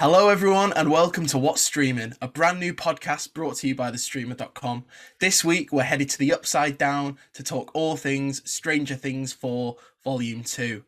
Hello, 0.00 0.28
everyone, 0.28 0.72
and 0.74 0.92
welcome 0.92 1.26
to 1.26 1.38
What's 1.38 1.60
Streaming, 1.60 2.12
a 2.22 2.28
brand 2.28 2.60
new 2.60 2.72
podcast 2.72 3.34
brought 3.34 3.56
to 3.56 3.66
you 3.66 3.74
by 3.74 3.90
thestreamr.com. 3.90 4.84
This 5.18 5.44
week, 5.44 5.72
we're 5.72 5.82
headed 5.82 6.08
to 6.10 6.18
the 6.18 6.32
Upside 6.32 6.78
Down 6.78 7.18
to 7.32 7.42
talk 7.42 7.72
all 7.74 7.96
things 7.96 8.48
Stranger 8.48 8.94
Things 8.94 9.32
4 9.32 9.74
Volume 10.04 10.44
2. 10.44 10.84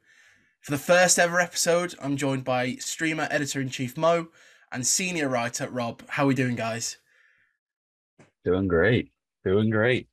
For 0.61 0.71
the 0.71 0.79
first 0.79 1.19
ever 1.19 1.41
episode, 1.41 1.97
I'm 2.01 2.17
joined 2.17 2.45
by 2.45 2.75
Streamr 2.75 3.27
editor 3.33 3.61
in 3.61 3.69
chief 3.69 3.97
Mo 3.97 4.29
and 4.71 4.87
senior 4.87 5.29
writer 5.29 5.69
Rob. 5.69 6.03
How 6.11 6.23
are 6.23 6.29
we 6.29 6.35
doing, 6.37 6.55
guys? 6.55 6.99
Doing 8.45 8.69
great. 8.69 9.11
Doing 9.45 9.71
great. 9.71 10.07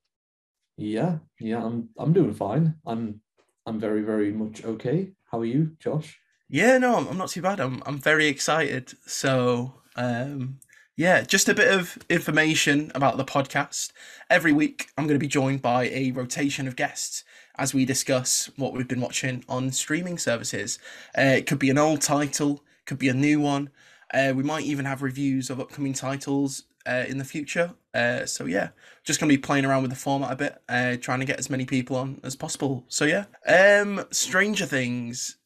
Yeah, 0.76 1.20
yeah, 1.40 1.64
I'm 1.64 1.90
I'm 2.00 2.14
doing 2.14 2.34
fine. 2.34 2.74
I'm 2.84 3.22
I'm 3.68 3.80
very, 3.80 4.02
very 4.02 4.32
much 4.32 4.66
okay. 4.66 5.12
How 5.26 5.42
are 5.42 5.46
you, 5.46 5.78
Josh? 5.80 6.20
Yeah, 6.50 6.78
no, 6.78 6.96
I'm, 6.98 7.08
I'm 7.08 7.18
not 7.18 7.30
too 7.30 7.42
bad. 7.42 7.60
I'm 7.60 7.84
I'm 7.86 8.00
very 8.00 8.28
excited. 8.28 8.94
So, 9.06 9.74
um, 9.96 10.60
yeah, 10.96 11.22
just 11.22 11.50
a 11.50 11.54
bit 11.54 11.72
of 11.72 11.98
information 12.10 12.92
about 12.96 13.18
the 13.18 13.26
podcast. 13.26 13.92
Every 14.30 14.52
week, 14.54 14.88
I'm 14.98 15.06
going 15.06 15.20
to 15.20 15.24
be 15.24 15.28
joined 15.28 15.62
by 15.62 15.90
a 15.90 16.12
rotation 16.12 16.68
of 16.68 16.76
guests 16.76 17.24
as 17.58 17.74
we 17.74 17.86
discuss 17.86 18.50
what 18.56 18.74
we've 18.74 18.88
been 18.88 19.02
watching 19.02 19.44
on 19.50 19.72
streaming 19.72 20.18
services. 20.18 20.80
Uh, 21.18 21.36
it 21.38 21.48
could 21.48 21.60
be 21.60 21.70
an 21.70 21.78
old 21.78 22.02
title, 22.02 22.64
could 22.86 23.00
be 23.00 23.10
a 23.10 23.14
new 23.14 23.40
one. 23.42 23.70
Uh, 24.14 24.32
we 24.36 24.44
might 24.44 24.64
even 24.64 24.86
have 24.86 25.02
reviews 25.02 25.50
of 25.50 25.60
upcoming 25.60 25.94
titles 25.94 26.64
uh, 26.88 27.04
in 27.08 27.18
the 27.18 27.26
future. 27.26 27.74
Uh, 27.94 28.26
so 28.26 28.46
yeah, 28.46 28.70
just 29.04 29.20
gonna 29.20 29.30
be 29.30 29.38
playing 29.38 29.66
around 29.66 29.82
with 29.82 29.92
the 29.92 29.98
format 29.98 30.32
a 30.32 30.36
bit, 30.36 30.62
uh, 30.70 30.96
trying 31.02 31.20
to 31.20 31.26
get 31.26 31.40
as 31.40 31.50
many 31.50 31.66
people 31.66 31.98
on 31.98 32.22
as 32.24 32.36
possible. 32.36 32.86
So 32.88 33.06
yeah, 33.06 33.26
um, 33.48 34.06
Stranger 34.12 34.66
Things. 34.66 35.37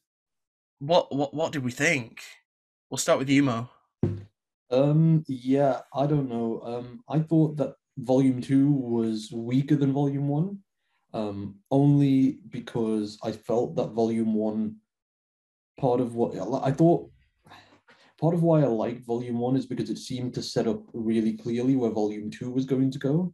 What 0.82 1.14
what 1.14 1.32
what 1.32 1.52
did 1.52 1.62
we 1.62 1.70
think? 1.70 2.22
We'll 2.90 2.98
start 2.98 3.20
with 3.20 3.30
you, 3.30 3.44
Mo. 3.44 3.68
Um, 4.68 5.22
yeah, 5.28 5.82
I 5.94 6.06
don't 6.06 6.28
know. 6.28 6.60
Um, 6.64 7.04
I 7.08 7.20
thought 7.20 7.56
that 7.58 7.76
volume 7.98 8.40
two 8.40 8.68
was 8.68 9.30
weaker 9.32 9.76
than 9.76 9.92
volume 9.92 10.26
one. 10.26 10.58
Um, 11.14 11.60
only 11.70 12.40
because 12.48 13.16
I 13.22 13.30
felt 13.30 13.76
that 13.76 13.92
volume 13.92 14.34
one 14.34 14.78
part 15.78 16.00
of 16.00 16.16
what 16.16 16.34
I 16.64 16.72
thought 16.72 17.08
part 18.20 18.34
of 18.34 18.42
why 18.42 18.62
I 18.62 18.66
liked 18.66 19.06
volume 19.06 19.38
one 19.38 19.54
is 19.54 19.66
because 19.66 19.88
it 19.88 19.98
seemed 19.98 20.34
to 20.34 20.42
set 20.42 20.66
up 20.66 20.82
really 20.94 21.34
clearly 21.34 21.76
where 21.76 21.92
volume 21.92 22.28
two 22.28 22.50
was 22.50 22.64
going 22.64 22.90
to 22.90 22.98
go. 22.98 23.32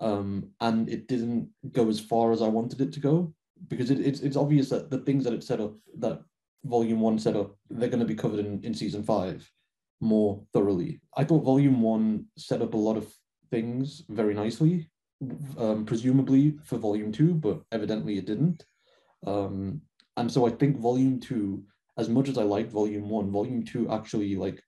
Um, 0.00 0.48
and 0.62 0.88
it 0.88 1.08
didn't 1.08 1.50
go 1.72 1.90
as 1.90 2.00
far 2.00 2.32
as 2.32 2.40
I 2.40 2.48
wanted 2.48 2.80
it 2.80 2.94
to 2.94 3.00
go 3.00 3.34
because 3.68 3.90
it, 3.90 4.00
it's 4.00 4.20
it's 4.20 4.36
obvious 4.36 4.70
that 4.70 4.88
the 4.88 5.00
things 5.00 5.24
that 5.24 5.34
it 5.34 5.44
set 5.44 5.60
up 5.60 5.74
that 5.98 6.22
volume 6.68 7.00
one 7.00 7.18
set 7.18 7.36
up 7.36 7.56
they're 7.70 7.88
going 7.88 8.00
to 8.00 8.06
be 8.06 8.14
covered 8.14 8.40
in, 8.40 8.60
in 8.62 8.74
season 8.74 9.02
five 9.02 9.50
more 10.00 10.42
thoroughly. 10.52 11.00
I 11.16 11.24
thought 11.24 11.44
volume 11.44 11.80
one 11.80 12.26
set 12.36 12.62
up 12.62 12.74
a 12.74 12.76
lot 12.76 12.96
of 12.96 13.12
things 13.50 14.02
very 14.08 14.34
nicely, 14.34 14.90
um, 15.58 15.86
presumably 15.86 16.58
for 16.64 16.76
volume 16.78 17.12
two, 17.12 17.34
but 17.34 17.62
evidently 17.72 18.18
it 18.18 18.26
didn't. 18.26 18.64
Um, 19.26 19.80
and 20.16 20.30
so 20.30 20.46
I 20.46 20.50
think 20.50 20.78
volume 20.78 21.18
two 21.20 21.64
as 21.98 22.08
much 22.08 22.28
as 22.28 22.38
I 22.38 22.42
liked 22.42 22.70
volume 22.72 23.08
one, 23.08 23.30
volume 23.30 23.64
two 23.64 23.90
actually 23.90 24.36
like 24.36 24.62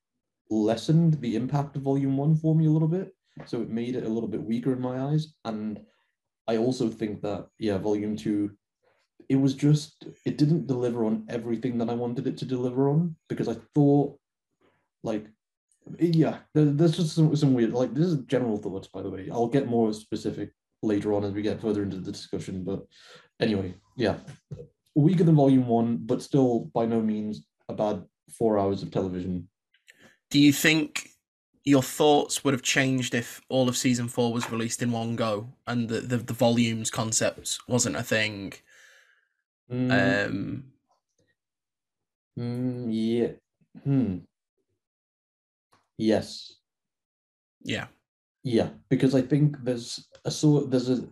lessened 0.51 1.21
the 1.21 1.37
impact 1.37 1.77
of 1.77 1.83
volume 1.83 2.17
one 2.17 2.35
for 2.35 2.55
me 2.55 2.67
a 2.67 2.71
little 2.71 2.89
bit. 2.89 3.15
So 3.45 3.61
it 3.61 3.69
made 3.69 3.97
it 3.97 4.05
a 4.05 4.09
little 4.09 4.29
bit 4.29 4.43
weaker 4.43 4.73
in 4.73 4.81
my 4.81 5.01
eyes. 5.01 5.35
And 5.45 5.81
I 6.49 6.57
also 6.57 6.89
think 6.89 7.21
that, 7.23 7.49
yeah, 7.59 7.79
volume 7.79 8.17
two, 8.17 8.53
it 9.29 9.37
was 9.37 9.55
just, 9.55 10.07
it 10.25 10.39
didn't 10.39 10.67
deliver 10.67 11.05
on 11.05 11.27
everything 11.29 11.79
that 11.79 11.91
I 11.91 11.95
wanted 11.95 12.27
it 12.27 12.39
to 12.39 12.45
deliver 12.45 12.89
on 12.89 13.17
because 13.29 13.49
I 13.49 13.57
thought, 13.75 14.19
like, 15.03 15.27
yeah, 15.99 16.39
there's 16.55 16.97
just 16.97 17.15
some, 17.15 17.35
some 17.37 17.55
weird, 17.55 17.73
like, 17.73 17.95
this 17.95 18.07
is 18.07 18.25
general 18.25 18.59
thoughts, 18.59 18.89
by 18.89 19.03
the 19.03 19.11
way. 19.11 19.29
I'll 19.31 19.47
get 19.47 19.69
more 19.69 19.93
specific 19.93 20.51
later 20.83 21.13
on 21.13 21.25
as 21.25 21.33
we 21.33 21.43
get 21.43 21.61
further 21.61 21.83
into 21.83 21.97
the 21.97 22.13
discussion. 22.13 22.65
But 22.65 22.87
anyway, 23.41 23.75
yeah, 23.97 24.17
weaker 24.95 25.25
than 25.25 25.37
volume 25.37 25.67
one, 25.67 25.99
but 25.99 26.23
still 26.23 26.71
by 26.75 26.87
no 26.87 27.01
means 27.01 27.45
a 27.69 27.75
bad 27.75 28.03
four 28.39 28.59
hours 28.59 28.83
of 28.83 28.91
television. 28.91 29.49
Do 30.31 30.39
you 30.39 30.53
think 30.53 31.11
your 31.65 31.83
thoughts 31.83 32.45
would 32.45 32.55
have 32.55 32.63
changed 32.63 33.15
if 33.15 33.41
all 33.49 33.69
of 33.69 33.77
season 33.77 34.09
four 34.09 34.33
was 34.33 34.51
released 34.51 34.83
in 34.83 34.91
one 34.91 35.17
go 35.17 35.53
and 35.67 35.89
the, 35.89 36.01
the, 36.01 36.17
the 36.17 36.33
volumes 36.33 36.91
concept 36.91 37.59
wasn't 37.69 37.97
a 37.97 38.03
thing? 38.03 38.53
Mm. 39.71 40.27
Um, 40.27 40.65
mm, 42.39 42.87
yeah. 42.91 43.29
Hmm. 43.85 44.19
Yes. 45.99 46.55
Yeah. 47.61 47.87
Yeah, 48.45 48.71
because 48.89 49.15
I 49.15 49.23
think 49.23 49.57
there's 49.63 50.07
a 50.25 50.31
sort 50.31 50.71
there's 50.71 50.89
a 50.89 51.07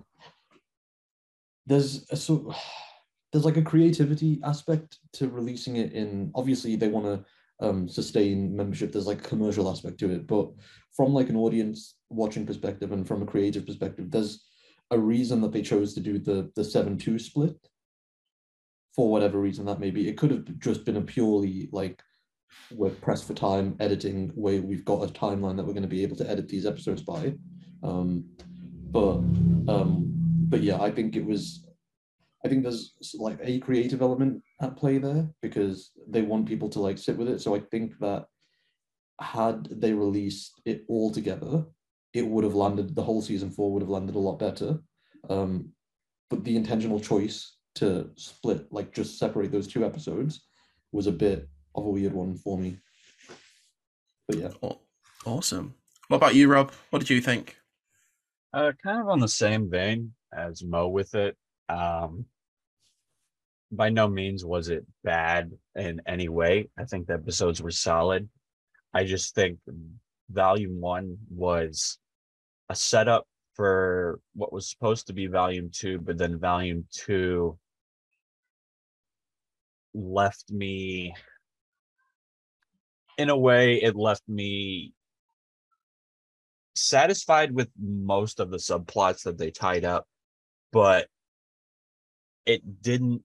there's 1.66 2.06
a 2.11 2.16
sort 2.16 2.56
there's 3.33 3.45
like 3.45 3.56
a 3.56 3.62
creativity 3.62 4.41
aspect 4.45 4.99
to 5.12 5.28
releasing 5.28 5.77
it 5.77 5.93
in 5.93 6.31
obviously 6.34 6.77
they 6.77 6.89
want 6.89 7.06
to 7.06 7.25
um, 7.59 7.89
sustain 7.89 8.55
membership 8.55 8.93
there's 8.93 9.06
like 9.06 9.19
a 9.19 9.28
commercial 9.28 9.71
aspect 9.71 9.99
to 9.99 10.11
it 10.11 10.27
but 10.27 10.50
from 10.95 11.12
like 11.12 11.28
an 11.28 11.37
audience 11.37 11.97
watching 12.11 12.47
perspective 12.47 12.93
and 12.93 13.06
from 13.09 13.22
a 13.22 13.27
creative 13.27 13.66
perspective 13.66 14.11
there's 14.11 14.45
a 14.91 14.99
reason 14.99 15.41
that 15.41 15.53
they 15.53 15.62
chose 15.62 15.93
to 15.95 16.00
do 16.00 16.19
the 16.19 16.50
the 16.55 16.62
7-2 16.62 17.21
split 17.21 17.56
for 18.97 19.11
whatever 19.11 19.39
reason 19.39 19.67
that 19.67 19.79
may 19.79 19.91
be 19.91 20.09
it 20.09 20.17
could 20.17 20.31
have 20.31 20.45
just 20.59 20.84
been 20.84 20.97
a 20.97 21.01
purely 21.01 21.69
like 21.71 22.03
we're 22.73 22.91
pressed 22.91 23.27
for 23.27 23.34
time 23.34 23.77
editing 23.79 24.31
where 24.34 24.61
we've 24.62 24.84
got 24.84 25.09
a 25.09 25.12
timeline 25.12 25.57
that 25.57 25.65
we're 25.65 25.75
going 25.75 25.83
to 25.83 25.89
be 25.89 26.03
able 26.03 26.17
to 26.17 26.29
edit 26.29 26.49
these 26.49 26.67
episodes 26.67 27.03
by 27.03 27.34
um 27.84 28.25
but 28.91 29.19
um 29.69 30.07
but 30.49 30.62
yeah 30.62 30.81
i 30.81 30.91
think 30.91 31.15
it 31.15 31.25
was 31.25 31.67
I 32.47 32.49
think 32.49 32.62
there's 32.62 32.95
like 33.19 33.41
a 33.43 33.59
creative 33.59 34.03
element 34.03 34.41
at 34.62 34.77
play 34.77 34.99
there 34.99 35.28
because 35.43 35.91
they 36.09 36.23
want 36.23 36.47
people 36.47 36.69
to 36.71 36.81
like 36.81 36.97
sit 36.97 37.17
with 37.17 37.28
it. 37.28 37.41
So 37.41 37.57
I 37.57 37.61
think 37.73 37.99
that 37.99 38.27
had 39.21 39.65
they 39.65 39.93
released 39.93 40.61
it 40.65 40.84
all 40.87 41.11
together, 41.11 41.65
it 42.15 42.25
would 42.25 42.45
have 42.45 42.55
landed 42.55 42.95
the 42.95 43.03
whole 43.03 43.21
season 43.21 43.51
four 43.51 43.73
would 43.73 43.83
have 43.83 43.91
landed 43.91 44.15
a 44.15 44.21
lot 44.21 44.39
better. 44.39 44.78
Um, 45.28 45.71
but 46.31 46.45
the 46.45 46.55
intentional 46.55 47.01
choice 47.01 47.56
to 47.76 48.10
split, 48.16 48.70
like 48.72 48.92
just 48.92 49.19
separate 49.19 49.53
those 49.53 49.66
two 49.66 49.84
episodes, 49.84 50.42
was 50.92 51.06
a 51.06 51.12
bit 51.12 51.48
of 51.75 51.84
a 51.84 51.91
weird 51.91 52.12
one 52.12 52.37
for 52.37 52.59
me. 52.59 52.78
But 54.28 54.38
yeah. 54.38 54.48
Awesome. 55.25 55.75
What 56.09 56.19
about 56.19 56.34
you, 56.34 56.48
Rob? 56.48 56.72
What 56.91 56.98
did 57.00 57.10
you 57.10 57.20
think? 57.20 57.56
Uh, 58.53 58.72
kind 58.82 59.00
of 59.00 59.09
on 59.09 59.20
the 59.20 59.28
same 59.28 59.70
vein 59.70 60.12
as 60.36 60.62
Mo 60.62 60.88
with 60.88 61.15
it. 61.15 61.36
Um, 61.69 62.26
by 63.72 63.91
no 63.91 64.09
means 64.09 64.44
was 64.44 64.69
it 64.69 64.86
bad 65.03 65.50
in 65.75 66.00
any 66.06 66.28
way. 66.28 66.69
I 66.78 66.84
think 66.84 67.06
the 67.06 67.15
episodes 67.15 67.60
were 67.60 67.70
solid. 67.70 68.28
I 68.94 69.04
just 69.04 69.34
think 69.34 69.59
volume 70.31 70.81
one 70.81 71.19
was 71.28 71.98
a 72.69 72.75
setup 72.75 73.26
for 73.54 74.20
what 74.34 74.53
was 74.53 74.70
supposed 74.70 75.06
to 75.09 75.12
be 75.12 75.26
volume 75.26 75.70
two, 75.72 75.98
but 75.98 76.19
then 76.19 76.38
volume 76.38 76.86
two 76.92 77.59
left 79.97 80.51
me 80.51 81.15
in 83.19 83.31
a 83.31 83.37
way 83.37 83.77
it 83.77 83.97
left 83.97 84.23
me 84.29 84.93
satisfied 86.75 87.53
with 87.53 87.71
most 87.81 88.39
of 88.39 88.51
the 88.51 88.59
subplots 88.59 89.23
that 89.23 89.39
they 89.39 89.51
tied 89.51 89.84
up 89.84 90.07
but 90.73 91.09
it 92.45 92.83
didn't 92.83 93.23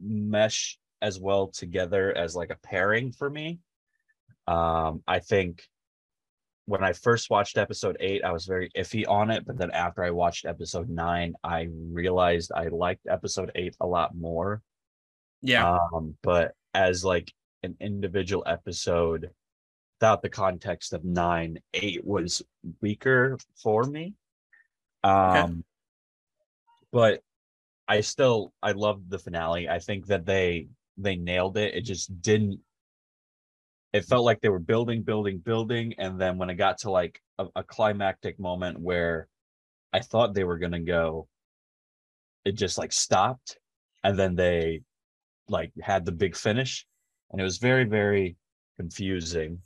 mesh 0.00 0.78
as 1.02 1.20
well 1.20 1.48
together 1.48 2.16
as 2.16 2.34
like 2.34 2.50
a 2.50 2.58
pairing 2.62 3.12
for 3.12 3.28
me. 3.28 3.60
Um, 4.46 5.02
I 5.06 5.18
think 5.20 5.62
when 6.66 6.82
I 6.82 6.92
first 6.92 7.30
watched 7.30 7.58
episode 7.58 7.96
eight, 8.00 8.24
I 8.24 8.32
was 8.32 8.46
very 8.46 8.70
iffy 8.76 9.06
on 9.06 9.30
it. 9.30 9.44
But 9.46 9.58
then 9.58 9.70
after 9.70 10.02
I 10.02 10.10
watched 10.10 10.46
episode 10.46 10.88
nine, 10.88 11.34
I 11.44 11.68
realized 11.70 12.52
I 12.54 12.68
liked 12.68 13.06
episode 13.08 13.52
eight 13.54 13.76
a 13.80 13.86
lot 13.86 14.16
more. 14.16 14.62
Yeah. 15.42 15.78
Um, 15.92 16.16
but 16.22 16.54
as 16.72 17.04
like 17.04 17.32
an 17.62 17.76
individual 17.80 18.42
episode, 18.46 19.30
without 20.00 20.22
the 20.22 20.30
context 20.30 20.92
of 20.92 21.04
nine, 21.04 21.58
eight 21.74 22.04
was 22.04 22.42
weaker 22.80 23.38
for 23.62 23.84
me. 23.84 24.14
Um, 25.02 25.36
okay. 25.36 25.52
but 26.92 27.20
I 27.86 28.00
still 28.00 28.52
I 28.62 28.72
loved 28.72 29.10
the 29.10 29.18
finale. 29.18 29.68
I 29.68 29.78
think 29.78 30.06
that 30.06 30.24
they 30.24 30.68
they 30.96 31.16
nailed 31.16 31.58
it. 31.58 31.74
It 31.74 31.82
just 31.82 32.22
didn't 32.22 32.60
it 33.94 34.04
felt 34.04 34.24
like 34.24 34.42
they 34.42 34.50
were 34.50 34.58
building, 34.58 35.02
building, 35.02 35.38
building, 35.38 35.94
and 35.98 36.20
then 36.20 36.36
when 36.36 36.50
it 36.50 36.56
got 36.56 36.78
to 36.78 36.90
like 36.90 37.22
a, 37.38 37.46
a 37.56 37.62
climactic 37.62 38.38
moment 38.38 38.78
where 38.78 39.28
I 39.92 40.00
thought 40.00 40.34
they 40.34 40.44
were 40.44 40.58
gonna 40.58 40.80
go, 40.80 41.28
it 42.44 42.52
just 42.52 42.76
like 42.76 42.92
stopped, 42.92 43.58
and 44.02 44.18
then 44.18 44.34
they 44.34 44.82
like 45.48 45.72
had 45.80 46.04
the 46.04 46.12
big 46.12 46.36
finish, 46.36 46.86
and 47.30 47.40
it 47.40 47.44
was 47.44 47.58
very 47.58 47.84
very 47.84 48.36
confusing 48.76 49.60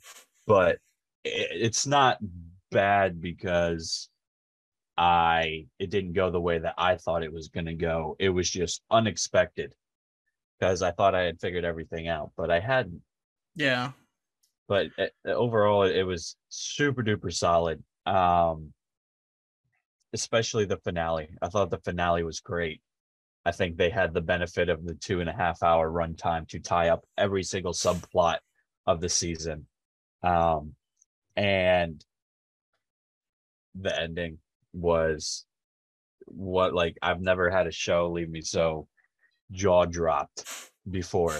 but 0.47 0.77
it, 1.23 1.47
it's 1.51 1.87
not 1.87 2.17
bad 2.71 3.21
because 3.21 4.09
i 4.97 5.65
it 5.79 5.89
didn't 5.89 6.13
go 6.13 6.29
the 6.29 6.41
way 6.41 6.59
that 6.59 6.73
i 6.77 6.95
thought 6.95 7.23
it 7.23 7.31
was 7.31 7.47
going 7.47 7.65
to 7.65 7.73
go 7.73 8.15
it 8.19 8.29
was 8.29 8.49
just 8.49 8.81
unexpected 8.91 9.73
because 10.59 10.81
i 10.81 10.91
thought 10.91 11.15
i 11.15 11.21
had 11.21 11.39
figured 11.39 11.63
everything 11.63 12.07
out 12.07 12.31
but 12.35 12.51
i 12.51 12.59
hadn't 12.59 13.01
Yeah. 13.55 13.91
But 14.69 14.87
uh, 14.97 15.07
overall 15.25 15.83
it 15.83 16.03
was 16.03 16.37
super 16.47 17.03
duper 17.03 17.33
solid 17.33 17.83
um 18.05 18.71
especially 20.13 20.65
the 20.65 20.77
finale. 20.77 21.29
I 21.41 21.49
thought 21.49 21.69
the 21.69 21.77
finale 21.79 22.23
was 22.23 22.39
great. 22.39 22.81
I 23.45 23.51
think 23.51 23.77
they 23.77 23.89
had 23.89 24.13
the 24.13 24.21
benefit 24.21 24.69
of 24.69 24.85
the 24.85 24.95
two 24.95 25.21
and 25.21 25.29
a 25.29 25.33
half 25.33 25.63
hour 25.63 25.89
runtime 25.89 26.47
to 26.49 26.59
tie 26.59 26.89
up 26.89 27.05
every 27.17 27.43
single 27.43 27.73
subplot 27.73 28.37
of 28.85 29.01
the 29.01 29.09
season 29.09 29.65
um 30.23 30.73
and 31.35 32.03
the 33.75 34.01
ending 34.01 34.37
was 34.73 35.45
what 36.25 36.73
like 36.73 36.97
i've 37.01 37.21
never 37.21 37.49
had 37.49 37.67
a 37.67 37.71
show 37.71 38.09
leave 38.09 38.29
me 38.29 38.41
so 38.41 38.87
jaw 39.51 39.85
dropped 39.85 40.43
before 40.89 41.37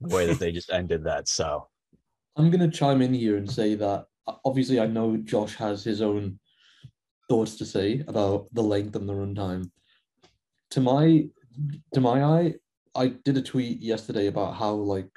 the 0.00 0.14
way 0.14 0.26
that 0.26 0.38
they 0.38 0.52
just 0.52 0.70
ended 0.70 1.04
that 1.04 1.26
so 1.26 1.68
I'm 2.36 2.50
going 2.50 2.70
to 2.70 2.76
chime 2.76 3.02
in 3.02 3.12
here 3.12 3.36
and 3.36 3.50
say 3.50 3.74
that 3.74 4.06
uh, 4.26 4.34
obviously 4.44 4.80
I 4.80 4.86
know 4.86 5.16
Josh 5.16 5.54
has 5.56 5.84
his 5.84 6.00
own 6.00 6.38
thoughts 7.28 7.56
to 7.56 7.64
say 7.64 8.04
about 8.08 8.46
the 8.52 8.62
length 8.62 8.96
and 8.96 9.08
the 9.08 9.14
runtime. 9.14 9.70
To 10.70 10.80
my 10.80 11.28
to 11.92 12.00
my 12.00 12.24
eye, 12.24 12.54
I 12.94 13.08
did 13.24 13.36
a 13.36 13.42
tweet 13.42 13.80
yesterday 13.80 14.26
about 14.26 14.54
how 14.54 14.72
like 14.72 15.10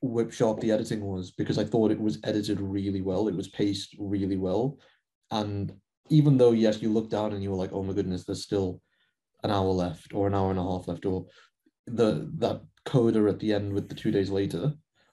whip 0.00 0.32
sharp 0.32 0.60
the 0.60 0.70
editing 0.70 1.02
was 1.02 1.32
because 1.32 1.58
I 1.58 1.64
thought 1.64 1.90
it 1.90 2.00
was 2.00 2.18
edited 2.24 2.60
really 2.60 3.02
well. 3.02 3.28
It 3.28 3.34
was 3.34 3.48
paced 3.48 3.94
really 3.98 4.36
well, 4.36 4.78
and 5.30 5.72
even 6.08 6.38
though 6.38 6.52
yes, 6.52 6.80
you 6.80 6.90
look 6.90 7.10
down 7.10 7.32
and 7.32 7.42
you 7.42 7.50
were 7.50 7.56
like, 7.56 7.72
oh 7.72 7.82
my 7.82 7.92
goodness, 7.92 8.24
there's 8.24 8.42
still 8.42 8.80
an 9.44 9.50
hour 9.50 9.68
left 9.68 10.14
or 10.14 10.26
an 10.26 10.34
hour 10.34 10.50
and 10.50 10.58
a 10.58 10.62
half 10.62 10.88
left, 10.88 11.04
or 11.04 11.26
the 11.86 12.30
that 12.38 12.62
coda 12.86 13.28
at 13.28 13.38
the 13.38 13.52
end 13.52 13.72
with 13.72 13.88
the 13.88 13.94
two 13.94 14.10
days 14.10 14.30
later. 14.30 14.72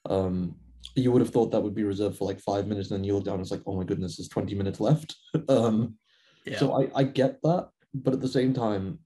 Um, 0.09 0.55
you 0.95 1.11
would 1.11 1.21
have 1.21 1.31
thought 1.31 1.51
that 1.51 1.61
would 1.61 1.75
be 1.75 1.83
reserved 1.83 2.17
for 2.17 2.25
like 2.25 2.39
five 2.39 2.67
minutes, 2.67 2.89
and 2.89 2.99
then 2.99 3.03
you 3.03 3.15
look 3.15 3.25
down, 3.25 3.39
it's 3.39 3.51
like, 3.51 3.63
oh 3.65 3.75
my 3.75 3.83
goodness, 3.83 4.17
there's 4.17 4.29
20 4.29 4.55
minutes 4.55 4.79
left. 4.79 5.15
um, 5.49 5.97
Yeah. 6.45 6.57
so 6.57 6.81
I, 6.81 6.89
I 6.95 7.03
get 7.03 7.41
that, 7.43 7.69
but 7.93 8.13
at 8.13 8.21
the 8.21 8.27
same 8.27 8.53
time, 8.53 8.99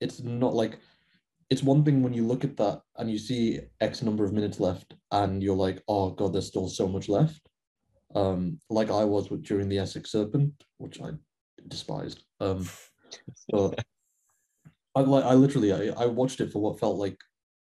it's 0.00 0.20
not 0.22 0.54
like 0.54 0.78
it's 1.50 1.62
one 1.62 1.84
thing 1.84 2.02
when 2.02 2.14
you 2.14 2.24
look 2.26 2.44
at 2.44 2.56
that 2.56 2.80
and 2.96 3.10
you 3.10 3.18
see 3.18 3.60
X 3.80 4.02
number 4.02 4.24
of 4.24 4.32
minutes 4.32 4.60
left, 4.60 4.94
and 5.12 5.42
you're 5.42 5.56
like, 5.56 5.82
oh 5.88 6.10
god, 6.10 6.32
there's 6.32 6.46
still 6.46 6.68
so 6.68 6.88
much 6.88 7.08
left. 7.08 7.40
Um, 8.14 8.58
like 8.70 8.90
I 8.90 9.04
was 9.04 9.30
with 9.30 9.44
during 9.44 9.68
the 9.68 9.78
Essex 9.78 10.10
Serpent, 10.12 10.52
which 10.78 11.00
I 11.00 11.10
despised. 11.68 12.24
Um, 12.40 12.68
but 13.50 13.84
I 14.94 15.00
like 15.00 15.24
I 15.24 15.34
literally 15.34 15.72
I, 15.72 16.02
I 16.02 16.06
watched 16.06 16.40
it 16.40 16.50
for 16.52 16.60
what 16.60 16.80
felt 16.80 16.96
like 16.96 17.16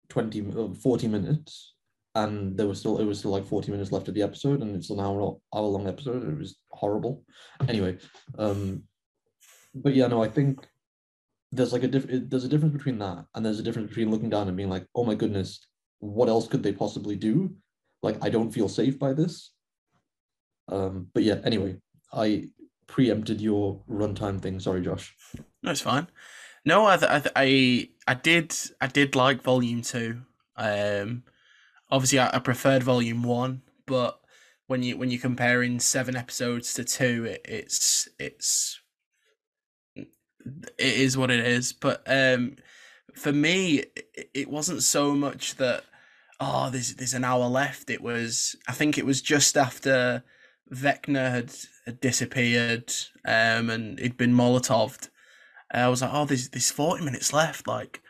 20 0.09 0.51
uh, 0.57 0.73
40 0.81 1.07
minutes 1.07 1.70
and 2.15 2.57
there 2.57 2.67
was 2.67 2.79
still 2.79 2.99
it 2.99 3.05
was 3.05 3.19
still 3.19 3.31
like 3.31 3.45
40 3.45 3.71
minutes 3.71 3.91
left 3.91 4.07
of 4.07 4.13
the 4.13 4.21
episode 4.21 4.61
and 4.61 4.75
it's 4.75 4.89
an 4.89 4.99
hour 4.99 5.37
hour 5.53 5.67
long 5.67 5.87
episode. 5.87 6.27
It 6.27 6.37
was 6.37 6.57
horrible. 6.69 7.23
Anyway 7.67 7.97
um 8.37 8.83
but 9.73 9.93
yeah 9.93 10.07
no 10.07 10.21
i 10.21 10.27
think 10.27 10.67
there's 11.53 11.71
like 11.71 11.83
a 11.83 11.87
diff- 11.87 12.29
there's 12.29 12.43
a 12.43 12.49
difference 12.49 12.73
between 12.73 12.99
that 12.99 13.25
and 13.33 13.45
there's 13.45 13.59
a 13.59 13.63
difference 13.63 13.89
between 13.89 14.11
looking 14.11 14.29
down 14.29 14.47
and 14.47 14.57
being 14.57 14.69
like 14.69 14.85
oh 14.95 15.05
my 15.05 15.15
goodness 15.15 15.65
what 15.99 16.27
else 16.29 16.47
could 16.47 16.63
they 16.63 16.73
possibly 16.73 17.15
do? 17.15 17.55
Like 18.01 18.17
i 18.21 18.29
don't 18.29 18.51
feel 18.51 18.67
safe 18.67 18.97
by 18.99 19.13
this. 19.13 19.53
Um 20.67 21.07
but 21.13 21.23
yeah 21.23 21.39
anyway 21.43 21.77
i 22.11 22.49
preempted 22.87 23.39
your 23.39 23.81
runtime 23.89 24.41
thing. 24.41 24.59
Sorry 24.59 24.81
josh. 24.81 25.15
No, 25.63 25.71
it's 25.71 25.81
fine. 25.81 26.07
No, 26.65 26.85
I, 26.85 26.97
th- 26.97 27.11
I, 27.11 27.19
th- 27.19 27.33
I, 27.35 27.89
I 28.07 28.13
did, 28.13 28.55
I 28.79 28.87
did 28.87 29.15
like 29.15 29.41
Volume 29.41 29.81
Two. 29.81 30.21
Um, 30.55 31.23
obviously, 31.91 32.19
I, 32.19 32.35
I 32.35 32.39
preferred 32.39 32.83
Volume 32.83 33.23
One, 33.23 33.61
but 33.85 34.19
when 34.67 34.83
you 34.83 34.97
when 34.97 35.11
you're 35.11 35.21
comparing 35.21 35.79
seven 35.79 36.15
episodes 36.15 36.73
to 36.75 36.83
two, 36.83 37.25
it, 37.25 37.41
it's 37.45 38.07
it's 38.19 38.79
it 39.95 40.05
is 40.77 41.17
what 41.17 41.29
it 41.29 41.45
is. 41.45 41.73
But 41.73 42.01
um, 42.07 42.55
for 43.13 43.33
me, 43.33 43.83
it, 44.33 44.49
wasn't 44.49 44.83
so 44.83 45.13
much 45.13 45.55
that 45.55 45.83
oh, 46.39 46.69
there's 46.69 46.95
there's 46.95 47.13
an 47.13 47.25
hour 47.25 47.47
left. 47.47 47.89
It 47.89 48.01
was, 48.01 48.55
I 48.67 48.71
think, 48.71 48.97
it 48.97 49.05
was 49.05 49.21
just 49.21 49.57
after 49.57 50.23
Vecna 50.73 51.31
had, 51.31 51.53
had 51.85 51.99
disappeared, 51.99 52.93
um, 53.25 53.69
and 53.69 53.99
he'd 53.99 54.17
been 54.17 54.33
Molotoved. 54.33 55.09
I 55.73 55.87
was 55.87 56.01
like, 56.01 56.11
oh, 56.13 56.25
there's 56.25 56.49
there's 56.49 56.71
forty 56.71 57.03
minutes 57.03 57.33
left. 57.33 57.67
Like, 57.67 58.01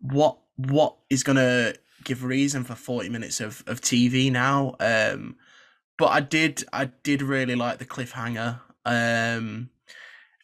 what 0.00 0.38
what 0.56 0.96
is 1.08 1.22
gonna 1.22 1.74
give 2.04 2.24
reason 2.24 2.64
for 2.64 2.74
forty 2.74 3.08
minutes 3.08 3.40
of, 3.40 3.62
of 3.66 3.80
TV 3.80 4.30
now? 4.30 4.76
Um, 4.80 5.36
but 5.98 6.08
I 6.08 6.20
did 6.20 6.64
I 6.72 6.86
did 7.02 7.22
really 7.22 7.54
like 7.54 7.78
the 7.78 7.84
cliffhanger. 7.84 8.60
Um, 8.84 9.70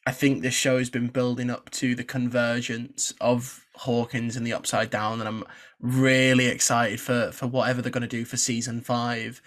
I 0.07 0.13
think 0.13 0.43
this 0.43 0.55
show 0.55 0.79
has 0.79 0.91
been 0.91 1.09
building 1.09 1.51
up 1.51 1.71
to 1.71 1.95
the 1.95 2.05
convergence 2.05 3.13
of 3.21 3.67
Hawkins 3.75 4.37
and 4.37 4.47
the 4.47 4.53
Upside 4.53 4.91
Down, 4.91 5.19
and 5.19 5.29
I'm 5.29 5.45
really 5.81 6.47
excited 6.47 7.01
for 7.01 7.33
for 7.33 7.47
whatever 7.47 7.83
they're 7.83 7.91
gonna 7.91 8.07
do 8.07 8.25
for 8.25 8.37
season 8.37 8.81
five. 8.83 9.41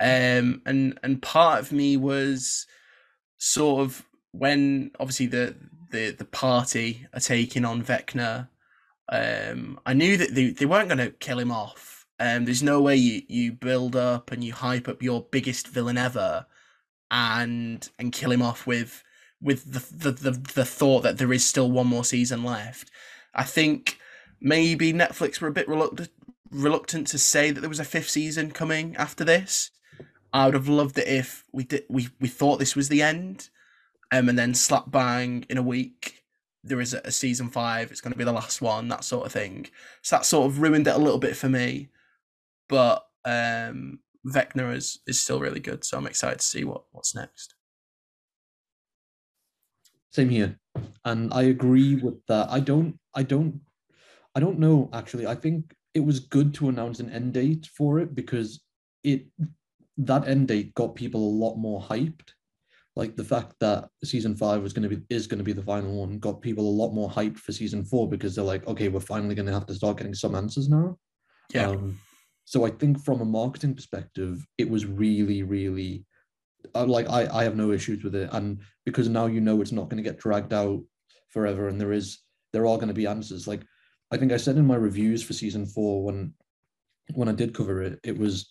Um, 0.00 0.62
and 0.64 0.98
and 1.02 1.20
part 1.20 1.60
of 1.60 1.72
me 1.72 1.96
was 1.96 2.66
sort 3.36 3.82
of 3.82 4.06
when 4.32 4.90
obviously 4.98 5.26
the 5.26 5.56
the 5.90 6.10
the 6.10 6.24
party 6.24 7.06
are 7.12 7.20
taking 7.20 7.64
on 7.64 7.82
Vecna. 7.82 8.48
Um, 9.10 9.80
I 9.84 9.92
knew 9.92 10.16
that 10.16 10.34
they, 10.34 10.50
they 10.50 10.66
weren't 10.66 10.88
going 10.88 10.98
to 10.98 11.10
kill 11.10 11.38
him 11.38 11.50
off. 11.50 12.06
Um, 12.20 12.44
there's 12.44 12.62
no 12.62 12.80
way 12.80 12.96
you, 12.96 13.22
you 13.28 13.52
build 13.52 13.96
up 13.96 14.30
and 14.30 14.44
you 14.44 14.52
hype 14.52 14.88
up 14.88 15.02
your 15.02 15.26
biggest 15.30 15.68
villain 15.68 15.98
ever, 15.98 16.46
and 17.10 17.88
and 17.98 18.12
kill 18.12 18.30
him 18.30 18.42
off 18.42 18.66
with 18.66 19.02
with 19.40 19.72
the 19.72 20.10
the, 20.10 20.12
the, 20.12 20.30
the 20.54 20.64
thought 20.64 21.02
that 21.02 21.18
there 21.18 21.32
is 21.32 21.44
still 21.44 21.70
one 21.70 21.86
more 21.86 22.04
season 22.04 22.44
left. 22.44 22.90
I 23.34 23.44
think 23.44 23.98
maybe 24.40 24.92
Netflix 24.92 25.40
were 25.40 25.48
a 25.48 25.52
bit 25.52 25.68
reluctant 25.68 26.10
reluctant 26.50 27.06
to 27.08 27.18
say 27.18 27.50
that 27.50 27.60
there 27.60 27.68
was 27.68 27.80
a 27.80 27.84
fifth 27.84 28.10
season 28.10 28.50
coming 28.50 28.96
after 28.96 29.24
this. 29.24 29.70
I 30.32 30.44
would 30.44 30.54
have 30.54 30.68
loved 30.68 30.98
it 30.98 31.08
if 31.08 31.44
we 31.52 31.64
did 31.64 31.84
we, 31.88 32.08
we 32.20 32.28
thought 32.28 32.58
this 32.58 32.76
was 32.76 32.88
the 32.88 33.02
end 33.02 33.48
um, 34.12 34.28
and 34.28 34.38
then 34.38 34.54
slap 34.54 34.90
bang 34.90 35.44
in 35.48 35.58
a 35.58 35.62
week 35.62 36.19
there 36.62 36.80
is 36.80 36.94
a, 36.94 37.10
season 37.10 37.48
five 37.48 37.90
it's 37.90 38.00
going 38.00 38.12
to 38.12 38.18
be 38.18 38.24
the 38.24 38.32
last 38.32 38.60
one 38.60 38.88
that 38.88 39.04
sort 39.04 39.26
of 39.26 39.32
thing 39.32 39.66
so 40.02 40.16
that 40.16 40.26
sort 40.26 40.46
of 40.46 40.60
ruined 40.60 40.86
it 40.86 40.94
a 40.94 40.98
little 40.98 41.18
bit 41.18 41.36
for 41.36 41.48
me 41.48 41.88
but 42.68 43.06
um 43.24 43.98
vecna 44.26 44.74
is 44.74 44.98
is 45.06 45.18
still 45.18 45.40
really 45.40 45.60
good 45.60 45.84
so 45.84 45.96
i'm 45.96 46.06
excited 46.06 46.38
to 46.38 46.44
see 46.44 46.64
what 46.64 46.84
what's 46.92 47.14
next 47.14 47.54
Same 50.12 50.28
here, 50.28 50.58
and 51.04 51.32
I 51.32 51.42
agree 51.42 51.94
with 51.94 52.24
that. 52.26 52.50
I 52.50 52.58
don't, 52.58 52.98
I 53.14 53.22
don't, 53.22 53.60
I 54.34 54.40
don't 54.40 54.58
know. 54.58 54.90
Actually, 54.92 55.26
I 55.26 55.36
think 55.36 55.72
it 55.94 56.00
was 56.00 56.18
good 56.18 56.52
to 56.54 56.68
announce 56.68 56.98
an 56.98 57.10
end 57.10 57.34
date 57.34 57.68
for 57.76 58.00
it 58.00 58.14
because 58.14 58.60
it 59.04 59.26
that 59.98 60.26
end 60.26 60.48
date 60.48 60.74
got 60.74 60.96
people 60.96 61.22
a 61.22 61.38
lot 61.44 61.56
more 61.56 61.80
hyped. 61.80 62.34
Like 62.96 63.16
the 63.16 63.24
fact 63.24 63.54
that 63.60 63.88
season 64.02 64.36
five 64.36 64.62
was 64.62 64.72
going 64.72 64.88
to 64.88 64.96
be 64.96 65.02
is 65.10 65.26
going 65.26 65.38
to 65.38 65.44
be 65.44 65.52
the 65.52 65.62
final 65.62 66.00
one 66.00 66.18
got 66.18 66.42
people 66.42 66.68
a 66.68 66.78
lot 66.82 66.92
more 66.92 67.08
hyped 67.08 67.38
for 67.38 67.52
season 67.52 67.84
four 67.84 68.08
because 68.08 68.34
they're 68.34 68.44
like, 68.44 68.66
okay, 68.66 68.88
we're 68.88 69.00
finally 69.00 69.34
going 69.34 69.46
to 69.46 69.52
have 69.52 69.66
to 69.66 69.74
start 69.74 69.96
getting 69.96 70.14
some 70.14 70.34
answers 70.34 70.68
now. 70.68 70.98
yeah 71.54 71.68
Um, 71.68 72.00
so 72.44 72.64
I 72.64 72.70
think 72.70 73.04
from 73.04 73.20
a 73.20 73.24
marketing 73.24 73.74
perspective, 73.74 74.44
it 74.58 74.68
was 74.68 74.84
really, 74.84 75.44
really 75.44 76.04
uh, 76.74 76.84
like 76.84 77.08
I, 77.08 77.28
I 77.32 77.44
have 77.44 77.56
no 77.56 77.70
issues 77.70 78.02
with 78.02 78.14
it. 78.14 78.28
And 78.32 78.60
because 78.84 79.08
now 79.08 79.26
you 79.26 79.40
know 79.40 79.60
it's 79.60 79.72
not 79.72 79.88
going 79.88 80.02
to 80.02 80.08
get 80.08 80.18
dragged 80.18 80.52
out 80.52 80.82
forever 81.28 81.68
and 81.68 81.80
there 81.80 81.92
is 81.92 82.18
there 82.52 82.66
are 82.66 82.76
going 82.76 82.88
to 82.88 82.94
be 82.94 83.06
answers. 83.06 83.46
Like 83.46 83.62
I 84.10 84.16
think 84.16 84.32
I 84.32 84.36
said 84.36 84.56
in 84.56 84.66
my 84.66 84.76
reviews 84.76 85.22
for 85.22 85.32
season 85.32 85.66
four 85.66 86.02
when 86.02 86.34
when 87.14 87.28
I 87.28 87.32
did 87.32 87.54
cover 87.54 87.82
it, 87.82 88.00
it 88.02 88.18
was 88.18 88.50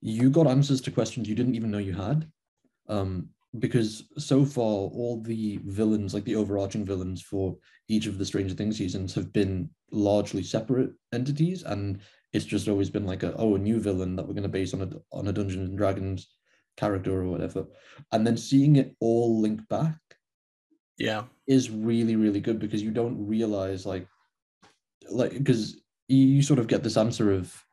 you 0.00 0.30
got 0.30 0.46
answers 0.46 0.80
to 0.82 0.90
questions 0.90 1.28
you 1.28 1.34
didn't 1.34 1.54
even 1.54 1.70
know 1.70 1.78
you 1.78 1.94
had. 1.94 2.28
Um, 2.88 3.28
because 3.58 4.04
so 4.18 4.44
far 4.44 4.64
all 4.64 5.22
the 5.22 5.58
villains, 5.64 6.14
like 6.14 6.24
the 6.24 6.36
overarching 6.36 6.84
villains 6.84 7.22
for 7.22 7.56
each 7.88 8.06
of 8.06 8.18
the 8.18 8.24
Stranger 8.24 8.54
Things 8.54 8.76
seasons, 8.76 9.14
have 9.14 9.32
been 9.32 9.70
largely 9.90 10.42
separate 10.42 10.90
entities, 11.12 11.62
and 11.62 12.00
it's 12.32 12.44
just 12.44 12.68
always 12.68 12.90
been 12.90 13.06
like 13.06 13.22
a 13.22 13.34
oh 13.36 13.54
a 13.54 13.58
new 13.58 13.80
villain 13.80 14.16
that 14.16 14.26
we're 14.26 14.34
going 14.34 14.42
to 14.42 14.48
base 14.48 14.74
on 14.74 14.82
a 14.82 15.16
on 15.16 15.28
a 15.28 15.32
Dungeons 15.32 15.68
and 15.68 15.78
Dragons 15.78 16.28
character 16.76 17.22
or 17.22 17.28
whatever, 17.28 17.66
and 18.12 18.26
then 18.26 18.36
seeing 18.36 18.76
it 18.76 18.94
all 19.00 19.40
link 19.40 19.66
back 19.68 19.98
yeah 20.98 21.22
is 21.46 21.70
really 21.70 22.16
really 22.16 22.40
good 22.40 22.58
because 22.58 22.82
you 22.82 22.90
don't 22.90 23.24
realize 23.24 23.86
like 23.86 24.04
like 25.08 25.32
because 25.32 25.80
you, 26.08 26.42
sort 26.42 26.58
of 26.58 26.66
get 26.66 26.82
this 26.82 26.96
answer 26.96 27.30
of 27.30 27.64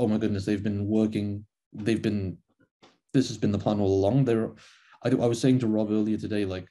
oh 0.00 0.08
my 0.08 0.16
goodness, 0.16 0.46
they've 0.46 0.62
been 0.62 0.86
working, 0.86 1.44
they've 1.74 2.00
been, 2.00 2.38
this 3.12 3.28
has 3.28 3.36
been 3.36 3.52
the 3.52 3.58
plan 3.58 3.80
all 3.80 3.92
along. 3.92 4.24
There, 4.24 4.52
I, 5.04 5.08
I 5.08 5.26
was 5.26 5.40
saying 5.40 5.60
to 5.60 5.66
Rob 5.66 5.90
earlier 5.90 6.18
today, 6.18 6.44
like, 6.44 6.66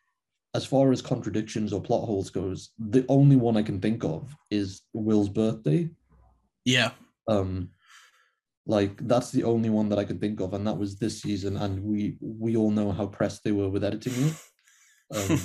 as 0.55 0.65
far 0.65 0.91
as 0.91 1.01
contradictions 1.01 1.73
or 1.73 1.81
plot 1.81 2.05
holes 2.05 2.29
goes, 2.29 2.71
the 2.79 3.05
only 3.07 3.35
one 3.35 3.55
I 3.55 3.61
can 3.61 3.79
think 3.79 4.03
of 4.03 4.35
is 4.49 4.81
Will's 4.93 5.29
birthday. 5.29 5.89
Yeah. 6.65 6.91
Um, 7.27 7.69
like 8.65 9.07
that's 9.07 9.31
the 9.31 9.43
only 9.43 9.69
one 9.69 9.89
that 9.89 9.99
I 9.99 10.05
can 10.05 10.19
think 10.19 10.39
of, 10.39 10.53
and 10.53 10.65
that 10.67 10.77
was 10.77 10.97
this 10.97 11.21
season. 11.21 11.57
And 11.57 11.83
we 11.83 12.17
we 12.21 12.55
all 12.55 12.71
know 12.71 12.91
how 12.91 13.07
pressed 13.07 13.43
they 13.43 13.51
were 13.51 13.69
with 13.69 13.83
editing 13.83 14.13
it. 14.13 14.33
Um, 15.15 15.41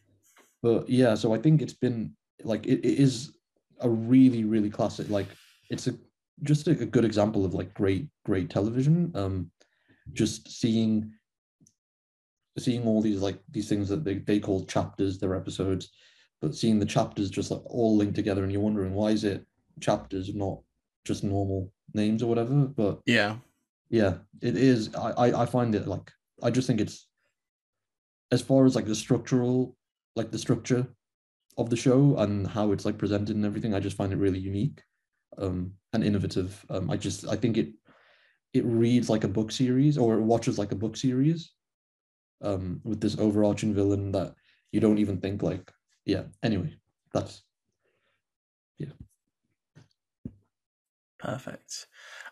but 0.62 0.88
yeah, 0.88 1.14
so 1.14 1.32
I 1.32 1.38
think 1.38 1.62
it's 1.62 1.74
been 1.74 2.16
like 2.42 2.66
it, 2.66 2.80
it 2.84 2.98
is 2.98 3.36
a 3.80 3.88
really 3.88 4.44
really 4.44 4.70
classic. 4.70 5.08
Like 5.08 5.28
it's 5.70 5.86
a 5.86 5.94
just 6.42 6.66
a, 6.66 6.72
a 6.72 6.86
good 6.86 7.04
example 7.04 7.44
of 7.44 7.54
like 7.54 7.72
great 7.72 8.08
great 8.24 8.50
television. 8.50 9.12
Um, 9.14 9.50
just 10.12 10.50
seeing 10.50 11.12
seeing 12.58 12.86
all 12.86 13.02
these 13.02 13.20
like 13.20 13.38
these 13.50 13.68
things 13.68 13.88
that 13.88 14.04
they, 14.04 14.14
they 14.14 14.40
call 14.40 14.64
chapters 14.66 15.18
their 15.18 15.34
episodes 15.34 15.90
but 16.40 16.54
seeing 16.54 16.78
the 16.78 16.86
chapters 16.86 17.30
just 17.30 17.50
like 17.50 17.62
all 17.66 17.96
linked 17.96 18.14
together 18.14 18.42
and 18.42 18.52
you're 18.52 18.60
wondering 18.60 18.92
why 18.94 19.10
is 19.10 19.24
it 19.24 19.46
chapters 19.80 20.34
not 20.34 20.58
just 21.04 21.22
normal 21.24 21.72
names 21.94 22.22
or 22.22 22.26
whatever? 22.26 22.66
But 22.66 23.00
Yeah. 23.06 23.36
yeah 23.90 24.14
it 24.42 24.56
is. 24.56 24.94
I, 24.94 25.10
I 25.10 25.42
i 25.42 25.46
find 25.46 25.74
it 25.74 25.86
like 25.86 26.10
i 26.42 26.50
just 26.50 26.66
think 26.66 26.80
it's 26.80 27.08
as 28.32 28.42
far 28.42 28.66
as 28.66 28.74
like 28.74 28.86
the 28.86 28.94
structural 28.94 29.76
like 30.16 30.30
the 30.30 30.38
structure 30.38 30.86
of 31.58 31.70
the 31.70 31.76
show 31.76 32.16
and 32.18 32.46
how 32.46 32.72
it's 32.72 32.84
like 32.84 32.98
presented 32.98 33.36
and 33.36 33.44
everything 33.46 33.74
i 33.74 33.80
just 33.80 33.96
find 33.96 34.12
it 34.12 34.18
really 34.18 34.38
unique 34.38 34.82
um 35.38 35.72
and 35.92 36.04
innovative. 36.04 36.64
Um 36.70 36.90
i 36.90 36.96
just 36.96 37.26
i 37.28 37.36
think 37.36 37.56
it 37.56 37.68
it 38.52 38.64
reads 38.64 39.08
like 39.08 39.24
a 39.24 39.28
book 39.28 39.52
series 39.52 39.96
or 39.98 40.14
it 40.18 40.22
watches 40.22 40.58
like 40.58 40.72
a 40.72 40.76
book 40.76 40.96
series 40.96 41.52
um 42.42 42.80
with 42.84 43.00
this 43.00 43.18
overarching 43.18 43.74
villain 43.74 44.12
that 44.12 44.34
you 44.72 44.80
don't 44.80 44.98
even 44.98 45.18
think 45.18 45.42
like 45.42 45.72
yeah 46.04 46.24
anyway 46.42 46.72
that's 47.12 47.42
yeah. 48.78 48.88
Perfect. 51.18 51.86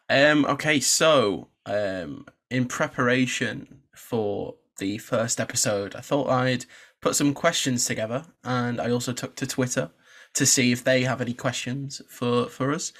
Um, 0.08 0.44
okay, 0.44 0.80
so 0.80 1.48
um, 1.66 2.26
in 2.50 2.66
preparation 2.66 3.80
for 3.94 4.56
the 4.78 4.98
first 4.98 5.40
episode, 5.40 5.94
I 5.94 6.00
thought 6.00 6.28
I'd 6.28 6.66
put 7.00 7.16
some 7.16 7.32
questions 7.34 7.86
together, 7.86 8.24
and 8.44 8.80
I 8.80 8.90
also 8.90 9.12
took 9.12 9.36
to 9.36 9.46
Twitter 9.46 9.90
to 10.34 10.44
see 10.46 10.72
if 10.72 10.84
they 10.84 11.02
have 11.02 11.20
any 11.20 11.34
questions 11.34 12.02
for 12.08 12.46
for 12.48 12.72
us. 12.72 12.92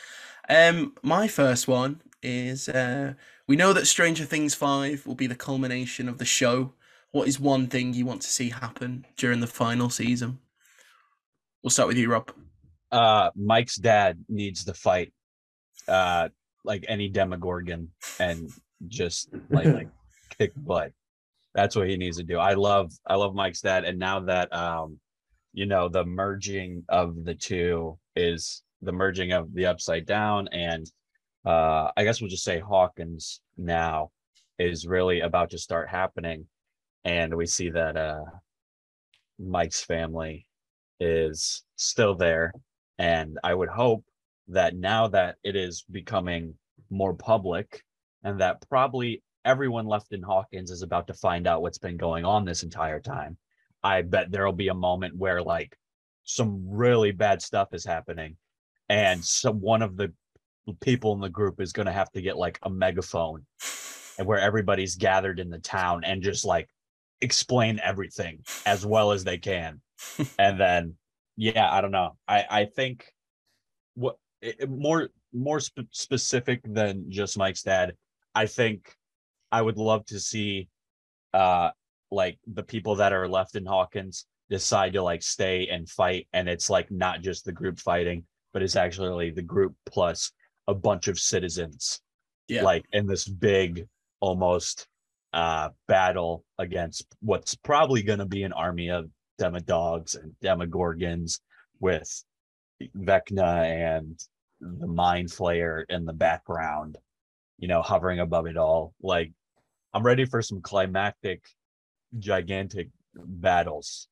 Um, 0.48 0.94
my 1.02 1.28
first 1.28 1.68
one 1.68 2.00
is: 2.22 2.68
uh, 2.68 3.14
We 3.46 3.56
know 3.56 3.72
that 3.74 3.86
Stranger 3.86 4.24
Things 4.24 4.54
five 4.54 5.06
will 5.06 5.14
be 5.14 5.26
the 5.26 5.34
culmination 5.36 6.08
of 6.08 6.18
the 6.18 6.24
show. 6.24 6.72
What 7.14 7.28
is 7.28 7.38
one 7.38 7.68
thing 7.68 7.94
you 7.94 8.06
want 8.06 8.22
to 8.22 8.28
see 8.28 8.50
happen 8.50 9.06
during 9.16 9.38
the 9.38 9.46
final 9.46 9.88
season? 9.88 10.40
We'll 11.62 11.70
start 11.70 11.86
with 11.86 11.96
you, 11.96 12.10
Rob. 12.10 12.32
uh 12.90 13.30
Mike's 13.36 13.76
dad 13.76 14.18
needs 14.28 14.64
to 14.64 14.74
fight 14.74 15.12
uh 15.86 16.30
like 16.64 16.84
any 16.88 17.08
demogorgon 17.08 17.90
and 18.18 18.50
just 18.88 19.28
like 19.48 19.66
like 19.66 19.88
kick 20.38 20.50
butt. 20.56 20.90
That's 21.54 21.76
what 21.76 21.88
he 21.88 21.96
needs 21.96 22.16
to 22.16 22.24
do. 22.24 22.38
I 22.38 22.54
love 22.54 22.90
I 23.06 23.14
love 23.14 23.32
Mike's 23.32 23.60
dad 23.60 23.84
and 23.84 23.96
now 23.96 24.18
that 24.18 24.52
um 24.52 24.98
you 25.52 25.66
know 25.66 25.88
the 25.88 26.04
merging 26.04 26.82
of 26.88 27.24
the 27.24 27.36
two 27.36 27.96
is 28.16 28.64
the 28.82 28.92
merging 28.92 29.30
of 29.30 29.54
the 29.54 29.66
upside 29.66 30.04
down 30.04 30.48
and 30.48 30.84
uh 31.46 31.92
I 31.96 32.02
guess 32.02 32.20
we'll 32.20 32.36
just 32.36 32.42
say 32.42 32.58
Hawkins 32.58 33.40
now 33.56 34.10
is 34.58 34.84
really 34.84 35.20
about 35.20 35.50
to 35.50 35.58
start 35.58 35.88
happening 35.88 36.48
and 37.04 37.34
we 37.34 37.46
see 37.46 37.70
that 37.70 37.96
uh 37.96 38.24
Mike's 39.38 39.82
family 39.82 40.46
is 41.00 41.64
still 41.76 42.14
there. 42.14 42.52
And 42.98 43.38
I 43.42 43.54
would 43.54 43.68
hope 43.68 44.04
that 44.48 44.76
now 44.76 45.08
that 45.08 45.36
it 45.42 45.56
is 45.56 45.84
becoming 45.90 46.54
more 46.90 47.14
public 47.14 47.82
and 48.22 48.40
that 48.40 48.66
probably 48.68 49.22
everyone 49.44 49.86
left 49.86 50.12
in 50.12 50.22
Hawkins 50.22 50.70
is 50.70 50.82
about 50.82 51.06
to 51.08 51.14
find 51.14 51.46
out 51.46 51.62
what's 51.62 51.78
been 51.78 51.96
going 51.96 52.24
on 52.24 52.44
this 52.44 52.62
entire 52.62 53.00
time, 53.00 53.36
I 53.82 54.02
bet 54.02 54.30
there'll 54.30 54.52
be 54.52 54.68
a 54.68 54.74
moment 54.74 55.16
where 55.16 55.42
like 55.42 55.76
some 56.24 56.64
really 56.68 57.10
bad 57.10 57.42
stuff 57.42 57.68
is 57.74 57.84
happening 57.84 58.36
and 58.88 59.22
some 59.22 59.60
one 59.60 59.82
of 59.82 59.96
the 59.96 60.12
people 60.80 61.12
in 61.12 61.20
the 61.20 61.28
group 61.28 61.60
is 61.60 61.72
going 61.72 61.86
to 61.86 61.92
have 61.92 62.10
to 62.12 62.22
get 62.22 62.38
like 62.38 62.58
a 62.62 62.70
megaphone 62.70 63.44
and 64.18 64.26
where 64.26 64.38
everybody's 64.38 64.96
gathered 64.96 65.38
in 65.38 65.50
the 65.50 65.58
town 65.58 66.04
and 66.04 66.22
just 66.22 66.46
like 66.46 66.68
explain 67.20 67.80
everything 67.82 68.40
as 68.66 68.84
well 68.84 69.12
as 69.12 69.24
they 69.24 69.38
can. 69.38 69.80
And 70.38 70.60
then 70.60 70.94
yeah 71.36 71.68
i 71.72 71.80
don't 71.80 71.90
know. 71.90 72.16
I 72.28 72.44
i 72.50 72.64
think 72.64 73.12
what 73.94 74.16
it, 74.40 74.68
more 74.70 75.08
more 75.32 75.58
spe- 75.60 75.90
specific 75.90 76.60
than 76.64 77.10
just 77.10 77.36
mike's 77.38 77.62
dad 77.62 77.94
i 78.34 78.46
think 78.46 78.94
i 79.50 79.60
would 79.60 79.76
love 79.78 80.04
to 80.06 80.20
see 80.20 80.68
uh 81.32 81.70
like 82.10 82.38
the 82.46 82.62
people 82.62 82.96
that 82.96 83.12
are 83.12 83.28
left 83.28 83.56
in 83.56 83.66
hawkins 83.66 84.26
decide 84.50 84.92
to 84.92 85.02
like 85.02 85.22
stay 85.22 85.66
and 85.68 85.88
fight. 85.88 86.28
And 86.32 86.48
it's 86.48 86.68
like 86.70 86.90
not 86.90 87.22
just 87.22 87.44
the 87.44 87.52
group 87.52 87.78
fighting 87.80 88.24
but 88.52 88.62
it's 88.62 88.76
actually 88.76 89.30
the 89.30 89.42
group 89.42 89.74
plus 89.86 90.30
a 90.68 90.74
bunch 90.74 91.08
of 91.08 91.18
citizens 91.18 92.00
Yeah. 92.46 92.62
like 92.62 92.84
in 92.92 93.06
this 93.06 93.26
big 93.26 93.86
almost 94.20 94.86
uh 95.34 95.68
battle 95.88 96.44
against 96.58 97.06
what's 97.20 97.54
probably 97.56 98.02
going 98.02 98.20
to 98.20 98.24
be 98.24 98.44
an 98.44 98.52
army 98.52 98.88
of 98.88 99.10
demodogs 99.40 100.16
and 100.16 100.32
demogorgons 100.42 101.40
with 101.80 102.24
vecna 102.96 103.96
and 103.96 104.18
the 104.60 104.86
mind 104.86 105.28
flayer 105.28 105.82
in 105.88 106.04
the 106.04 106.12
background 106.12 106.96
you 107.58 107.68
know 107.68 107.82
hovering 107.82 108.20
above 108.20 108.46
it 108.46 108.56
all. 108.56 108.94
Like 109.02 109.32
i'm 109.92 110.02
ready 110.04 110.24
for 110.24 110.40
some 110.40 110.60
climactic 110.60 111.42
gigantic 112.18 112.88
battles 113.14 114.08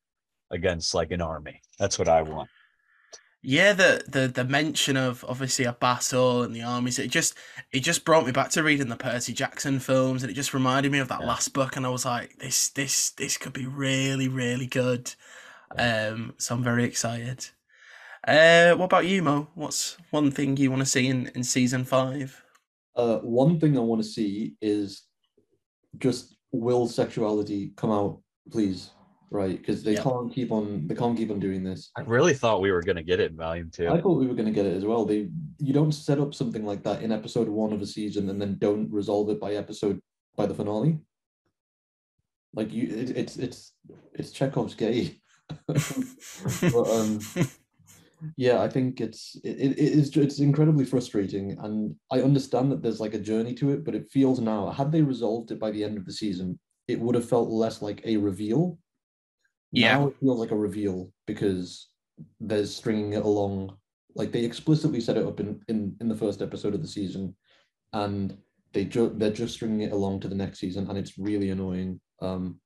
against 0.51 0.93
like 0.93 1.11
an 1.11 1.21
army. 1.21 1.61
That's 1.79 1.97
what 1.97 2.09
i 2.09 2.21
want 2.21 2.49
Yeah, 3.45 3.73
the 3.73 4.03
the 4.07 4.27
the 4.29 4.45
mention 4.45 4.95
of 4.95 5.25
obviously 5.27 5.65
a 5.65 5.73
battle 5.73 6.43
and 6.43 6.55
the 6.55 6.61
armies, 6.63 6.97
it 6.97 7.09
just 7.09 7.37
it 7.73 7.81
just 7.81 8.05
brought 8.05 8.25
me 8.25 8.31
back 8.31 8.49
to 8.51 8.63
reading 8.63 8.87
the 8.87 8.95
Percy 8.95 9.33
Jackson 9.33 9.79
films 9.79 10.23
and 10.23 10.31
it 10.31 10.35
just 10.35 10.53
reminded 10.53 10.91
me 10.93 10.99
of 10.99 11.09
that 11.09 11.19
Yeah. 11.19 11.27
last 11.27 11.53
book 11.53 11.75
and 11.75 11.85
I 11.85 11.89
was 11.89 12.05
like, 12.05 12.37
this 12.39 12.69
this 12.69 13.11
this 13.11 13.37
could 13.37 13.51
be 13.53 13.65
really, 13.67 14.29
really 14.29 14.65
good. 14.67 15.13
Um 15.77 16.33
so 16.37 16.55
I'm 16.55 16.63
very 16.63 16.85
excited. 16.85 17.47
Uh 18.25 18.75
what 18.75 18.85
about 18.85 19.07
you, 19.07 19.21
Mo? 19.21 19.49
What's 19.55 19.97
one 20.11 20.31
thing 20.31 20.55
you 20.55 20.69
want 20.71 20.81
to 20.81 20.85
see 20.85 21.07
in, 21.07 21.27
in 21.35 21.43
season 21.43 21.83
five? 21.83 22.41
Uh, 22.95 23.17
one 23.17 23.59
thing 23.59 23.75
I 23.75 23.81
want 23.81 24.01
to 24.03 24.07
see 24.07 24.55
is 24.61 25.03
just 25.97 26.37
will 26.51 26.87
sexuality 26.87 27.73
come 27.75 27.91
out, 27.91 28.21
please, 28.51 28.91
right? 29.33 29.57
Because 29.57 29.83
they 29.83 29.93
Yeah. 29.93 30.03
can't 30.03 30.31
keep 30.31 30.51
on 30.51 30.87
they 30.87 30.95
can't 30.95 31.17
keep 31.17 31.31
on 31.31 31.39
doing 31.39 31.63
this. 31.63 31.91
i 31.97 32.01
really 32.01 32.33
thought 32.33 32.61
we 32.61 32.71
were 32.71 32.83
going 32.83 32.95
to 32.95 33.03
get 33.03 33.19
it 33.19 33.31
in 33.31 33.37
volume 33.37 33.69
two 33.71 33.89
I 33.89 33.99
thought 33.99 34.19
we 34.19 34.27
were 34.27 34.35
going 34.35 34.45
to 34.45 34.51
get 34.59 34.65
it 34.65 34.77
as 34.77 34.85
well. 34.85 35.05
They 35.05 35.29
you 35.59 35.73
don't 35.73 35.91
set 35.91 36.19
up 36.19 36.33
something 36.33 36.65
like 36.65 36.83
that 36.83 37.01
in 37.01 37.11
episode 37.11 37.49
one 37.49 37.73
of 37.73 37.81
a 37.81 37.85
season 37.85 38.29
and 38.29 38.39
then 38.41 38.57
don't 38.59 38.89
resolve 38.91 39.29
it 39.29 39.39
by 39.41 39.53
episode 39.55 39.99
by 40.37 40.45
the 40.45 40.53
finale. 40.53 40.99
Like 42.53 42.71
you, 42.71 42.83
it, 42.95 43.09
it's 43.17 43.37
it's 43.37 43.73
it's 44.13 44.31
Chekhov's 44.31 44.75
gay. 44.75 45.19
but 45.67 46.87
um, 46.97 47.19
yeah, 48.37 48.61
I 48.61 48.69
think 48.69 49.01
it's 49.01 49.35
it, 49.43 49.57
it 49.59 49.71
it 49.71 49.91
is 49.99 50.15
it's 50.15 50.39
incredibly 50.39 50.85
frustrating, 50.85 51.57
and 51.59 51.95
I 52.11 52.21
understand 52.21 52.71
that 52.71 52.81
there's 52.83 52.99
like 52.99 53.15
a 53.15 53.19
journey 53.19 53.53
to 53.55 53.71
it, 53.71 53.83
but 53.83 53.95
it 53.95 54.11
feels 54.11 54.39
now 54.39 54.69
had 54.69 54.91
they 54.91 55.01
resolved 55.01 55.51
it 55.51 55.59
by 55.59 55.71
the 55.71 55.83
end 55.83 55.97
of 55.97 56.05
the 56.05 56.13
season, 56.13 56.59
it 56.87 56.99
would 56.99 57.15
have 57.15 57.27
felt 57.27 57.49
less 57.49 57.81
like 57.81 58.01
a 58.05 58.17
reveal. 58.17 58.77
Yeah. 59.73 59.97
Now 59.97 60.07
it 60.07 60.15
feels 60.19 60.39
like 60.39 60.51
a 60.51 60.55
reveal 60.55 61.11
because 61.25 61.89
there's 62.39 62.73
stringing 62.73 63.13
it 63.13 63.25
along. 63.25 63.75
Like 64.15 64.31
they 64.31 64.45
explicitly 64.45 65.01
set 65.01 65.17
it 65.17 65.25
up 65.25 65.39
in 65.39 65.59
in 65.67 65.95
in 65.99 66.07
the 66.07 66.15
first 66.15 66.41
episode 66.41 66.75
of 66.75 66.81
the 66.81 66.87
season, 66.87 67.35
and 67.91 68.37
they 68.71 68.85
ju- 68.85 69.13
they're 69.17 69.31
just 69.31 69.55
stringing 69.55 69.81
it 69.81 69.91
along 69.91 70.19
to 70.21 70.27
the 70.27 70.35
next 70.35 70.59
season, 70.59 70.87
and 70.87 70.97
it's 70.97 71.17
really 71.17 71.49
annoying. 71.49 71.99
Um, 72.21 72.59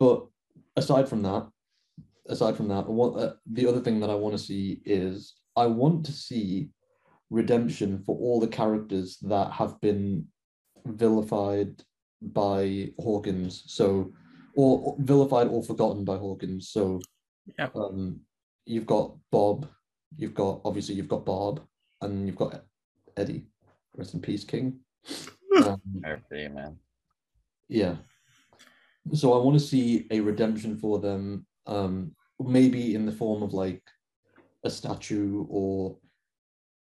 but 0.00 0.26
aside 0.76 1.08
from 1.08 1.22
that, 1.22 1.48
aside 2.28 2.56
from 2.56 2.66
that, 2.68 2.88
what 2.88 3.14
uh, 3.16 3.34
the 3.46 3.68
other 3.68 3.80
thing 3.80 4.00
that 4.00 4.10
I 4.10 4.16
want 4.16 4.36
to 4.36 4.42
see 4.42 4.82
is 4.84 5.34
I 5.54 5.66
want 5.66 6.04
to 6.06 6.12
see 6.12 6.70
redemption 7.30 8.02
for 8.04 8.16
all 8.16 8.40
the 8.40 8.48
characters 8.48 9.18
that 9.22 9.52
have 9.52 9.80
been 9.80 10.26
vilified 10.86 11.82
by 12.20 12.90
Hawkins. 12.98 13.64
So, 13.66 14.12
or, 14.54 14.80
or 14.84 14.96
vilified 14.98 15.48
or 15.48 15.62
forgotten 15.62 16.04
by 16.04 16.16
Hawkins. 16.16 16.68
So, 16.70 17.00
Yep. 17.58 17.74
um, 17.76 18.20
you've 18.66 18.86
got 18.86 19.16
Bob, 19.30 19.66
you've 20.16 20.34
got 20.34 20.60
obviously 20.64 20.94
you've 20.94 21.08
got 21.08 21.24
Bob, 21.26 21.60
and 22.00 22.26
you've 22.26 22.36
got 22.36 22.64
Eddie. 23.16 23.46
Rest 23.96 24.14
in 24.14 24.20
peace, 24.20 24.44
King. 24.44 24.80
Um, 25.64 25.80
RP, 26.02 26.52
man. 26.52 26.78
yeah. 27.68 27.96
So 29.12 29.34
I 29.34 29.44
want 29.44 29.58
to 29.58 29.64
see 29.64 30.06
a 30.10 30.18
redemption 30.20 30.76
for 30.78 30.98
them, 30.98 31.46
um, 31.66 32.16
maybe 32.40 32.94
in 32.94 33.04
the 33.04 33.12
form 33.12 33.42
of 33.42 33.52
like 33.52 33.82
a 34.64 34.70
statue 34.70 35.44
or 35.48 35.98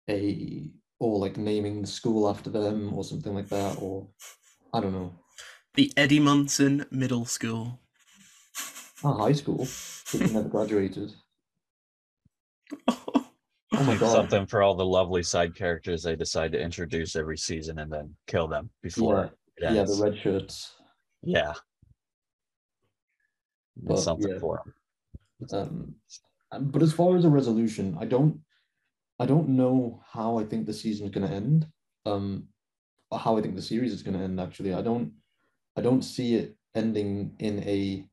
a 0.09 0.71
or 1.01 1.19
like 1.19 1.37
naming 1.37 1.81
the 1.83 1.89
school 1.89 2.29
after 2.29 2.49
them 2.49 2.95
or 2.95 3.03
something 3.03 3.35
like 3.35 3.49
that, 3.49 3.77
or 3.81 4.07
I 4.73 4.81
don't 4.81 4.93
know. 4.93 5.20
The 5.75 5.93
Eddie 5.97 6.21
Munson 6.21 6.87
Middle 6.91 7.25
School. 7.25 7.81
Ah, 9.05 9.15
high 9.15 9.33
school. 9.33 9.69
But 10.13 10.21
you 10.21 10.27
never 10.29 10.49
graduated. 10.57 11.13
Oh 13.73 13.85
my 13.85 13.97
god. 13.97 14.11
something 14.11 14.47
for 14.47 14.63
all 14.63 14.75
the 14.75 14.85
lovely 14.85 15.23
side 15.23 15.55
characters 15.55 16.03
they 16.03 16.17
decide 16.17 16.53
to 16.53 16.61
introduce 16.61 17.15
every 17.15 17.39
season 17.39 17.79
and 17.79 17.91
then 17.91 18.15
kill 18.27 18.49
them 18.49 18.69
before 18.83 19.25
it 19.25 19.33
Yeah, 19.59 19.85
the 19.85 19.99
red 20.03 20.19
shirts. 20.19 20.75
Yeah. 21.23 21.55
But, 23.77 24.01
something 24.01 24.33
yeah. 24.33 24.39
for 24.39 24.61
them. 25.41 25.49
Um, 25.53 25.95
um, 26.53 26.71
but 26.71 26.83
as 26.83 26.93
far 26.93 27.17
as 27.17 27.25
a 27.25 27.31
resolution, 27.31 27.97
I 27.99 28.05
don't, 28.05 28.41
I 29.19 29.25
don't 29.25 29.51
know 29.51 30.03
how 30.05 30.39
I 30.39 30.45
think 30.45 30.67
the 30.67 30.75
season's 30.75 31.11
going 31.11 31.27
to 31.27 31.33
end. 31.33 31.67
Um, 32.05 32.49
or 33.11 33.19
how 33.19 33.39
I 33.39 33.41
think 33.41 33.55
the 33.55 33.63
series 33.63 33.93
is 33.93 34.03
going 34.03 34.19
to 34.19 34.25
end. 34.25 34.41
Actually, 34.41 34.75
I 34.75 34.83
don't, 34.83 35.13
I 35.77 35.81
don't 35.81 36.03
see 36.03 36.35
it 36.35 36.57
ending 36.75 37.35
in 37.39 37.61
a. 37.61 38.05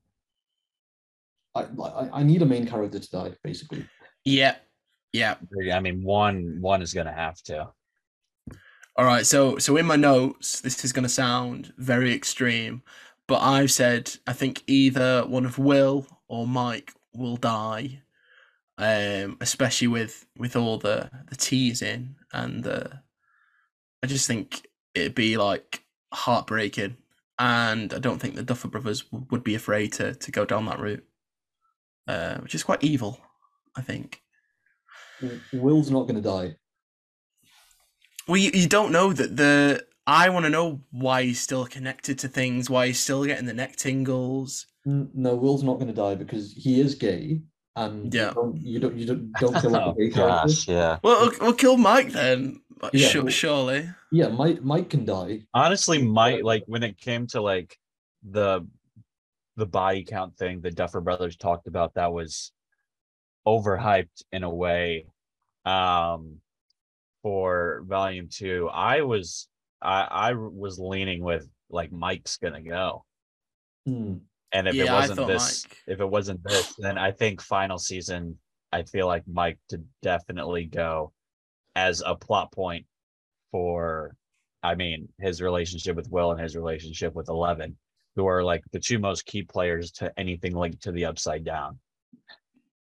I, 1.56 1.66
I, 1.84 2.10
I 2.20 2.24
need 2.24 2.42
a 2.42 2.46
main 2.46 2.68
character 2.68 3.00
to 3.00 3.10
die, 3.10 3.32
basically. 3.44 3.86
Yeah. 4.26 4.56
Yeah. 5.14 5.36
I 5.74 5.80
mean, 5.80 6.04
one 6.04 6.58
one 6.62 6.82
is 6.82 6.94
gonna 6.94 7.14
have 7.14 7.42
to. 7.44 7.70
All 8.96 9.06
right. 9.06 9.26
So 9.26 9.58
so 9.58 9.78
in 9.78 9.86
my 9.86 9.96
notes, 9.96 10.62
this 10.62 10.84
is 10.84 10.94
going 10.94 11.04
to 11.04 11.10
sound 11.10 11.74
very 11.78 12.14
extreme, 12.14 12.84
but 13.28 13.42
I've 13.42 13.72
said 13.72 14.16
I 14.28 14.34
think 14.34 14.64
either 14.68 15.24
one 15.28 15.46
of 15.46 15.58
Will 15.58 16.06
or 16.28 16.48
Mike 16.48 16.94
will 17.14 17.38
die. 17.38 18.02
Um, 18.80 19.38
especially 19.42 19.88
with 19.88 20.28
with 20.38 20.56
all 20.56 20.78
the 20.78 21.10
the 21.30 21.36
teasing 21.36 22.16
and 22.32 22.64
the, 22.64 23.02
I 24.04 24.06
just 24.06 24.28
think 24.28 24.68
it'd 24.94 25.16
be 25.16 25.36
like 25.36 25.84
heartbreaking, 26.14 26.98
and 27.40 27.94
I 27.94 28.00
don't 28.00 28.20
think 28.20 28.36
the 28.36 28.44
Duffer 28.44 28.68
Brothers 28.68 29.02
w- 29.04 29.26
would 29.32 29.44
be 29.44 29.56
afraid 29.56 29.94
to 29.94 30.14
to 30.16 30.32
go 30.32 30.46
down 30.46 30.66
that 30.66 30.80
route, 30.80 31.04
uh, 32.08 32.38
which 32.38 32.56
is 32.56 32.64
quite 32.64 32.84
evil, 32.84 33.20
I 33.76 33.82
think. 33.82 34.22
Will's 35.54 35.90
not 35.92 36.04
going 36.04 36.16
to 36.16 36.22
die. 36.22 36.56
Well, 38.28 38.38
you, 38.38 38.52
you 38.54 38.68
don't 38.68 38.92
know 38.92 39.14
that 39.14 39.36
the. 39.38 39.86
I 40.06 40.30
want 40.30 40.46
to 40.46 40.50
know 40.50 40.82
why 40.92 41.24
he's 41.24 41.42
still 41.42 41.66
connected 41.66 42.18
to 42.20 42.30
things, 42.30 42.70
why 42.70 42.88
he's 42.88 43.00
still 43.00 43.26
getting 43.26 43.46
the 43.46 43.54
neck 43.54 43.76
tingles. 43.76 44.66
No, 44.86 45.36
Will's 45.36 45.64
not 45.64 45.76
going 45.76 45.88
to 45.88 45.94
die 45.94 46.16
because 46.16 46.54
he 46.54 46.80
is 46.80 46.96
gay, 46.96 47.42
and 47.76 48.14
Yeah. 48.14 48.30
you 48.30 48.34
don't, 48.36 48.58
you 48.62 48.80
don't, 48.80 48.98
you 48.98 49.06
don't, 49.06 49.32
don't 49.34 49.56
kill 49.62 49.76
Oh 49.76 49.92
a 49.92 49.96
gay 49.96 50.10
character. 50.10 50.72
yeah. 50.72 51.00
Well, 51.04 51.20
we'll, 51.28 51.32
we'll 51.42 51.54
kill 51.54 51.76
Mike 51.76 52.14
then. 52.14 52.62
Like, 52.82 52.94
Yeah, 52.94 53.08
su- 53.08 53.22
well- 53.24 53.32
surely. 53.32 53.90
Yeah, 54.12 54.28
Mike, 54.30 54.62
Mike 54.62 54.90
can 54.90 55.06
die. 55.06 55.44
Honestly, 55.54 56.02
Mike, 56.02 56.44
like 56.44 56.64
when 56.68 56.84
it 56.84 56.98
came 57.00 57.28
to 57.28 57.42
like 57.42 57.78
the 58.30 58.68
the 59.56 59.66
body 59.66 60.04
count 60.04 60.38
thing 60.38 60.62
the 60.62 60.70
Duffer 60.72 61.02
Brothers 61.02 61.36
talked 61.36 61.68
about, 61.68 61.96
that 61.96 62.12
was 62.14 62.52
overhyped 63.48 64.24
in 64.32 64.44
a 64.44 64.54
way. 64.54 65.08
Um, 65.66 66.38
for 67.24 67.84
Volume 67.86 68.30
Two, 68.32 68.70
I 68.72 69.02
was 69.02 69.48
I 69.82 70.02
I 70.04 70.34
was 70.34 70.80
leaning 70.80 71.22
with 71.24 71.50
like 71.70 71.92
Mike's 71.92 72.38
gonna 72.38 72.62
go. 72.62 73.04
Hmm. 73.86 74.18
And 74.54 74.68
if 74.68 74.76
it 74.76 74.86
Yeah, 74.86 74.96
I 74.96 75.00
wasn't 75.02 75.28
this, 75.28 75.66
Mike. 75.66 75.78
if 75.88 76.00
it 76.00 76.06
wasn't 76.10 76.42
this, 76.44 76.74
then 76.78 76.98
I 76.98 77.12
think 77.12 77.42
final 77.42 77.78
season, 77.78 78.38
I 78.72 78.84
feel 78.84 79.06
like 79.08 79.24
Mike 79.28 79.60
to 79.70 79.82
definitely 80.02 80.66
go 80.66 81.12
as 81.78 82.02
a 82.04 82.16
plot 82.16 82.52
point 82.52 82.88
for, 83.52 84.16
I 84.64 84.74
mean, 84.74 85.10
his 85.20 85.44
relationship 85.44 85.96
with 85.96 86.10
Will 86.10 86.32
and 86.32 86.42
his 86.42 86.56
relationship 86.56 87.14
with 87.14 87.30
Eleven, 87.30 87.78
who 88.16 88.26
are 88.26 88.44
like 88.44 88.64
the 88.72 88.80
two 88.80 88.98
most 88.98 89.28
key 89.28 89.44
players 89.44 89.92
to 89.92 90.12
anything 90.18 90.56
linked 90.56 90.82
to 90.84 90.92
the 90.92 91.06
Upside 91.06 91.46
Down. 91.46 91.78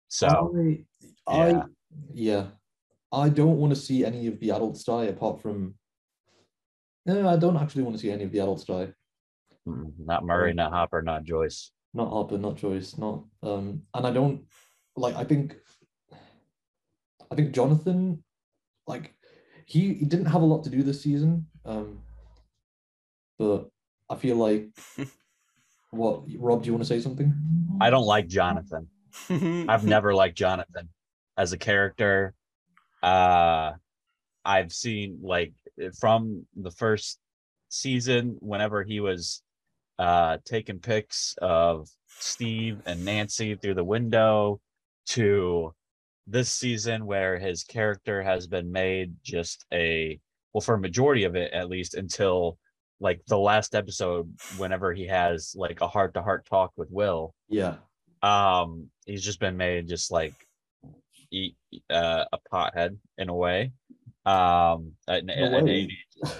So 0.07 0.27
I, 0.27 0.85
I, 1.27 1.49
yeah. 1.49 1.63
yeah, 2.13 2.45
I 3.11 3.29
don't 3.29 3.57
want 3.57 3.73
to 3.73 3.79
see 3.79 4.05
any 4.05 4.27
of 4.27 4.39
the 4.39 4.51
adults 4.51 4.83
die 4.83 5.05
apart 5.05 5.41
from. 5.41 5.73
No, 7.07 7.27
I 7.27 7.37
don't 7.37 7.57
actually 7.57 7.83
want 7.83 7.95
to 7.95 8.01
see 8.01 8.11
any 8.11 8.23
of 8.23 8.31
the 8.31 8.39
adults 8.39 8.65
die. 8.65 8.93
mm, 9.67 9.91
not 9.97 10.23
Murray, 10.23 10.53
not 10.53 10.71
Hopper, 10.71 11.01
not 11.01 11.23
Joyce. 11.23 11.71
Not 11.95 12.09
Hopper, 12.09 12.37
not 12.37 12.55
Joyce, 12.55 12.99
not 12.99 13.23
um, 13.41 13.81
and 13.95 14.05
I 14.05 14.11
don't 14.11 14.43
like. 14.95 15.15
I 15.15 15.23
think, 15.23 15.55
I 17.31 17.35
think 17.35 17.51
Jonathan, 17.51 18.23
like, 18.87 19.13
he, 19.65 19.93
he 19.93 20.05
didn't 20.05 20.25
have 20.25 20.41
a 20.41 20.45
lot 20.45 20.63
to 20.63 20.69
do 20.69 20.83
this 20.83 21.01
season. 21.01 21.47
Um, 21.65 21.99
but 23.37 23.69
I 24.09 24.15
feel 24.15 24.35
like, 24.35 24.69
what 25.91 26.23
Rob? 26.37 26.61
Do 26.61 26.67
you 26.67 26.73
want 26.73 26.83
to 26.83 26.87
say 26.87 26.99
something? 26.99 27.33
I 27.81 27.89
don't 27.89 28.05
like 28.05 28.27
Jonathan. 28.27 28.87
I've 29.29 29.85
never 29.85 30.13
liked 30.13 30.37
Jonathan 30.37 30.89
as 31.37 31.53
a 31.53 31.57
character. 31.57 32.33
Uh 33.01 33.73
I've 34.43 34.73
seen 34.73 35.19
like 35.21 35.53
from 35.99 36.45
the 36.55 36.71
first 36.71 37.19
season 37.69 38.37
whenever 38.39 38.83
he 38.83 38.99
was 38.99 39.41
uh 39.99 40.37
taking 40.45 40.79
pics 40.79 41.35
of 41.41 41.87
Steve 42.07 42.81
and 42.85 43.03
Nancy 43.03 43.55
through 43.55 43.75
the 43.75 43.83
window 43.83 44.59
to 45.07 45.73
this 46.27 46.49
season 46.51 47.05
where 47.05 47.37
his 47.37 47.63
character 47.63 48.21
has 48.23 48.47
been 48.47 48.71
made 48.71 49.13
just 49.23 49.65
a 49.73 50.19
well 50.53 50.61
for 50.61 50.75
a 50.75 50.79
majority 50.79 51.23
of 51.23 51.35
it 51.35 51.51
at 51.53 51.69
least 51.69 51.93
until 51.95 52.57
like 52.99 53.21
the 53.27 53.37
last 53.37 53.75
episode 53.75 54.31
whenever 54.57 54.93
he 54.93 55.05
has 55.05 55.53
like 55.57 55.81
a 55.81 55.87
heart 55.87 56.13
to 56.13 56.21
heart 56.21 56.45
talk 56.45 56.71
with 56.77 56.89
Will 56.89 57.33
Yeah. 57.49 57.75
um 58.23 58.89
he's 59.05 59.23
just 59.23 59.39
been 59.39 59.57
made 59.57 59.87
just 59.87 60.11
like 60.11 60.33
e- 61.31 61.53
uh, 61.89 62.25
a 62.31 62.39
pothead 62.51 62.97
in 63.17 63.29
a 63.29 63.35
way 63.35 63.71
um 64.25 64.93
an, 65.07 65.29
an 65.29 65.63
way. 65.65 65.87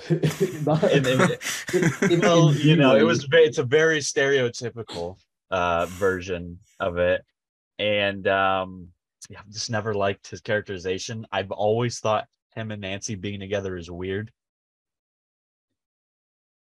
ADHD 0.09 0.93
and- 0.95 1.05
and- 1.05 1.19
That- 1.19 2.09
in- 2.11 2.21
well, 2.21 2.51
you 2.55 2.75
know, 2.75 2.95
it 2.95 3.03
was 3.03 3.27
it's 3.31 3.57
a 3.59 3.63
very 3.63 3.99
stereotypical 3.99 5.17
uh 5.51 5.85
version 5.87 6.57
of 6.79 6.97
it. 6.97 7.21
And 7.77 8.25
um 8.27 8.87
I've 9.35 9.49
just 9.49 9.69
never 9.69 9.93
liked 9.93 10.29
his 10.29 10.41
characterization. 10.41 11.25
I've 11.31 11.51
always 11.51 11.99
thought 11.99 12.27
him 12.53 12.71
and 12.71 12.81
Nancy 12.81 13.15
being 13.15 13.39
together 13.39 13.75
is 13.77 13.89
weird. 13.89 14.31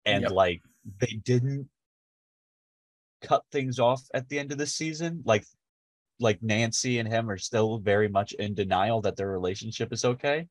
And 0.05 0.23
Yep. 0.23 0.31
like 0.33 0.63
they 0.99 1.21
didn't 1.25 1.69
cut 3.23 3.45
things 3.51 3.79
off 3.79 4.03
at 4.13 4.29
the 4.29 4.39
end 4.39 4.53
of 4.53 4.59
the 4.59 4.67
season. 4.67 5.23
Like 5.25 5.45
like 6.21 6.43
Nancy 6.43 6.99
and 6.99 7.09
him 7.09 7.29
are 7.29 7.39
still 7.39 7.79
very 7.79 8.09
much 8.09 8.33
in 8.35 8.55
denial 8.55 9.01
that 9.03 9.17
their 9.17 9.31
relationship 9.31 9.93
is 9.93 10.05
okay. 10.05 10.49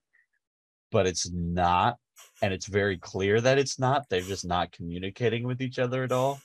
But 0.92 1.08
it's 1.08 1.32
not 1.32 1.98
and 2.42 2.54
it's 2.54 2.68
very 2.68 2.98
clear 2.98 3.40
that 3.42 3.58
it's 3.58 3.80
not. 3.80 4.10
They're 4.10 4.22
just 4.22 4.46
not 4.46 4.72
communicating 4.72 5.44
with 5.46 5.62
each 5.62 5.80
other 5.80 6.04
at 6.04 6.12
all. 6.12 6.42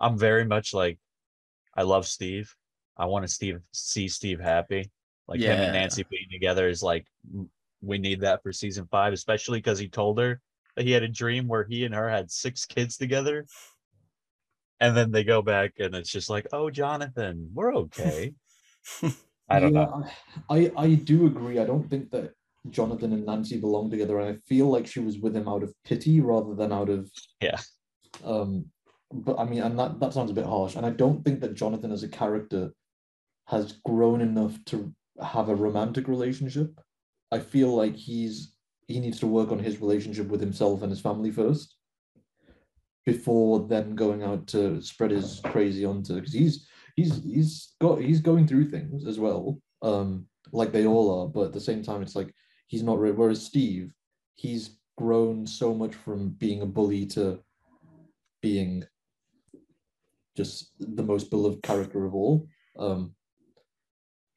I'm 0.00 0.18
very 0.18 0.44
much 0.44 0.72
like, 0.74 0.98
I 1.74 1.82
love 1.82 2.06
Steve. 2.06 2.54
I 2.98 3.06
want 3.06 3.24
to 3.26 3.32
Steve 3.32 3.60
see 3.72 4.08
Steve 4.08 4.40
happy. 4.40 4.90
Like 5.26 5.40
him 5.40 5.60
and 5.60 5.72
Nancy 5.72 6.04
being 6.10 6.28
together 6.30 6.68
is 6.68 6.82
like, 6.82 7.06
we 7.80 7.98
need 7.98 8.20
that 8.20 8.42
for 8.42 8.52
season 8.52 8.88
five, 8.90 9.12
especially 9.12 9.58
because 9.58 9.78
he 9.78 9.88
told 9.88 10.18
her 10.18 10.40
that 10.74 10.84
he 10.86 10.92
had 10.92 11.02
a 11.02 11.08
dream 11.08 11.46
where 11.46 11.64
he 11.64 11.84
and 11.84 11.94
her 11.94 12.08
had 12.08 12.30
six 12.30 12.64
kids 12.64 12.96
together. 12.96 13.46
And 14.80 14.96
then 14.96 15.10
they 15.10 15.24
go 15.24 15.42
back 15.42 15.74
and 15.78 15.94
it's 15.94 16.10
just 16.10 16.30
like, 16.30 16.46
oh, 16.52 16.70
Jonathan, 16.70 17.50
we're 17.52 17.74
okay. 17.74 18.34
I 19.48 19.60
don't 19.60 19.72
Yeah, 19.74 19.86
know. 19.86 20.06
I, 20.48 20.70
I 20.76 20.94
do 20.94 21.26
agree. 21.26 21.58
I 21.58 21.64
don't 21.64 21.88
think 21.88 22.10
that 22.10 22.32
Jonathan 22.70 23.12
and 23.12 23.24
Nancy 23.24 23.58
belong 23.58 23.90
together, 23.90 24.18
and 24.18 24.28
I 24.36 24.38
feel 24.46 24.66
like 24.66 24.86
she 24.86 25.00
was 25.00 25.18
with 25.18 25.34
him 25.36 25.48
out 25.48 25.62
of 25.62 25.72
pity 25.84 26.20
rather 26.20 26.54
than 26.54 26.72
out 26.72 26.88
of 26.90 27.10
Yeah. 27.40 27.58
Um, 28.24 28.66
but 29.12 29.38
I 29.38 29.44
mean, 29.44 29.62
and 29.62 29.78
that 29.78 30.00
that 30.00 30.12
sounds 30.12 30.30
a 30.30 30.34
bit 30.34 30.44
harsh. 30.46 30.76
And 30.76 30.84
I 30.84 30.90
don't 30.90 31.24
think 31.24 31.40
that 31.40 31.54
Jonathan 31.54 31.92
as 31.92 32.02
a 32.02 32.08
character 32.08 32.72
has 33.48 33.72
grown 33.84 34.20
enough 34.20 34.56
to 34.66 34.92
have 35.22 35.48
a 35.48 35.54
romantic 35.54 36.08
relationship. 36.08 36.78
I 37.32 37.40
feel 37.40 37.74
like 37.74 37.96
he's 37.96 38.54
he 38.86 39.00
needs 39.00 39.20
to 39.20 39.26
work 39.26 39.50
on 39.50 39.58
his 39.58 39.80
relationship 39.80 40.28
with 40.28 40.40
himself 40.40 40.82
and 40.82 40.90
his 40.90 41.00
family 41.00 41.30
first 41.30 41.74
before 43.04 43.66
then 43.68 43.94
going 43.94 44.22
out 44.22 44.46
to 44.46 44.80
spread 44.80 45.10
his 45.10 45.40
crazy 45.44 45.84
onto 45.84 46.14
because 46.14 46.32
he's 46.32 46.66
he's 46.96 47.22
he's 47.22 47.74
got 47.80 48.00
he's 48.00 48.20
going 48.20 48.46
through 48.46 48.68
things 48.68 49.06
as 49.06 49.18
well 49.18 49.58
um 49.82 50.26
like 50.52 50.72
they 50.72 50.86
all 50.86 51.20
are 51.20 51.28
but 51.28 51.46
at 51.46 51.52
the 51.52 51.60
same 51.60 51.82
time 51.82 52.02
it's 52.02 52.16
like 52.16 52.34
he's 52.66 52.82
not 52.82 52.98
re- 52.98 53.10
whereas 53.10 53.44
steve 53.44 53.92
he's 54.36 54.78
grown 54.98 55.46
so 55.46 55.74
much 55.74 55.94
from 55.94 56.30
being 56.30 56.62
a 56.62 56.66
bully 56.66 57.06
to 57.06 57.38
being 58.42 58.84
just 60.36 60.72
the 60.78 61.02
most 61.02 61.30
beloved 61.30 61.62
character 61.62 62.04
of 62.04 62.14
all. 62.14 62.46
Um, 62.78 63.14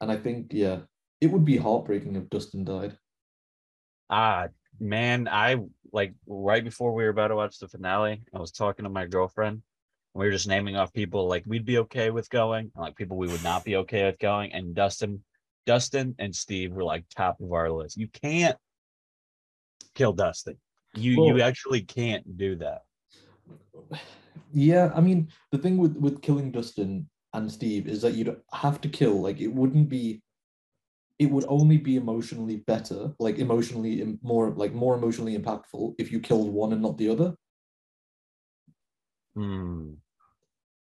and 0.01 0.11
I 0.11 0.17
think, 0.17 0.47
yeah, 0.51 0.79
it 1.21 1.27
would 1.27 1.45
be 1.45 1.57
heartbreaking 1.57 2.15
if 2.15 2.29
Dustin 2.29 2.65
died. 2.65 2.97
Ah, 4.09 4.47
man, 4.79 5.29
I 5.31 5.57
like 5.93 6.13
right 6.25 6.63
before 6.63 6.93
we 6.93 7.03
were 7.03 7.09
about 7.09 7.27
to 7.27 7.35
watch 7.35 7.59
the 7.59 7.67
finale, 7.67 8.23
I 8.33 8.39
was 8.39 8.51
talking 8.51 8.83
to 8.83 8.89
my 8.89 9.05
girlfriend. 9.05 9.61
And 10.13 10.19
we 10.19 10.25
were 10.25 10.31
just 10.31 10.47
naming 10.47 10.75
off 10.75 10.91
people 10.91 11.27
like 11.27 11.43
we'd 11.45 11.65
be 11.65 11.77
okay 11.79 12.09
with 12.09 12.29
going, 12.29 12.71
and 12.75 12.83
like 12.83 12.95
people 12.95 13.15
we 13.15 13.27
would 13.27 13.43
not 13.43 13.63
be 13.63 13.77
okay 13.77 14.05
with 14.05 14.19
going. 14.19 14.51
And 14.51 14.73
Dustin, 14.75 15.23
Dustin 15.65 16.15
and 16.19 16.35
Steve 16.35 16.73
were 16.73 16.83
like 16.83 17.05
top 17.15 17.39
of 17.39 17.53
our 17.53 17.71
list. 17.71 17.95
You 17.95 18.07
can't 18.07 18.57
kill 19.93 20.11
Dustin. 20.11 20.57
You 20.95 21.27
you 21.27 21.41
actually 21.41 21.83
can't 21.83 22.37
do 22.37 22.55
that. 22.57 22.81
Yeah, 24.53 24.91
I 24.93 24.99
mean, 24.99 25.29
the 25.53 25.57
thing 25.57 25.77
with 25.77 25.95
with 25.95 26.21
killing 26.21 26.51
Dustin 26.51 27.09
and 27.33 27.51
Steve 27.51 27.87
is 27.87 28.01
that 28.01 28.13
you'd 28.13 28.35
have 28.53 28.81
to 28.81 28.89
kill. 28.89 29.21
Like, 29.21 29.39
it 29.39 29.47
wouldn't 29.47 29.89
be. 29.89 30.21
It 31.19 31.29
would 31.29 31.45
only 31.47 31.77
be 31.77 31.97
emotionally 31.97 32.57
better, 32.57 33.13
like 33.19 33.37
emotionally 33.37 34.17
more, 34.23 34.49
like 34.51 34.73
more 34.73 34.95
emotionally 34.95 35.37
impactful 35.37 35.93
if 35.99 36.11
you 36.11 36.19
killed 36.19 36.49
one 36.51 36.73
and 36.73 36.81
not 36.81 36.97
the 36.97 37.09
other. 37.09 37.35
Hmm. 39.35 39.93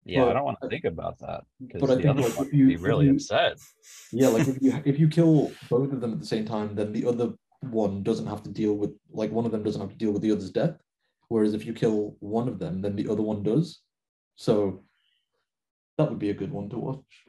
Yeah, 0.05 0.27
I 0.27 0.33
don't 0.33 0.45
want 0.45 0.59
to 0.63 0.69
think 0.69 0.85
about 0.85 1.19
that 1.19 1.45
because 1.61 1.81
but 1.81 1.91
I 1.91 1.95
the 1.97 2.03
think, 2.03 2.19
other 2.19 2.29
like, 2.29 2.39
one 2.39 2.51
you- 2.53 2.67
be 2.69 2.77
really 2.77 3.07
you- 3.07 3.13
upset. 3.13 3.59
Yeah, 4.13 4.29
like 4.29 4.49
if 4.49 4.57
you 4.63 4.73
if 4.85 4.99
you 4.99 5.09
kill 5.09 5.53
both 5.69 5.93
of 5.93 6.01
them 6.01 6.13
at 6.13 6.21
the 6.21 6.27
same 6.27 6.45
time, 6.47 6.75
then 6.75 6.93
the 6.93 7.07
other 7.07 7.33
one 7.61 8.03
doesn't 8.03 8.27
have 8.27 8.43
to 8.45 8.51
deal 8.51 8.75
with 8.75 8.93
like 9.11 9.31
one 9.33 9.45
of 9.45 9.53
them 9.53 9.63
doesn't 9.63 9.81
have 9.81 9.91
to 9.91 9.97
deal 9.97 10.13
with 10.13 10.23
the 10.23 10.33
other's 10.33 10.51
death. 10.51 10.77
Whereas 11.29 11.53
if 11.53 11.67
you 11.67 11.75
kill 11.75 12.17
one 12.21 12.49
of 12.49 12.59
them, 12.59 12.81
then 12.81 12.97
the 12.97 13.09
other 13.09 13.23
one 13.23 13.43
does. 13.43 13.81
So 14.37 14.85
that 15.99 16.09
would 16.09 16.19
be 16.19 16.31
a 16.31 16.35
good 16.35 16.53
one 16.53 16.69
to 16.71 16.79
watch. 16.79 17.27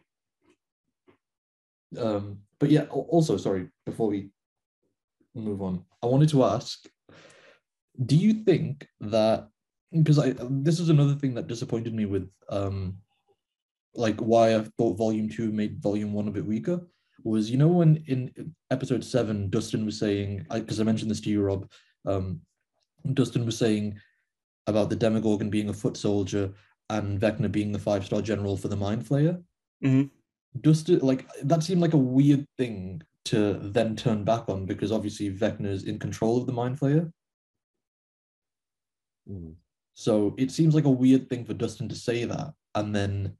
Um, 1.97 2.39
but 2.59 2.69
yeah, 2.69 2.83
also 2.83 3.35
sorry, 3.37 3.67
before 3.85 4.07
we 4.07 4.29
move 5.35 5.61
on, 5.61 5.83
I 6.03 6.05
wanted 6.05 6.29
to 6.29 6.43
ask, 6.43 6.87
do 8.05 8.15
you 8.15 8.43
think 8.45 8.87
that 9.01 9.49
because 9.91 10.19
I 10.19 10.35
this 10.39 10.79
is 10.79 10.89
another 10.89 11.15
thing 11.15 11.33
that 11.33 11.47
disappointed 11.47 11.93
me 11.93 12.05
with 12.05 12.29
um 12.49 12.97
like 13.95 14.19
why 14.19 14.55
I 14.55 14.63
thought 14.77 14.97
volume 14.97 15.29
two 15.29 15.51
made 15.51 15.81
volume 15.81 16.13
one 16.13 16.27
a 16.27 16.31
bit 16.31 16.45
weaker 16.45 16.81
was 17.23 17.49
you 17.49 17.57
know 17.57 17.67
when 17.67 18.03
in 18.07 18.53
episode 18.69 19.03
seven 19.03 19.49
Dustin 19.49 19.85
was 19.85 19.99
saying 19.99 20.45
because 20.53 20.79
I, 20.79 20.83
mentioned 20.83 21.09
this 21.09 21.21
to 21.21 21.29
you 21.29 21.41
Rob 21.41 21.69
um 22.05 22.39
Dustin 23.13 23.45
was 23.45 23.57
saying 23.57 23.99
about 24.67 24.89
the 24.89 24.95
Demogorgon 24.95 25.49
being 25.49 25.69
a 25.69 25.73
foot 25.73 25.97
soldier 25.97 26.53
and 26.89 27.19
Vecna 27.19 27.51
being 27.51 27.71
the 27.71 27.79
five 27.79 28.05
star 28.05 28.21
general 28.21 28.57
for 28.57 28.67
the 28.67 28.75
Mind 28.75 29.03
Flayer. 29.05 29.43
Mhm. 29.83 30.09
Dustin 30.61 30.99
like 30.99 31.27
that 31.43 31.63
seemed 31.63 31.81
like 31.81 31.93
a 31.93 31.97
weird 31.97 32.45
thing 32.57 33.01
to 33.25 33.53
then 33.59 33.95
turn 33.95 34.23
back 34.23 34.49
on 34.49 34.65
because 34.65 34.91
obviously 34.91 35.29
Vecna 35.31 35.67
is 35.67 35.83
in 35.83 35.99
control 35.99 36.37
of 36.37 36.47
the 36.47 36.53
Mind 36.53 36.79
Flayer. 36.79 37.11
Hmm. 39.27 39.51
So 39.93 40.33
it 40.37 40.49
seems 40.51 40.73
like 40.73 40.85
a 40.85 40.89
weird 40.89 41.29
thing 41.29 41.45
for 41.45 41.53
Dustin 41.53 41.89
to 41.89 41.95
say 41.95 42.25
that 42.25 42.53
and 42.73 42.95
then 42.95 43.37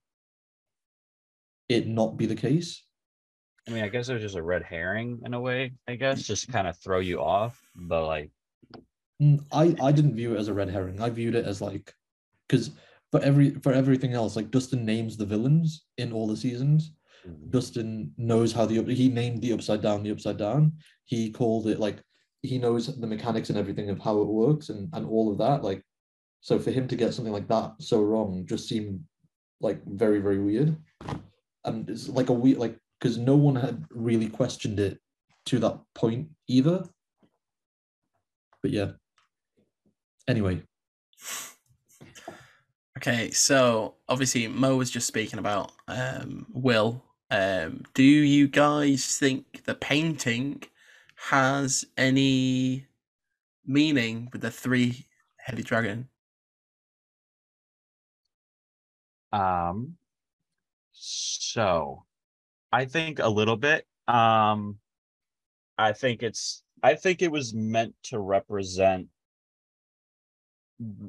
it 1.70 1.88
not 1.88 2.18
be 2.18 2.26
the 2.26 2.36
case. 2.36 2.84
I 3.68 3.72
mean, 3.72 3.84
I 3.84 3.88
guess 3.90 4.10
it 4.10 4.14
was 4.14 4.24
just 4.24 4.36
a 4.36 4.44
red 4.44 4.64
herring 4.64 5.22
in 5.26 5.34
a 5.34 5.40
way. 5.40 5.74
I 5.88 5.96
guess 5.96 6.24
just 6.24 6.48
kind 6.48 6.68
of 6.68 6.78
throw 6.78 7.00
you 7.00 7.22
off, 7.22 7.60
but 7.76 8.06
like, 8.06 8.32
Mm, 9.22 9.46
I 9.52 9.76
I 9.84 9.92
didn't 9.92 10.16
view 10.16 10.34
it 10.36 10.40
as 10.40 10.48
a 10.48 10.54
red 10.54 10.70
herring. 10.70 11.02
I 11.02 11.10
viewed 11.10 11.36
it 11.36 11.44
as 11.46 11.60
like 11.60 11.94
because 12.48 12.72
for 13.12 13.22
every 13.22 13.52
for 13.62 13.74
everything 13.74 14.14
else, 14.14 14.36
like 14.36 14.52
Dustin 14.52 14.86
names 14.86 15.18
the 15.18 15.26
villains 15.26 15.86
in 15.98 16.12
all 16.14 16.28
the 16.28 16.38
seasons. 16.38 16.94
mm, 17.28 17.50
Dustin 17.50 18.14
knows 18.18 18.54
how 18.54 18.66
the 18.66 18.84
he 18.94 19.10
named 19.10 19.42
the 19.42 19.54
upside 19.54 19.82
down 19.82 20.04
the 20.04 20.12
upside 20.12 20.38
down. 20.38 20.74
He 21.06 21.32
called 21.32 21.68
it 21.68 21.80
like 21.80 21.98
he 22.42 22.58
knows 22.58 22.88
the 22.88 23.08
mechanics 23.08 23.50
and 23.50 23.58
everything 23.58 23.90
of 23.90 24.00
how 24.00 24.22
it 24.22 24.28
works 24.28 24.70
and 24.70 24.90
and 24.94 25.06
all 25.08 25.32
of 25.32 25.38
that. 25.40 25.64
Like 25.64 25.84
so 26.42 26.60
for 26.60 26.72
him 26.72 26.88
to 26.88 26.96
get 26.96 27.14
something 27.14 27.34
like 27.34 27.48
that 27.50 27.74
so 27.80 28.02
wrong 28.02 28.46
just 28.48 28.68
seemed 28.70 29.04
like 29.60 29.84
very 29.86 30.20
very 30.20 30.40
weird. 30.40 30.78
And 31.66 31.90
it's 31.90 32.08
like 32.08 32.30
a 32.30 32.34
weird 32.34 32.60
like 32.60 32.78
because 33.00 33.18
no 33.18 33.36
one 33.36 33.56
had 33.56 33.86
really 33.90 34.30
questioned 34.30 34.80
it 34.80 35.00
to 35.46 35.60
that 35.60 35.80
point 35.96 36.30
either. 36.48 36.84
But 38.62 38.72
yeah. 38.72 38.92
Anyway, 40.28 40.62
Okay, 43.00 43.32
so 43.32 43.96
obviously 44.10 44.46
Mo 44.50 44.76
was 44.76 44.92
just 44.92 45.08
speaking 45.08 45.40
about 45.40 45.72
um, 45.88 46.46
Will. 46.52 47.02
Um, 47.32 47.84
do 47.94 48.04
you 48.04 48.50
guys 48.50 49.18
think 49.18 49.64
the 49.64 49.74
painting 49.74 50.64
has 51.16 51.86
any 51.96 52.88
meaning 53.66 54.28
with 54.34 54.42
the 54.42 54.52
three-headed 54.52 55.64
dragon? 55.66 56.10
um, 59.32 59.96
so 60.92 62.04
I 62.74 62.84
think 62.84 63.20
a 63.20 63.30
little 63.30 63.56
bit. 63.56 63.88
Um, 64.10 64.78
I 65.78 65.94
think 65.94 66.22
it's, 66.22 66.64
I 66.84 66.96
think 66.96 67.22
it 67.22 67.32
was 67.32 67.54
meant 67.54 67.96
to 68.04 68.20
represent 68.20 69.08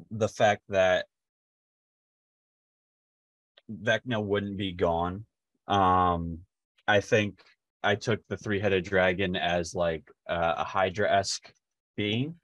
the 0.09 0.29
fact 0.29 0.61
that 0.69 1.07
Vecna 3.83 4.23
wouldn't 4.23 4.57
be 4.57 4.71
gone. 4.71 5.25
Um, 5.67 6.39
I 6.87 6.99
think 7.01 7.41
I 7.83 7.95
took 7.95 8.19
the 8.27 8.37
three-headed 8.37 8.83
dragon 8.83 9.35
as 9.35 9.73
like 9.73 10.03
uh, 10.29 10.55
a 10.57 10.63
Hydra-esque 10.63 11.53
being. 11.95 12.35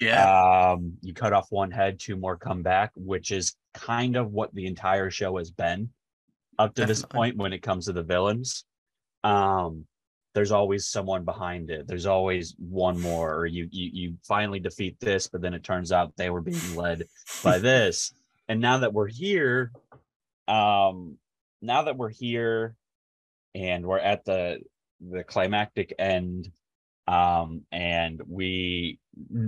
Yeah, 0.00 0.72
Um, 0.72 0.94
you 1.02 1.14
cut 1.14 1.32
off 1.32 1.46
one 1.50 1.70
head, 1.70 2.00
two 2.00 2.16
more 2.16 2.36
come 2.36 2.62
back, 2.62 2.90
which 2.96 3.30
is 3.30 3.54
kind 3.74 4.16
of 4.16 4.32
what 4.32 4.52
the 4.52 4.66
entire 4.66 5.08
show 5.10 5.36
has 5.38 5.50
been 5.52 5.88
up 6.58 6.74
to 6.74 6.86
this 6.86 7.04
point 7.04 7.36
when 7.36 7.52
it 7.52 7.62
comes 7.62 7.86
to 7.86 7.92
the 7.92 8.02
villains. 8.02 8.64
Um, 9.22 9.86
there's 10.34 10.50
always 10.50 10.86
someone 10.86 11.24
behind 11.24 11.70
it. 11.70 11.86
There's 11.86 12.06
always 12.06 12.56
one 12.58 13.00
more, 13.00 13.34
or 13.34 13.46
you 13.46 13.68
you 13.70 13.90
you 13.92 14.14
finally 14.26 14.58
defeat 14.58 14.98
this, 14.98 15.28
but 15.28 15.40
then 15.40 15.54
it 15.54 15.62
turns 15.62 15.92
out 15.92 16.12
they 16.16 16.30
were 16.30 16.40
being 16.40 16.74
led 16.74 17.04
by 17.44 17.58
this. 17.70 18.12
And 18.48 18.60
now 18.60 18.78
that 18.78 18.92
we're 18.92 19.08
here, 19.08 19.70
um, 20.48 21.16
now 21.62 21.82
that 21.82 21.96
we're 21.96 22.10
here, 22.10 22.76
and 23.54 23.86
we're 23.86 23.98
at 23.98 24.24
the 24.24 24.60
the 25.00 25.24
climactic 25.24 25.94
end, 25.98 26.50
um, 27.06 27.62
and 27.72 28.20
we 28.26 28.98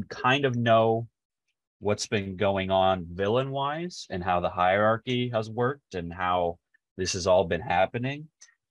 kind 0.08 0.44
of 0.44 0.56
know 0.56 1.08
what's 1.80 2.06
been 2.06 2.36
going 2.36 2.70
on 2.70 3.06
villain 3.10 3.50
wise 3.50 4.06
and 4.10 4.24
how 4.24 4.40
the 4.40 4.48
hierarchy 4.48 5.28
has 5.28 5.50
worked 5.50 5.94
and 5.94 6.12
how 6.12 6.58
this 6.96 7.12
has 7.12 7.26
all 7.26 7.44
been 7.44 7.60
happening. 7.60 8.28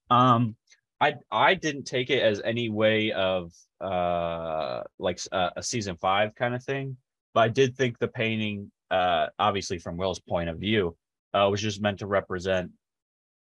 Um, 0.09 0.55
I 0.99 1.15
I 1.31 1.53
didn't 1.53 1.83
take 1.83 2.09
it 2.09 2.23
as 2.23 2.41
any 2.43 2.69
way 2.69 3.11
of 3.11 3.51
uh 3.81 4.81
like 4.97 5.19
a 5.31 5.61
season 5.61 5.97
five 5.97 6.33
kind 6.35 6.55
of 6.55 6.63
thing, 6.63 6.97
but 7.33 7.41
I 7.41 7.47
did 7.49 7.75
think 7.75 7.99
the 7.99 8.07
painting, 8.07 8.71
uh, 8.89 9.27
obviously 9.38 9.77
from 9.77 9.97
Will's 9.97 10.19
point 10.21 10.49
of 10.49 10.57
view, 10.57 10.95
uh, 11.36 11.50
was 11.50 11.62
just 11.62 11.82
meant 11.82 12.00
to 12.00 12.08
represent 12.08 12.71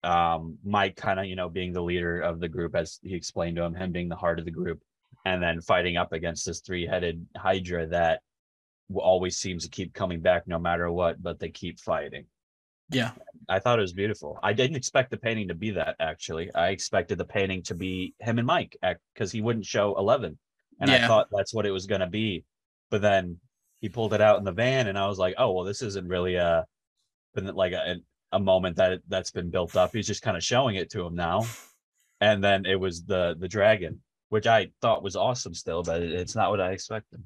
um 0.03 0.57
Mike 0.65 0.97
kind 0.97 1.21
of 1.21 1.27
you 1.27 1.37
know 1.37 1.51
being 1.51 1.73
the 1.73 1.83
leader 1.83 2.21
of 2.21 2.41
the 2.41 2.49
group 2.49 2.75
as 2.75 2.99
he 3.03 3.15
explained 3.15 3.57
to 3.57 3.63
him, 3.63 3.75
him 3.75 3.93
being 3.93 4.09
the 4.09 4.17
heart 4.17 4.39
of 4.39 4.45
the 4.45 4.51
group, 4.51 4.81
and 5.25 5.43
then 5.43 5.61
fighting 5.61 5.97
up 5.97 6.13
against 6.13 6.47
this 6.47 6.61
three-headed 6.61 7.27
Hydra 7.37 7.87
that 7.89 8.21
always 8.95 9.37
seems 9.37 9.65
to 9.65 9.71
keep 9.71 9.95
coming 9.95 10.21
back 10.21 10.47
no 10.47 10.59
matter 10.59 10.91
what, 10.91 11.23
but 11.23 11.39
they 11.39 11.51
keep 11.51 11.79
fighting. 11.79 12.27
yeah, 12.91 13.13
I 13.49 13.59
thought 13.59 13.79
it 13.79 13.83
was 13.83 13.93
beautiful. 13.93 14.39
I 14.43 14.53
didn't 14.53 14.77
expect 14.77 15.11
the 15.11 15.17
painting 15.17 15.49
to 15.49 15.55
be 15.55 15.71
that 15.73 15.97
actually. 16.01 16.53
I 16.55 16.71
expected 16.71 17.19
the 17.19 17.25
painting 17.25 17.63
to 17.65 17.75
be 17.75 18.15
him 18.19 18.39
and 18.39 18.47
Mike 18.47 18.77
because 19.15 19.31
he 19.31 19.43
wouldn't 19.43 19.67
show 19.67 19.95
11. 19.99 20.39
And 20.81 20.91
I 20.91 21.07
thought 21.07 21.29
that's 21.31 21.53
what 21.53 21.67
it 21.67 21.73
was 21.73 21.87
going 21.87 22.01
to 22.01 22.07
be. 22.07 22.45
But 22.91 23.03
then 23.03 23.37
he 23.81 23.91
pulled 23.91 24.15
it 24.15 24.21
out 24.23 24.39
in 24.39 24.45
the 24.45 24.53
van 24.53 24.87
and 24.89 24.99
I 24.99 25.07
was 25.07 25.19
like, 25.19 25.35
"Oh, 25.37 25.53
well 25.53 25.65
this 25.65 25.83
isn't 25.83 26.09
really 26.09 26.37
a 26.37 26.65
been 27.35 27.47
like 27.55 27.73
a 27.73 27.97
a 28.33 28.39
moment 28.41 28.77
that 28.77 29.01
that's 29.09 29.31
been 29.31 29.51
built 29.51 29.77
up. 29.77 29.93
He's 29.93 30.07
just 30.07 30.23
kind 30.23 30.37
of 30.37 30.43
showing 30.45 30.77
it 30.77 30.91
to 30.91 31.05
him 31.05 31.15
now." 31.15 31.45
And 32.21 32.43
then 32.45 32.67
it 32.67 32.79
was 32.79 33.05
the 33.05 33.37
the 33.39 33.49
dragon, 33.49 34.01
which 34.29 34.47
I 34.47 34.71
thought 34.81 35.03
was 35.03 35.17
awesome 35.17 35.55
still, 35.55 35.83
but 35.83 36.03
it- 36.03 36.13
it's 36.13 36.35
not 36.37 36.51
what 36.51 36.61
I 36.61 36.73
expected. 36.73 37.23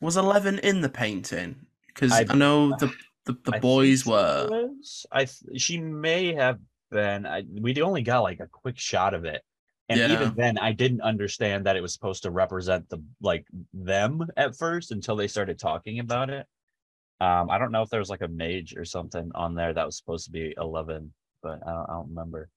was 0.00 0.16
Eleven 0.16 0.58
in 0.60 0.80
the 0.80 0.88
painting? 0.88 1.66
Because 1.86 2.12
I, 2.12 2.24
I- 2.28 2.34
know 2.34 2.70
the 2.78 2.92
the, 3.26 3.36
the 3.44 3.58
boys 3.60 4.04
were. 4.04 4.48
was. 4.50 5.06
I 5.12 5.28
she 5.56 5.78
may 5.78 6.34
have 6.34 6.58
been. 6.90 7.24
I, 7.26 7.44
we 7.60 7.80
only 7.82 8.02
got 8.02 8.20
like 8.22 8.40
a 8.40 8.48
quick 8.48 8.78
shot 8.78 9.14
of 9.14 9.24
it, 9.24 9.42
And 9.88 10.00
Yeah. 10.00 10.12
even 10.12 10.34
then, 10.34 10.58
I 10.58 10.72
didn't 10.72 11.02
understand 11.02 11.66
that 11.66 11.76
it 11.76 11.82
was 11.82 11.92
supposed 11.92 12.22
to 12.24 12.30
represent 12.30 12.88
the 12.88 12.98
like 13.20 13.46
them 13.74 14.26
at 14.36 14.56
first 14.56 14.90
until 14.92 15.14
they 15.16 15.28
started 15.28 15.58
talking 15.58 15.98
about 16.00 16.30
it. 16.30 16.46
Um, 17.22 17.50
I 17.50 17.58
don't 17.58 17.70
know 17.70 17.82
if 17.82 17.88
there 17.88 18.00
was 18.00 18.10
like 18.10 18.22
a 18.22 18.28
mage 18.42 18.74
or 18.76 18.84
something 18.84 19.30
on 19.36 19.54
there 19.54 19.72
that 19.72 19.86
was 19.86 19.96
supposed 19.96 20.24
to 20.24 20.32
be 20.32 20.54
eleven, 20.58 21.12
but 21.40 21.60
I 21.64 21.70
don't, 21.70 21.90
I 21.90 21.92
don't 21.92 22.08
remember. 22.08 22.48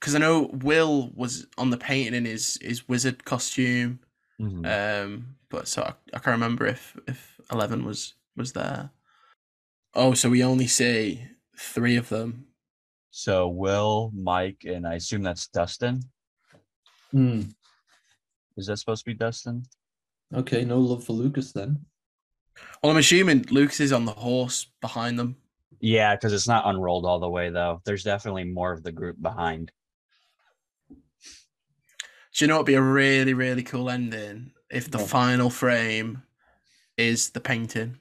Because 0.00 0.16
I 0.16 0.18
know 0.18 0.50
Will 0.52 1.12
was 1.14 1.46
on 1.56 1.70
the 1.70 1.76
painting 1.76 2.14
in 2.14 2.24
his 2.24 2.58
his 2.60 2.88
wizard 2.88 3.24
costume. 3.24 4.00
Mhm. 4.40 4.66
Um, 4.66 5.36
but 5.48 5.68
so 5.68 5.82
I, 5.82 5.92
I 6.12 6.18
can't 6.18 6.34
remember 6.34 6.66
if 6.66 6.98
if 7.06 7.40
Eleven 7.52 7.84
was 7.84 8.14
was 8.36 8.52
there. 8.52 8.90
Oh, 9.94 10.14
so 10.14 10.28
we 10.28 10.42
only 10.42 10.66
see 10.66 11.24
three 11.56 11.96
of 11.96 12.08
them. 12.08 12.46
So 13.12 13.46
Will, 13.46 14.10
Mike, 14.12 14.64
and 14.66 14.84
I 14.84 14.94
assume 14.94 15.22
that's 15.22 15.46
Dustin. 15.46 16.02
Hmm. 17.12 17.42
Is 18.56 18.66
that 18.66 18.78
supposed 18.78 19.04
to 19.04 19.10
be 19.12 19.14
Dustin? 19.16 19.62
Okay, 20.34 20.64
no 20.64 20.80
love 20.80 21.04
for 21.04 21.12
Lucas 21.12 21.52
then. 21.52 21.86
Well, 22.82 22.92
I'm 22.92 22.98
assuming 22.98 23.46
Lucas 23.50 23.80
is 23.80 23.92
on 23.92 24.04
the 24.04 24.12
horse 24.12 24.66
behind 24.80 25.18
them. 25.18 25.36
Yeah, 25.80 26.14
because 26.14 26.32
it's 26.32 26.48
not 26.48 26.66
unrolled 26.66 27.04
all 27.04 27.18
the 27.18 27.28
way 27.28 27.50
though. 27.50 27.80
There's 27.84 28.04
definitely 28.04 28.44
more 28.44 28.72
of 28.72 28.82
the 28.82 28.92
group 28.92 29.20
behind. 29.20 29.70
Do 30.88 30.96
you 32.44 32.46
know 32.48 32.54
what'd 32.54 32.66
be 32.66 32.74
a 32.74 32.82
really 32.82 33.34
really 33.34 33.62
cool 33.62 33.90
ending 33.90 34.52
if 34.70 34.90
the 34.90 34.98
What? 34.98 35.08
final 35.08 35.50
frame 35.50 36.22
is 36.96 37.30
the 37.30 37.40
painting, 37.40 37.98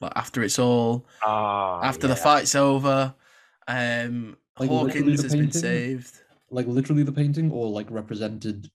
like 0.00 0.12
after 0.16 0.42
it's 0.42 0.58
all 0.58 1.06
Ah, 1.22 1.82
after 1.82 2.06
the 2.08 2.16
fight's 2.16 2.54
over, 2.54 3.14
um, 3.68 4.36
Like 4.58 4.68
Hawkins 4.70 5.16
the 5.18 5.22
has 5.24 5.34
been 5.34 5.52
saved. 5.52 6.22
Like 6.50 6.66
literally 6.66 7.02
the 7.04 7.12
painting, 7.12 7.50
or 7.52 7.68
like 7.68 7.90
represented. 7.90 8.70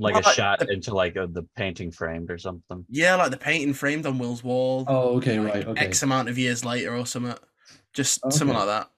Like 0.00 0.14
Well, 0.14 0.22
a 0.22 0.26
like 0.26 0.34
shot 0.34 0.58
the- 0.60 0.72
into 0.72 0.94
like 0.94 1.14
a, 1.16 1.26
the 1.26 1.42
painting 1.56 1.90
framed 1.92 2.30
or 2.30 2.38
something. 2.38 2.84
Yeah, 2.88 3.14
like 3.16 3.30
the 3.30 3.36
painting 3.36 3.74
framed 3.74 4.06
on 4.06 4.18
Will's 4.18 4.42
wall. 4.42 4.84
Oh, 4.88 5.16
okay, 5.18 5.38
like, 5.38 5.54
right, 5.54 5.66
okay. 5.68 5.84
X 5.86 6.02
amount 6.02 6.28
of 6.28 6.38
years 6.38 6.64
later 6.64 6.96
or 6.96 7.06
something. 7.06 7.34
Just 7.92 8.20
something 8.32 8.56
like 8.56 8.66
that. 8.66 8.90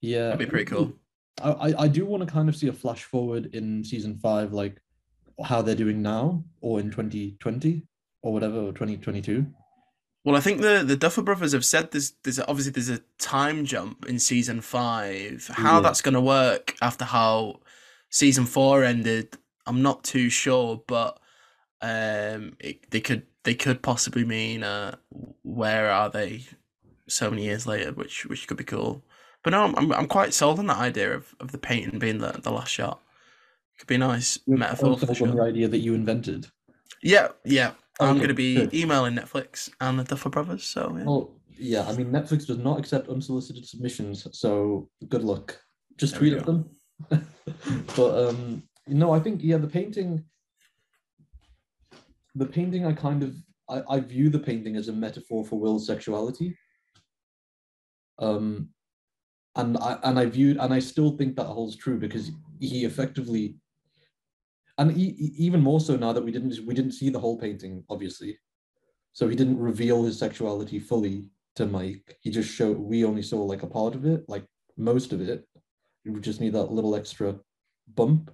Yeah, 0.00 0.24
That'd 0.28 0.38
be 0.40 0.46
pretty 0.46 0.64
cool. 0.66 0.92
I, 1.42 1.50
I 1.50 1.82
I 1.84 1.88
do 1.88 2.04
want 2.06 2.22
to 2.26 2.30
kind 2.32 2.48
of 2.48 2.56
see 2.56 2.68
a 2.68 2.72
flash 2.72 3.04
forward 3.04 3.54
in 3.54 3.84
season 3.84 4.18
five, 4.18 4.52
like 4.52 4.76
how 5.44 5.62
they're 5.62 5.74
doing 5.74 6.02
now, 6.02 6.44
or 6.60 6.80
in 6.80 6.90
2020 6.90 7.82
or 8.22 8.32
whatever, 8.32 8.58
or 8.58 8.72
2022. 8.72 9.46
Well, 10.24 10.36
I 10.36 10.40
think 10.40 10.60
the 10.60 10.82
the 10.84 10.96
Duffer 10.96 11.22
Brothers 11.22 11.52
have 11.52 11.64
said 11.64 11.90
there's 11.92 12.12
there's 12.24 12.40
obviously 12.40 12.72
there's 12.72 12.88
a 12.90 13.00
time 13.18 13.64
jump 13.64 14.06
in 14.06 14.18
season 14.18 14.60
five. 14.60 15.48
How 15.52 15.76
Yeah. 15.76 15.80
that's 15.80 16.02
going 16.02 16.14
to 16.14 16.20
work 16.20 16.74
after 16.82 17.04
how 17.04 17.60
season 18.10 18.44
four 18.46 18.82
ended, 18.84 19.36
I'm 19.66 19.82
not 19.82 20.04
too 20.04 20.30
sure, 20.30 20.82
but 20.86 21.18
um, 21.82 22.56
it, 22.60 22.90
they 22.90 23.00
could 23.00 23.22
they 23.44 23.54
could 23.54 23.82
possibly 23.82 24.24
mean 24.24 24.62
uh, 24.62 24.96
where 25.42 25.90
are 25.90 26.10
they 26.10 26.44
so 27.08 27.30
many 27.30 27.44
years 27.44 27.66
later, 27.66 27.92
which 27.92 28.26
which 28.26 28.46
could 28.46 28.56
be 28.56 28.64
cool. 28.64 29.04
But 29.42 29.50
no, 29.50 29.72
I'm 29.76 29.92
I'm, 29.92 30.08
quite 30.08 30.34
sold 30.34 30.58
on 30.58 30.66
that 30.66 30.78
idea 30.78 31.14
of, 31.14 31.34
of 31.38 31.52
the 31.52 31.58
painting 31.58 31.98
being 31.98 32.18
the, 32.18 32.32
the 32.42 32.50
last 32.50 32.70
shot. 32.70 33.00
Could 33.78 33.86
be 33.86 33.94
a 33.96 33.98
nice 33.98 34.38
You're 34.46 34.58
metaphor 34.58 34.96
for 34.96 35.14
sure. 35.14 35.28
the 35.28 35.42
idea 35.42 35.68
that 35.68 35.78
you 35.78 35.94
invented. 35.94 36.46
Yeah, 37.02 37.28
yeah. 37.44 37.72
I'm 38.00 38.16
going 38.16 38.28
to 38.28 38.34
be 38.34 38.68
emailing 38.74 39.14
Netflix 39.14 39.70
and 39.80 39.98
the 39.98 40.04
Duffer 40.04 40.30
Brothers. 40.30 40.64
So 40.64 40.94
yeah. 40.98 41.04
Well, 41.04 41.30
yeah, 41.58 41.86
I 41.88 41.96
mean, 41.96 42.10
Netflix 42.10 42.46
does 42.46 42.58
not 42.58 42.78
accept 42.78 43.08
unsolicited 43.08 43.66
submissions, 43.66 44.26
so 44.32 44.88
good 45.08 45.24
luck. 45.24 45.58
Just 45.96 46.12
There 46.14 46.20
tweet 46.20 46.34
at 46.34 46.46
them. 46.46 46.68
but 47.96 48.28
um, 48.28 48.62
no, 48.88 49.12
I 49.12 49.20
think 49.20 49.40
yeah, 49.42 49.58
the 49.58 49.68
painting, 49.68 50.24
the 52.34 52.46
painting, 52.46 52.86
I 52.86 52.92
kind 52.92 53.22
of 53.22 53.34
I, 53.68 53.82
I 53.88 54.00
view 54.00 54.30
the 54.30 54.38
painting 54.38 54.76
as 54.76 54.88
a 54.88 54.92
metaphor 54.92 55.44
for 55.44 55.58
Will's 55.58 55.86
sexuality. 55.86 56.56
Um, 58.18 58.70
and 59.56 59.76
I 59.78 59.98
and 60.04 60.18
I 60.18 60.26
viewed 60.26 60.58
and 60.58 60.72
I 60.72 60.78
still 60.78 61.16
think 61.16 61.36
that 61.36 61.46
holds 61.46 61.76
true 61.76 61.98
because 61.98 62.30
he 62.60 62.84
effectively, 62.84 63.56
and 64.78 64.96
e- 64.96 65.16
e- 65.18 65.34
even 65.38 65.60
more 65.60 65.80
so 65.80 65.96
now 65.96 66.12
that 66.12 66.24
we 66.24 66.30
didn't 66.30 66.58
we 66.66 66.74
didn't 66.74 66.92
see 66.92 67.10
the 67.10 67.20
whole 67.20 67.38
painting, 67.38 67.84
obviously. 67.88 68.38
So 69.12 69.28
he 69.28 69.36
didn't 69.36 69.58
reveal 69.58 70.04
his 70.04 70.18
sexuality 70.18 70.78
fully 70.78 71.24
to 71.56 71.64
Mike. 71.64 72.18
He 72.20 72.30
just 72.30 72.50
showed 72.50 72.78
we 72.78 73.04
only 73.04 73.22
saw 73.22 73.42
like 73.42 73.62
a 73.62 73.66
part 73.66 73.94
of 73.94 74.04
it, 74.04 74.24
like 74.28 74.44
most 74.76 75.12
of 75.12 75.20
it. 75.22 75.48
We 76.04 76.20
just 76.20 76.40
need 76.40 76.52
that 76.52 76.70
little 76.70 76.94
extra 76.94 77.38
bump. 77.94 78.30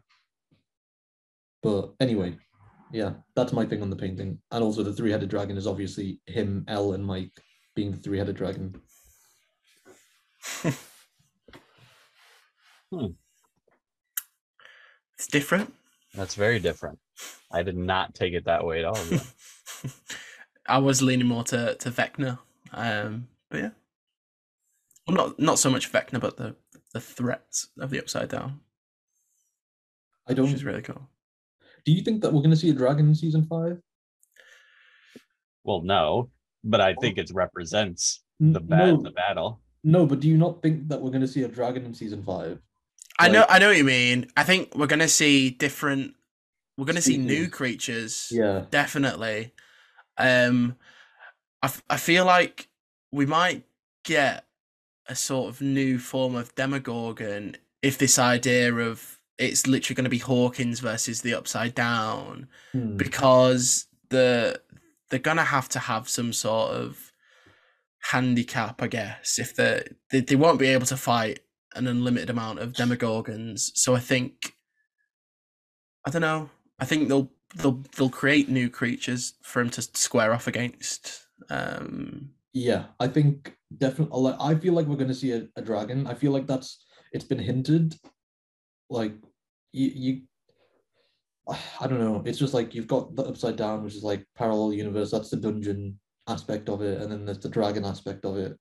But 1.62 1.94
anyway, 2.01 2.37
yeah, 2.92 3.12
that's 3.35 3.53
my 3.53 3.64
thing 3.64 3.83
on 3.83 3.90
the 3.90 3.96
painting. 3.96 4.38
And 4.51 4.64
also 4.64 4.83
the 4.83 4.92
three-headed 4.92 5.29
dragon 5.29 5.57
is 5.57 5.66
obviously 5.66 6.20
him, 6.27 6.64
El, 6.68 6.92
and 6.92 7.05
Mike 7.05 7.33
being 7.75 7.90
the 7.90 7.96
three-headed 7.96 8.37
dragon. 8.37 8.81
hmm. 12.90 13.07
It's 15.14 15.27
different. 15.29 15.72
That's 16.14 16.35
very 16.35 16.59
different. 16.59 16.98
I 17.51 17.62
did 17.62 17.77
not 17.77 18.14
take 18.14 18.35
it 18.35 18.44
that 18.46 18.64
way 18.66 18.81
at 18.81 18.85
all. 18.85 18.98
I 20.66 20.79
was 20.79 21.03
leaning 21.03 21.27
more 21.27 21.44
to 21.44 21.75
to 21.75 21.90
Vecna, 21.90 22.38
um, 22.72 23.29
but 23.51 23.61
yeah, 23.61 23.70
well, 25.07 25.16
not 25.16 25.38
not 25.38 25.59
so 25.59 25.70
much 25.70 25.90
Vecna, 25.90 26.20
but 26.20 26.37
the 26.37 26.55
the 26.92 27.01
threats 27.01 27.68
of 27.79 27.90
the 27.90 27.98
Upside 27.98 28.29
Down, 28.29 28.61
I 30.27 30.35
don't. 30.35 30.48
is 30.48 30.64
really 30.64 30.83
cool. 30.83 31.09
Do 31.85 31.92
you 31.92 32.03
think 32.03 32.23
that 32.23 32.33
we're 32.33 32.40
going 32.40 32.51
to 32.51 32.57
see 32.57 32.71
a 32.71 32.75
dragon 32.75 33.09
in 33.09 33.14
season 33.14 33.45
five? 33.47 33.81
well, 35.64 35.83
no, 35.83 36.29
but 36.64 36.81
I 36.81 36.95
think 37.01 37.18
it 37.18 37.31
represents 37.33 38.23
the 38.40 38.61
bat 38.61 38.87
no, 38.88 39.03
the 39.03 39.11
battle. 39.12 39.61
no, 39.85 40.07
but 40.07 40.18
do 40.21 40.29
you 40.29 40.37
not 40.37 40.61
think 40.62 40.88
that 40.88 41.01
we're 41.01 41.11
going 41.11 41.23
to 41.23 41.29
see 41.29 41.45
a 41.45 41.49
dragon 41.49 41.85
in 41.85 41.95
season 41.95 42.23
five? 42.25 42.59
I 43.18 43.29
know, 43.29 43.45
I 43.49 43.59
know 43.59 43.68
what 43.68 43.77
you 43.77 43.85
mean. 43.85 44.27
I 44.37 44.42
think 44.42 44.75
we're 44.75 44.87
gonna 44.87 45.07
see 45.07 45.51
different. 45.51 46.14
We're 46.77 46.87
gonna 46.87 47.03
see 47.03 47.18
new 47.18 47.49
creatures. 47.49 48.29
Yeah. 48.33 48.64
definitely. 48.71 49.53
Um, 50.18 50.77
I, 51.62 51.66
f- 51.66 51.83
I 51.88 51.99
feel 51.99 52.25
like 52.25 52.68
we 53.12 53.27
might 53.27 53.64
get 54.05 54.47
a 55.07 55.14
sort 55.14 55.51
of 55.51 55.61
new 55.61 55.99
form 55.99 56.35
of 56.35 56.55
Demogorgon 56.55 57.57
if 57.83 57.99
this 57.99 58.18
idea 58.18 58.75
of 58.75 59.21
it's 59.38 59.66
literally 59.66 59.95
going 59.95 60.05
to 60.05 60.11
be 60.11 60.18
Hawkins 60.18 60.81
versus 60.81 61.23
the 61.23 61.35
Upside 61.35 61.75
Down 61.75 62.49
Hmm. 62.73 62.97
because 62.97 63.87
the 64.11 64.61
they're 65.11 65.18
gonna 65.18 65.45
have 65.45 65.68
to 65.71 65.79
have 65.79 66.09
some 66.09 66.33
sort 66.33 66.71
of 66.73 67.12
handicap, 68.11 68.83
I 68.83 68.87
guess. 68.88 69.38
If 69.38 69.55
they 69.57 69.85
they 70.11 70.21
they 70.21 70.37
won't 70.37 70.59
be 70.59 70.66
able 70.68 70.87
to 70.87 70.97
fight 70.97 71.40
an 71.75 71.87
unlimited 71.87 72.31
amount 72.31 72.59
of 72.59 72.73
Demogorgons, 72.73 73.71
so 73.75 73.95
I 73.95 74.01
think 74.01 74.55
I 76.07 76.11
don't 76.11 76.23
know. 76.23 76.51
I 76.79 76.85
think 76.85 77.09
they'll 77.09 77.31
they'll 77.57 77.83
they'll 77.97 78.11
create 78.11 78.49
new 78.49 78.68
creatures 78.68 79.35
for 79.42 79.61
him 79.61 79.71
to 79.71 79.83
square 79.83 80.33
off 80.33 80.47
against. 80.47 81.27
Um, 81.51 82.31
Yeah, 82.53 82.87
I 83.01 83.09
think 83.09 83.57
definitely. 83.79 84.35
I 84.40 84.55
feel 84.57 84.75
like 84.75 84.87
we're 84.87 84.97
going 84.97 85.09
to 85.09 85.14
see 85.14 85.33
a, 85.33 85.49
a 85.57 85.62
dragon. 85.62 86.07
I 86.07 86.14
feel 86.14 86.33
like 86.33 86.47
that's 86.47 86.85
it's 87.12 87.25
been 87.25 87.38
hinted. 87.38 87.95
Like 88.93 89.15
you, 89.73 89.91
you, 89.95 90.21
I 91.81 91.87
don't 91.87 91.99
know. 91.99 92.23
It's 92.27 92.39
just 92.39 92.53
like 92.55 92.75
you've 92.75 92.87
got 92.87 93.17
the 93.17 93.25
upside 93.25 93.57
down, 93.57 93.83
which 93.83 93.95
is 93.95 94.03
like 94.03 94.25
parallel 94.37 94.75
universe. 94.75 95.11
That's 95.11 95.31
the 95.31 95.39
dungeon 95.39 95.99
aspect 96.29 96.69
of 96.69 96.83
it, 96.83 97.01
and 97.01 97.11
then 97.11 97.25
there's 97.25 97.41
the 97.41 97.49
dragon 97.49 97.85
aspect 97.85 98.25
of 98.25 98.37
it. 98.37 98.57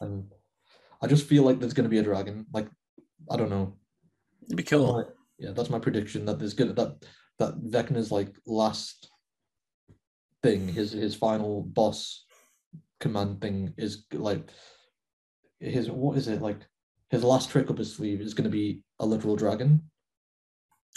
And 0.00 0.30
I 1.02 1.06
just 1.06 1.26
feel 1.26 1.42
like 1.42 1.58
there's 1.58 1.72
going 1.72 1.84
to 1.84 1.90
be 1.90 1.98
a 1.98 2.02
dragon. 2.02 2.46
Like 2.52 2.68
I 3.30 3.36
don't 3.36 3.50
know. 3.50 3.74
it'd 4.44 4.56
be 4.56 4.62
cool. 4.62 5.10
yeah, 5.38 5.52
that's 5.52 5.70
my 5.70 5.78
prediction. 5.78 6.26
That 6.26 6.38
there's 6.38 6.54
gonna 6.54 6.74
that 6.74 7.02
that 7.38 7.54
Vecna's 7.62 8.12
like 8.12 8.36
last 8.46 9.10
thing, 10.42 10.68
his 10.68 10.92
his 10.92 11.14
final 11.14 11.62
boss 11.62 12.26
command 13.00 13.40
thing 13.40 13.72
is 13.78 14.04
like 14.12 14.50
his 15.60 15.90
what 15.90 16.18
is 16.18 16.28
it 16.28 16.42
like 16.42 16.66
his 17.10 17.24
last 17.24 17.50
trick 17.50 17.70
up 17.70 17.78
his 17.78 17.94
sleeve 17.94 18.20
is 18.20 18.34
gonna 18.34 18.48
be 18.48 18.82
a 19.00 19.06
literal 19.06 19.36
dragon. 19.36 19.82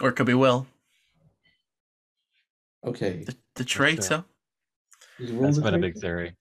Or 0.02 0.10
it 0.10 0.14
could 0.14 0.26
be 0.26 0.34
Will, 0.34 0.68
Okay, 2.84 3.24
the, 3.26 3.36
the 3.56 3.64
traitor. 3.64 4.26
is 5.20 5.32
Will 5.32 5.44
That's 5.44 5.58
the 5.58 5.64
been 5.64 5.76
a 5.76 5.80
big 5.80 5.98
theory. 5.98 6.36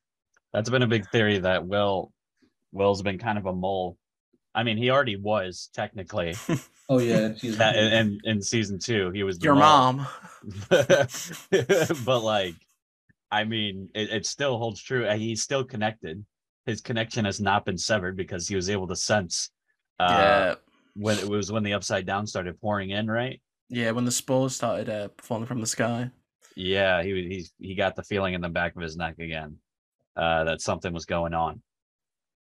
That's 0.52 0.70
been 0.70 0.82
a 0.82 0.86
big 0.86 1.08
theory 1.10 1.38
that 1.38 1.66
Will 1.66 2.12
Will's 2.72 3.02
been 3.02 3.18
kind 3.18 3.36
of 3.38 3.46
a 3.46 3.52
mole. 3.52 3.98
I 4.54 4.62
mean, 4.62 4.76
he 4.78 4.90
already 4.90 5.16
was 5.16 5.70
technically. 5.74 6.34
Oh 6.92 6.98
yeah, 6.98 7.32
she's 7.36 7.56
That 7.56 7.76
in, 7.76 7.92
in 7.92 8.20
in 8.24 8.42
season 8.42 8.80
two, 8.80 9.12
he 9.12 9.22
was 9.22 9.38
the 9.38 9.44
Your 9.44 9.54
mole. 9.54 9.62
mom. 9.62 10.06
but 10.68 12.20
like, 12.20 12.56
I 13.30 13.44
mean, 13.44 13.88
it, 13.94 14.10
it 14.10 14.26
still 14.26 14.58
holds 14.58 14.82
true. 14.82 15.08
He's 15.16 15.40
still 15.40 15.62
connected. 15.62 16.24
His 16.66 16.80
connection 16.80 17.24
has 17.26 17.40
not 17.40 17.64
been 17.64 17.78
severed 17.78 18.16
because 18.16 18.48
he 18.48 18.56
was 18.56 18.68
able 18.68 18.88
to 18.88 18.96
sense 18.96 19.50
uh, 20.00 20.12
yeah. 20.18 20.54
when 20.94 21.18
it 21.18 21.28
was 21.28 21.52
when 21.52 21.62
the 21.62 21.74
upside 21.74 22.06
down 22.06 22.26
started 22.26 22.60
pouring 22.60 22.90
in, 22.90 23.10
right? 23.10 23.40
Yeah, 23.68 23.90
when 23.92 24.04
the 24.04 24.10
spores 24.10 24.56
started 24.56 24.88
uh, 24.88 25.08
falling 25.18 25.46
from 25.46 25.60
the 25.60 25.66
sky. 25.66 26.10
Yeah, 26.56 27.02
he 27.02 27.10
he 27.58 27.66
he 27.68 27.74
got 27.74 27.96
the 27.96 28.02
feeling 28.02 28.34
in 28.34 28.40
the 28.40 28.48
back 28.48 28.74
of 28.76 28.82
his 28.82 28.96
neck 28.96 29.18
again 29.18 29.56
uh, 30.16 30.44
that 30.44 30.60
something 30.60 30.92
was 30.92 31.04
going 31.04 31.34
on. 31.34 31.62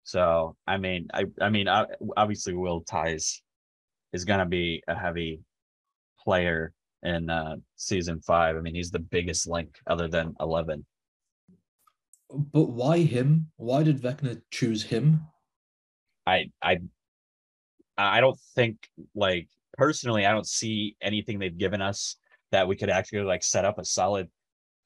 So 0.04 0.56
I 0.66 0.78
mean, 0.78 1.08
I 1.12 1.24
I 1.40 1.50
mean, 1.50 1.68
obviously, 2.16 2.54
Will 2.54 2.84
Byers 2.90 3.42
is 4.12 4.24
going 4.24 4.40
to 4.40 4.46
be 4.46 4.82
a 4.88 4.94
heavy 4.94 5.40
player 6.24 6.72
in 7.02 7.28
uh, 7.28 7.56
season 7.76 8.20
five. 8.20 8.56
I 8.56 8.60
mean, 8.60 8.74
he's 8.74 8.90
the 8.90 8.98
biggest 8.98 9.48
link 9.48 9.76
other 9.86 10.08
than 10.08 10.34
Eleven. 10.40 10.86
But 12.30 12.70
why 12.70 12.98
him? 12.98 13.50
Why 13.56 13.82
did 13.82 14.00
Vecna 14.00 14.40
choose 14.50 14.84
him? 14.84 15.22
I 16.26 16.50
I 16.62 16.78
I 17.98 18.20
don't 18.20 18.38
think 18.54 18.88
like 19.14 19.48
personally, 19.76 20.24
I 20.24 20.32
don't 20.32 20.46
see 20.46 20.96
anything 21.02 21.38
they've 21.38 21.56
given 21.56 21.82
us 21.82 22.16
that 22.52 22.66
we 22.68 22.76
could 22.76 22.90
actually 22.90 23.22
like 23.22 23.42
set 23.42 23.64
up 23.64 23.78
a 23.78 23.84
solid 23.84 24.28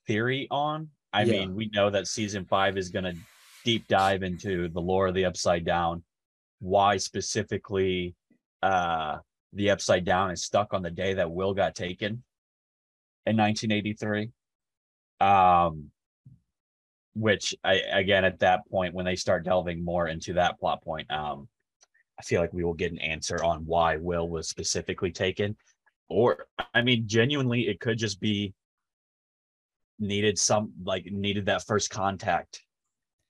theory 0.07 0.49
on. 0.51 0.89
I 1.13 1.23
yeah. 1.23 1.41
mean, 1.41 1.55
we 1.55 1.69
know 1.73 1.91
that 1.91 2.07
season 2.07 2.47
five 2.47 2.77
is 2.77 2.89
going 2.89 3.05
to 3.05 3.15
deep 3.65 3.87
dive 3.87 4.23
into 4.23 4.69
the 4.69 4.81
lore 4.81 5.09
of 5.09 5.15
the 5.15 5.27
Upside 5.27 5.65
Down, 5.65 6.03
why 6.61 6.97
specifically 6.97 8.15
uh, 8.63 9.19
the 9.53 9.71
Upside 9.71 10.05
Down 10.05 10.31
is 10.31 10.43
stuck 10.43 10.73
on 10.73 10.83
the 10.83 10.91
day 10.91 11.15
that 11.15 11.31
Will 11.31 11.55
got 11.55 11.75
taken 11.75 12.23
in 13.27 13.37
1983. 13.37 14.31
Um, 15.21 15.91
which 17.15 17.55
I 17.63 17.75
again 17.75 18.25
at 18.25 18.41
that 18.41 18.67
point 18.71 18.95
when 18.95 19.05
they 19.05 19.17
start 19.17 19.45
delving 19.45 19.85
more 19.85 20.09
into 20.09 20.33
that 20.35 20.59
plot 20.59 20.83
point, 20.83 21.11
um, 21.11 21.47
I 22.23 22.25
feel 22.25 22.41
like 22.41 22.53
we 22.53 22.63
will 22.63 22.75
get 22.75 22.93
an 22.93 23.01
answer 23.01 23.43
on 23.43 23.67
why 23.67 23.97
Will 23.97 24.29
was 24.29 24.49
specifically 24.49 25.11
taken. 25.11 25.57
Or, 26.09 26.47
I 26.73 26.81
mean, 26.81 27.09
genuinely, 27.09 27.63
it 27.63 27.81
could 27.81 27.99
just 27.99 28.21
be 28.21 28.55
needed 29.99 30.39
some 30.39 30.73
like 30.85 31.05
needed 31.07 31.47
that 31.47 31.65
first 31.67 31.91
contact. 31.91 32.63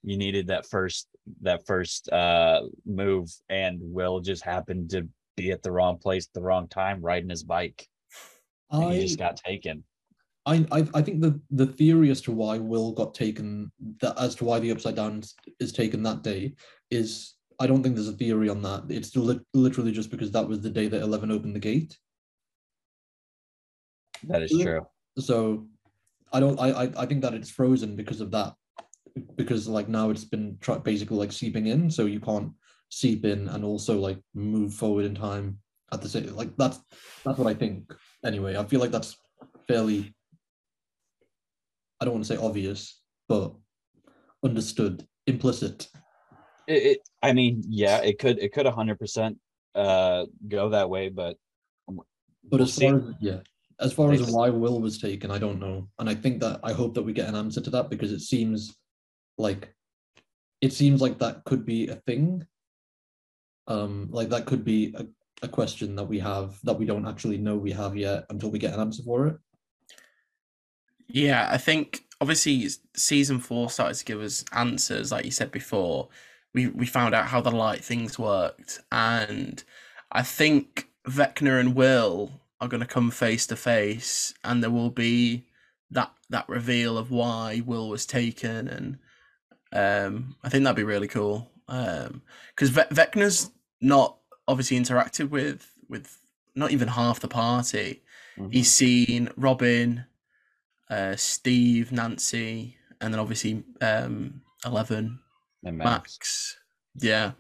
You 0.02 0.18
needed 0.18 0.48
that 0.48 0.66
first 0.66 1.09
that 1.40 1.64
first 1.66 2.12
uh 2.12 2.62
move, 2.85 3.31
and 3.48 3.78
Will 3.81 4.20
just 4.20 4.44
happened 4.44 4.90
to 4.90 5.09
be 5.38 5.52
at 5.52 5.62
the 5.62 5.72
wrong 5.72 5.96
place 5.96 6.26
at 6.26 6.35
the 6.35 6.42
wrong 6.42 6.68
time, 6.68 7.00
riding 7.00 7.31
his 7.31 7.44
bike. 7.44 7.88
I, 8.70 8.94
he 8.94 9.00
just 9.00 9.18
got 9.18 9.37
taken. 9.37 9.85
I, 10.44 10.66
I 10.70 10.87
I 10.92 11.00
think 11.00 11.22
the 11.22 11.40
the 11.50 11.66
theory 11.66 12.11
as 12.11 12.20
to 12.22 12.33
why 12.33 12.59
Will 12.59 12.92
got 12.92 13.14
taken 13.14 13.72
that 14.02 14.18
as 14.18 14.35
to 14.35 14.44
why 14.44 14.59
the 14.59 14.70
upside 14.70 14.96
down 14.96 15.22
is 15.61 15.72
taken 15.72 16.02
that 16.02 16.22
day 16.22 16.55
is 16.90 17.37
I 17.62 17.68
don't 17.68 17.81
think 17.81 17.94
there's 17.94 18.09
a 18.09 18.12
theory 18.12 18.48
on 18.48 18.61
that. 18.62 18.83
It's 18.88 19.14
li- 19.14 19.38
literally 19.55 19.92
just 19.92 20.11
because 20.11 20.33
that 20.33 20.48
was 20.48 20.61
the 20.61 20.68
day 20.68 20.88
that 20.88 21.01
Eleven 21.01 21.31
opened 21.31 21.55
the 21.55 21.61
gate. 21.61 21.96
That 24.25 24.42
is 24.42 24.51
true. 24.51 24.85
So, 25.16 25.68
I 26.33 26.40
don't. 26.40 26.59
I 26.59 26.70
I, 26.70 26.92
I 27.03 27.07
think 27.07 27.22
that 27.22 27.35
it's 27.35 27.51
frozen 27.51 27.94
because 27.94 28.20
of 28.20 28.33
that. 28.33 28.55
Because 29.37 29.68
like 29.68 29.88
now 29.88 30.11
it's 30.11 30.25
been 30.25 30.59
try- 30.61 30.79
basically 30.79 31.18
like 31.18 31.31
seeping 31.31 31.68
in, 31.68 31.88
so 31.88 32.07
you 32.07 32.18
can't 32.18 32.51
seep 32.88 33.25
in 33.25 33.48
and 33.48 33.64
also 33.64 33.96
like 33.96 34.18
move 34.35 34.75
forward 34.75 35.05
in 35.05 35.14
time 35.14 35.59
at 35.92 36.03
the 36.03 36.09
same. 36.09 36.35
Like 36.35 36.57
that's 36.57 36.81
that's 37.25 37.38
what 37.38 37.46
I 37.46 37.55
think. 37.55 37.94
Anyway, 38.25 38.57
I 38.57 38.64
feel 38.64 38.81
like 38.81 38.90
that's 38.90 39.16
fairly. 39.68 40.12
I 42.01 42.07
don't 42.07 42.14
want 42.14 42.27
to 42.27 42.35
say 42.35 42.42
obvious, 42.42 43.01
but 43.29 43.55
understood, 44.44 45.07
implicit. 45.29 45.87
It, 46.72 46.82
it, 46.82 47.08
I 47.22 47.32
mean, 47.32 47.62
yeah, 47.68 47.98
it 47.98 48.18
could 48.18 48.38
it 48.38 48.52
could 48.52 48.66
hundred 48.66 48.98
percent 48.98 49.38
uh 49.74 50.24
go 50.48 50.70
that 50.70 50.88
way, 50.88 51.08
but 51.08 51.37
but 51.88 52.06
we'll 52.50 52.62
as 52.62 52.78
far 52.78 52.96
as 52.96 53.14
yeah, 53.20 53.38
as 53.78 53.92
far 53.92 54.12
as 54.12 54.30
why 54.30 54.48
Will 54.48 54.80
was 54.80 54.98
taken, 54.98 55.30
I 55.30 55.38
don't 55.38 55.61
know, 55.61 55.88
and 55.98 56.08
I 56.08 56.14
think 56.14 56.40
that 56.40 56.61
I 56.62 56.72
hope 56.72 56.94
that 56.94 57.02
we 57.02 57.12
get 57.12 57.28
an 57.28 57.37
answer 57.37 57.61
to 57.61 57.70
that 57.70 57.90
because 57.90 58.12
it 58.12 58.20
seems 58.20 58.76
like 59.38 59.74
it 60.61 60.72
seems 60.72 61.00
like 61.00 61.18
that 61.18 61.44
could 61.44 61.66
be 61.66 61.88
a 61.88 61.96
thing. 61.96 62.46
Um, 63.68 64.08
like 64.11 64.28
that 64.30 64.46
could 64.46 64.64
be 64.64 64.94
a, 64.96 65.06
a 65.42 65.48
question 65.48 65.94
that 65.96 66.04
we 66.04 66.18
have 66.18 66.58
that 66.64 66.78
we 66.78 66.87
don't 66.87 67.06
actually 67.06 67.38
know 67.38 67.56
we 67.56 67.72
have 67.72 67.96
yet 67.96 68.24
until 68.30 68.50
we 68.50 68.58
get 68.58 68.74
an 68.74 68.80
answer 68.80 69.02
for 69.02 69.26
it. 69.28 69.37
Yeah, 71.08 71.48
I 71.50 71.58
think 71.58 72.04
obviously 72.20 72.68
season 72.96 73.38
four 73.40 73.68
started 73.70 73.98
to 73.98 74.04
give 74.04 74.20
us 74.20 74.44
answers, 74.52 75.12
like 75.12 75.24
you 75.24 75.30
said 75.30 75.50
before 75.50 76.08
we 76.54 76.68
we 76.68 76.86
found 76.86 77.14
out 77.14 77.26
how 77.26 77.40
the 77.40 77.50
light 77.50 77.84
things 77.84 78.18
worked, 78.18 78.80
and 78.90 79.62
I 80.10 80.22
think 80.22 80.88
Vecna 81.06 81.58
and 81.58 81.74
Will 81.74 82.40
are 82.60 82.68
going 82.68 82.80
to 82.80 82.86
come 82.86 83.10
face 83.10 83.46
to 83.48 83.56
face, 83.56 84.34
and 84.44 84.62
there 84.62 84.70
will 84.70 84.90
be 84.90 85.46
that 85.90 86.12
that 86.30 86.48
reveal 86.48 86.98
of 86.98 87.10
why 87.10 87.62
Will 87.64 87.88
was 87.88 88.06
taken, 88.06 88.68
and 88.68 88.98
um, 89.72 90.36
I 90.42 90.48
think 90.48 90.64
that'd 90.64 90.76
be 90.76 90.84
really 90.84 91.08
cool. 91.08 91.50
Because 91.66 92.08
um, 92.08 92.22
Ve- 92.58 92.94
Vecna's 92.94 93.50
not 93.80 94.18
obviously 94.46 94.78
interacted 94.78 95.30
with 95.30 95.70
with 95.88 96.18
not 96.54 96.70
even 96.70 96.88
half 96.88 97.20
the 97.20 97.28
party. 97.28 98.02
Mm-hmm. 98.36 98.50
He's 98.50 98.70
seen 98.70 99.30
Robin, 99.36 100.04
uh, 100.90 101.16
Steve, 101.16 101.92
Nancy, 101.92 102.76
and 103.00 103.12
then 103.12 103.20
obviously 103.20 103.64
um, 103.80 104.42
Eleven 104.64 105.18
and 105.64 105.79
Max. 105.79 105.90
Max. 105.90 106.57
Yeah. 107.01 107.33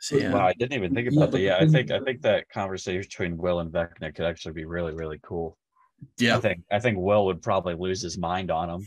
So, 0.00 0.16
yeah. 0.16 0.32
Wow, 0.32 0.48
I 0.48 0.52
didn't 0.54 0.72
even 0.72 0.94
think 0.94 1.12
about 1.12 1.26
yeah, 1.26 1.30
that. 1.30 1.40
Yeah, 1.40 1.56
I 1.58 1.68
think 1.68 1.90
I 1.92 2.00
think 2.00 2.22
that 2.22 2.48
conversation 2.48 3.02
between 3.02 3.36
Will 3.36 3.60
and 3.60 3.70
Vecna 3.70 4.12
could 4.12 4.24
actually 4.24 4.54
be 4.54 4.64
really, 4.64 4.92
really 4.92 5.20
cool. 5.22 5.56
Yeah. 6.18 6.36
I 6.36 6.40
think 6.40 6.62
I 6.72 6.80
think 6.80 6.98
Will 6.98 7.26
would 7.26 7.40
probably 7.40 7.74
lose 7.74 8.02
his 8.02 8.18
mind 8.18 8.50
on 8.50 8.68
him. 8.68 8.86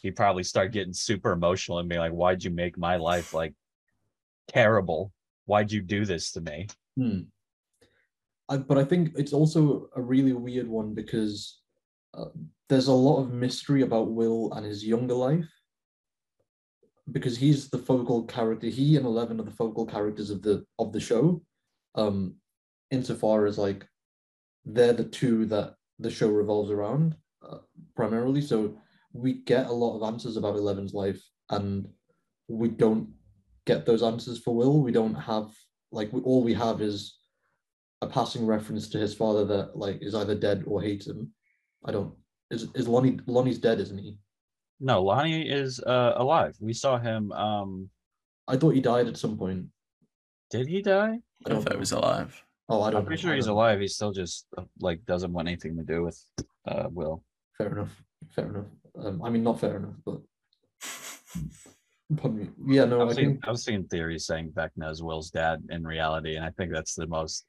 He'd 0.00 0.16
probably 0.16 0.44
start 0.44 0.72
getting 0.72 0.94
super 0.94 1.32
emotional 1.32 1.80
and 1.80 1.88
be 1.88 1.98
like, 1.98 2.12
Why'd 2.12 2.42
you 2.42 2.50
make 2.50 2.78
my 2.78 2.96
life 2.96 3.34
like 3.34 3.52
terrible? 4.48 5.12
Why'd 5.44 5.70
you 5.70 5.82
do 5.82 6.06
this 6.06 6.32
to 6.32 6.40
me? 6.40 6.68
Hmm. 6.96 7.20
I, 8.48 8.56
but 8.56 8.78
I 8.78 8.84
think 8.84 9.12
it's 9.16 9.34
also 9.34 9.90
a 9.94 10.00
really 10.00 10.32
weird 10.32 10.66
one 10.66 10.94
because 10.94 11.60
uh, 12.14 12.26
there's 12.70 12.88
a 12.88 12.92
lot 12.92 13.20
of 13.20 13.34
mystery 13.34 13.82
about 13.82 14.10
Will 14.10 14.50
and 14.54 14.64
his 14.64 14.82
younger 14.82 15.14
life 15.14 15.48
because 17.12 17.36
he's 17.36 17.68
the 17.68 17.78
focal 17.78 18.24
character. 18.24 18.66
He 18.66 18.96
and 18.96 19.06
Eleven 19.06 19.40
are 19.40 19.44
the 19.44 19.50
focal 19.50 19.86
characters 19.86 20.30
of 20.30 20.42
the 20.42 20.64
of 20.78 20.92
the 20.92 21.00
show. 21.00 21.42
Um, 21.94 22.34
insofar 22.90 23.46
as 23.46 23.58
like 23.58 23.86
they're 24.64 24.92
the 24.92 25.04
two 25.04 25.46
that 25.46 25.74
the 25.98 26.10
show 26.10 26.28
revolves 26.28 26.70
around 26.70 27.16
uh, 27.48 27.58
primarily. 27.96 28.40
So 28.40 28.78
we 29.12 29.34
get 29.44 29.66
a 29.66 29.72
lot 29.72 29.96
of 29.96 30.12
answers 30.12 30.36
about 30.36 30.56
Eleven's 30.56 30.94
life, 30.94 31.22
and 31.50 31.88
we 32.48 32.68
don't 32.68 33.08
get 33.66 33.84
those 33.84 34.02
answers 34.02 34.38
for 34.38 34.54
Will. 34.54 34.82
We 34.82 34.92
don't 34.92 35.14
have 35.14 35.50
like 35.92 36.12
we, 36.12 36.20
all 36.20 36.42
we 36.42 36.54
have 36.54 36.80
is 36.80 37.16
a 38.00 38.06
passing 38.06 38.46
reference 38.46 38.88
to 38.88 38.98
his 38.98 39.14
father 39.14 39.44
that 39.46 39.76
like 39.76 39.98
is 40.00 40.14
either 40.14 40.34
dead 40.34 40.64
or 40.66 40.80
hates 40.82 41.06
him. 41.06 41.32
I 41.84 41.92
don't. 41.92 42.14
Is 42.50 42.68
is 42.74 42.88
Lonnie 42.88 43.18
Lonnie's 43.26 43.58
dead, 43.58 43.80
isn't 43.80 43.98
he? 43.98 44.18
No, 44.80 45.02
Lonnie 45.02 45.48
is 45.48 45.80
uh, 45.80 46.14
alive. 46.16 46.56
We 46.60 46.72
saw 46.72 46.98
him. 46.98 47.32
Um, 47.32 47.90
I 48.46 48.56
thought 48.56 48.74
he 48.74 48.80
died 48.80 49.08
at 49.08 49.16
some 49.16 49.36
point. 49.36 49.66
Did 50.50 50.68
he 50.68 50.82
die? 50.82 51.18
I 51.44 51.48
don't 51.48 51.62
thought 51.62 51.72
he 51.72 51.78
was 51.78 51.92
alive. 51.92 52.42
Oh, 52.68 52.82
I 52.82 52.90
don't. 52.90 53.00
I'm 53.00 53.06
pretty 53.06 53.20
sure 53.22 53.34
he's 53.34 53.46
alive. 53.46 53.80
He 53.80 53.88
still 53.88 54.12
just 54.12 54.46
like 54.80 55.04
doesn't 55.04 55.32
want 55.32 55.48
anything 55.48 55.76
to 55.76 55.82
do 55.82 56.02
with 56.02 56.22
uh, 56.66 56.84
Will. 56.90 57.24
Fair 57.56 57.72
enough. 57.72 58.02
Fair 58.30 58.46
enough. 58.46 58.66
Um, 58.98 59.22
I 59.22 59.30
mean, 59.30 59.42
not 59.42 59.60
fair 59.60 59.76
enough, 59.76 59.94
but. 60.04 60.20
Pardon 62.16 62.38
me. 62.38 62.74
Yeah, 62.74 62.86
no, 62.86 63.02
I've 63.02 63.10
I 63.10 63.12
seen, 63.12 63.24
think 63.26 63.48
I've 63.48 63.58
seen 63.58 63.86
theories 63.88 64.24
saying 64.24 64.52
Vecna 64.52 64.90
is 64.90 65.02
Will's 65.02 65.30
dad 65.30 65.62
in 65.68 65.86
reality, 65.86 66.36
and 66.36 66.44
I 66.44 66.50
think 66.50 66.72
that's 66.72 66.94
the 66.94 67.06
most 67.06 67.44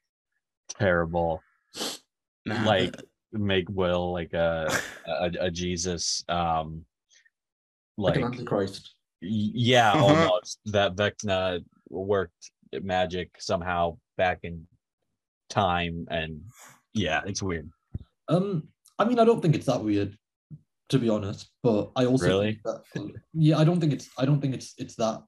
terrible. 0.68 1.42
Like 2.46 2.96
make 3.32 3.70
Will 3.70 4.12
like 4.12 4.34
a, 4.34 4.70
a, 5.08 5.32
a 5.40 5.52
Jesus 5.52 6.24
um 6.28 6.84
like, 8.00 8.16
like 8.16 8.24
an 8.24 8.32
antichrist. 8.32 8.96
Yeah, 9.22 9.92
uh-huh. 9.92 10.06
almost 10.06 10.60
that 10.68 10.96
Vecna 10.96 11.64
worked 11.90 12.52
magic 12.82 13.32
somehow 13.40 13.98
back 14.18 14.40
in 14.44 14.68
time, 15.50 16.08
and 16.10 16.42
yeah, 16.94 17.22
it's 17.26 17.44
weird. 17.44 17.70
Um, 18.30 18.70
I 18.98 19.06
mean, 19.06 19.20
I 19.20 19.26
don't 19.26 19.42
think 19.42 19.56
it's 19.56 19.66
that 19.66 19.84
weird, 19.84 20.18
to 20.90 21.00
be 21.00 21.10
honest. 21.10 21.50
But 21.64 21.92
I 21.96 22.06
also 22.06 22.28
really, 22.28 22.62
that, 22.66 23.12
yeah, 23.34 23.58
I 23.58 23.64
don't 23.64 23.80
think 23.80 23.94
it's 23.94 24.10
I 24.18 24.26
don't 24.26 24.42
think 24.42 24.54
it's 24.54 24.74
it's 24.78 24.96
that 24.96 25.22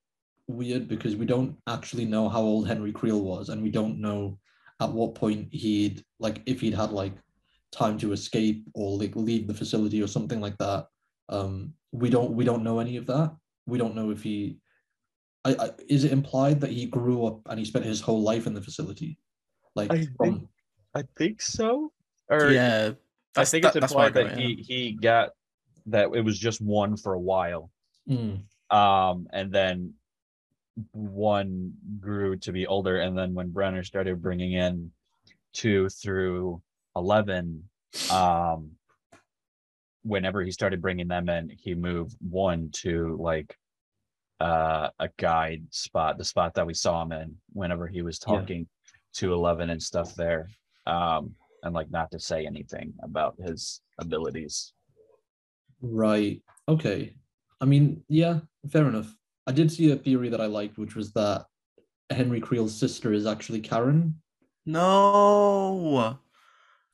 weird 0.47 0.87
because 0.87 1.15
we 1.15 1.25
don't 1.25 1.55
actually 1.67 2.05
know 2.05 2.29
how 2.29 2.41
old 2.41 2.67
Henry 2.67 2.91
Creel 2.91 3.21
was, 3.21 3.49
and 3.49 3.61
we 3.61 3.71
don't 3.71 3.99
know 3.99 4.37
at 4.79 4.91
what 4.91 5.15
point 5.15 5.47
he'd 5.51 6.03
like 6.19 6.41
if 6.45 6.61
he'd 6.61 6.73
had 6.73 6.91
like 6.91 7.13
time 7.71 7.97
to 7.97 8.11
escape 8.11 8.65
or 8.73 8.97
like 8.97 9.15
leave 9.15 9.47
the 9.47 9.53
facility 9.53 10.01
or 10.01 10.07
something 10.07 10.41
like 10.41 10.57
that. 10.57 10.87
Um, 11.29 11.73
we 11.91 12.09
don't 12.09 12.31
we 12.31 12.45
don't 12.45 12.63
know 12.63 12.79
any 12.79 12.97
of 12.97 13.05
that. 13.07 13.35
We 13.65 13.77
don't 13.77 13.95
know 13.95 14.11
if 14.11 14.23
he 14.23 14.57
I, 15.43 15.55
I, 15.59 15.69
is 15.89 16.03
it 16.03 16.11
implied 16.11 16.61
that 16.61 16.69
he 16.71 16.85
grew 16.85 17.25
up 17.25 17.41
and 17.49 17.57
he 17.59 17.65
spent 17.65 17.85
his 17.85 17.99
whole 18.01 18.21
life 18.21 18.45
in 18.47 18.53
the 18.53 18.61
facility? 18.61 19.17
Like 19.75 19.91
I 19.91 20.05
from 20.17 20.39
think- 20.39 20.49
I 20.93 21.03
think 21.17 21.41
so. 21.41 21.91
Or 22.29 22.49
yeah, 22.49 22.91
I 23.37 23.45
think 23.45 23.65
it's 23.65 23.73
that's 23.73 23.93
why 23.93 24.07
implied 24.07 24.25
got 24.25 24.29
that 24.35 24.39
it, 24.39 24.43
he 24.43 24.55
he 24.61 24.91
got 24.93 25.31
that 25.87 26.09
it 26.13 26.21
was 26.21 26.37
just 26.37 26.61
one 26.61 26.95
for 26.97 27.13
a 27.13 27.19
while. 27.19 27.71
Mm, 28.09 28.43
Um, 28.69 29.27
and 29.31 29.51
then 29.51 29.93
one 30.91 31.73
grew 31.99 32.37
to 32.37 32.51
be 32.51 32.67
older, 32.67 32.97
and 33.01 33.17
then 33.17 33.33
when 33.33 33.49
Brenner 33.51 33.83
started 33.83 34.21
bringing 34.21 34.53
in 34.53 34.91
two 35.53 35.89
through 35.89 36.61
eleven, 36.95 37.63
um, 38.09 38.71
whenever 40.03 40.41
he 40.41 40.51
started 40.51 40.81
bringing 40.81 41.07
them 41.07 41.29
in, 41.29 41.49
he 41.49 41.75
moved 41.75 42.15
one 42.19 42.69
to 42.73 43.15
like 43.19 43.55
uh 44.39 44.89
a 44.99 45.09
guide 45.17 45.63
spot, 45.69 46.17
the 46.17 46.25
spot 46.25 46.53
that 46.55 46.65
we 46.65 46.73
saw 46.73 47.01
him 47.03 47.11
in 47.11 47.35
whenever 47.53 47.87
he 47.87 48.01
was 48.01 48.19
Yeah. 48.25 48.35
talking 48.39 48.67
to 49.13 49.33
eleven 49.33 49.69
and 49.69 49.81
stuff 49.81 50.15
there. 50.15 50.49
Um, 50.87 51.35
and 51.63 51.75
like 51.75 51.91
not 51.91 52.09
to 52.11 52.19
say 52.19 52.47
anything 52.47 52.93
about 53.03 53.35
his 53.39 53.81
abilities. 53.99 54.73
right. 55.81 56.41
Okay. 56.67 57.13
I 57.59 57.65
mean, 57.65 58.03
yeah, 58.07 58.39
fair 58.71 58.87
enough. 58.87 59.15
I 59.45 59.51
did 59.51 59.71
see 59.71 59.91
a 59.91 59.95
theory 59.95 60.29
that 60.29 60.41
I 60.41 60.47
liked, 60.47 60.77
which 60.79 60.95
was 60.95 61.11
that 61.13 61.45
Henry 62.09 62.39
Creel's 62.39 62.73
sister 62.77 63.13
is 63.13 63.27
actually 63.27 63.59
Karen. 63.61 64.19
No, 64.65 66.17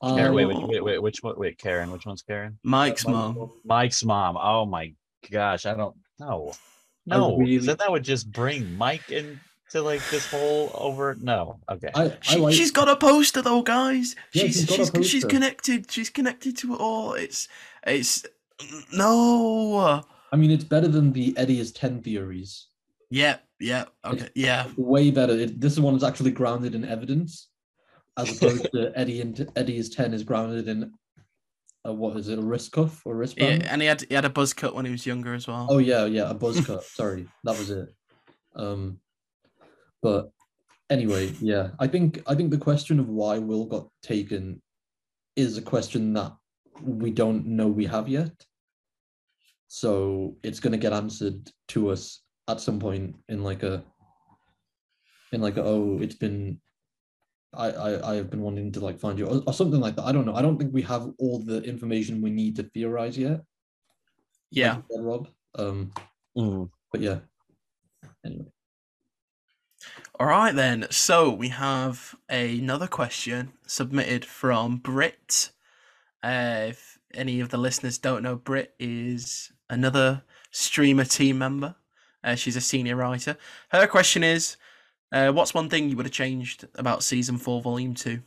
Karen, 0.04 0.34
wait, 0.34 0.46
wait, 0.46 0.56
Um, 0.58 0.68
wait, 0.68 0.84
wait, 0.84 1.02
which 1.02 1.24
one? 1.24 1.36
Wait, 1.38 1.58
Karen, 1.58 1.92
which 1.92 2.06
one's 2.06 2.22
Karen? 2.22 2.60
Mike's 2.64 3.06
Mike's 3.06 3.06
mom. 3.06 3.52
Mike's 3.66 4.04
mom. 4.04 4.38
Oh 4.40 4.66
my 4.66 4.94
gosh, 5.32 5.66
I 5.66 5.74
don't 5.74 5.96
know. 6.20 6.54
No, 7.06 7.30
'cause 7.32 7.40
really- 7.40 7.58
then 7.58 7.78
that 7.78 7.92
would 7.92 8.04
just 8.04 8.32
bring 8.32 8.78
Mike 8.78 9.10
into 9.12 9.40
like 9.82 10.02
this 10.12 10.30
whole 10.30 10.72
over. 10.76 11.16
No, 11.20 11.60
okay. 11.70 11.90
I, 11.96 12.04
I 12.06 12.18
She, 12.22 12.38
like. 12.40 12.54
she's 12.54 12.72
got 12.72 12.90
a 12.90 12.96
poster 12.96 13.42
though, 13.42 13.62
guys. 13.64 14.16
Yeah, 14.34 14.44
she's 14.44 14.58
she's 14.58 14.66
got 14.66 14.80
a 14.80 14.98
she's, 15.04 15.10
she's 15.10 15.24
connected. 15.26 15.90
She's 15.92 16.10
connected 16.10 16.58
to 16.58 16.76
it 16.76 16.80
all. 16.80 17.14
It's 17.14 17.48
it's 17.86 18.24
no. 18.94 20.04
I 20.32 20.36
mean, 20.36 20.52
it's 20.52 20.64
better 20.64 20.88
than 20.88 21.14
the 21.14 21.34
Eddie 21.38 21.60
is 21.60 21.72
ten 21.72 22.02
theories. 22.02 22.68
Yeah, 23.10 23.38
yeah, 23.60 23.86
okay, 24.04 24.28
yeah. 24.36 24.68
Way 24.76 25.12
better. 25.12 25.34
It, 25.34 25.62
this 25.62 25.80
one 25.80 25.96
is 25.96 26.04
actually 26.04 26.32
grounded 26.32 26.76
in 26.76 26.84
evidence, 26.84 27.48
as 28.18 28.36
opposed 28.36 28.70
to 28.74 28.92
Eddie 28.96 29.22
and 29.22 29.50
Eddie 29.56 29.78
is 29.78 29.90
ten 29.90 30.14
is 30.14 30.24
grounded 30.24 30.68
in. 30.68 30.92
A, 31.86 31.94
what 31.94 32.18
is 32.18 32.28
it? 32.28 32.40
A 32.40 32.42
wrist 32.42 32.72
cuff 32.72 33.02
or 33.06 33.14
yeah. 33.14 33.20
wristband? 33.20 33.64
And 33.64 33.82
he 33.82 33.88
had 33.88 34.02
he 34.02 34.16
had 34.16 34.26
a 34.26 34.30
buzz 34.30 34.54
cut 34.54 34.76
when 34.76 34.86
he 34.86 34.92
was 34.92 35.06
younger 35.06 35.34
as 35.34 35.48
well. 35.48 35.68
Oh 35.70 35.78
yeah, 35.78 36.06
yeah, 36.06 36.30
a 36.30 36.34
buzz 36.46 36.66
cut. 36.66 36.84
Sorry, 36.84 37.28
that 37.44 37.58
was 37.58 37.70
it. 37.70 37.90
Um, 38.56 39.00
but 40.02 40.32
anyway, 40.90 41.34
yeah, 41.40 41.70
I 41.80 41.88
think 41.88 42.22
I 42.28 42.36
think 42.36 42.52
the 42.52 42.58
question 42.58 43.00
of 43.00 43.08
why 43.08 43.38
Will 43.38 43.66
got 43.66 43.88
taken 44.02 44.62
is 45.36 45.58
a 45.58 45.62
question 45.62 46.14
that 46.14 46.34
we 46.82 47.12
don't 47.12 47.46
know 47.46 47.68
we 47.68 47.86
have 47.86 48.08
yet. 48.08 48.34
So 49.68 50.36
it's 50.44 50.60
gonna 50.60 50.78
get 50.78 50.94
answered 50.94 51.50
to 51.70 51.90
us 51.90 52.22
at 52.48 52.62
some 52.62 52.80
point 52.80 53.16
in 53.28 53.44
like 53.44 53.64
a 53.64 53.84
in 55.32 55.42
like 55.42 55.58
a 55.58 55.64
oh 55.64 56.00
it's 56.02 56.16
been 56.16 56.60
I 57.58 57.68
I 57.72 58.12
I 58.12 58.16
have 58.16 58.30
been 58.30 58.42
wanting 58.42 58.72
to 58.74 58.80
like 58.80 59.00
find 59.00 59.18
you 59.20 59.26
or, 59.28 59.42
or 59.48 59.54
something 59.54 59.82
like 59.82 59.96
that. 59.98 60.06
I 60.06 60.12
don't 60.12 60.26
know. 60.26 60.36
I 60.36 60.42
don't 60.42 60.58
think 60.58 60.74
we 60.74 60.84
have 60.84 61.12
all 61.20 61.40
the 61.40 61.62
information 61.64 62.22
we 62.22 62.30
need 62.30 62.56
to 62.58 62.64
theorize 62.64 63.18
yet. 63.18 63.42
yeah. 64.52 64.78
you 64.78 64.84
said, 64.92 65.04
Rob. 65.04 65.28
Um, 65.56 65.92
Mm. 66.38 66.70
but 66.92 67.02
yeah. 67.02 67.20
Anyway. 68.24 68.46
All 70.20 70.28
right 70.28 70.54
then. 70.54 70.86
So 70.92 71.32
we 71.32 71.50
have 71.50 72.14
another 72.30 72.86
question 72.88 73.54
submitted 73.66 74.24
from 74.24 74.78
Brit. 74.78 75.50
Uh, 76.24 76.68
if 76.70 77.00
any 77.14 77.40
of 77.40 77.50
the 77.50 77.58
listeners 77.58 77.98
don't 77.98 78.22
know, 78.24 78.36
Brit 78.36 78.76
is 78.80 79.52
another 79.70 80.22
Streamr 80.54 81.10
team 81.10 81.40
member. 81.40 81.76
Uh, 82.24 82.36
she's 82.36 82.56
a 82.56 82.62
senior 82.62 82.96
writer. 82.96 83.38
Her 83.70 83.88
question 83.88 84.24
is, 84.24 84.58
uh, 85.12 85.32
what's 85.32 85.54
one 85.54 85.70
thing 85.70 85.90
you 85.90 85.96
would 85.98 86.06
have 86.06 86.14
changed 86.14 86.68
about 86.76 87.04
season 87.04 87.38
four, 87.38 87.62
volume 87.62 87.94
two? 87.94 88.22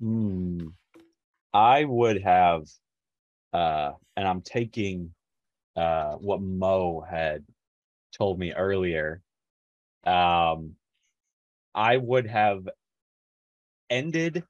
Hmm. 0.00 0.68
I 1.52 1.84
would 1.84 2.22
have, 2.22 2.62
uh, 3.52 3.92
and 4.16 4.28
I'm 4.28 4.42
taking 4.42 5.14
uh, 5.76 6.14
what 6.14 6.40
Mo 6.40 7.00
had 7.00 7.44
told 8.16 8.38
me 8.38 8.52
earlier. 8.52 9.22
Um, 10.04 10.76
I 11.74 11.96
would 11.96 12.26
have 12.26 12.68
ended 13.90 14.44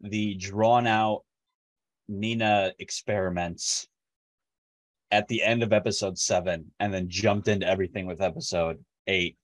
the 0.00 0.34
drawn 0.34 0.86
out 0.86 1.24
Nina 2.08 2.72
experiments 2.78 3.88
at 5.10 5.28
the 5.28 5.42
end 5.42 5.62
of 5.62 5.72
episode 5.72 6.18
seven 6.18 6.72
and 6.80 6.92
then 6.92 7.08
jumped 7.08 7.48
into 7.48 7.66
everything 7.66 8.06
with 8.06 8.20
episode 8.20 8.84
eight. 9.06 9.36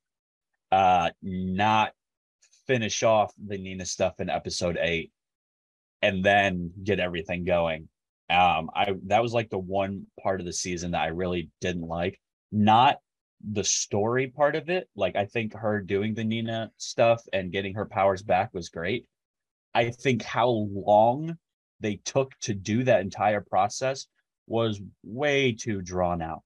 Uh, 0.70 1.10
not 1.22 1.92
finish 2.66 3.02
off 3.02 3.32
the 3.46 3.58
Nina 3.58 3.84
stuff 3.84 4.20
in 4.20 4.30
episode 4.30 4.78
eight 4.80 5.12
and 6.00 6.24
then 6.24 6.72
get 6.82 7.00
everything 7.00 7.44
going. 7.44 7.88
Um, 8.30 8.70
I 8.74 8.94
that 9.06 9.22
was 9.22 9.32
like 9.32 9.50
the 9.50 9.58
one 9.58 10.06
part 10.22 10.40
of 10.40 10.46
the 10.46 10.52
season 10.52 10.92
that 10.92 11.02
I 11.02 11.08
really 11.08 11.50
didn't 11.60 11.86
like. 11.86 12.18
Not 12.50 12.98
the 13.50 13.64
story 13.64 14.28
part 14.28 14.56
of 14.56 14.70
it. 14.70 14.88
Like 14.96 15.16
I 15.16 15.26
think 15.26 15.54
her 15.54 15.80
doing 15.80 16.14
the 16.14 16.24
Nina 16.24 16.70
stuff 16.76 17.22
and 17.32 17.52
getting 17.52 17.74
her 17.74 17.86
powers 17.86 18.22
back 18.22 18.54
was 18.54 18.68
great. 18.68 19.06
I 19.74 19.90
think 19.90 20.22
how 20.22 20.48
long 20.48 21.36
they 21.80 21.96
took 22.04 22.32
to 22.40 22.54
do 22.54 22.84
that 22.84 23.00
entire 23.00 23.40
process 23.40 24.06
was 24.46 24.80
way 25.02 25.52
too 25.52 25.82
drawn 25.82 26.22
out. 26.22 26.42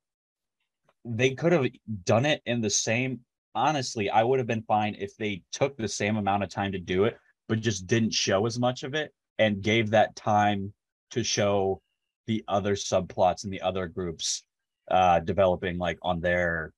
They 1.04 1.34
could 1.34 1.52
have 1.52 1.66
done 2.04 2.26
it 2.26 2.42
in 2.46 2.60
the 2.60 2.70
same 2.70 3.20
honestly, 3.56 4.10
I 4.10 4.22
would 4.22 4.38
have 4.38 4.46
been 4.46 4.62
fine 4.62 4.94
if 4.98 5.16
they 5.16 5.42
took 5.50 5.76
the 5.76 5.88
same 5.88 6.16
amount 6.16 6.42
of 6.44 6.50
time 6.50 6.72
to 6.72 6.78
do 6.78 7.04
it, 7.04 7.16
but 7.48 7.58
just 7.58 7.86
didn't 7.86 8.12
show 8.12 8.44
as 8.46 8.58
much 8.58 8.82
of 8.82 8.94
it 8.94 9.12
and 9.38 9.62
gave 9.62 9.90
that 9.90 10.14
time 10.14 10.72
to 11.10 11.24
show 11.24 11.80
the 12.26 12.44
other 12.48 12.74
subplots 12.74 13.44
and 13.44 13.52
the 13.52 13.62
other 13.62 13.86
groups 13.86 14.44
uh 14.90 15.18
developing 15.20 15.78
like 15.78 15.98
on 16.02 16.20
their 16.20 16.72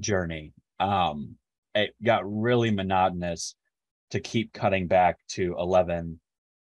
journey 0.00 0.52
um 0.80 1.36
it 1.74 1.94
got 2.02 2.22
really 2.24 2.70
monotonous 2.70 3.54
to 4.10 4.18
keep 4.20 4.52
cutting 4.52 4.86
back 4.86 5.18
to 5.28 5.54
11 5.58 6.18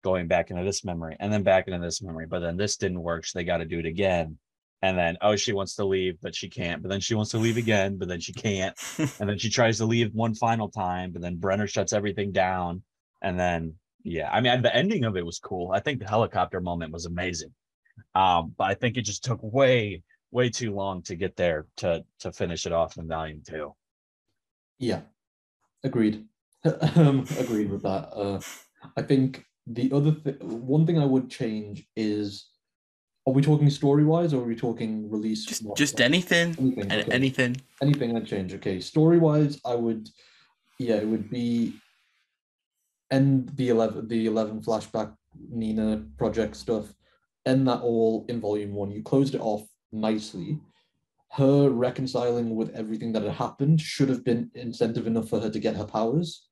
going 0.04 0.28
back 0.28 0.52
into 0.52 0.64
this 0.64 0.84
memory 0.86 1.16
and 1.20 1.32
then 1.32 1.44
back 1.44 1.68
into 1.68 1.80
this 1.80 2.02
memory 2.02 2.26
but 2.26 2.40
then 2.40 2.58
this 2.58 2.78
didn't 2.78 3.02
work 3.02 3.26
so 3.26 3.38
they 3.38 3.44
got 3.44 3.58
to 3.58 3.66
do 3.66 3.80
it 3.80 3.86
again. 3.86 4.38
And 4.84 4.96
then 4.98 5.18
oh 5.22 5.36
she 5.36 5.54
wants 5.54 5.76
to 5.76 5.86
leave 5.86 6.18
but 6.22 6.36
she 6.36 6.50
can't 6.50 6.82
but 6.82 6.90
then 6.90 7.00
she 7.00 7.16
wants 7.16 7.32
to 7.32 7.38
leave 7.38 7.58
again 7.58 7.98
but 7.98 8.08
then 8.08 8.20
she 8.20 8.34
can't. 8.34 8.78
And 9.20 9.30
then 9.30 9.38
she 9.38 9.50
tries 9.50 9.78
to 9.78 9.86
leave 9.86 10.14
one 10.14 10.36
final 10.36 10.70
time 10.70 11.12
but 11.12 11.22
then 11.22 11.38
brenner 11.38 11.68
shuts 11.68 11.94
everything 11.94 12.32
down. 12.32 12.84
And 13.22 13.40
then 13.40 13.76
yeah 14.04 14.30
i 14.32 14.40
mean 14.40 14.62
the 14.62 14.74
ending 14.74 15.04
of 15.04 15.18
it 15.18 15.26
was 15.26 15.40
cool. 15.40 15.72
I 15.74 15.80
think 15.80 16.00
the 16.00 16.08
helicopter 16.08 16.62
moment 16.62 16.94
was 16.94 17.06
amazing. 17.06 17.54
Um 18.14 18.54
but 18.58 18.66
i 18.66 18.74
think 18.76 18.98
it 18.98 19.02
just 19.02 19.24
took 19.24 19.40
way 19.42 20.04
way 20.32 20.50
too 20.50 20.74
long 20.74 21.02
to 21.04 21.16
get 21.16 21.36
there 21.36 21.66
to 21.78 22.04
to 22.20 22.32
finish 22.32 22.66
it 22.66 22.72
off 22.72 22.98
in 22.98 23.08
volume 23.08 23.42
two. 23.48 23.74
Yeah, 24.80 25.02
agreed. 25.84 26.26
um, 26.96 27.26
agreed 27.40 27.70
with 27.70 27.84
that. 27.84 28.10
Uh, 28.14 28.40
I 28.96 29.02
think 29.02 29.44
the 29.68 29.92
other 29.92 30.12
thing, 30.12 30.36
one 30.40 30.86
thing 30.86 30.98
I 30.98 31.06
would 31.06 31.30
change 31.30 31.86
is, 31.96 32.50
are 33.28 33.34
we 33.34 33.42
talking 33.42 33.70
story 33.70 34.06
wise 34.06 34.34
or 34.34 34.42
are 34.42 34.48
we 34.48 34.56
talking 34.56 35.10
release? 35.12 35.46
Just 35.46 35.64
just 35.76 36.00
anything, 36.00 36.56
anything. 36.58 36.92
okay. 36.92 37.12
anything. 37.12 37.58
anything 37.82 38.16
I'd 38.16 38.26
change. 38.26 38.54
Okay, 38.54 38.80
story 38.80 39.20
wise, 39.20 39.60
I 39.66 39.76
would, 39.76 40.08
yeah, 40.80 40.96
it 40.96 41.08
would 41.08 41.30
be 41.30 41.74
end 43.12 43.52
the 43.56 43.70
eleven 43.70 44.08
the 44.08 44.28
eleven 44.28 44.62
flashback 44.62 45.14
Nina 45.50 46.06
project 46.18 46.56
stuff, 46.56 46.94
end 47.46 47.68
that 47.68 47.82
all 47.82 48.26
in 48.30 48.40
volume 48.40 48.74
one. 48.74 48.92
You 48.92 49.04
closed 49.04 49.36
it 49.36 49.42
off 49.42 49.68
nicely. 49.92 50.60
Her 51.34 51.70
reconciling 51.70 52.56
with 52.56 52.74
everything 52.74 53.12
that 53.12 53.24
had 53.24 53.34
happened 53.34 53.82
should 53.82 54.08
have 54.08 54.24
been 54.24 54.50
incentive 54.56 55.06
enough 55.06 55.28
for 55.28 55.42
her 55.42 55.50
to 55.50 55.60
get 55.60 55.76
her 55.76 55.84
powers 55.84 56.48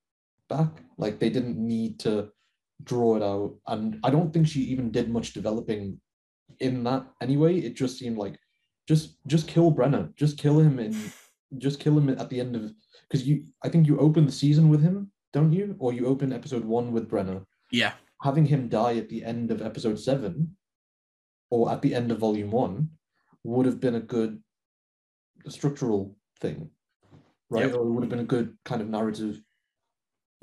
back. 0.49 0.83
Like 0.97 1.19
they 1.19 1.29
didn't 1.29 1.57
need 1.57 1.97
to 1.99 2.31
draw 2.83 3.15
it 3.15 3.23
out, 3.23 3.55
and 3.67 3.99
I 4.03 4.09
don't 4.09 4.33
think 4.33 4.47
she 4.47 4.61
even 4.61 4.91
did 4.91 5.09
much 5.09 5.33
developing 5.33 5.99
in 6.59 6.83
that 6.83 7.05
anyway. 7.21 7.57
It 7.57 7.75
just 7.75 7.97
seemed 7.97 8.17
like 8.17 8.37
just 8.87 9.17
just 9.27 9.47
kill 9.47 9.71
Brenner, 9.71 10.09
just 10.15 10.37
kill 10.37 10.59
him 10.59 10.79
and 10.79 10.95
just 11.57 11.79
kill 11.79 11.97
him 11.97 12.09
at 12.09 12.29
the 12.29 12.39
end 12.39 12.55
of 12.55 12.71
because 13.09 13.27
you 13.27 13.45
I 13.63 13.69
think 13.69 13.87
you 13.87 13.99
open 13.99 14.25
the 14.25 14.31
season 14.31 14.69
with 14.69 14.81
him, 14.81 15.11
don't 15.33 15.53
you? 15.53 15.75
Or 15.79 15.93
you 15.93 16.07
open 16.07 16.33
episode 16.33 16.65
one 16.65 16.91
with 16.91 17.09
Brenner. 17.09 17.45
Yeah, 17.71 17.93
Having 18.23 18.45
him 18.45 18.69
die 18.69 18.97
at 18.97 19.09
the 19.09 19.23
end 19.23 19.51
of 19.51 19.61
episode 19.61 19.99
seven 19.99 20.55
or 21.49 21.71
at 21.71 21.81
the 21.81 21.93
end 21.93 22.11
of 22.11 22.19
volume 22.19 22.51
one 22.51 22.89
would 23.43 23.65
have 23.65 23.79
been 23.79 23.95
a 23.95 23.99
good 23.99 24.41
structural 25.47 26.15
thing, 26.39 26.69
right? 27.49 27.65
Yep. 27.65 27.75
Or 27.75 27.87
it 27.87 27.91
would 27.91 28.03
have 28.03 28.09
been 28.09 28.19
a 28.19 28.23
good 28.23 28.57
kind 28.65 28.81
of 28.81 28.89
narrative 28.89 29.41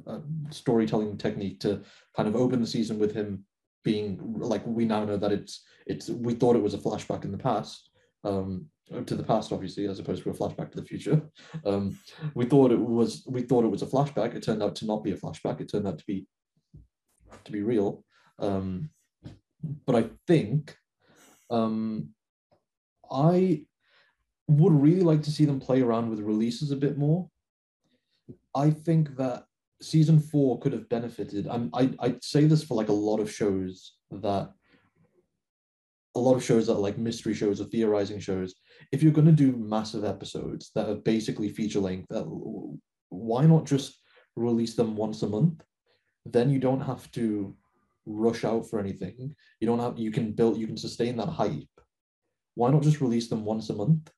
uh, 0.07 0.20
storytelling 0.50 1.16
technique 1.16 1.61
to 1.61 1.82
kind 2.16 2.28
of 2.28 2.36
open 2.36 2.61
the 2.61 2.66
season 2.66 2.98
with 2.98 3.14
him 3.14 3.44
being 3.84 4.18
like 4.38 4.62
we 4.66 4.84
now 4.84 5.05
know 5.05 5.16
that 5.16 5.32
it's 5.32 5.64
it's 5.86 6.09
we 6.09 6.34
thought 6.34 6.57
it 6.57 6.62
was 6.62 6.74
a 6.74 6.78
flashback 6.78 7.24
in 7.24 7.32
the 7.32 7.38
past 7.38 7.90
um 8.24 8.66
to 9.07 9.16
the 9.16 9.22
past 9.22 9.53
obviously 9.53 9.86
as 9.86 9.98
opposed 9.98 10.22
to 10.22 10.30
a 10.30 10.34
flashback 10.34 10.70
to 10.70 10.80
the 10.80 10.86
future. 10.86 11.20
Um 11.66 11.98
we 12.34 12.44
thought 12.44 12.72
it 12.72 12.80
was 12.80 13.24
we 13.28 13.42
thought 13.42 13.64
it 13.64 13.70
was 13.70 13.82
a 13.82 13.86
flashback. 13.86 14.34
It 14.34 14.42
turned 14.42 14.62
out 14.62 14.76
to 14.76 14.86
not 14.86 15.03
be 15.03 15.12
a 15.12 15.16
flashback. 15.16 15.61
It 15.61 15.70
turned 15.70 15.88
out 15.88 15.98
to 15.98 16.05
be 16.07 16.26
to 17.44 17.53
be 17.53 17.62
real. 17.62 18.05
Um 18.38 18.90
but 19.86 19.94
i 19.94 20.11
think 20.26 20.76
um 21.48 22.09
i 23.12 23.64
would 24.48 24.72
really 24.72 25.03
like 25.03 25.22
to 25.22 25.30
see 25.30 25.44
them 25.44 25.61
play 25.61 25.82
around 25.82 26.11
with 26.11 26.20
releases 26.20 26.70
a 26.70 26.76
bit 26.76 26.98
more. 26.98 27.28
I 28.55 28.70
think 28.70 29.16
that 29.16 29.44
season 29.83 30.20
four 30.20 30.59
could 30.61 30.72
have 30.72 30.89
benefited. 30.89 31.47
And 31.47 31.70
I 31.74 31.95
I 32.01 32.16
say 32.22 32.47
this 32.47 32.64
for 32.64 32.74
like 32.74 32.89
a 32.89 32.93
lot 32.93 33.20
of 33.20 33.30
shows 33.30 33.95
that 34.11 34.53
a 36.14 36.20
lot 36.20 36.35
of 36.35 36.45
shows 36.45 36.66
that 36.66 36.74
are 36.74 36.87
like 36.87 36.99
mystery 36.99 37.35
shows 37.35 37.61
or 37.61 37.64
theorizing 37.64 38.20
shows. 38.20 38.55
If 38.93 39.03
you're 39.03 39.12
going 39.12 39.26
to 39.26 39.33
do 39.33 39.57
massive 39.57 40.05
episodes 40.05 40.70
that 40.74 40.89
are 40.89 40.97
basically 40.97 41.49
feature 41.49 41.80
length, 41.80 42.07
why 43.09 43.47
not 43.47 43.64
just 43.64 44.01
release 44.37 44.74
them 44.74 44.97
once 44.97 45.22
a 45.22 45.28
month? 45.28 45.62
Then 46.26 46.51
you 46.51 46.59
don't 46.59 46.80
have 46.80 47.11
to 47.12 47.57
rush 48.05 48.45
out 48.45 48.68
for 48.68 48.78
anything. 48.78 49.35
You 49.61 49.66
don't 49.66 49.78
have 49.78 49.99
you 49.99 50.11
can 50.11 50.33
build 50.33 50.59
you 50.59 50.66
can 50.66 50.76
sustain 50.76 51.16
that 51.16 51.28
hype. 51.28 51.68
Why 52.55 52.70
not 52.70 52.83
just 52.83 53.01
release 53.01 53.28
them 53.28 53.45
once 53.45 53.70
a 53.70 53.74
month 53.74 54.11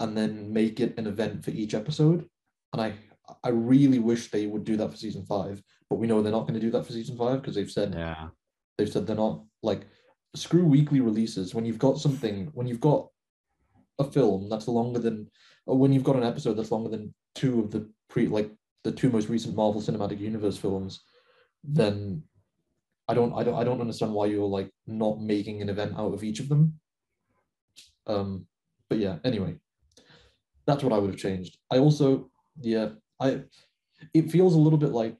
and 0.00 0.16
then 0.16 0.52
make 0.52 0.80
it 0.80 0.98
an 0.98 1.06
event 1.06 1.44
for 1.44 1.50
each 1.50 1.74
episode? 1.74 2.26
And 2.72 2.80
I 2.80 2.94
I 3.42 3.48
really 3.48 3.98
wish 3.98 4.30
they 4.30 4.46
would 4.46 4.64
do 4.64 4.76
that 4.76 4.90
for 4.90 4.96
season 4.96 5.24
five, 5.24 5.62
but 5.88 5.96
we 5.96 6.06
know 6.06 6.22
they're 6.22 6.32
not 6.32 6.46
going 6.46 6.54
to 6.54 6.60
do 6.60 6.70
that 6.72 6.84
for 6.84 6.92
season 6.92 7.16
five 7.16 7.40
because 7.40 7.54
they've 7.54 7.70
said 7.70 7.94
Yeah. 7.94 8.28
they've 8.76 8.88
said 8.88 9.06
they're 9.06 9.16
not 9.16 9.42
like 9.62 9.86
screw 10.34 10.64
weekly 10.64 11.00
releases 11.00 11.54
when 11.54 11.64
you've 11.64 11.78
got 11.78 11.98
something 11.98 12.50
when 12.54 12.66
you've 12.66 12.80
got 12.80 13.08
a 13.98 14.04
film 14.04 14.48
that's 14.48 14.66
longer 14.68 14.98
than 14.98 15.30
or 15.66 15.78
when 15.78 15.92
you've 15.92 16.04
got 16.04 16.16
an 16.16 16.24
episode 16.24 16.54
that's 16.54 16.72
longer 16.72 16.90
than 16.90 17.14
two 17.34 17.60
of 17.60 17.70
the 17.70 17.88
pre 18.08 18.26
like 18.26 18.50
the 18.82 18.92
two 18.92 19.08
most 19.08 19.28
recent 19.28 19.56
Marvel 19.56 19.80
Cinematic 19.80 20.20
Universe 20.20 20.58
films, 20.58 21.00
then 21.62 22.22
I 23.08 23.14
don't 23.14 23.32
I 23.32 23.42
don't 23.42 23.54
I 23.54 23.64
don't 23.64 23.80
understand 23.80 24.12
why 24.12 24.26
you're 24.26 24.46
like 24.46 24.70
not 24.86 25.20
making 25.20 25.62
an 25.62 25.68
event 25.70 25.94
out 25.96 26.12
of 26.12 26.22
each 26.22 26.40
of 26.40 26.48
them. 26.48 26.78
Um, 28.06 28.46
but 28.90 28.98
yeah, 28.98 29.16
anyway, 29.24 29.56
that's 30.66 30.82
what 30.82 30.92
I 30.92 30.98
would 30.98 31.10
have 31.10 31.18
changed. 31.18 31.56
I 31.70 31.78
also 31.78 32.30
yeah 32.60 32.90
I 33.24 33.42
it 34.12 34.30
feels 34.30 34.54
a 34.54 34.58
little 34.58 34.78
bit 34.78 34.92
like 34.92 35.18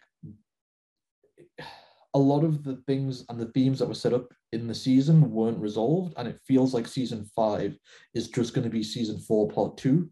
a 2.14 2.18
lot 2.18 2.44
of 2.44 2.62
the 2.62 2.76
things 2.86 3.24
and 3.28 3.40
the 3.40 3.46
themes 3.46 3.78
that 3.78 3.88
were 3.88 3.94
set 3.94 4.12
up 4.12 4.32
in 4.52 4.68
the 4.68 4.74
season 4.74 5.32
weren't 5.32 5.58
resolved, 5.58 6.14
and 6.16 6.28
it 6.28 6.38
feels 6.46 6.74
like 6.74 6.86
season 6.86 7.24
five 7.34 7.76
is 8.14 8.28
just 8.28 8.54
going 8.54 8.64
to 8.64 8.70
be 8.70 8.82
season 8.84 9.18
four 9.18 9.48
part 9.48 9.76
two. 9.76 10.10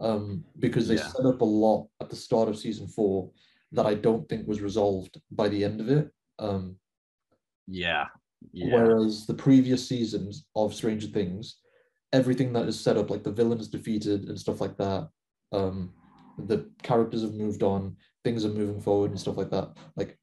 Um, 0.00 0.44
because 0.58 0.86
they 0.86 0.94
Yeah. 0.96 1.08
set 1.08 1.26
up 1.26 1.40
a 1.40 1.44
lot 1.44 1.88
at 2.00 2.10
the 2.10 2.16
start 2.16 2.48
of 2.48 2.58
season 2.58 2.86
four 2.88 3.30
that 3.72 3.86
I 3.86 3.94
don't 3.94 4.28
think 4.28 4.46
was 4.46 4.60
resolved 4.60 5.20
by 5.30 5.48
the 5.48 5.64
end 5.64 5.80
of 5.80 5.88
it. 5.88 6.10
Um, 6.38 6.78
Yeah. 7.66 8.06
Yeah. 8.52 8.74
Whereas 8.74 9.26
the 9.26 9.34
previous 9.34 9.86
seasons 9.86 10.46
of 10.54 10.72
Stranger 10.74 11.08
Things, 11.08 11.60
everything 12.12 12.52
that 12.52 12.68
is 12.68 12.78
set 12.78 12.96
up, 12.96 13.10
like 13.10 13.24
the 13.24 13.32
villain 13.32 13.60
is 13.60 13.68
defeated 13.68 14.28
and 14.28 14.38
stuff 14.38 14.60
like 14.60 14.76
that, 14.78 15.10
um, 15.52 15.92
the 16.46 16.68
characters 16.82 17.22
have 17.22 17.34
moved 17.34 17.62
on, 17.62 17.96
things 18.24 18.44
are 18.44 18.50
moving 18.50 18.80
forward 18.80 19.10
and 19.10 19.20
stuff 19.20 19.36
like 19.36 19.50
that. 19.50 19.76
Like 19.96 20.18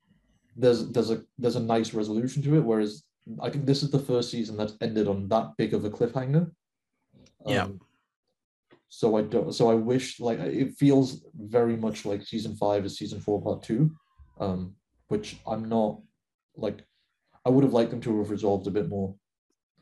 there's 0.55 0.89
there's 0.89 1.11
a 1.11 1.21
there's 1.37 1.55
a 1.55 1.61
nice 1.61 1.93
resolution 1.93 2.41
to 2.43 2.55
it. 2.55 2.61
Whereas 2.63 3.03
I 3.41 3.49
think 3.49 3.65
this 3.65 3.83
is 3.83 3.91
the 3.91 3.99
first 3.99 4.31
season 4.31 4.57
that's 4.57 4.75
ended 4.81 5.07
on 5.07 5.27
that 5.29 5.51
big 5.57 5.73
of 5.73 5.85
a 5.85 5.89
cliffhanger. 5.89 6.51
Yeah. 7.45 7.63
Um, 7.63 7.79
so 8.87 9.17
I 9.17 9.23
don't. 9.23 9.53
So 9.53 9.69
I 9.69 9.75
wish 9.75 10.19
like 10.19 10.39
it 10.39 10.75
feels 10.77 11.25
very 11.35 11.75
much 11.75 12.05
like 12.05 12.23
season 12.23 12.55
five 12.55 12.85
is 12.85 12.97
season 12.97 13.19
four 13.19 13.41
part 13.41 13.63
two, 13.63 13.91
um, 14.39 14.75
which 15.07 15.37
I'm 15.47 15.67
not 15.67 15.99
like. 16.55 16.83
I 17.47 17.49
would 17.49 17.63
have 17.63 17.73
liked 17.73 17.91
them 17.91 18.01
to 18.01 18.17
have 18.19 18.31
resolved 18.31 18.65
a 18.65 18.71
bit 18.71 18.89
more. 18.89 19.13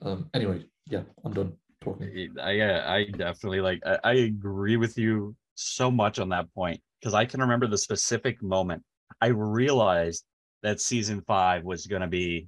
Um, 0.02 0.30
anyway, 0.34 0.66
yeah, 0.90 1.04
I'm 1.24 1.34
done 1.34 1.54
talking. 1.80 2.36
I 2.42 2.52
yeah, 2.52 2.84
I 2.92 3.06
definitely 3.06 3.62
like 3.62 3.82
I, 3.86 4.00
I 4.04 4.14
agree 4.14 4.78
with 4.78 4.98
you 4.98 5.36
so 5.56 5.92
much 5.92 6.20
on 6.20 6.30
that 6.30 6.54
point 6.54 6.82
because 7.00 7.14
I 7.14 7.26
can 7.26 7.42
remember 7.42 7.68
the 7.68 7.78
specific 7.78 8.42
moment 8.42 8.84
I 9.22 9.28
realized 9.28 10.26
that 10.64 10.80
season 10.80 11.22
five 11.28 11.64
was 11.64 11.88
gonna 11.88 12.08
be 12.08 12.48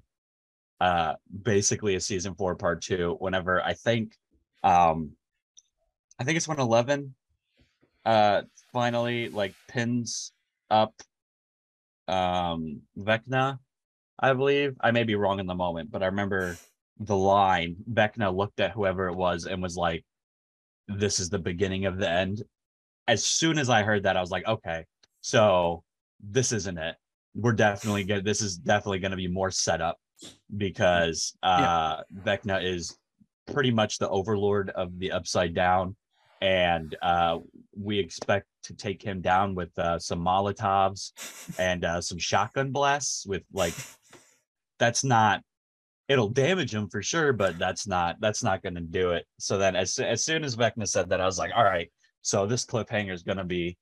uh 0.82 1.14
basically 1.44 1.96
a 1.96 2.00
season 2.00 2.36
four 2.36 2.56
part 2.56 2.82
two 2.82 3.16
whenever 3.20 3.64
I 3.64 3.74
think 3.74 4.16
um 4.64 5.12
I 6.20 6.24
think 6.24 6.38
it's 6.38 6.48
when 6.48 6.60
Eleven 6.60 7.16
uh 8.06 8.44
finally 8.74 9.30
like 9.30 9.54
pins 9.68 10.32
up 10.70 10.94
um 12.08 12.82
Vecna, 12.98 13.60
I 14.20 14.34
believe. 14.34 14.76
I 14.82 14.92
may 14.92 15.04
be 15.04 15.16
wrong 15.16 15.40
in 15.40 15.48
the 15.48 15.56
moment, 15.56 15.92
but 15.92 16.04
I 16.04 16.08
remember 16.08 16.58
the 17.00 17.16
line, 17.16 17.76
Vecna 17.92 18.36
looked 18.36 18.60
at 18.60 18.72
whoever 18.72 19.08
it 19.08 19.16
was 19.16 19.46
and 19.46 19.62
was 19.62 19.76
like, 19.76 20.04
This 20.88 21.20
is 21.20 21.30
the 21.30 21.40
beginning 21.40 21.86
of 21.86 21.98
the 21.98 22.10
end. 22.10 22.44
As 23.08 23.24
soon 23.24 23.58
as 23.58 23.70
I 23.70 23.84
heard 23.84 24.04
that, 24.04 24.18
I 24.18 24.22
was 24.22 24.32
like, 24.32 24.48
okay, 24.48 24.86
so 25.22 25.84
this 26.20 26.52
isn't 26.52 26.78
it. 26.78 26.96
We're 27.36 27.54
definitely 27.54 28.04
good. 28.04 28.24
This 28.24 28.42
is 28.42 28.58
definitely 28.58 29.00
going 29.00 29.12
to 29.12 29.18
be 29.18 29.28
more 29.28 29.52
setup 29.52 29.98
because 30.56 31.36
uh 31.44 31.98
Vecna 32.24 32.64
is 32.64 32.98
pretty 33.52 33.72
much 33.72 33.98
the 33.98 34.08
overlord 34.10 34.70
of 34.70 34.98
the 34.98 35.12
upside 35.12 35.54
down. 35.54 35.96
And 36.42 36.96
uh 37.02 37.40
we 37.78 38.00
expect 38.00 38.48
to 38.64 38.74
take 38.74 39.02
him 39.02 39.22
down 39.22 39.56
with 39.56 39.78
uh, 39.78 40.00
some 40.00 40.20
Molotovs 40.24 41.12
and 41.60 41.86
uh, 41.86 42.02
some 42.02 42.18
shotgun 42.18 42.72
blasts 42.72 43.26
with 43.26 43.44
like 43.54 43.74
that's 44.80 45.04
not 45.04 45.42
it'll 46.08 46.30
damage 46.30 46.74
him 46.74 46.88
for 46.90 47.02
sure, 47.02 47.34
but 47.34 47.58
that's 47.58 47.88
not 47.88 48.18
that's 48.20 48.44
not 48.44 48.62
going 48.62 48.76
to 48.76 48.82
do 48.82 49.12
it. 49.12 49.26
So 49.40 49.58
then, 49.58 49.76
as 49.76 49.98
as 50.00 50.24
soon 50.24 50.44
as 50.44 50.56
Vecna 50.56 50.88
said 50.88 51.10
that, 51.10 51.22
I 51.22 51.26
was 51.26 51.38
like, 51.38 51.52
all 51.56 51.64
right, 51.64 51.92
so 52.26 52.48
this 52.48 52.66
cliffhanger 52.66 53.14
is 53.14 53.22
going 53.22 53.38
to 53.38 53.44
be 53.44 53.78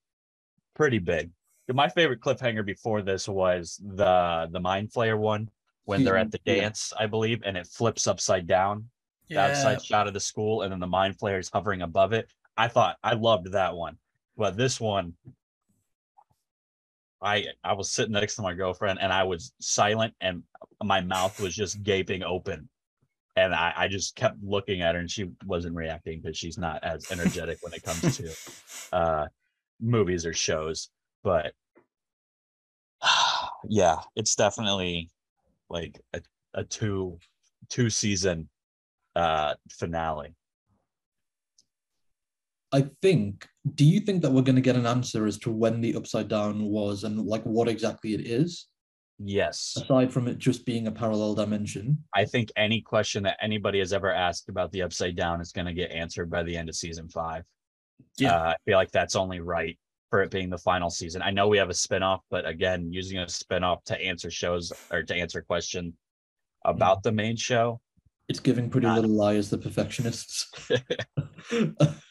pretty 0.76 1.00
big. 1.00 1.32
My 1.70 1.88
favorite 1.88 2.20
cliffhanger 2.20 2.66
before 2.66 3.02
this 3.02 3.30
was 3.30 3.80
the 3.82 4.50
the 4.52 4.60
mind 4.60 4.92
flayer 4.92 5.18
one 5.18 5.50
when 5.86 6.04
they're 6.04 6.18
at 6.18 6.26
hmm. 6.26 6.32
the 6.32 6.40
Yeah. 6.44 6.56
dance, 6.56 6.92
I 7.00 7.08
believe, 7.08 7.42
and 7.46 7.56
it 7.56 7.68
flips 7.68 8.06
upside 8.06 8.46
down, 8.46 8.90
the 9.30 9.38
outside 9.38 9.82
shot 9.82 10.08
of 10.08 10.14
the 10.14 10.20
school, 10.20 10.64
and 10.64 10.74
then 10.74 10.82
the 10.82 10.88
mind 10.88 11.18
flayer 11.18 11.40
is 11.40 11.50
hovering 11.50 11.84
above 11.84 12.12
it. 12.12 12.30
I 12.58 12.68
thought 12.68 12.98
I 13.02 13.14
loved 13.14 13.54
that 13.54 13.76
one, 13.76 13.98
but 14.36 14.58
this 14.58 14.78
one, 14.78 15.14
I 17.22 17.46
I 17.64 17.74
was 17.74 17.92
sitting 17.92 18.12
next 18.12 18.36
to 18.36 18.42
my 18.42 18.54
girlfriend 18.54 19.00
and 19.02 19.14
I 19.14 19.24
was 19.24 19.54
silent 19.62 20.16
and 20.20 20.44
my 20.84 21.00
mouth 21.00 21.40
was 21.40 21.56
just 21.56 21.82
gaping 21.82 22.24
open. 22.24 22.68
And 23.36 23.54
I, 23.54 23.74
I 23.76 23.88
just 23.88 24.16
kept 24.16 24.38
looking 24.44 24.82
at 24.82 24.94
her 24.94 25.02
and 25.02 25.10
she 25.10 25.32
wasn't 25.46 25.76
reacting 25.76 26.22
because 26.22 26.38
she's 26.38 26.58
not 26.58 26.84
as 26.84 27.12
energetic 27.12 27.58
when 27.62 27.74
it 27.74 27.84
comes 27.84 28.18
to 28.18 28.36
uh 28.96 29.28
movies 29.82 30.26
or 30.26 30.34
shows. 30.34 30.90
But 31.24 31.54
yeah, 33.68 33.98
it's 34.16 34.36
definitely 34.36 35.10
like 35.70 36.00
a, 36.14 36.22
a 36.54 36.64
two 36.64 37.18
two 37.70 37.90
season 37.90 38.50
uh 39.16 39.56
finale. 39.70 40.36
I 42.74 42.90
think. 43.02 43.48
Do 43.76 43.86
you 43.86 44.00
think 44.00 44.22
that 44.24 44.32
we're 44.32 44.42
going 44.42 44.56
to 44.56 44.62
get 44.62 44.76
an 44.76 44.88
answer 44.88 45.26
as 45.26 45.38
to 45.40 45.52
when 45.52 45.80
the 45.80 45.96
upside 45.96 46.28
down 46.28 46.64
was 46.64 47.04
and 47.04 47.26
like 47.26 47.44
what 47.44 47.68
exactly 47.68 48.14
it 48.14 48.28
is, 48.28 48.68
Yes. 49.20 49.74
aside 49.78 50.12
from 50.12 50.28
it 50.28 50.38
just 50.38 50.66
being 50.66 50.88
a 50.88 50.92
parallel 50.92 51.36
dimension? 51.36 52.04
I 52.14 52.26
think 52.26 52.52
any 52.56 52.82
question 52.82 53.24
that 53.24 53.38
anybody 53.42 53.80
has 53.80 53.94
ever 53.94 54.12
asked 54.12 54.50
about 54.50 54.72
the 54.72 54.82
upside 54.82 55.16
down 55.16 55.42
is 55.42 55.52
going 55.52 55.68
to 55.68 55.74
get 55.74 55.92
answered 55.92 56.30
by 56.30 56.44
the 56.44 56.56
end 56.56 56.70
of 56.70 56.76
season 56.76 57.08
five. 57.10 57.44
Yeah. 58.18 58.36
Uh, 58.36 58.44
I 58.50 58.56
feel 58.66 58.78
like 58.78 58.92
that's 58.92 59.16
only 59.16 59.40
right 59.40 59.78
for 60.10 60.22
it 60.22 60.32
being 60.32 60.50
the 60.50 60.58
final 60.58 60.90
season. 60.90 61.22
I 61.22 61.32
know 61.32 61.48
we 61.48 61.58
have 61.58 61.70
a 61.70 61.74
spinoff, 61.74 62.20
but 62.30 62.46
again, 62.46 62.92
using 62.92 63.20
a 63.20 63.26
spinoff 63.26 63.84
to 63.86 64.00
answer 64.00 64.30
shows 64.30 64.72
or 64.92 65.04
to 65.04 65.16
answer 65.16 65.42
questions 65.42 65.94
about 66.66 67.04
the 67.04 67.12
main 67.12 67.36
show. 67.36 67.80
It's 68.30 68.40
giving 68.40 68.70
Pretty 68.70 68.88
Not- 68.88 69.02
Little 69.02 69.16
Liars 69.16 69.50
the 69.50 69.58
perfectionists. 69.58 70.50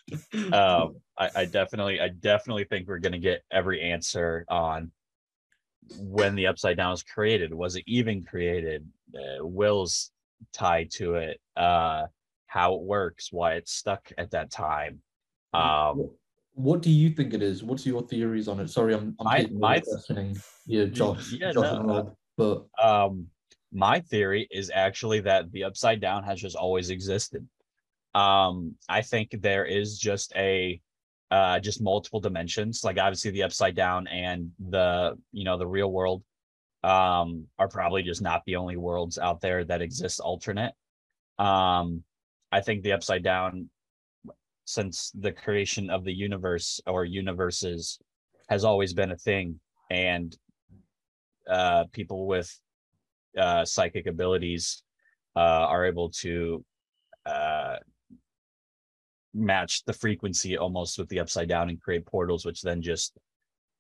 Um, 0.53 0.97
I, 1.19 1.31
I 1.37 1.45
definitely, 1.47 2.01
I 2.01 2.09
definitely 2.09 2.65
think 2.65 2.87
we're 2.87 2.99
going 2.99 3.13
to 3.13 3.19
get 3.19 3.43
every 3.51 3.81
answer 3.81 4.45
on 4.49 4.91
when 5.99 6.35
the 6.35 6.47
upside 6.47 6.77
down 6.77 6.91
was 6.91 7.03
created. 7.03 7.53
Was 7.53 7.77
it 7.77 7.85
even 7.87 8.25
created? 8.25 8.87
Uh, 9.15 9.45
Will's 9.47 10.11
tied 10.53 10.91
to 10.93 11.15
it. 11.15 11.41
Uh, 11.57 12.07
how 12.47 12.75
it 12.75 12.83
works, 12.83 13.33
why 13.33 13.55
it's 13.55 13.73
stuck 13.73 14.13
at 14.19 14.31
that 14.31 14.51
time. 14.51 15.01
Um, 15.55 16.11
what, 16.53 16.83
do 16.83 16.91
you 16.91 17.09
think 17.09 17.33
it 17.33 17.43
is? 17.43 17.63
What's 17.63 17.87
your 17.87 18.03
theories 18.03 18.47
on 18.47 18.61
it? 18.61 18.69
Sorry, 18.69 18.95
I'm, 18.95 19.17
I'm 19.25 19.59
My- 19.59 19.81
questioning. 19.81 20.37
Yeah, 20.67 20.85
Josh, 20.85 21.33
yeah, 21.33 21.53
Josh 21.53 21.79
no, 21.79 21.83
Rob, 21.83 22.15
but 22.37 22.67
um, 22.83 23.27
my 23.73 24.01
theory 24.01 24.47
is 24.51 24.71
actually 24.73 25.21
that 25.21 25.51
the 25.51 25.65
upside 25.65 26.01
down 26.01 26.25
has 26.25 26.41
just 26.41 26.55
always 26.55 26.91
existed. 26.91 27.49
Um, 28.15 28.75
I 28.87 29.01
think 29.01 29.31
there 29.41 29.65
is 29.65 29.99
just 29.99 30.35
a 30.37 30.79
uh 31.33 31.59
just 31.59 31.81
multiple 31.81 32.21
dimensions, 32.21 32.85
like 32.85 32.99
obviously 32.99 33.31
the 33.31 33.43
upside 33.43 33.75
down 33.75 34.07
and 34.07 34.51
the 34.69 35.17
you 35.33 35.45
know 35.45 35.57
the 35.57 35.67
real 35.67 35.91
world 35.91 36.23
um 36.85 37.47
are 37.59 37.69
probably 37.69 38.03
just 38.03 38.21
not 38.21 38.43
the 38.45 38.57
only 38.57 38.77
worlds 38.77 39.19
out 39.19 39.41
there 39.41 39.65
that 39.65 39.81
exist 39.81 40.21
alternate. 40.21 40.75
Um, 41.39 42.05
I 42.53 42.61
think 42.61 42.83
the 42.83 42.93
upside 42.93 43.23
down 43.25 43.71
since 44.67 45.11
the 45.19 45.33
creation 45.33 45.89
of 45.89 46.05
the 46.05 46.13
universe 46.13 46.81
or 46.87 47.07
universes 47.07 47.99
has 48.49 48.63
always 48.65 48.93
been 48.93 49.13
a 49.13 49.17
thing 49.17 49.59
and 49.91 50.37
uh 51.49 51.85
people 51.93 52.27
with 52.27 52.51
uh 53.39 53.65
psychic 53.65 54.07
abilities 54.07 54.83
uh 55.35 55.65
are 55.75 55.87
able 55.87 56.11
to 56.11 56.65
uh 57.27 57.77
match 59.35 59.85
the 59.85 59.93
frequency 59.93 60.59
almost 60.59 60.99
with 60.99 61.09
the 61.09 61.21
upside 61.21 61.49
down 61.49 61.69
and 61.69 61.81
create 61.81 62.07
portals 62.07 62.45
which 62.45 62.63
then 62.63 62.83
just 62.83 63.17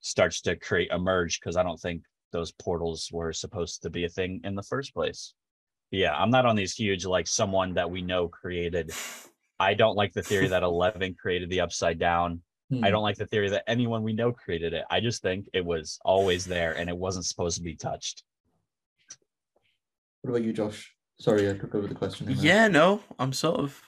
starts 0.00 0.40
to 0.40 0.56
create 0.56 0.92
a 0.92 0.98
merge 0.98 1.38
because 1.40 1.56
i 1.56 1.62
don't 1.62 1.80
think 1.80 2.02
those 2.32 2.52
portals 2.52 3.10
were 3.12 3.32
supposed 3.32 3.82
to 3.82 3.90
be 3.90 4.04
a 4.04 4.08
thing 4.08 4.40
in 4.44 4.54
the 4.54 4.62
first 4.62 4.94
place 4.94 5.34
yeah 5.90 6.14
i'm 6.14 6.30
not 6.30 6.46
on 6.46 6.56
these 6.56 6.74
huge 6.74 7.04
like 7.04 7.26
someone 7.26 7.74
that 7.74 7.90
we 7.90 8.00
know 8.00 8.28
created 8.28 8.90
i 9.60 9.74
don't 9.74 9.96
like 9.96 10.12
the 10.12 10.22
theory 10.22 10.48
that 10.48 10.62
11 10.62 11.14
created 11.20 11.50
the 11.50 11.60
upside 11.60 11.98
down 11.98 12.40
hmm, 12.70 12.82
I 12.84 12.90
don't 12.90 13.02
like 13.02 13.18
the 13.18 13.26
theory 13.26 13.50
that 13.50 13.64
anyone 13.66 14.02
we 14.02 14.14
know 14.14 14.32
created 14.32 14.72
it. 14.72 14.84
I 14.90 15.00
just 15.00 15.20
think 15.20 15.46
it 15.52 15.62
was 15.62 15.98
always 16.06 16.46
there 16.46 16.72
and 16.72 16.88
it 16.88 16.96
wasn't 16.96 17.26
supposed 17.26 17.58
to 17.58 17.62
be 17.62 17.76
touched. 17.76 18.24
What 20.22 20.30
about 20.30 20.44
you, 20.44 20.52
Josh? 20.52 20.94
Sorry, 21.18 21.50
I 21.50 21.54
took 21.54 21.74
over 21.74 21.86
the 21.86 21.94
question. 21.94 22.26
Yeah, 22.38 22.68
no, 22.68 23.00
I'm 23.18 23.32
sort 23.32 23.60
of. 23.60 23.82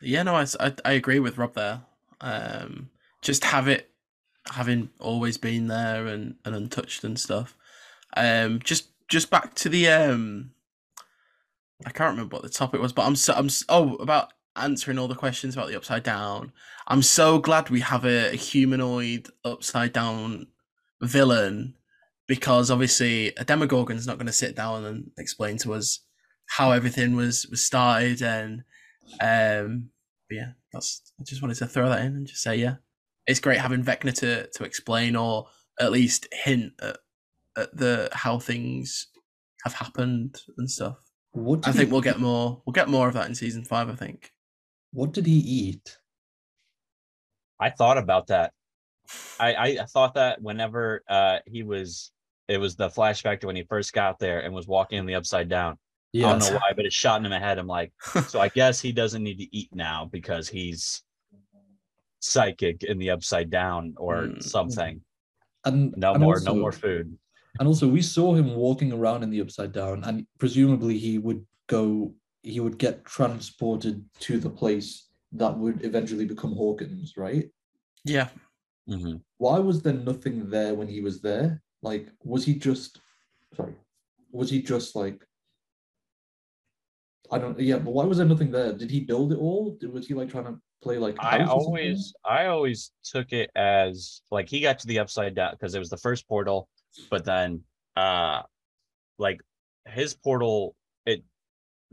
Yeah, 0.00 0.22
no, 0.22 0.36
I 0.36 0.46
I 0.84 0.92
agree 0.92 1.18
with 1.18 1.38
Rob 1.38 1.54
there. 1.54 1.82
Um, 2.20 2.90
just 3.22 3.44
have 3.44 3.68
it 3.68 3.90
having 4.50 4.90
always 4.98 5.36
been 5.36 5.66
there 5.66 6.06
and, 6.06 6.36
and 6.44 6.54
untouched 6.54 7.04
and 7.04 7.18
stuff. 7.18 7.56
Um, 8.16 8.60
just 8.60 8.88
just 9.08 9.30
back 9.30 9.54
to 9.56 9.68
the 9.68 9.88
um, 9.88 10.52
I 11.86 11.90
can't 11.90 12.10
remember 12.10 12.36
what 12.36 12.42
the 12.42 12.48
topic 12.48 12.80
was, 12.80 12.92
but 12.92 13.06
I'm 13.06 13.16
so 13.16 13.34
I'm 13.34 13.48
oh 13.68 13.94
about 13.96 14.32
answering 14.56 14.98
all 14.98 15.08
the 15.08 15.14
questions 15.14 15.54
about 15.54 15.68
the 15.68 15.76
upside 15.76 16.02
down. 16.02 16.52
I'm 16.86 17.02
so 17.02 17.38
glad 17.38 17.70
we 17.70 17.80
have 17.80 18.04
a, 18.04 18.34
humanoid 18.34 19.28
upside 19.44 19.92
down 19.92 20.48
villain 21.00 21.74
because 22.26 22.70
obviously 22.70 23.28
a 23.36 23.44
Demogorgon's 23.44 24.06
not 24.06 24.16
going 24.16 24.26
to 24.26 24.32
sit 24.32 24.56
down 24.56 24.84
and 24.84 25.10
explain 25.18 25.58
to 25.58 25.74
us 25.74 26.00
how 26.46 26.72
everything 26.72 27.14
was 27.14 27.46
was 27.46 27.62
started 27.62 28.22
and 28.22 28.64
um 29.20 29.90
but 30.28 30.36
yeah 30.36 30.50
that's 30.72 31.12
I 31.20 31.24
just 31.24 31.42
wanted 31.42 31.56
to 31.56 31.66
throw 31.66 31.88
that 31.88 32.00
in 32.00 32.14
and 32.14 32.26
just 32.26 32.42
say 32.42 32.56
yeah 32.56 32.76
it's 33.26 33.40
great 33.40 33.58
having 33.58 33.84
Vecna 33.84 34.14
to 34.20 34.48
to 34.48 34.64
explain 34.64 35.14
or 35.14 35.46
at 35.78 35.92
least 35.92 36.26
hint 36.32 36.72
at, 36.82 36.98
at 37.56 37.76
the 37.76 38.08
how 38.12 38.38
things 38.38 39.08
have 39.64 39.74
happened 39.74 40.40
and 40.56 40.70
stuff. 40.70 40.96
What 41.32 41.66
I 41.68 41.72
think 41.72 41.88
he, 41.88 41.92
we'll 41.92 42.00
get 42.00 42.18
more 42.18 42.62
we'll 42.66 42.72
get 42.72 42.88
more 42.88 43.06
of 43.06 43.14
that 43.14 43.28
in 43.28 43.34
season 43.34 43.64
five. 43.64 43.88
I 43.88 43.94
think. 43.94 44.32
What 44.92 45.12
did 45.12 45.26
he 45.26 45.38
eat? 45.38 45.98
I 47.60 47.70
thought 47.70 47.98
about 47.98 48.28
that. 48.28 48.52
I, 49.40 49.54
I, 49.54 49.66
I 49.82 49.84
thought 49.84 50.14
that 50.14 50.40
whenever 50.40 51.02
uh 51.08 51.38
he 51.46 51.62
was 51.62 52.10
it 52.48 52.58
was 52.58 52.76
the 52.76 52.88
flashback 52.88 53.40
to 53.40 53.46
when 53.46 53.56
he 53.56 53.64
first 53.64 53.92
got 53.92 54.18
there 54.18 54.40
and 54.40 54.54
was 54.54 54.66
walking 54.66 54.98
in 54.98 55.06
the 55.06 55.14
upside 55.14 55.48
down. 55.48 55.78
I 56.14 56.20
don't 56.20 56.38
know 56.38 56.52
why, 56.52 56.72
but 56.74 56.86
it 56.86 56.92
shot 56.92 57.22
in 57.22 57.30
my 57.30 57.38
head. 57.38 57.58
I'm 57.58 57.66
like, 57.66 57.92
so 58.28 58.40
I 58.40 58.48
guess 58.48 58.80
he 58.80 58.92
doesn't 58.92 59.22
need 59.22 59.38
to 59.38 59.56
eat 59.56 59.68
now 59.74 60.08
because 60.10 60.48
he's 60.48 61.02
psychic 62.20 62.82
in 62.84 62.98
the 62.98 63.10
upside 63.10 63.50
down 63.50 63.94
or 63.96 64.28
Mm. 64.28 64.42
something. 64.42 65.00
And 65.64 65.94
No 65.96 66.12
and 66.14 66.22
more, 66.22 66.40
no 66.40 66.54
more 66.54 66.72
food. 66.72 67.16
And 67.58 67.66
also, 67.68 67.88
we 67.88 68.02
saw 68.02 68.34
him 68.34 68.54
walking 68.54 68.92
around 68.92 69.22
in 69.22 69.30
the 69.30 69.40
upside 69.40 69.72
down, 69.72 70.04
and 70.04 70.26
presumably 70.38 70.96
he 70.96 71.18
would 71.18 71.44
go, 71.66 72.14
he 72.42 72.60
would 72.60 72.78
get 72.78 73.04
transported 73.04 74.04
to 74.20 74.38
the 74.38 74.50
place 74.50 75.08
that 75.32 75.56
would 75.58 75.84
eventually 75.84 76.24
become 76.24 76.52
Hawkins, 76.54 77.14
right? 77.16 77.50
yeah, 78.04 78.28
Mhm. 78.88 79.20
Why 79.36 79.58
was 79.58 79.82
there 79.82 79.92
nothing 79.92 80.48
there 80.48 80.74
when 80.74 80.88
he 80.88 81.00
was 81.00 81.20
there? 81.20 81.62
Like, 81.82 82.08
was 82.24 82.44
he 82.44 82.54
just, 82.54 83.00
sorry, 83.54 83.74
was 84.30 84.48
he 84.50 84.62
just 84.62 84.96
like, 84.96 85.26
I 87.30 87.38
don't, 87.38 87.58
yeah, 87.60 87.78
but 87.78 87.92
why 87.92 88.04
was 88.04 88.18
there 88.18 88.26
nothing 88.26 88.50
there? 88.50 88.72
Did 88.72 88.90
he 88.90 89.00
build 89.00 89.32
it 89.32 89.38
all? 89.38 89.76
Did, 89.80 89.92
was 89.92 90.06
he 90.06 90.14
like 90.14 90.30
trying 90.30 90.44
to 90.44 90.58
play 90.82 90.98
like? 90.98 91.16
I 91.18 91.38
house 91.38 91.40
or 91.40 91.46
something? 91.46 91.64
always 91.66 92.14
I 92.24 92.46
always 92.46 92.92
took 93.04 93.32
it 93.32 93.50
as 93.54 94.22
like 94.30 94.48
he 94.48 94.60
got 94.60 94.78
to 94.80 94.86
the 94.86 94.98
upside 94.98 95.34
down 95.34 95.52
because 95.52 95.74
it 95.74 95.78
was 95.78 95.90
the 95.90 95.96
first 95.98 96.26
portal, 96.28 96.68
but 97.10 97.24
then 97.24 97.62
uh 97.96 98.42
like 99.18 99.40
his 99.86 100.14
portal 100.14 100.74
it 101.04 101.22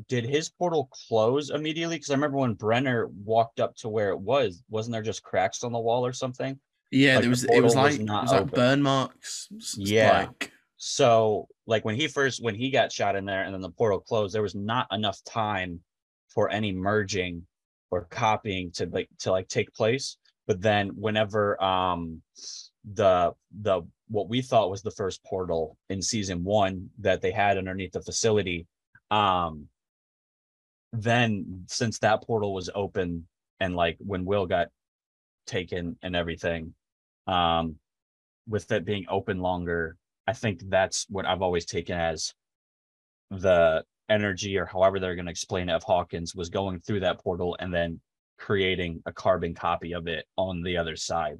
did 0.07 0.25
his 0.25 0.49
portal 0.49 0.89
close 1.07 1.49
immediately? 1.49 1.95
Because 1.97 2.11
I 2.11 2.13
remember 2.15 2.37
when 2.37 2.53
Brenner 2.53 3.07
walked 3.07 3.59
up 3.59 3.75
to 3.77 3.89
where 3.89 4.09
it 4.09 4.19
was, 4.19 4.63
wasn't 4.69 4.93
there 4.93 5.01
just 5.01 5.23
cracks 5.23 5.63
on 5.63 5.71
the 5.71 5.79
wall 5.79 6.05
or 6.05 6.13
something? 6.13 6.59
yeah. 6.91 7.15
Like, 7.15 7.21
there 7.21 7.23
the 7.23 7.29
was 7.29 7.43
it 7.43 7.63
was 7.63 7.73
portal 7.73 7.83
was 7.83 7.99
like 7.99 7.99
it 7.99 8.21
was 8.21 8.31
like 8.31 8.41
open. 8.41 8.55
burn 8.55 8.81
marks. 8.83 9.47
s- 9.51 9.57
s- 9.57 9.77
Yeah. 9.77 10.27
like 10.29 10.51
So 10.77 11.47
like 11.65 11.85
when 11.85 11.95
he 11.95 12.07
first 12.07 12.43
when 12.43 12.55
he 12.55 12.69
got 12.69 12.91
shot 12.91 13.15
in 13.15 13.25
there 13.25 13.43
and 13.43 13.53
then 13.53 13.61
the 13.61 13.69
portal 13.69 13.99
closed, 13.99 14.35
there 14.35 14.41
was 14.41 14.55
not 14.55 14.87
enough 14.91 15.23
time 15.23 15.81
for 16.29 16.49
any 16.49 16.71
merging 16.71 17.45
or 17.91 18.05
copying 18.05 18.71
to 18.71 18.85
like 18.87 19.09
to 19.19 19.31
like 19.31 19.47
take 19.47 19.73
place. 19.73 20.17
But 20.47 20.61
then 20.61 20.89
whenever 20.89 21.61
um 21.63 22.21
the 22.93 23.33
the 23.61 23.81
what 24.07 24.29
we 24.29 24.41
thought 24.41 24.69
was 24.69 24.83
the 24.83 24.91
first 24.91 25.23
portal 25.23 25.77
in 25.89 26.01
season 26.01 26.43
one 26.43 26.89
that 26.99 27.21
they 27.21 27.31
had 27.31 27.57
underneath 27.57 27.93
the 27.93 28.01
facility, 28.01 28.67
um 29.11 29.67
then 30.93 31.63
since 31.67 31.99
that 31.99 32.23
portal 32.23 32.53
was 32.53 32.69
open 32.73 33.27
and 33.59 33.75
like 33.75 33.97
when 33.99 34.25
Will 34.25 34.45
got 34.45 34.67
taken 35.47 35.97
and 36.01 36.15
everything, 36.15 36.73
um 37.27 37.77
with 38.47 38.71
it 38.71 38.85
being 38.85 39.05
open 39.09 39.39
longer, 39.39 39.97
I 40.27 40.33
think 40.33 40.61
that's 40.69 41.05
what 41.09 41.25
I've 41.25 41.41
always 41.41 41.65
taken 41.65 41.97
as 41.97 42.33
the 43.31 43.83
energy 44.09 44.57
or 44.57 44.65
however 44.65 44.99
they're 44.99 45.15
going 45.15 45.25
to 45.25 45.31
explain 45.31 45.69
it 45.69 45.73
of 45.73 45.83
Hawkins 45.83 46.35
was 46.35 46.49
going 46.49 46.79
through 46.79 47.01
that 47.01 47.19
portal 47.19 47.55
and 47.59 47.73
then 47.73 47.99
creating 48.37 49.01
a 49.05 49.13
carbon 49.13 49.53
copy 49.53 49.93
of 49.93 50.07
it 50.07 50.25
on 50.37 50.61
the 50.61 50.77
other 50.77 50.95
side. 50.95 51.37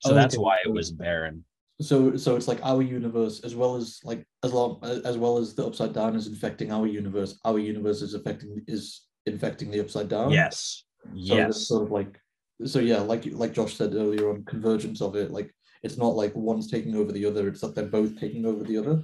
So 0.00 0.12
oh, 0.12 0.14
that's 0.14 0.36
why 0.36 0.58
it 0.64 0.72
was 0.72 0.92
barren. 0.92 1.44
So, 1.80 2.16
so 2.16 2.36
it's 2.36 2.46
like 2.46 2.60
our 2.62 2.82
universe, 2.82 3.40
as 3.40 3.54
well 3.56 3.74
as 3.74 4.00
like 4.04 4.24
as 4.44 4.52
long 4.52 4.78
as 4.82 5.16
well 5.18 5.38
as 5.38 5.54
the 5.54 5.66
upside 5.66 5.92
down 5.92 6.14
is 6.14 6.26
infecting 6.26 6.70
our 6.70 6.86
universe. 6.86 7.38
Our 7.44 7.58
universe 7.58 8.02
is 8.02 8.14
affecting 8.14 8.62
is 8.68 9.02
infecting 9.26 9.70
the 9.70 9.80
upside 9.80 10.08
down. 10.08 10.30
Yes. 10.30 10.84
So 11.04 11.36
Yes. 11.36 11.66
sort 11.66 11.82
of 11.82 11.90
like, 11.90 12.20
so 12.64 12.78
yeah, 12.78 12.98
like 12.98 13.24
like 13.26 13.54
Josh 13.54 13.74
said 13.74 13.94
earlier 13.94 14.30
on 14.30 14.44
convergence 14.44 15.00
of 15.02 15.16
it. 15.16 15.30
Like 15.30 15.52
it's 15.84 15.98
not 15.98 16.16
like 16.16 16.34
one's 16.34 16.70
taking 16.70 16.96
over 16.96 17.12
the 17.12 17.24
other; 17.26 17.46
it's 17.46 17.60
that 17.60 17.74
they're 17.74 17.84
both 17.84 18.18
taking 18.18 18.46
over 18.46 18.64
the 18.64 18.78
other. 18.78 19.02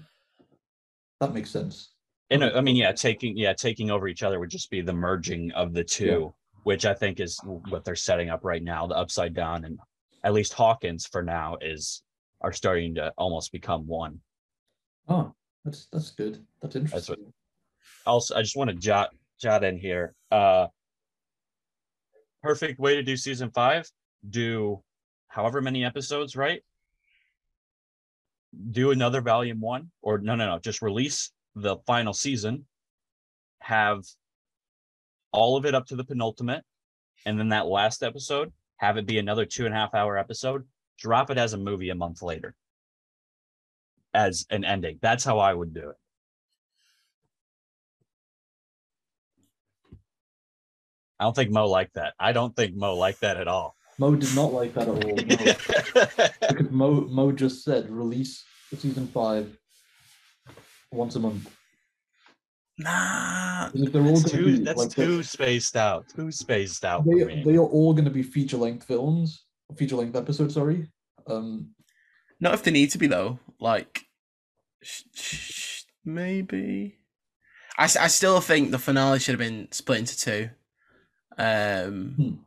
That 1.20 1.34
makes 1.34 1.50
sense. 1.50 1.92
And 2.30 2.42
I 2.42 2.60
mean, 2.60 2.76
yeah, 2.76 2.92
taking 2.92 3.36
yeah, 3.36 3.52
taking 3.52 3.90
over 3.90 4.08
each 4.08 4.22
other 4.22 4.40
would 4.40 4.50
just 4.50 4.70
be 4.70 4.80
the 4.80 4.92
merging 4.92 5.52
of 5.52 5.74
the 5.74 5.84
two, 5.84 6.32
which 6.62 6.86
I 6.86 6.94
think 6.94 7.20
is 7.20 7.38
what 7.44 7.84
they're 7.84 7.94
setting 7.96 8.30
up 8.30 8.44
right 8.44 8.62
now. 8.62 8.86
The 8.86 8.96
upside 8.96 9.34
down 9.34 9.64
and 9.64 9.78
at 10.24 10.32
least 10.32 10.52
Hawkins 10.54 11.06
for 11.06 11.22
now 11.22 11.56
is 11.60 12.02
are 12.40 12.52
starting 12.52 12.94
to 12.94 13.12
almost 13.18 13.52
become 13.52 13.86
one. 13.86 14.20
Oh, 15.08 15.34
that's 15.64 15.86
that's 15.92 16.10
good. 16.10 16.44
That's 16.62 16.76
interesting. 16.76 17.16
what- 17.16 17.32
also 18.06 18.34
I 18.34 18.40
just 18.42 18.56
want 18.56 18.70
to 18.70 18.76
jot 18.76 19.10
jot 19.38 19.62
in 19.64 19.76
here. 19.76 20.14
Uh 20.30 20.68
perfect 22.42 22.78
way 22.78 22.94
to 22.94 23.02
do 23.02 23.16
season 23.16 23.50
five. 23.50 23.90
Do 24.28 24.82
however 25.28 25.60
many 25.60 25.84
episodes, 25.84 26.36
right? 26.36 26.62
Do 28.70 28.90
another 28.90 29.20
volume 29.20 29.60
one, 29.60 29.90
or 30.02 30.18
no, 30.18 30.34
no, 30.34 30.46
no, 30.46 30.58
just 30.58 30.82
release 30.82 31.30
the 31.54 31.76
final 31.86 32.12
season. 32.12 32.66
Have 33.60 34.04
all 35.32 35.56
of 35.56 35.64
it 35.64 35.74
up 35.74 35.86
to 35.86 35.96
the 35.96 36.04
penultimate, 36.04 36.64
and 37.24 37.38
then 37.38 37.50
that 37.50 37.66
last 37.66 38.02
episode, 38.02 38.52
have 38.78 38.96
it 38.96 39.06
be 39.06 39.18
another 39.18 39.44
two 39.44 39.66
and 39.66 39.74
a 39.74 39.76
half 39.76 39.94
hour 39.94 40.18
episode. 40.18 40.64
Drop 40.98 41.30
it 41.30 41.38
as 41.38 41.52
a 41.52 41.58
movie 41.58 41.90
a 41.90 41.94
month 41.94 42.22
later 42.22 42.54
as 44.12 44.46
an 44.50 44.64
ending. 44.64 44.98
That's 45.00 45.24
how 45.24 45.38
I 45.38 45.54
would 45.54 45.74
do 45.74 45.90
it. 45.90 45.96
I 51.18 51.24
don't 51.24 51.36
think 51.36 51.50
Mo 51.50 51.68
liked 51.68 51.94
that. 51.94 52.14
I 52.18 52.32
don't 52.32 52.56
think 52.56 52.74
Mo 52.74 52.96
liked 52.96 53.20
that 53.20 53.36
at 53.36 53.46
all. 53.46 53.76
Mo 54.00 54.14
did 54.16 54.34
not 54.34 54.52
like 54.54 54.72
that 54.74 54.88
at 54.88 55.04
all. 55.04 55.16
No. 56.40 56.48
because 56.48 56.70
Mo 56.70 57.02
Mo 57.02 57.32
just 57.32 57.62
said 57.64 57.90
release 57.90 58.42
season 58.76 59.06
five 59.08 59.54
once 60.90 61.16
a 61.16 61.20
month. 61.20 61.54
Nah. 62.78 63.68
'Cause 63.70 63.82
If 63.82 63.92
they're 63.92 64.02
all 64.02 64.16
that's 64.18 64.30
too, 64.32 64.44
be 64.58 64.64
that's 64.64 64.78
like 64.78 64.88
the- 64.90 65.04
too 65.04 65.22
spaced 65.22 65.76
out. 65.76 66.08
Too 66.16 66.32
spaced 66.32 66.84
out 66.84 67.04
for 67.04 67.14
they, 67.14 67.24
me. 67.24 67.42
they 67.44 67.56
are 67.56 67.60
all 67.76 67.92
going 67.92 68.06
to 68.06 68.10
be 68.10 68.22
feature 68.22 68.56
length 68.56 68.86
films, 68.86 69.44
feature 69.76 69.96
length 69.96 70.16
episodes. 70.16 70.54
Sorry. 70.54 70.90
Um, 71.26 71.74
Not 72.40 72.54
if 72.54 72.62
they 72.62 72.70
need 72.70 72.90
to 72.92 72.98
be 72.98 73.06
though. 73.06 73.38
Like, 73.60 74.00
sh- 74.82 75.02
sh- 75.14 75.82
maybe. 76.04 76.96
I, 77.76 77.84
s- 77.84 77.96
I 77.96 78.06
still 78.08 78.40
think 78.40 78.70
the 78.70 78.78
finale 78.78 79.18
should 79.18 79.32
have 79.38 79.46
been 79.46 79.68
split 79.72 79.98
into 80.00 80.18
two. 80.18 80.50
Um, 81.36 82.44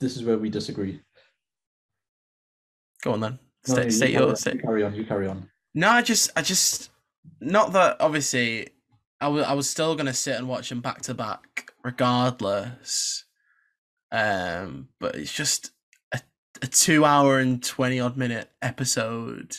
this 0.00 0.16
is 0.16 0.24
where 0.24 0.38
we 0.38 0.50
disagree. 0.50 1.00
go 3.02 3.12
on 3.12 3.20
then. 3.20 3.38
No, 3.66 3.74
State, 3.74 3.84
you 3.86 3.90
state 3.90 4.12
carry 4.12 4.20
your 4.22 4.28
on, 4.30 4.36
state. 4.36 4.54
You 4.56 4.60
carry 4.60 4.82
on. 4.82 4.94
You 4.94 5.04
carry 5.06 5.26
on. 5.28 5.48
No, 5.74 5.88
I 5.90 6.02
just, 6.02 6.30
I 6.36 6.42
just, 6.42 6.90
not 7.40 7.72
that 7.72 7.96
obviously, 8.00 8.68
I 9.20 9.28
was, 9.28 9.44
I 9.44 9.54
was 9.54 9.68
still 9.70 9.94
gonna 9.96 10.12
sit 10.12 10.36
and 10.36 10.48
watch 10.48 10.68
them 10.68 10.80
back 10.80 11.00
to 11.02 11.14
back 11.14 11.70
regardless. 11.82 13.24
Um, 14.12 14.88
but 15.00 15.14
it's 15.16 15.32
just 15.32 15.70
a, 16.12 16.20
a 16.62 16.66
two 16.66 17.04
hour 17.04 17.38
and 17.38 17.62
twenty 17.62 18.00
odd 18.00 18.16
minute 18.16 18.50
episode. 18.62 19.56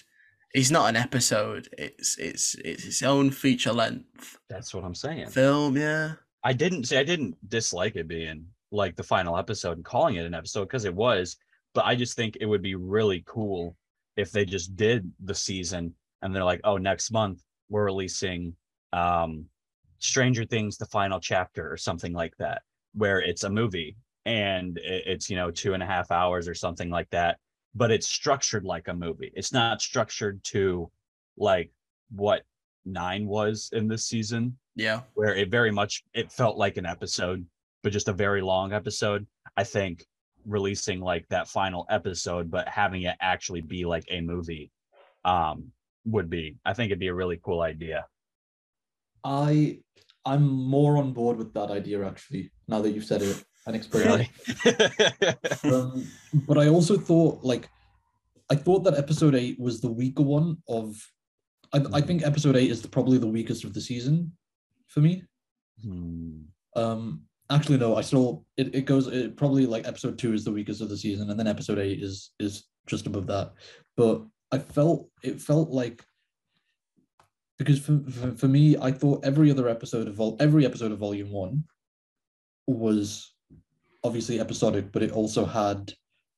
It's 0.54 0.72
not 0.72 0.88
an 0.90 0.96
episode. 0.96 1.68
It's 1.78 2.18
it's 2.18 2.56
it's 2.64 2.86
its 2.86 3.04
own 3.04 3.32
feature 3.32 3.74
length 3.74 4.38
That's 4.50 4.74
what 4.74 4.84
I'm 4.86 4.96
saying. 4.96 5.30
film. 5.30 5.76
Yeah. 5.76 6.14
I 6.44 6.54
didn't 6.54 6.86
say 6.86 6.98
I 7.00 7.04
didn't 7.04 7.36
dislike 7.50 7.96
it 7.96 8.08
being 8.08 8.46
like 8.76 8.96
the 8.96 9.04
final 9.04 9.38
episode 9.38 9.78
and 9.78 9.86
calling 9.86 10.16
it 10.16 10.26
an 10.26 10.34
episode 10.34 10.66
because 10.66 10.86
it 10.86 10.94
was, 10.94 11.38
but 11.74 11.86
I 11.86 11.96
just 11.96 12.16
think 12.16 12.38
it 12.40 12.46
would 12.46 12.62
be 12.62 12.76
really 12.76 13.24
cool 13.26 13.76
if 14.18 14.32
they 14.32 14.46
just 14.46 14.76
did 14.76 15.12
the 15.24 15.36
season 15.36 15.94
and 16.22 16.34
they're 16.36 16.44
like, 16.44 16.62
oh, 16.64 16.78
next 16.78 17.12
month 17.12 17.42
we're 17.70 17.86
releasing 17.86 18.54
um 18.94 19.46
Stranger 20.00 20.46
Things, 20.46 20.78
the 20.78 20.86
final 20.86 21.20
chapter, 21.20 21.72
or 21.72 21.78
something 21.78 22.14
like 22.14 22.36
that, 22.38 22.62
where 22.94 23.20
it's 23.22 23.44
a 23.44 23.50
movie 23.50 23.96
and 24.26 24.78
it's 24.84 25.30
you 25.30 25.36
know 25.36 25.52
two 25.52 25.74
and 25.74 25.82
a 25.82 25.86
half 25.86 26.12
hours 26.12 26.48
or 26.48 26.54
something 26.54 26.90
like 26.90 27.10
that, 27.12 27.38
but 27.74 27.92
it's 27.92 28.08
structured 28.08 28.66
like 28.66 28.88
a 28.88 28.94
movie. 28.94 29.32
It's 29.36 29.54
not 29.54 29.82
structured 29.82 30.44
to 30.46 30.92
like 31.38 31.72
what 32.12 32.44
nine 32.86 33.26
was 33.26 33.70
in 33.74 33.88
this 33.88 34.06
season 34.06 34.58
Yeah. 34.76 35.02
where 35.16 35.34
it 35.36 35.50
very 35.50 35.72
much 35.72 36.04
it 36.14 36.32
felt 36.32 36.58
like 36.58 36.78
an 36.78 36.86
episode 36.86 37.46
but 37.86 37.94
just 37.94 38.10
a 38.10 38.14
very 38.14 38.42
long 38.42 38.74
episode 38.74 39.26
i 39.56 39.64
think 39.64 40.04
releasing 40.46 41.00
like 41.00 41.26
that 41.30 41.48
final 41.48 41.86
episode 41.90 42.52
but 42.52 42.68
having 42.68 43.04
it 43.04 43.16
actually 43.22 43.62
be 43.62 43.86
like 43.86 44.04
a 44.10 44.22
movie 44.22 44.72
um 45.24 45.72
would 46.06 46.30
be 46.30 46.58
i 46.66 46.74
think 46.74 46.90
it'd 46.90 47.00
be 47.00 47.08
a 47.08 47.14
really 47.14 47.40
cool 47.44 47.62
idea 47.62 48.06
I 49.26 49.80
I'm 50.24 50.48
more 50.48 50.98
on 50.98 51.12
board 51.12 51.38
with 51.38 51.54
that 51.56 51.72
idea 51.72 52.06
actually. 52.06 52.52
Now 52.68 52.82
that 52.82 52.92
you've 52.92 53.06
said 53.06 53.22
it 53.22 53.44
and 53.66 53.76
explained 53.76 54.30
it. 54.64 55.66
um, 55.66 56.08
but 56.48 56.58
I 56.58 56.70
also 56.70 56.98
thought 56.98 57.44
like 57.44 57.68
I 58.50 58.56
thought 58.56 58.84
that 58.84 58.98
episode 58.98 59.36
eight 59.36 59.60
was 59.60 59.82
the 59.82 59.92
weaker 59.92 60.22
one 60.22 60.58
of 60.70 60.96
I, 61.74 61.84
I 61.94 62.02
think 62.02 62.24
episode 62.24 62.56
eight 62.56 62.70
is 62.70 62.82
the, 62.82 62.88
probably 62.88 63.18
the 63.18 63.28
weakest 63.28 63.64
of 63.64 63.74
the 63.74 63.82
season 63.82 64.32
for 64.88 65.02
me. 65.02 65.24
Hmm. 65.84 66.42
Um 66.76 67.24
actually 67.50 67.78
no, 67.78 67.96
I 67.96 68.02
still 68.02 68.46
it, 68.58 68.74
it 68.74 68.86
goes 68.86 69.08
it 69.08 69.38
probably 69.38 69.66
like 69.66 69.88
episode 69.88 70.18
two 70.18 70.34
is 70.34 70.44
the 70.44 70.52
weakest 70.52 70.82
of 70.82 70.90
the 70.90 70.98
season 70.98 71.30
and 71.30 71.40
then 71.40 71.48
episode 71.48 71.80
eight 71.80 72.02
is 72.02 72.32
is 72.40 72.66
just 72.88 73.08
above 73.08 73.28
that. 73.28 73.54
But 73.98 74.24
I 74.52 74.60
felt 74.60 75.10
it 75.24 75.42
felt 75.42 75.70
like 75.70 76.04
because 77.58 77.80
for, 77.80 78.00
for, 78.10 78.32
for 78.32 78.48
me, 78.48 78.76
I 78.78 78.92
thought 78.92 79.26
every 79.26 79.50
other 79.50 79.70
episode 79.70 80.08
of 80.08 80.16
vol- 80.16 80.38
every 80.40 80.66
episode 80.66 80.92
of 80.92 81.00
volume 81.00 81.32
one 81.32 81.64
was 82.68 83.34
obviously 84.04 84.40
episodic, 84.40 84.92
but 84.92 85.04
it 85.04 85.12
also 85.12 85.46
had 85.46 85.94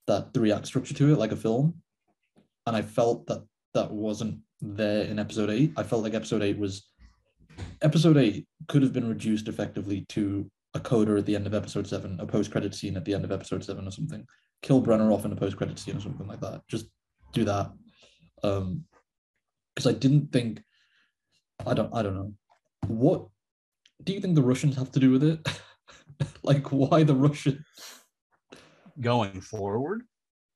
that 0.07 0.33
three 0.33 0.51
act 0.51 0.67
structure 0.67 0.93
to 0.93 1.11
it, 1.11 1.19
like 1.19 1.31
a 1.31 1.35
film. 1.35 1.73
And 2.65 2.75
I 2.75 2.81
felt 2.81 3.25
that 3.27 3.43
that 3.73 3.91
wasn't 3.91 4.39
there 4.61 5.03
in 5.03 5.19
episode 5.19 5.49
eight. 5.49 5.73
I 5.77 5.83
felt 5.83 6.03
like 6.03 6.13
episode 6.13 6.41
eight 6.41 6.57
was 6.57 6.87
episode 7.81 8.17
eight 8.17 8.45
could 8.67 8.83
have 8.83 8.93
been 8.93 9.09
reduced 9.09 9.47
effectively 9.47 10.05
to 10.09 10.49
a 10.77 10.79
coda 10.79 11.17
at 11.17 11.25
the 11.25 11.35
end 11.35 11.47
of 11.47 11.53
episode 11.53 11.87
seven, 11.87 12.19
a 12.19 12.25
post 12.25 12.51
credit 12.51 12.73
scene 12.73 12.95
at 12.97 13.05
the 13.05 13.13
end 13.13 13.25
of 13.25 13.31
episode 13.31 13.63
seven 13.63 13.87
or 13.87 13.91
something. 13.91 14.25
Kill 14.61 14.79
Brenner 14.81 15.11
off 15.11 15.25
in 15.25 15.31
a 15.31 15.35
post 15.35 15.57
credit 15.57 15.77
scene 15.79 15.97
or 15.97 15.99
something 16.01 16.27
like 16.27 16.39
that. 16.41 16.61
Just 16.67 16.87
do 17.33 17.43
that. 17.45 17.71
Um 18.43 18.83
because 19.75 19.87
I 19.93 19.97
didn't 19.97 20.31
think 20.31 20.61
I 21.65 21.73
don't 21.73 21.93
I 21.93 22.01
don't 22.01 22.15
know. 22.15 22.33
What 22.87 23.27
do 24.03 24.13
you 24.13 24.19
think 24.21 24.35
the 24.35 24.41
Russians 24.41 24.75
have 24.77 24.91
to 24.93 24.99
do 24.99 25.11
with 25.11 25.23
it? 25.23 25.39
like 26.43 26.71
why 26.71 27.03
the 27.03 27.15
Russians? 27.15 27.59
going 28.99 29.41
forward 29.41 30.01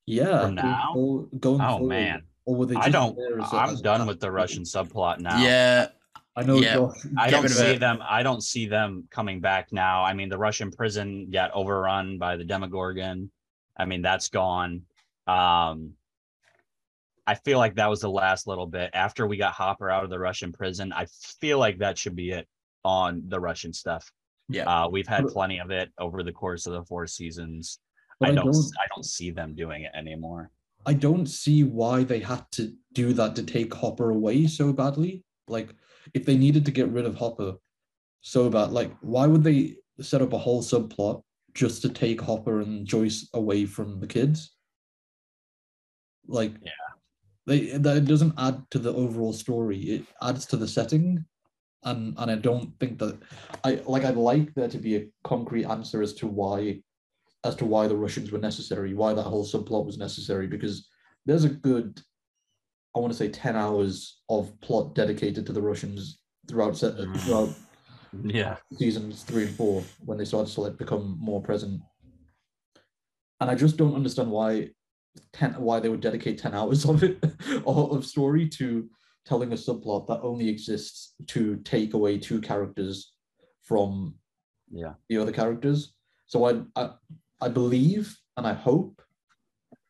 yeah 0.08 0.42
From 0.46 0.56
now? 0.56 0.92
Going, 0.96 1.30
going 1.40 1.62
oh 1.62 1.70
forward. 1.78 1.90
man 1.90 2.22
or 2.46 2.56
were 2.56 2.66
they 2.66 2.76
i 2.76 2.90
don't 2.90 3.16
there 3.16 3.40
as 3.40 3.54
a- 3.54 3.56
i'm 3.56 3.70
as 3.70 3.80
a- 3.80 3.84
done 3.84 4.08
with 4.08 4.20
the 4.20 4.32
russian 4.32 4.64
subplot 4.64 5.20
now 5.20 5.40
Yeah. 5.40 5.90
I 6.36 6.44
know 6.44 6.56
Yeah. 6.58 6.76
Josh, 6.76 7.06
I 7.18 7.30
don't 7.30 7.50
see 7.50 7.66
it. 7.74 7.80
them. 7.80 8.00
I 8.08 8.24
don't 8.24 8.42
see 8.42 8.66
them 8.66 9.08
coming 9.12 9.42
back 9.42 9.72
now. 9.74 10.04
I 10.04 10.14
mean, 10.14 10.30
the 10.30 10.38
Russian 10.38 10.72
prison 10.72 11.30
got 11.30 11.52
overrun 11.52 12.18
by 12.18 12.38
the 12.38 12.44
Demogorgon. 12.46 13.30
I 13.78 13.86
mean, 13.86 14.02
that's 14.02 14.30
gone. 14.30 14.84
Um, 15.28 15.94
I 17.28 17.36
feel 17.36 17.58
like 17.60 17.76
that 17.76 17.90
was 17.90 18.02
the 18.02 18.10
last 18.10 18.48
little 18.48 18.66
bit 18.66 18.90
after 18.94 19.28
we 19.28 19.38
got 19.38 19.54
Hopper 19.54 19.90
out 19.90 20.04
of 20.04 20.10
the 20.10 20.20
Russian 20.20 20.52
prison. 20.52 20.92
I 20.94 21.06
feel 21.40 21.60
like 21.60 21.80
that 21.80 21.98
should 21.98 22.16
be 22.16 22.32
it 22.32 22.48
on 22.84 23.24
the 23.28 23.40
Russian 23.40 23.74
stuff. 23.74 24.12
Yeah. 24.50 24.64
Uh, 24.64 24.90
we've 24.90 25.08
had 25.08 25.28
plenty 25.28 25.60
of 25.60 25.70
it 25.72 25.92
over 25.98 26.24
the 26.24 26.32
course 26.32 26.66
of 26.66 26.74
the 26.74 26.84
four 26.86 27.08
seasons. 27.08 27.80
but 28.20 28.30
I 28.30 28.36
don't, 28.36 28.48
I 28.56 28.88
don't 28.94 29.06
see 29.06 29.32
them 29.32 29.54
doing 29.56 29.84
it 29.84 29.92
anymore. 29.94 30.52
I 30.86 30.94
don't 30.94 31.28
see 31.28 31.64
why 31.64 32.04
they 32.04 32.20
had 32.20 32.44
to 32.54 32.74
do 32.94 33.14
that 33.14 33.36
to 33.36 33.44
take 33.44 33.74
Hopper 33.74 34.10
away 34.10 34.48
so 34.48 34.74
badly. 34.74 35.24
Like, 35.48 35.70
if 36.14 36.26
they 36.26 36.38
needed 36.38 36.66
to 36.66 36.72
get 36.72 36.89
rid 36.89 37.06
of 37.06 37.16
Hopper 37.16 37.56
so 38.22 38.49
bad, 38.49 38.72
like, 38.72 38.91
why 39.02 39.28
would 39.28 39.43
they 39.43 39.76
set 39.99 40.22
up 40.22 40.34
a 40.34 40.38
whole 40.38 40.62
subplot 40.62 41.24
just 41.54 41.82
to 41.82 41.89
take 41.89 42.22
Hopper 42.22 42.62
and 42.62 42.86
Joyce 42.88 43.30
away 43.34 43.66
from 43.66 43.99
the 43.99 44.08
kids? 44.08 44.56
Like, 46.28 46.54
Yeah. 46.64 46.72
they 47.45 47.78
that 47.78 48.06
doesn't 48.06 48.34
add 48.38 48.64
to 48.72 48.80
the 48.80 48.93
overall 48.93 49.34
story. 49.34 49.80
It 49.80 50.06
adds 50.22 50.45
to 50.47 50.58
the 50.58 50.68
setting, 50.68 51.26
and 51.84 52.16
and 52.18 52.32
I 52.32 52.36
don't 52.36 52.78
think 52.80 52.99
that 52.99 53.20
I 53.64 53.82
like. 53.88 54.06
I'd 54.06 54.16
like 54.16 54.54
there 54.54 54.70
to 54.70 54.78
be 54.78 54.95
a 54.97 55.08
concrete 55.24 55.66
answer 55.66 56.02
as 56.02 56.14
to 56.16 56.28
why 56.28 56.84
as 57.43 57.56
to 57.56 57.66
why 57.66 57.88
the 57.88 57.97
Russians 57.97 58.32
were 58.32 58.38
necessary, 58.38 58.93
why 58.93 59.14
that 59.16 59.24
whole 59.24 59.43
subplot 59.43 59.86
was 59.88 59.97
necessary, 59.97 60.45
because 60.45 60.88
there's 61.26 61.43
a 61.43 61.49
good, 61.49 61.99
I 62.96 63.00
want 63.00 63.12
to 63.14 63.18
say, 63.18 63.30
10 63.30 63.56
hours 63.56 64.22
of 64.30 64.60
plot 64.62 64.96
dedicated 64.96 65.46
to 65.46 65.54
the 65.54 65.62
Russians 65.62 66.20
throughout, 66.48 66.76
se- 66.78 66.92
Mm. 66.98 67.18
throughout 67.22 67.50
Yeah. 68.24 68.58
seasons 68.74 69.24
three 69.24 69.44
and 69.46 69.56
four 69.56 69.84
when 70.06 70.18
they 70.18 70.26
started 70.26 70.54
to 70.54 70.62
like 70.62 70.78
become 70.78 71.18
more 71.20 71.42
present. 71.42 71.82
And 73.39 73.50
I 73.50 73.56
just 73.56 73.78
don't 73.78 73.96
understand 73.96 74.30
why 74.30 74.72
10 75.34 75.54
why 75.62 75.80
they 75.80 75.89
would 75.89 76.00
dedicate 76.02 76.38
10 76.38 76.54
hours 76.54 76.86
of 76.89 77.04
it 77.04 77.24
of 77.66 77.92
of 77.92 78.06
story 78.06 78.48
to 78.50 78.89
telling 79.26 79.52
a 79.52 79.56
subplot 79.56 80.08
that 80.08 80.22
only 80.22 80.48
exists 80.50 81.14
to 81.28 81.58
take 81.64 81.94
away 81.94 82.18
two 82.18 82.39
characters 82.42 83.14
from 83.62 84.16
Yeah. 84.70 84.94
the 85.10 85.18
other 85.18 85.32
characters. 85.32 85.94
So 86.28 86.46
I, 86.46 86.62
I 86.76 86.92
I 87.39 87.50
believe 87.50 88.18
and 88.38 88.46
I 88.46 88.54
hope 88.54 89.02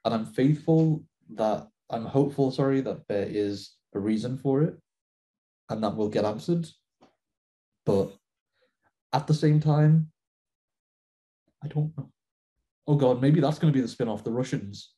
and 0.05 0.13
I'm 0.13 0.25
faithful 0.25 1.03
that 1.35 1.67
I'm 1.91 2.05
hopeful, 2.05 2.51
sorry, 2.51 2.81
that 2.81 3.07
there 3.07 3.27
is 3.29 3.71
a 3.93 3.99
reason 3.99 4.37
for 4.37 4.63
it 4.63 4.75
and 5.69 5.83
that 5.83 5.95
will 5.95 6.09
get 6.09 6.25
answered. 6.25 6.67
But 7.85 8.13
at 9.13 9.27
the 9.27 9.33
same 9.33 9.59
time, 9.59 10.11
I 11.63 11.67
don't 11.67 11.95
know. 11.97 12.09
Oh 12.87 12.95
god, 12.95 13.21
maybe 13.21 13.39
that's 13.39 13.59
gonna 13.59 13.73
be 13.73 13.81
the 13.81 13.87
spin-off, 13.87 14.23
the 14.23 14.31
Russians. 14.31 14.93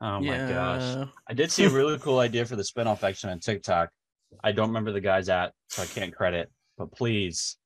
Oh 0.00 0.20
my 0.20 0.36
gosh. 0.36 1.08
I 1.28 1.34
did 1.34 1.50
see 1.50 1.64
a 1.64 1.70
really 1.70 1.98
cool 2.00 2.18
idea 2.18 2.44
for 2.44 2.56
the 2.56 2.62
spinoff 2.62 3.02
actually 3.02 3.32
on 3.32 3.40
TikTok. 3.40 3.90
I 4.42 4.52
don't 4.52 4.68
remember 4.68 4.92
the 4.92 5.00
guy's 5.00 5.28
at, 5.28 5.52
so 5.68 5.82
I 5.82 5.86
can't 5.86 6.14
credit, 6.14 6.50
but 6.76 6.92
please. 6.92 7.56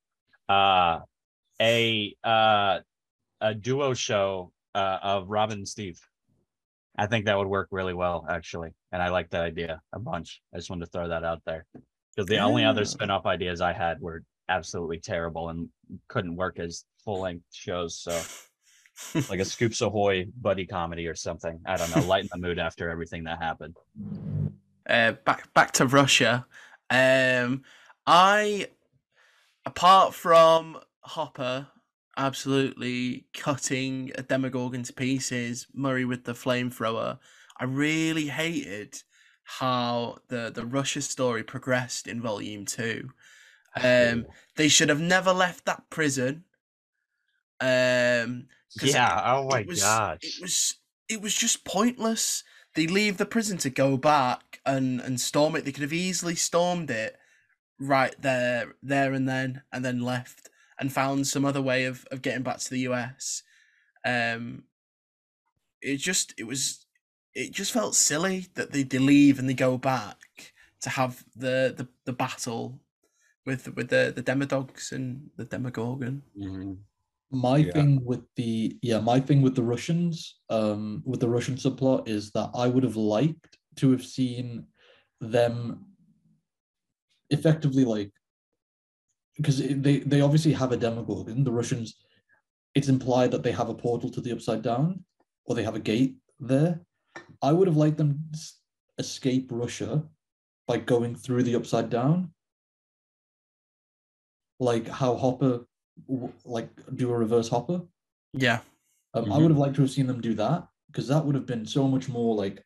Uh 0.49 1.01
a 1.61 2.15
uh 2.25 2.81
a 3.41 3.55
duo 3.55 3.95
show 3.95 4.53
uh 4.75 4.99
of 5.03 5.29
Robin 5.31 5.59
and 5.59 5.69
Steve. 5.69 6.01
I 6.99 7.07
think 7.07 7.25
that 7.27 7.39
would 7.39 7.47
work 7.47 7.69
really 7.71 7.95
well, 7.95 8.27
actually. 8.29 8.71
And 8.93 9.03
I 9.03 9.09
like 9.09 9.31
that 9.31 9.43
idea 9.43 9.81
a 9.93 9.99
bunch. 9.99 10.43
I 10.53 10.59
just 10.59 10.71
wanted 10.71 10.87
to 10.87 10.91
throw 10.91 11.09
that 11.09 11.25
out 11.25 11.43
there. 11.47 11.65
Because 12.15 12.29
the 12.29 12.39
only 12.39 12.65
other 12.65 12.83
Yeah. 12.83 12.87
spin-off 12.89 13.27
ideas 13.27 13.61
I 13.61 13.73
had 13.73 14.01
were 14.01 14.23
absolutely 14.49 14.99
terrible 14.99 15.49
and 15.51 15.69
couldn't 16.09 16.35
work 16.37 16.59
as 16.59 16.85
full-length 17.05 17.45
shows. 17.53 17.99
So 18.01 18.21
like 19.29 19.41
a 19.41 19.45
Scoops 19.55 19.81
Ahoy 19.81 20.27
buddy 20.41 20.67
comedy 20.67 21.07
or 21.07 21.15
something. 21.15 21.61
I 21.65 21.77
don't 21.77 21.95
know, 21.95 22.03
lighten 22.03 22.29
the 22.33 22.39
mood 22.39 22.59
after 22.59 22.91
everything 22.91 23.25
that 23.25 23.39
happened. 23.41 23.77
Uh, 24.89 25.13
back 25.13 25.53
back 25.55 25.71
to 25.73 25.87
Russia. 25.87 26.47
Um, 26.91 27.63
I 28.07 28.67
apart 29.65 30.15
from 30.15 30.81
Hopper 31.03 31.69
absolutely 32.21 33.27
cutting 33.33 34.13
a 34.15 34.23
Demogorgon 34.23 34.83
to 34.85 34.93
pieces, 34.93 35.67
Murray 35.73 36.05
with 36.05 36.25
the 36.25 36.35
flamethrower. 36.35 37.19
I 37.59 37.65
really 37.65 38.27
hated 38.27 39.03
how 39.45 40.19
the 40.29 40.53
the 40.55 40.67
Russia 40.67 41.01
story 41.01 41.43
progressed 41.43 42.07
in 42.07 42.21
volume 42.21 42.67
two. 42.67 43.11
Um, 43.83 44.27
they 44.57 44.69
should 44.69 44.91
have 44.91 45.01
never 45.01 45.33
left 45.33 45.65
that 45.65 45.89
prison. 45.91 46.45
Um, 47.61 48.49
Yeah. 48.83 49.23
Oh 49.25 49.49
my 49.49 49.61
it 49.61 49.67
was, 49.67 49.81
gosh. 49.81 50.19
It 50.23 50.43
was 50.43 50.75
it 51.09 51.21
was 51.23 51.35
just 51.35 51.65
pointless. 51.65 52.45
They 52.75 52.87
leave 52.87 53.17
the 53.17 53.27
prison 53.27 53.59
to 53.59 53.71
go 53.71 53.97
back 53.97 54.61
and 54.67 55.01
and 55.01 55.21
storm 55.21 55.57
it. 55.57 55.65
They 55.65 55.73
could 55.73 55.83
have 55.83 55.93
easily 55.93 56.35
stormed 56.35 56.91
it 56.91 57.17
right 57.79 58.15
there 58.21 58.75
there 58.83 59.15
and 59.15 59.27
then 59.27 59.63
and 59.73 59.83
then 59.85 60.01
left 60.01 60.50
and 60.81 60.93
found 60.93 61.27
some 61.27 61.45
other 61.45 61.63
way 61.63 61.85
of, 61.85 62.07
of 62.11 62.23
getting 62.23 62.43
back 62.43 62.59
to 62.59 62.71
the 62.71 62.81
US. 62.81 63.43
Um 64.05 64.65
it 65.83 65.97
just 65.97 66.35
it 66.39 66.45
was 66.45 66.87
it 67.35 67.53
just 67.53 67.73
felt 67.73 67.95
silly 67.95 68.47
that 68.55 68.73
they, 68.73 68.83
they 68.83 68.99
leave 68.99 69.39
and 69.39 69.49
they 69.49 69.55
go 69.55 69.79
back 69.79 70.53
to 70.81 70.91
have 70.91 71.25
the 71.37 71.75
the, 71.77 71.89
the 72.05 72.13
battle 72.13 72.81
with 73.47 73.75
with 73.77 73.89
the 73.89 74.13
the 74.15 74.23
demodogs 74.23 74.93
and 74.93 75.31
the 75.37 75.45
demogorgon. 75.45 76.23
Mhm. 76.37 76.79
My 77.33 77.63
Yeah. 77.63 77.73
thing 77.73 78.05
with 78.05 78.25
the 78.37 78.79
yeah, 78.83 79.01
my 79.01 79.21
thing 79.21 79.41
with 79.43 79.55
the 79.55 79.63
Russians, 79.63 80.41
um, 80.49 81.03
with 81.07 81.21
the 81.21 81.29
Russian 81.29 81.55
subplot 81.55 82.09
is 82.09 82.33
that 82.33 82.51
I 82.55 82.67
would 82.67 82.83
have 82.83 82.97
liked 82.97 83.59
to 83.77 83.93
have 83.93 84.05
seen 84.05 84.67
them 85.21 85.87
effectively 87.31 87.85
like 87.85 88.13
because 89.37 89.59
they 89.59 89.99
they 90.01 90.21
obviously 90.21 90.53
have 90.53 90.73
a 90.73 90.77
demogorgon. 90.77 91.45
The 91.45 91.53
Russians, 91.53 91.97
it's 92.75 92.89
implied 92.89 93.31
that 93.31 93.43
they 93.43 93.53
have 93.53 93.69
a 93.69 93.75
portal 93.75 94.11
to 94.11 94.21
the 94.21 94.33
upside 94.33 94.63
down, 94.63 95.05
or 95.45 95.55
they 95.55 95.63
have 95.65 95.77
a 95.77 95.81
gate 95.81 96.17
there. 96.39 96.81
I 97.43 97.53
would 97.53 97.69
have 97.69 97.77
liked 97.77 97.97
them 97.99 98.31
escape 98.99 99.49
Russia 99.51 100.05
by 100.67 100.79
going 100.79 101.17
through 101.17 101.43
the 101.43 101.57
upside 101.57 101.91
down, 101.91 102.33
like 104.59 104.87
how 104.89 105.17
Hopper 105.17 105.67
like 106.45 106.71
do 106.97 107.11
a 107.11 107.17
reverse 107.19 107.49
Hopper. 107.49 107.83
Yeah. 108.33 108.61
Um, 109.15 109.33
I 109.33 109.37
Mhm. 109.37 109.43
would 109.43 109.51
have 109.51 109.59
liked 109.59 109.75
to 109.77 109.83
have 109.83 109.91
seen 109.91 110.07
them 110.07 110.21
do 110.21 110.35
that 110.35 110.69
because 110.87 111.09
that 111.09 111.25
would 111.25 111.35
have 111.35 111.47
been 111.47 111.67
so 111.67 111.89
much 111.89 112.09
more 112.09 112.35
like 112.35 112.65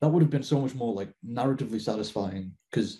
that 0.00 0.08
would 0.08 0.22
have 0.22 0.30
been 0.30 0.44
so 0.44 0.60
much 0.60 0.74
more 0.74 0.94
like 0.94 1.12
narratively 1.24 1.80
satisfying. 1.80 2.56
Because 2.70 2.98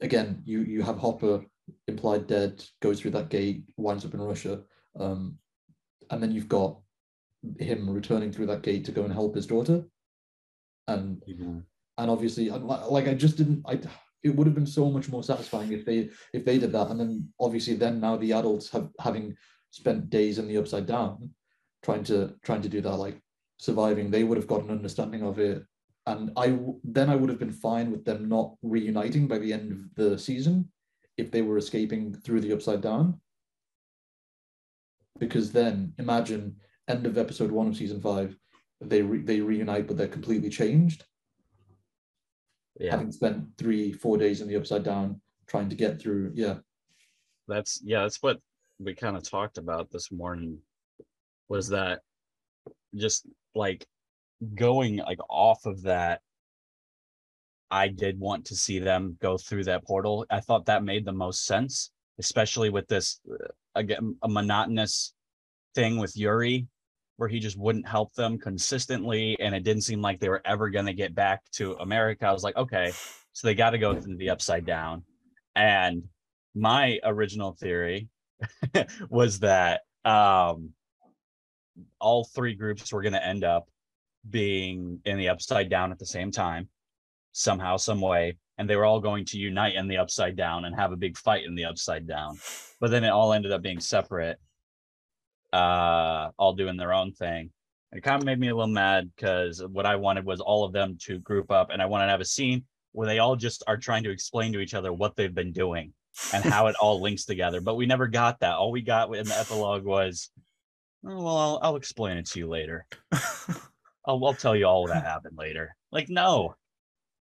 again, 0.00 0.42
you 0.44 0.62
you 0.62 0.82
have 0.82 0.98
Hopper 0.98 1.44
implied 1.88 2.26
dead, 2.26 2.64
goes 2.80 3.00
through 3.00 3.12
that 3.12 3.30
gate, 3.30 3.64
winds 3.76 4.04
up 4.04 4.14
in 4.14 4.20
Russia, 4.20 4.62
um, 4.98 5.38
and 6.10 6.22
then 6.22 6.32
you've 6.32 6.48
got 6.48 6.78
him 7.58 7.88
returning 7.90 8.32
through 8.32 8.46
that 8.46 8.62
gate 8.62 8.84
to 8.84 8.92
go 8.92 9.04
and 9.04 9.12
help 9.12 9.34
his 9.34 9.46
daughter, 9.46 9.84
and 10.88 11.22
Mhm. 11.26 11.64
and 11.98 12.10
obviously 12.10 12.50
like 12.50 13.08
I 13.08 13.14
just 13.14 13.36
didn't 13.36 13.62
I 13.66 13.80
it 14.22 14.34
would 14.34 14.46
have 14.46 14.54
been 14.54 14.66
so 14.66 14.90
much 14.90 15.08
more 15.10 15.22
satisfying 15.22 15.72
if 15.72 15.84
they 15.84 16.10
if 16.32 16.44
they 16.44 16.58
did 16.58 16.72
that. 16.72 16.90
And 16.90 16.98
then 16.98 17.32
obviously 17.38 17.74
then 17.74 18.00
now 18.00 18.16
the 18.16 18.32
adults 18.32 18.70
have 18.70 18.90
having 18.98 19.36
spent 19.70 20.10
days 20.10 20.38
in 20.38 20.48
the 20.48 20.56
upside 20.56 20.86
down 20.86 21.34
trying 21.82 22.04
to 22.04 22.34
trying 22.42 22.62
to 22.62 22.68
do 22.68 22.80
that 22.80 22.96
like 22.96 23.20
surviving 23.58 24.10
they 24.10 24.24
would 24.24 24.38
have 24.38 24.46
got 24.46 24.62
an 24.62 24.70
understanding 24.70 25.22
of 25.22 25.38
it. 25.38 25.64
And 26.06 26.32
I 26.36 26.58
then 26.84 27.10
I 27.10 27.16
would 27.16 27.30
have 27.30 27.38
been 27.38 27.52
fine 27.52 27.90
with 27.90 28.04
them 28.04 28.28
not 28.28 28.56
reuniting 28.62 29.28
by 29.28 29.38
the 29.38 29.52
end 29.52 29.72
of 29.72 29.94
the 29.94 30.18
season 30.18 30.70
if 31.16 31.30
they 31.30 31.42
were 31.42 31.58
escaping 31.58 32.12
through 32.12 32.40
the 32.40 32.52
upside 32.52 32.80
down 32.80 33.20
because 35.18 35.52
then 35.52 35.92
imagine 35.98 36.56
end 36.88 37.06
of 37.06 37.16
episode 37.18 37.50
1 37.50 37.68
of 37.68 37.76
season 37.76 38.00
5 38.00 38.36
they 38.80 39.02
re- 39.02 39.22
they 39.22 39.40
reunite 39.40 39.86
but 39.86 39.96
they're 39.96 40.08
completely 40.08 40.50
changed 40.50 41.04
Yeah. 42.78 42.90
having 42.90 43.12
spent 43.12 43.56
three, 43.56 43.92
four 43.92 44.18
days 44.18 44.40
in 44.40 44.48
the 44.48 44.56
upside 44.56 44.82
down 44.82 45.20
trying 45.46 45.68
to 45.68 45.76
get 45.76 46.00
through. 46.00 46.32
Yeah. 46.34 46.58
that's 47.46 47.80
yeah 47.84 48.02
that's 48.02 48.22
what 48.22 48.38
we 48.80 48.94
kind 48.94 49.16
of 49.16 49.22
talked 49.22 49.58
about 49.58 49.90
this 49.90 50.10
morning 50.10 50.58
was 51.48 51.68
that 51.68 52.00
just 52.96 53.26
like 53.54 53.86
going 54.56 54.96
like 54.96 55.20
off 55.30 55.64
of 55.66 55.82
that 55.82 56.20
i 57.70 57.88
did 57.88 58.18
want 58.18 58.44
to 58.44 58.56
see 58.56 58.78
them 58.78 59.16
go 59.20 59.36
through 59.36 59.64
that 59.64 59.84
portal. 59.84 60.26
I 60.30 60.40
thought 60.40 60.66
that 60.66 60.84
made 60.84 61.04
the 61.04 61.12
most 61.12 61.44
sense 61.44 61.90
especially 62.18 62.70
with 62.70 62.86
this 62.88 63.20
uh, 63.30 63.48
again 63.74 64.16
a 64.22 64.28
monotonous 64.28 65.14
thing 65.74 65.98
with 65.98 66.16
yuri 66.16 66.66
where 67.16 67.28
he 67.28 67.38
just 67.38 67.58
wouldn't 67.58 67.86
help 67.86 68.12
them 68.14 68.38
consistently 68.38 69.36
and 69.40 69.54
it 69.54 69.62
didn't 69.62 69.82
seem 69.82 70.00
like 70.00 70.18
they 70.18 70.28
were 70.28 70.42
ever 70.44 70.68
going 70.68 70.86
to 70.86 70.94
get 70.94 71.14
back 71.14 71.42
to 71.52 71.74
america. 71.76 72.26
I 72.26 72.32
was 72.32 72.44
like 72.44 72.56
okay 72.56 72.92
so 73.34 73.48
they 73.48 73.54
got 73.54 73.70
to 73.70 73.78
go 73.78 74.00
through 74.00 74.16
the 74.16 74.30
upside 74.30 74.64
down. 74.64 75.02
And 75.56 76.04
my 76.54 77.00
original 77.02 77.52
theory 77.52 78.08
was 79.10 79.40
that 79.40 79.82
um 80.04 80.70
all 82.00 82.24
three 82.24 82.54
groups 82.54 82.92
were 82.92 83.02
going 83.02 83.14
to 83.14 83.26
end 83.26 83.42
up 83.42 83.68
being 84.30 85.00
in 85.04 85.18
the 85.18 85.28
upside 85.28 85.68
down 85.68 85.90
at 85.90 85.98
the 85.98 86.06
same 86.06 86.30
time 86.30 86.68
somehow 87.34 87.76
some 87.76 88.00
way 88.00 88.36
and 88.56 88.70
they 88.70 88.76
were 88.76 88.84
all 88.84 89.00
going 89.00 89.24
to 89.24 89.38
unite 89.38 89.74
in 89.74 89.88
the 89.88 89.98
upside 89.98 90.36
down 90.36 90.64
and 90.64 90.74
have 90.74 90.92
a 90.92 90.96
big 90.96 91.18
fight 91.18 91.44
in 91.44 91.54
the 91.54 91.64
upside 91.64 92.06
down 92.06 92.36
but 92.80 92.90
then 92.90 93.04
it 93.04 93.10
all 93.10 93.32
ended 93.32 93.52
up 93.52 93.60
being 93.60 93.80
separate 93.80 94.38
uh 95.52 96.30
all 96.38 96.54
doing 96.54 96.76
their 96.76 96.92
own 96.92 97.12
thing 97.12 97.50
And 97.92 97.98
it 97.98 98.02
kind 98.02 98.20
of 98.20 98.24
made 98.24 98.40
me 98.40 98.48
a 98.48 98.54
little 98.54 98.72
mad 98.72 99.10
because 99.14 99.62
what 99.62 99.84
i 99.84 99.96
wanted 99.96 100.24
was 100.24 100.40
all 100.40 100.64
of 100.64 100.72
them 100.72 100.96
to 101.02 101.18
group 101.18 101.50
up 101.50 101.68
and 101.70 101.82
i 101.82 101.86
wanted 101.86 102.06
to 102.06 102.12
have 102.12 102.20
a 102.22 102.24
scene 102.24 102.64
where 102.94 103.08
they 103.08 103.18
all 103.18 103.34
just 103.34 103.62
are 103.66 103.76
trying 103.76 104.04
to 104.04 104.10
explain 104.10 104.52
to 104.52 104.60
each 104.60 104.72
other 104.72 104.92
what 104.92 105.16
they've 105.16 105.34
been 105.34 105.52
doing 105.52 105.92
and 106.32 106.44
how 106.44 106.68
it 106.68 106.76
all 106.76 107.00
links 107.00 107.24
together. 107.24 107.60
But 107.60 107.74
we 107.74 107.86
never 107.86 108.06
got 108.06 108.40
that. 108.40 108.54
All 108.54 108.70
we 108.70 108.82
got 108.82 109.14
in 109.14 109.26
the 109.26 109.36
epilogue 109.36 109.84
was, 109.84 110.30
oh, 111.04 111.22
well, 111.22 111.36
I'll, 111.36 111.60
I'll 111.62 111.76
explain 111.76 112.16
it 112.16 112.26
to 112.26 112.38
you 112.38 112.48
later. 112.48 112.86
I'll, 114.06 114.24
I'll 114.24 114.34
tell 114.34 114.54
you 114.54 114.66
all 114.66 114.86
that 114.86 115.04
happened 115.04 115.36
later. 115.36 115.74
Like, 115.90 116.08
no, 116.08 116.54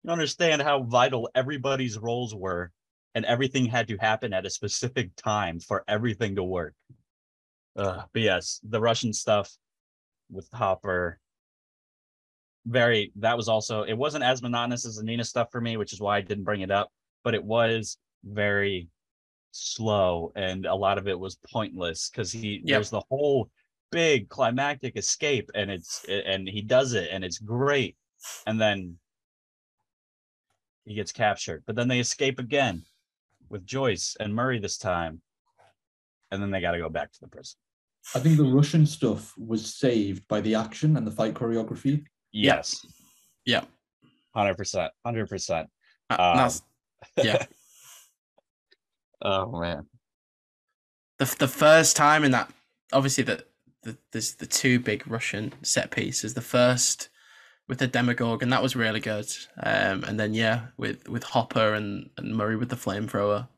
you 0.02 0.10
understand 0.10 0.62
how 0.62 0.82
vital 0.82 1.30
everybody's 1.34 1.98
roles 1.98 2.34
were, 2.34 2.72
and 3.14 3.24
everything 3.24 3.66
had 3.66 3.88
to 3.88 3.96
happen 3.96 4.32
at 4.32 4.46
a 4.46 4.50
specific 4.50 5.14
time 5.16 5.60
for 5.60 5.84
everything 5.88 6.36
to 6.36 6.44
work. 6.44 6.74
Uh, 7.76 8.02
but 8.12 8.22
yes, 8.22 8.60
the 8.62 8.80
Russian 8.80 9.12
stuff 9.12 9.50
with 10.30 10.48
Hopper, 10.52 11.18
very, 12.66 13.12
that 13.16 13.36
was 13.36 13.48
also, 13.48 13.82
it 13.82 13.94
wasn't 13.94 14.24
as 14.24 14.42
monotonous 14.42 14.86
as 14.86 14.96
the 14.96 15.02
Nina 15.02 15.24
stuff 15.24 15.48
for 15.50 15.60
me, 15.60 15.76
which 15.76 15.92
is 15.92 16.00
why 16.00 16.18
I 16.18 16.20
didn't 16.20 16.44
bring 16.44 16.60
it 16.60 16.70
up, 16.70 16.90
but 17.24 17.34
it 17.34 17.42
was 17.42 17.98
very 18.24 18.88
slow 19.52 20.32
and 20.36 20.66
a 20.66 20.74
lot 20.74 20.98
of 20.98 21.08
it 21.08 21.18
was 21.18 21.36
pointless 21.50 22.08
because 22.08 22.30
he 22.30 22.60
Yep. 22.64 22.76
there's 22.76 22.90
the 22.90 23.02
whole 23.10 23.50
big 23.90 24.28
climactic 24.28 24.96
escape 24.96 25.50
and 25.54 25.70
it's 25.70 26.04
and 26.08 26.48
he 26.48 26.62
does 26.62 26.92
it 26.92 27.08
and 27.10 27.24
it's 27.24 27.38
great 27.38 27.96
and 28.46 28.60
then 28.60 28.96
he 30.84 30.94
gets 30.94 31.12
captured 31.12 31.62
but 31.66 31.76
then 31.76 31.88
they 31.88 32.00
escape 32.00 32.38
again 32.38 32.82
with 33.48 33.66
joyce 33.66 34.16
and 34.20 34.34
murray 34.34 34.58
this 34.58 34.78
time 34.78 35.20
and 36.30 36.40
then 36.42 36.50
they 36.50 36.60
got 36.60 36.72
to 36.72 36.78
go 36.78 36.88
back 36.88 37.12
to 37.12 37.20
the 37.20 37.28
prison 37.28 37.58
I 38.14 38.18
think 38.20 38.38
the 38.38 38.44
Russian 38.44 38.86
stuff 38.86 39.34
was 39.36 39.74
saved 39.74 40.26
by 40.26 40.40
the 40.40 40.54
action 40.54 40.96
and 40.96 41.06
the 41.06 41.10
fight 41.10 41.34
choreography. 41.34 42.04
Yes 42.32 42.84
Yeah. 43.44 43.64
100% 44.34 44.88
100% 45.06 45.66
Uh, 46.08 46.12
Um, 46.18 46.36
that's- 46.36 46.62
yeah. 47.22 47.44
oh 49.22 49.60
man 49.60 49.86
the 51.18 51.36
the 51.38 51.48
first 51.48 51.94
time 51.96 52.24
in 52.24 52.30
that 52.30 52.50
obviously 52.92 53.22
the, 53.24 53.44
the 53.82 53.98
there's 54.12 54.34
the 54.36 54.46
two 54.46 54.80
big 54.80 55.06
Russian 55.06 55.52
set 55.62 55.90
pieces. 55.90 56.32
The 56.34 56.40
first 56.40 57.09
with 57.70 57.78
the 57.78 57.86
demagogue 57.86 58.42
and 58.42 58.52
that 58.52 58.62
was 58.62 58.74
really 58.74 58.98
good, 59.00 59.28
um, 59.62 60.02
and 60.04 60.18
then 60.18 60.34
yeah 60.34 60.66
with 60.76 61.08
with 61.08 61.22
Hopper 61.22 61.74
and, 61.74 62.10
and 62.18 62.36
Murray 62.36 62.56
with 62.56 62.68
the 62.68 62.76
flamethrower. 62.76 63.48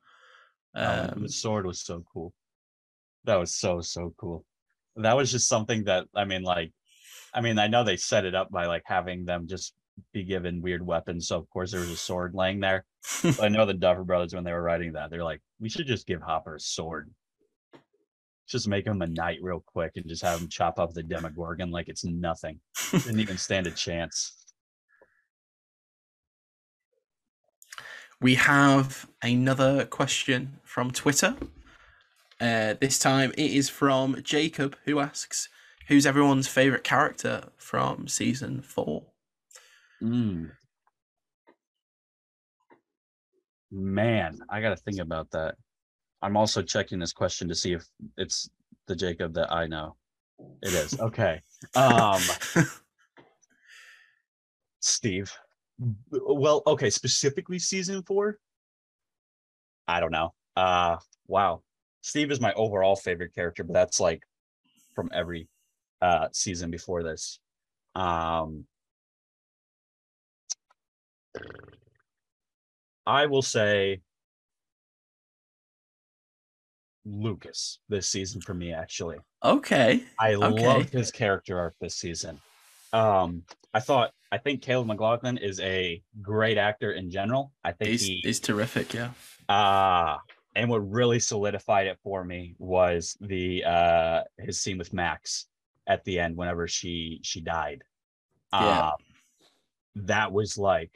Oh, 0.76 1.08
Um, 1.14 1.22
the 1.22 1.28
sword 1.30 1.66
was 1.66 1.80
so 1.80 2.04
cool. 2.12 2.34
That 3.24 3.36
was 3.36 3.56
so 3.56 3.80
so 3.80 4.14
cool. 4.18 4.44
That 4.96 5.16
was 5.16 5.32
just 5.32 5.48
something 5.48 5.84
that 5.84 6.06
I 6.14 6.26
mean, 6.26 6.42
like, 6.42 6.72
I 7.34 7.40
mean, 7.40 7.58
I 7.58 7.68
know 7.68 7.84
they 7.84 7.96
set 7.96 8.26
it 8.26 8.34
up 8.34 8.50
by 8.50 8.66
like 8.66 8.82
having 8.84 9.24
them 9.24 9.46
just 9.48 9.72
be 10.12 10.24
given 10.24 10.60
weird 10.60 10.84
weapons. 10.86 11.28
So 11.28 11.38
of 11.38 11.48
course 11.48 11.72
there 11.72 11.80
was 11.80 11.90
a 11.90 11.96
sword 11.96 12.34
laying 12.34 12.60
there. 12.60 12.84
I 13.40 13.48
know 13.48 13.64
the 13.64 13.74
Duffer 13.74 14.04
Brothers 14.04 14.34
when 14.34 14.44
they 14.44 14.52
were 14.52 14.62
writing 14.62 14.92
that, 14.92 15.10
they're 15.10 15.24
like, 15.24 15.40
we 15.58 15.70
should 15.70 15.86
just 15.86 16.06
give 16.06 16.20
Hopper 16.20 16.56
a 16.56 16.60
sword. 16.60 17.10
Just 18.48 18.68
make 18.68 18.86
him 18.86 19.02
a 19.02 19.06
knight 19.06 19.38
real 19.40 19.60
quick 19.64 19.92
and 19.96 20.08
just 20.08 20.22
have 20.22 20.40
him 20.40 20.48
chop 20.48 20.78
up 20.78 20.92
the 20.92 21.02
Demogorgon 21.02 21.70
like 21.70 21.88
it's 21.88 22.04
nothing. 22.04 22.60
Didn't 22.90 23.20
even 23.20 23.38
stand 23.38 23.66
a 23.66 23.70
chance. 23.70 24.42
We 28.20 28.36
have 28.36 29.08
another 29.22 29.84
question 29.84 30.60
from 30.62 30.90
Twitter. 30.90 31.34
Uh, 32.40 32.74
this 32.80 32.98
time 32.98 33.32
it 33.38 33.50
is 33.52 33.68
from 33.68 34.20
Jacob, 34.22 34.76
who 34.84 35.00
asks, 35.00 35.48
"Who's 35.88 36.06
everyone's 36.06 36.48
favorite 36.48 36.84
character 36.84 37.50
from 37.56 38.08
season 38.08 38.62
four? 38.62 39.06
Mm. 40.02 40.52
Man, 43.70 44.38
I 44.50 44.60
got 44.60 44.70
to 44.70 44.76
think 44.76 44.98
about 44.98 45.30
that. 45.30 45.56
I'm 46.22 46.36
also 46.36 46.62
checking 46.62 46.98
this 47.00 47.12
question 47.12 47.48
to 47.48 47.54
see 47.54 47.72
if 47.72 47.84
it's 48.16 48.48
the 48.86 48.94
Jacob 48.94 49.34
that 49.34 49.52
I 49.52 49.66
know. 49.66 49.96
It 50.62 50.72
is. 50.72 50.98
Okay. 50.98 51.40
Um 51.74 52.20
Steve. 54.80 55.32
Well, 56.10 56.62
okay, 56.66 56.90
specifically 56.90 57.58
season 57.58 58.02
4? 58.02 58.38
I 59.88 60.00
don't 60.00 60.12
know. 60.12 60.32
Uh 60.56 60.96
wow. 61.26 61.62
Steve 62.02 62.30
is 62.30 62.40
my 62.40 62.52
overall 62.54 62.96
favorite 62.96 63.34
character, 63.34 63.64
but 63.64 63.74
that's 63.74 64.00
like 64.00 64.22
from 64.94 65.10
every 65.12 65.48
uh 66.00 66.28
season 66.32 66.70
before 66.70 67.02
this. 67.02 67.40
Um 67.94 68.64
I 73.04 73.26
will 73.26 73.42
say 73.42 74.00
Lucas 77.04 77.78
this 77.88 78.08
season 78.08 78.40
for 78.40 78.54
me 78.54 78.72
actually. 78.72 79.18
Okay. 79.44 80.04
I 80.20 80.34
Okay. 80.34 80.66
loved 80.66 80.90
his 80.90 81.10
character 81.10 81.58
arc 81.58 81.74
this 81.80 81.96
season. 81.96 82.40
Um 82.92 83.42
I 83.74 83.80
thought 83.80 84.12
I 84.30 84.38
think 84.38 84.62
Caleb 84.62 84.86
McLaughlin 84.86 85.38
is 85.38 85.60
a 85.60 86.02
great 86.20 86.58
actor 86.58 86.92
in 86.92 87.10
general. 87.10 87.52
I 87.64 87.72
think 87.72 87.90
He's, 87.90 88.02
he 88.02 88.20
he's 88.22 88.40
terrific, 88.40 88.94
yeah. 88.94 89.10
uh 89.48 90.16
and 90.54 90.68
what 90.70 90.78
really 90.90 91.18
solidified 91.18 91.86
it 91.86 91.98
for 92.04 92.22
me 92.24 92.54
was 92.58 93.16
the 93.20 93.64
uh 93.64 94.20
his 94.38 94.60
scene 94.60 94.78
with 94.78 94.92
Max 94.92 95.46
at 95.86 96.04
the 96.04 96.20
end 96.20 96.36
whenever 96.36 96.68
she 96.68 97.20
she 97.22 97.40
died. 97.40 97.82
Yeah. 98.52 98.88
Um, 98.90 98.92
that 99.96 100.32
was 100.32 100.56
like 100.58 100.90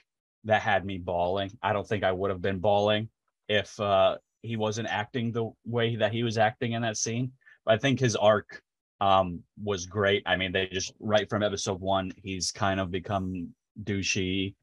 that 0.45 0.63
had 0.63 0.85
me 0.85 0.99
bawling. 0.99 1.51
I 1.63 1.73
don't 1.73 1.87
think 1.89 2.05
I 2.05 2.13
would 2.13 2.31
have 2.31 2.41
been 2.43 2.61
bawling 2.61 3.09
if 3.49 3.79
uh 3.81 4.17
he 4.43 4.57
wasn't 4.57 4.89
acting 4.89 5.32
the 5.32 5.51
way 5.64 5.97
that 5.97 6.12
he 6.12 6.22
was 6.22 6.39
acting 6.39 6.72
in 6.72 6.82
that 6.82 6.97
scene. 6.97 7.32
But 7.64 7.74
I 7.74 7.78
think 7.78 8.01
his 8.01 8.16
arc 8.16 8.61
um 9.01 9.43
was 9.62 9.87
great. 9.87 10.22
I 10.26 10.37
mean, 10.37 10.53
they 10.53 10.66
just 10.66 10.93
right 11.01 11.28
from 11.28 11.43
episode 11.43 11.80
one, 11.80 12.12
he's 12.22 12.53
kind 12.53 12.80
of 12.80 12.91
become 12.91 13.51
douchey 13.82 14.55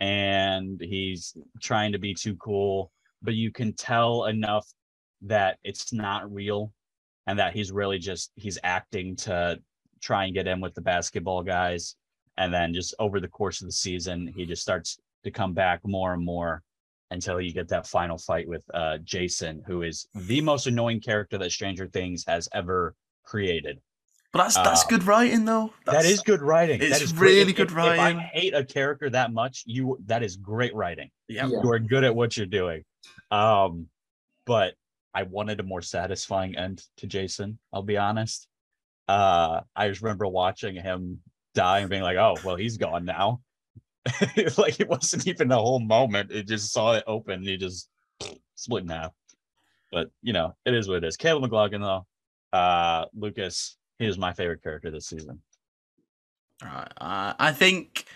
and 0.00 0.80
he's 0.80 1.36
trying 1.60 1.92
to 1.92 1.98
be 1.98 2.14
too 2.14 2.36
cool, 2.36 2.90
but 3.22 3.34
you 3.34 3.50
can 3.50 3.72
tell 3.74 4.26
enough 4.26 4.66
that 5.22 5.58
it's 5.64 5.92
not 5.92 6.32
real 6.32 6.72
and 7.26 7.38
that 7.38 7.52
he's 7.52 7.70
really 7.70 7.98
just 7.98 8.32
he's 8.36 8.58
acting 8.64 9.16
to 9.16 9.58
try 10.00 10.24
and 10.24 10.34
get 10.34 10.48
in 10.48 10.60
with 10.60 10.74
the 10.74 10.80
basketball 10.80 11.42
guys 11.42 11.96
and 12.38 12.52
then 12.52 12.74
just 12.74 12.94
over 12.98 13.20
the 13.20 13.28
course 13.28 13.60
of 13.60 13.68
the 13.68 13.72
season 13.72 14.32
he 14.34 14.44
just 14.44 14.62
starts 14.62 14.98
to 15.22 15.30
come 15.30 15.52
back 15.52 15.80
more 15.84 16.12
and 16.12 16.24
more 16.24 16.62
until 17.12 17.40
you 17.40 17.52
get 17.52 17.68
that 17.68 17.86
final 17.86 18.18
fight 18.18 18.48
with 18.48 18.64
uh 18.74 18.98
Jason 18.98 19.62
who 19.66 19.82
is 19.82 20.06
the 20.14 20.40
most 20.40 20.66
annoying 20.66 21.00
character 21.00 21.38
that 21.38 21.52
Stranger 21.52 21.86
Things 21.86 22.24
has 22.26 22.48
ever 22.52 22.94
created. 23.24 23.80
But 24.32 24.44
that's 24.44 24.56
that's 24.56 24.84
Uh, 24.84 24.88
good 24.88 25.04
writing 25.04 25.44
though. 25.44 25.72
that 25.86 26.02
That's, 26.02 26.20
good 26.22 26.40
writing. 26.40 26.80
it's 26.80 26.90
that 26.98 27.02
is 27.02 27.14
really 27.14 27.50
If- 27.50 27.56
good 27.56 27.70
if- 27.70 27.76
If 27.76 28.00
I 28.00 28.12
hate 28.14 28.54
a 28.54 28.64
character 28.64 29.10
that 29.10 29.32
much, 29.32 29.62
you 29.66 29.98
that 30.06 30.22
is 30.22 30.36
great 30.36 30.74
writing. 30.74 31.10
Yeah. 31.28 31.46
Yeah. 31.46 31.60
You 31.62 31.70
are 31.70 31.78
good 31.78 32.02
at 32.04 32.14
what 32.14 32.36
you're 32.36 32.46
doing. 32.46 32.82
Um, 33.30 33.88
but 34.46 34.74
I 35.14 35.24
wanted 35.24 35.60
a 35.60 35.62
more 35.62 35.82
satisfying 35.82 36.56
end 36.56 36.82
to 36.96 37.06
Jason. 37.06 37.58
I'll 37.72 37.82
be 37.82 37.98
honest. 37.98 38.48
Uh, 39.08 39.60
I 39.76 39.88
just 39.88 40.00
remember 40.00 40.26
watching 40.26 40.74
him 40.76 41.20
die 41.54 41.80
and 41.80 41.90
being 41.90 42.02
like, 42.02 42.16
"Oh, 42.16 42.36
well, 42.44 42.56
he's 42.56 42.78
gone 42.78 43.04
now." 43.04 43.42
like 44.58 44.80
it 44.80 44.88
wasn't 44.88 45.26
even 45.26 45.48
the 45.48 45.56
whole 45.56 45.80
moment. 45.80 46.30
It 46.30 46.48
just 46.48 46.72
saw 46.72 46.94
it 46.94 47.04
open. 47.06 47.34
And 47.34 47.46
he 47.46 47.56
just 47.56 47.88
split 48.54 48.84
in 48.84 48.88
half. 48.88 49.12
But 49.90 50.10
you 50.22 50.32
know, 50.32 50.54
it 50.64 50.74
is 50.74 50.88
what 50.88 50.98
it 50.98 51.04
is. 51.04 51.16
Caleb 51.16 51.42
McLaughlin, 51.42 51.82
though, 51.82 52.06
uh, 52.52 53.06
Lucas, 53.14 53.76
he 53.98 54.06
is 54.06 54.18
my 54.18 54.32
favorite 54.32 54.62
character 54.62 54.90
this 54.90 55.06
season. 55.06 55.40
Right. 56.62 56.92
Uh, 56.96 57.34
I 57.38 57.52
think 57.52 58.06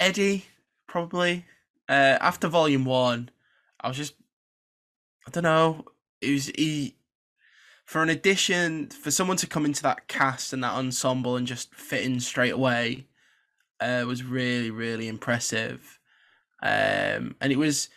Eddie 0.00 0.44
probably 0.86 1.44
uh, 1.88 2.18
after 2.20 2.48
volume 2.48 2.84
one. 2.84 3.30
I 3.80 3.88
was 3.88 3.96
just 3.96 4.14
I 5.26 5.30
don't 5.30 5.44
know. 5.44 5.84
It 6.20 6.32
was 6.32 6.46
he 6.46 6.96
for 7.84 8.02
an 8.02 8.10
addition 8.10 8.88
for 8.88 9.10
someone 9.10 9.36
to 9.38 9.46
come 9.46 9.64
into 9.64 9.82
that 9.82 10.08
cast 10.08 10.52
and 10.52 10.62
that 10.64 10.74
ensemble 10.74 11.36
and 11.36 11.46
just 11.46 11.74
fit 11.74 12.04
in 12.04 12.18
straight 12.20 12.52
away. 12.52 13.06
Uh, 13.80 14.04
was 14.06 14.22
really 14.24 14.70
really 14.70 15.08
impressive, 15.08 15.98
um, 16.62 17.36
and 17.40 17.52
it 17.52 17.58
was 17.58 17.88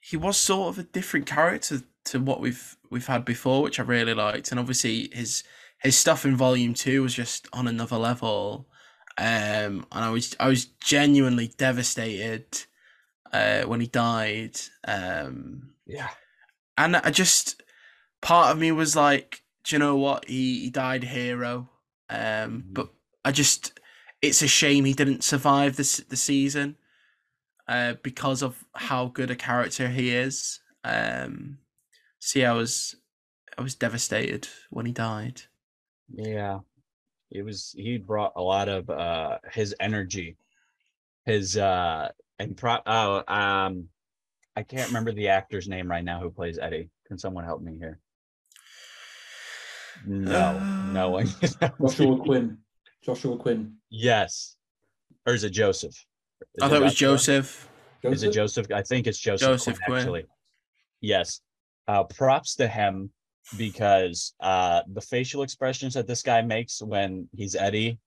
he 0.00 0.16
was 0.16 0.36
sort 0.36 0.68
of 0.70 0.78
a 0.78 0.88
different 0.88 1.26
character 1.26 1.82
to 2.04 2.20
what 2.20 2.40
we've 2.40 2.76
we've 2.90 3.06
had 3.06 3.24
before, 3.24 3.62
which 3.62 3.78
I 3.80 3.82
really 3.84 4.14
liked, 4.14 4.50
and 4.50 4.60
obviously 4.60 5.08
his 5.12 5.44
his 5.80 5.96
stuff 5.96 6.24
in 6.24 6.36
volume 6.36 6.74
two 6.74 7.02
was 7.02 7.14
just 7.14 7.48
on 7.52 7.68
another 7.68 7.96
level 7.96 8.68
um, 9.18 9.86
and 9.92 10.04
I 10.04 10.10
was 10.10 10.34
I 10.40 10.48
was 10.48 10.66
genuinely 10.66 11.48
devastated 11.48 12.46
uh, 13.32 13.64
when 13.64 13.80
he 13.80 13.88
died. 13.88 14.60
Um, 14.86 15.74
Yeah. 15.86 16.10
and 16.76 16.96
I 16.96 17.10
just 17.10 17.62
part 18.22 18.52
of 18.52 18.60
me 18.60 18.72
was 18.72 18.96
like, 18.96 19.42
do 19.64 19.76
you 19.76 19.80
know 19.80 19.96
what? 19.96 20.28
He 20.28 20.60
he 20.62 20.70
died 20.70 21.04
hero. 21.04 21.70
Um, 22.08 22.64
Mhm. 22.64 22.74
but 22.74 22.92
I 23.24 23.32
just 23.32 23.80
it's 24.22 24.40
a 24.42 24.48
shame 24.48 24.84
he 24.84 24.94
didn't 24.94 25.24
survive 25.24 25.76
this 25.76 25.98
the 25.98 26.16
season. 26.16 26.76
Uh, 27.68 27.94
because 28.02 28.42
of 28.42 28.64
how 28.74 29.06
good 29.06 29.30
a 29.30 29.36
character 29.36 29.88
he 29.88 30.10
is. 30.10 30.60
Um, 30.82 31.58
see, 32.18 32.44
I 32.44 32.52
was 32.52 32.96
I 33.56 33.62
was 33.62 33.74
devastated 33.74 34.48
when 34.70 34.84
he 34.84 34.92
died. 34.92 35.42
Yeah. 36.12 36.60
It 37.30 37.44
was 37.44 37.72
he 37.76 37.98
brought 37.98 38.32
a 38.36 38.42
lot 38.42 38.68
of 38.68 38.90
uh 38.90 39.38
his 39.52 39.74
energy. 39.80 40.36
His 41.24 41.56
uh 41.56 42.08
and 42.38 42.56
pro 42.56 42.78
oh 42.84 43.22
um 43.28 43.88
I 44.56 44.64
can't 44.64 44.88
remember 44.88 45.12
the 45.12 45.28
actor's 45.28 45.68
name 45.68 45.88
right 45.88 46.04
now 46.04 46.20
who 46.20 46.30
plays 46.30 46.58
Eddie. 46.58 46.90
Can 47.06 47.16
someone 47.16 47.44
help 47.44 47.62
me 47.62 47.78
here? 47.78 48.00
No, 50.04 50.58
no 50.92 51.10
one. 51.16 51.28
can 51.28 51.78
Joshua. 51.80 52.18
Quinn. 52.18 52.58
Joshua 53.04 53.36
Quinn. 53.36 53.74
Yes. 53.90 54.56
Or 55.26 55.34
is 55.34 55.44
it 55.44 55.50
Joseph? 55.50 55.94
Is 56.54 56.62
I 56.62 56.68
thought 56.68 56.78
it 56.80 56.84
was 56.84 56.94
Joshua? 56.94 57.16
Joseph. 57.16 57.68
Is 58.04 58.22
it 58.22 58.32
Joseph? 58.32 58.66
I 58.72 58.82
think 58.82 59.06
it's 59.06 59.18
Joseph, 59.18 59.48
Joseph 59.48 59.76
Quinn, 59.76 59.86
Quinn. 59.86 59.98
actually. 59.98 60.24
Yes. 61.00 61.40
Uh, 61.88 62.04
props 62.04 62.56
to 62.56 62.66
him 62.68 63.10
because 63.56 64.34
uh, 64.40 64.82
the 64.92 65.00
facial 65.00 65.42
expressions 65.42 65.94
that 65.94 66.06
this 66.06 66.22
guy 66.22 66.42
makes 66.42 66.80
when 66.82 67.28
he's 67.34 67.54
Eddie 67.56 67.98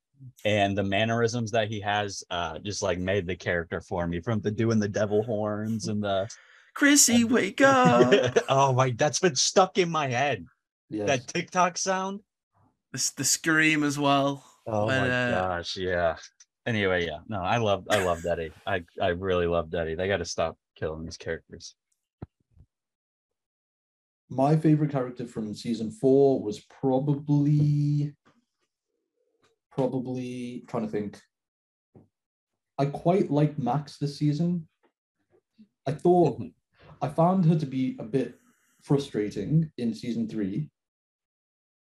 and 0.45 0.77
the 0.77 0.83
mannerisms 0.83 1.51
that 1.51 1.67
he 1.67 1.79
has 1.81 2.23
uh, 2.29 2.57
just 2.59 2.81
like 2.81 2.99
made 2.99 3.27
the 3.27 3.35
character 3.35 3.81
for 3.81 4.07
me 4.07 4.21
from 4.21 4.39
the 4.41 4.51
doing 4.51 4.79
the 4.79 4.87
devil 4.87 5.23
horns 5.23 5.87
and 5.89 6.01
the 6.01 6.27
Chrissy, 6.73 7.23
wake 7.25 7.59
up! 7.61 8.37
oh 8.49 8.71
my 8.73 8.91
that's 8.97 9.19
been 9.19 9.35
stuck 9.35 9.77
in 9.77 9.89
my 9.89 10.07
head 10.07 10.45
Yes. 10.89 11.07
that 11.07 11.27
TikTok 11.27 11.77
sound 11.77 12.21
the, 12.93 13.11
the 13.17 13.23
scream 13.25 13.83
as 13.83 13.97
well. 13.99 14.45
Oh 14.67 14.87
When, 14.87 15.01
my 15.01 15.09
uh, 15.09 15.47
gosh 15.47 15.77
yeah 15.77 16.15
anyway 16.65 17.05
yeah 17.05 17.19
no 17.27 17.41
I 17.41 17.57
love 17.57 17.85
I 17.89 18.03
love 18.03 18.25
Eddie 18.25 18.51
I 18.65 18.83
I 19.01 19.09
really 19.09 19.47
love 19.47 19.73
Eddie 19.73 19.95
they 19.95 20.07
got 20.07 20.17
to 20.17 20.25
stop 20.25 20.57
killing 20.75 21.03
these 21.03 21.17
characters 21.17 21.75
My 24.29 24.57
favorite 24.57 24.91
character 24.91 25.25
from 25.27 25.53
season 25.53 25.91
four 25.91 26.41
was 26.41 26.59
probably 26.61 28.15
probably 29.71 30.63
trying 30.67 30.85
to 30.85 30.89
think. 30.91 31.21
I 32.77 32.85
quite 32.87 33.29
liked 33.29 33.59
Max 33.59 33.97
this 33.97 34.17
season. 34.17 34.67
I 35.85 35.91
thought 35.91 36.39
Mhm. 36.39 36.53
I 37.01 37.09
found 37.09 37.45
her 37.45 37.57
to 37.59 37.65
be 37.65 37.95
a 37.99 38.03
bit 38.03 38.39
frustrating 38.81 39.71
in 39.77 39.93
season 39.93 40.27
three. 40.27 40.71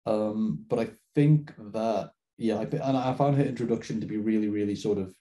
Um, 0.05 0.67
but 0.69 0.79
I 0.79 0.87
think 1.15 1.55
that 1.73 2.13
yeah, 2.37 2.57
I, 2.57 2.63
and 2.65 2.97
I 2.97 3.15
found 3.15 3.37
her 3.37 3.45
introduction 3.45 4.01
to 4.01 4.07
be 4.07 4.17
really, 4.17 4.49
really 4.49 4.75
sort 4.75 4.99
of 4.99 5.15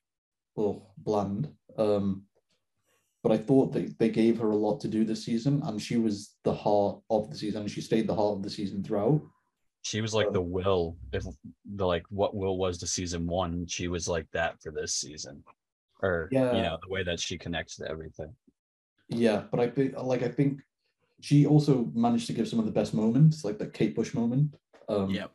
well 0.56 0.94
bland. 0.98 1.50
Um, 1.78 2.24
but 3.22 3.32
I 3.32 3.38
thought 3.38 3.72
that 3.74 3.98
they 4.00 4.10
gave 4.10 4.38
her 4.40 4.52
a 4.52 4.56
lot 4.56 4.82
to 4.82 4.88
do 4.88 5.06
this 5.06 5.24
season, 5.24 5.62
and 5.64 5.82
she 5.82 5.98
was 5.98 6.36
the 6.44 6.54
heart 6.54 7.00
of 7.10 7.30
the 7.30 7.38
season. 7.38 7.68
She 7.68 7.82
stayed 7.82 8.08
the 8.08 8.16
heart 8.16 8.38
of 8.38 8.44
the 8.44 8.50
season 8.50 8.84
throughout. 8.84 9.22
She 9.84 10.02
was 10.02 10.14
like 10.14 10.32
the 10.32 10.42
Will, 10.42 10.98
if 11.12 11.24
the 11.76 11.86
like 11.86 12.06
what 12.10 12.36
Will 12.36 12.58
was 12.58 12.78
to 12.80 12.88
season 12.88 13.28
one, 13.28 13.66
she 13.68 13.88
was 13.88 14.08
like 14.08 14.28
that 14.32 14.62
for 14.62 14.72
this 14.72 14.96
season. 14.96 15.44
Or 16.02 16.30
Yeah. 16.32 16.56
you 16.56 16.62
know, 16.62 16.78
the 16.82 16.90
way 16.90 17.04
that 17.04 17.20
she 17.20 17.38
connects 17.38 17.78
to 17.78 17.90
everything. 17.90 18.34
Yeah, 19.10 19.44
but 19.52 19.60
I 19.60 19.70
think 19.70 19.94
like 19.98 20.24
I 20.24 20.30
think 20.30 20.62
she 21.22 21.46
also 21.46 21.90
managed 21.94 22.28
to 22.28 22.34
give 22.34 22.48
some 22.48 22.60
of 22.60 22.66
the 22.66 22.72
best 22.72 22.94
moments, 22.94 23.44
like 23.46 23.58
the 23.58 23.68
Kate 23.68 23.96
Bush 23.96 24.14
moment. 24.14 24.56
Um, 24.90 25.10
Yep. 25.10 25.32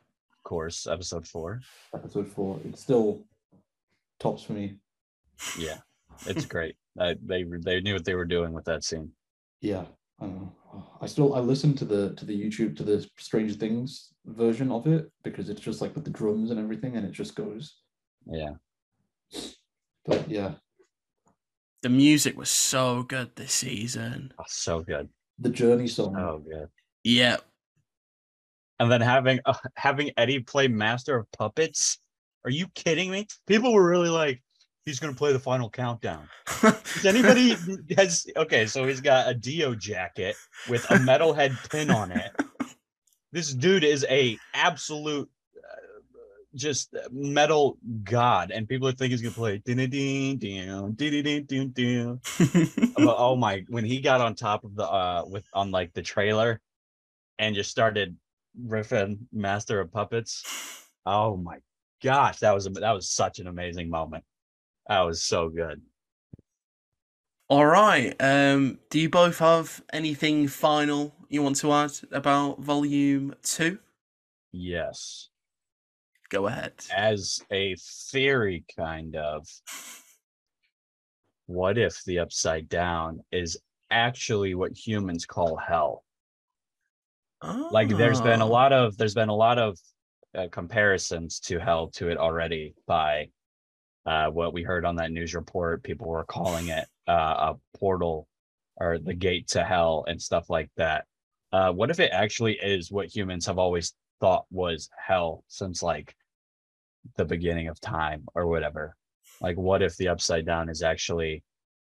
Of 0.49 0.51
course, 0.51 0.87
episode 0.87 1.29
four. 1.29 1.61
episode 1.95 2.27
four. 2.27 2.59
It's 2.65 2.81
still 2.81 3.21
tops 4.19 4.45
for 4.45 4.55
me. 4.55 4.79
Yeah, 5.59 5.77
it's 6.27 6.47
great. 6.47 6.75
I, 6.99 7.17
they 7.23 7.45
they 7.63 7.83
knew 7.83 7.93
what 7.93 8.07
they 8.07 8.15
were 8.15 8.25
doing 8.25 8.55
with 8.55 8.65
that 8.65 8.83
scene. 8.83 9.11
Yeah, 9.61 9.85
I 10.19 10.25
know. 10.25 10.51
I 11.03 11.07
still 11.07 11.35
I 11.35 11.41
listened 11.41 11.77
to 11.79 11.85
the 11.85 12.15
to 12.15 12.25
the 12.25 12.33
YouTube 12.33 12.79
to 12.79 12.83
the 12.83 13.07
Stranger 13.19 13.53
Things 13.53 14.15
version 14.25 14.73
of 14.73 14.87
it 14.87 15.13
because 15.23 15.51
it's 15.51 15.61
just 15.61 15.83
like 15.83 15.95
with 15.95 16.05
the 16.05 16.11
drums 16.19 16.51
and 16.51 16.59
everything, 16.59 16.97
and 16.97 17.05
it 17.05 17.13
just 17.13 17.35
goes. 17.35 17.77
Yeah, 18.25 18.53
But 20.07 20.31
yeah, 20.31 20.53
The 21.83 21.91
music 21.91 22.39
was 22.39 22.49
so 22.49 23.03
good 23.03 23.37
this 23.37 23.53
season. 23.53 24.33
Oh, 24.39 24.45
so 24.49 24.81
good. 24.81 25.11
the 25.39 25.51
Journey 25.51 25.89
song. 25.89 26.17
Oh 26.17 26.39
good. 26.39 26.69
Yeah. 27.05 27.37
And 28.81 28.91
then 28.91 29.01
having 29.01 29.41
uh, 29.45 29.55
having 29.77 30.11
Eddie 30.17 30.41
play 30.41 30.69
Master 30.69 31.17
of 31.17 31.31
Puppets. 31.33 31.99
Are 32.45 32.51
you 32.51 32.69
kidding 32.75 33.11
me? 33.11 33.27
People 33.47 33.73
were 33.73 33.89
really 33.89 34.09
like, 34.09 34.41
he's 34.85 34.99
gonna 34.99 35.15
play 35.15 35.33
the 35.33 35.39
final 35.39 35.69
countdown. 35.69 36.29
Does 36.63 37.05
anybody 37.05 37.57
has 37.97 38.27
okay? 38.37 38.67
So 38.67 38.87
he's 38.87 39.01
got 39.01 39.29
a 39.29 39.35
Dio 39.35 39.75
jacket 39.75 40.37
with 40.69 40.85
a 40.91 40.95
metalhead 40.95 41.71
pin 41.71 41.91
on 41.91 42.11
it. 42.13 42.33
This 43.33 43.53
dude 43.53 43.85
is 43.85 44.07
a 44.09 44.39
absolute 44.55 45.29
uh, 45.57 46.01
just 46.55 46.95
metal 47.11 47.77
god, 48.05 48.51
and 48.51 48.67
people 48.67 48.89
are 48.89 48.93
thinking 48.93 49.11
he's 49.11 49.23
gonna 49.23 49.35
play. 49.35 49.59
ding-a-ding-ding, 49.59 50.93
ding-a-ding-ding-ding. 50.95 52.21
But, 52.97 53.17
oh 53.19 53.37
my! 53.37 53.65
When 53.69 53.85
he 53.85 54.01
got 54.01 54.21
on 54.21 54.35
top 54.35 54.65
of 54.65 54.75
the 54.75 54.89
uh 54.89 55.25
with 55.27 55.45
on 55.53 55.71
like 55.71 55.93
the 55.93 56.03
trailer, 56.03 56.61
and 57.39 57.55
just 57.55 57.71
started 57.71 58.17
riffing 58.67 59.19
Master 59.33 59.81
of 59.81 59.93
Puppets. 59.93 60.45
Oh 61.07 61.37
my 61.37 61.59
gosh, 62.03 62.39
that 62.41 62.55
was 62.55 62.67
a, 62.67 62.71
that 62.71 62.93
was 62.93 63.11
such 63.11 63.39
an 63.39 63.47
amazing 63.47 63.91
moment. 63.91 64.25
That 64.89 65.01
was 65.01 65.23
so 65.23 65.49
good. 65.49 65.81
All 67.49 67.67
right. 67.67 68.15
Um, 68.21 68.79
do 68.91 69.01
you 69.01 69.09
both 69.09 69.39
have 69.39 69.83
anything 69.93 70.49
final 70.49 71.15
you 71.29 71.43
want 71.43 71.57
to 71.57 71.73
add 71.73 71.93
about 72.13 72.61
volume 72.61 73.35
two? 73.43 73.79
Yes. 74.53 75.29
Go 76.31 76.47
ahead. 76.47 76.75
as 76.95 77.41
a 77.51 77.75
theory 78.11 78.63
kind 78.77 79.17
of 79.17 79.47
what 81.47 81.79
if 81.79 82.05
the 82.05 82.19
upside 82.19 82.69
down 82.69 83.21
is 83.33 83.57
actually 83.91 84.55
what 84.55 84.77
humans 84.77 85.25
call 85.25 85.57
hell 85.57 86.05
like 87.43 87.89
there's 87.97 88.21
been 88.21 88.41
a 88.41 88.45
Ah. 88.45 88.49
lot 88.49 88.73
of 88.73 88.97
there's 88.97 89.15
been 89.15 89.29
a 89.29 89.35
lot 89.35 89.59
of 89.59 89.79
uh, 90.35 90.49
comparisons 90.51 91.41
to 91.41 91.59
hell 91.59 91.89
to 91.89 92.09
it 92.09 92.19
already 92.19 92.75
by 92.87 93.29
uh, 94.07 94.31
what 94.31 94.53
we 94.53 94.63
heard 94.63 94.85
on 94.85 94.97
that 94.97 95.11
news 95.13 95.35
report. 95.35 95.83
People 95.83 96.09
were 96.09 96.25
calling 96.25 96.69
it 96.69 96.87
uh, 97.09 97.53
a 97.55 97.79
portal 97.79 98.27
or 98.77 98.99
the 98.99 99.15
gate 99.15 99.49
to 99.49 99.65
hell 99.65 100.05
and 100.09 100.21
stuff 100.21 100.49
like 100.51 100.71
that. 100.77 101.05
Uh, 101.53 101.73
what 101.73 101.91
if 101.91 101.99
it 102.01 102.11
actually 102.13 102.55
is 102.55 102.93
what 102.93 103.15
humans 103.15 103.47
have 103.47 103.59
always 103.59 103.95
thought 104.21 104.45
was 104.51 104.89
hell 104.97 105.45
since 105.49 105.83
like 105.83 106.15
the 107.17 107.25
beginning 107.25 107.69
of 107.69 107.81
time 107.81 108.25
or 108.35 108.47
whatever? 108.47 108.95
Like 109.41 109.57
what 109.57 109.83
if 109.83 109.97
the 109.97 110.09
upside 110.09 110.47
down 110.47 110.69
is 110.69 110.83
actually 110.83 111.43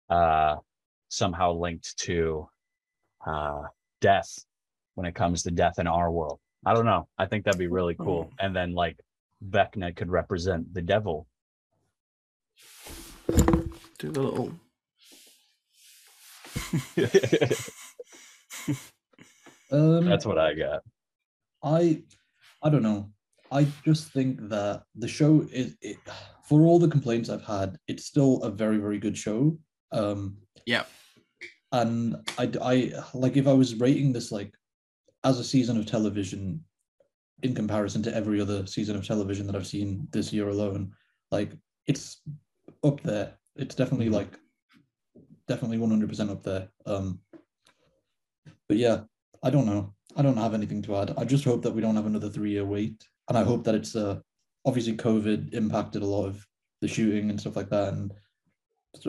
uh 0.10 0.56
somehow 1.10 1.54
linked 1.54 1.98
to 2.00 2.48
uh 3.26 3.64
death 4.02 4.46
when 5.00 5.06
it 5.08 5.16
comes 5.16 5.44
to 5.44 5.50
death 5.50 5.80
in 5.80 5.88
our 5.88 6.12
world 6.12 6.40
i 6.66 6.74
don't 6.74 6.84
know 6.84 7.08
i 7.18 7.26
think 7.26 7.46
that'd 7.46 7.58
be 7.58 7.68
really 7.68 7.96
cool 7.96 8.30
and 8.42 8.54
then 8.54 8.74
like 8.74 9.00
vecna 9.50 9.96
could 9.96 10.12
represent 10.12 10.74
the 10.74 10.82
devil 10.82 11.26
Do 13.98 14.12
the 14.12 14.22
little. 14.22 14.52
Um, 19.72 20.06
that's 20.06 20.26
what 20.26 20.40
i 20.40 20.54
got 20.56 20.82
I 21.64 22.02
I 22.64 22.70
don't 22.70 22.82
know. 22.84 23.12
I 23.52 23.68
just 23.86 24.12
think 24.12 24.50
that 24.50 24.84
the 24.96 25.08
show 25.08 25.46
is 25.52 25.76
it, 25.82 25.98
for 26.44 26.62
all 26.62 26.80
the 26.80 26.88
complaints 26.90 27.30
I've 27.30 27.44
had, 27.46 27.78
it's 27.88 28.06
still 28.06 28.42
a 28.42 28.50
very 28.50 28.78
very 28.78 28.98
good 28.98 29.18
show. 29.18 29.58
Um, 29.92 30.38
Yeah. 30.66 30.84
and 31.72 32.16
I 32.38 32.52
I 32.62 32.76
like 33.14 33.38
if 33.38 33.48
I 33.48 33.54
was 33.54 33.76
rating 33.76 34.12
this 34.12 34.32
like 34.32 34.52
as 35.24 35.40
a 35.40 35.44
season 35.44 35.78
of 35.78 35.86
television 35.86 36.64
in 37.44 37.54
comparison 37.56 38.04
to 38.04 38.16
every 38.16 38.42
other 38.42 38.66
season 38.66 38.96
of 38.96 39.06
television 39.06 39.46
that 39.48 39.56
I've 39.56 39.68
seen 39.68 40.08
this 40.12 40.32
year 40.34 40.50
alone, 40.50 40.94
like 41.32 41.52
it's 41.88 42.22
up 42.84 43.02
there. 43.02 43.38
It's 43.56 43.76
definitely 43.76 44.08
Mhm. 44.08 44.14
like 44.14 44.40
definitely 45.48 45.78
100% 45.78 46.30
up 46.30 46.44
there. 46.44 46.70
Um, 46.86 47.22
but 48.68 48.78
yeah, 48.78 49.04
I 49.42 49.50
don't 49.50 49.66
know. 49.66 49.94
I 50.16 50.22
don't 50.22 50.38
have 50.38 50.54
anything 50.54 50.82
to 50.84 50.96
add. 50.98 51.14
I 51.18 51.26
just 51.26 51.44
hope 51.44 51.62
that 51.64 51.74
we 51.74 51.82
don't 51.82 51.96
have 51.96 52.06
another 52.06 52.30
three 52.30 52.52
year 52.52 52.66
wait. 52.66 53.08
And 53.28 53.38
I 53.38 53.44
hope 53.44 53.64
that 53.64 53.76
it's 53.76 53.96
uh 53.96 54.22
obviously 54.66 54.96
COVID 54.98 55.54
impacted 55.54 56.02
a 56.02 56.06
lot 56.06 56.26
of 56.26 56.46
the 56.82 56.88
shooting 56.88 57.30
and 57.30 57.40
stuff 57.40 57.56
like 57.56 57.70
that. 57.70 57.94
And 57.94 58.14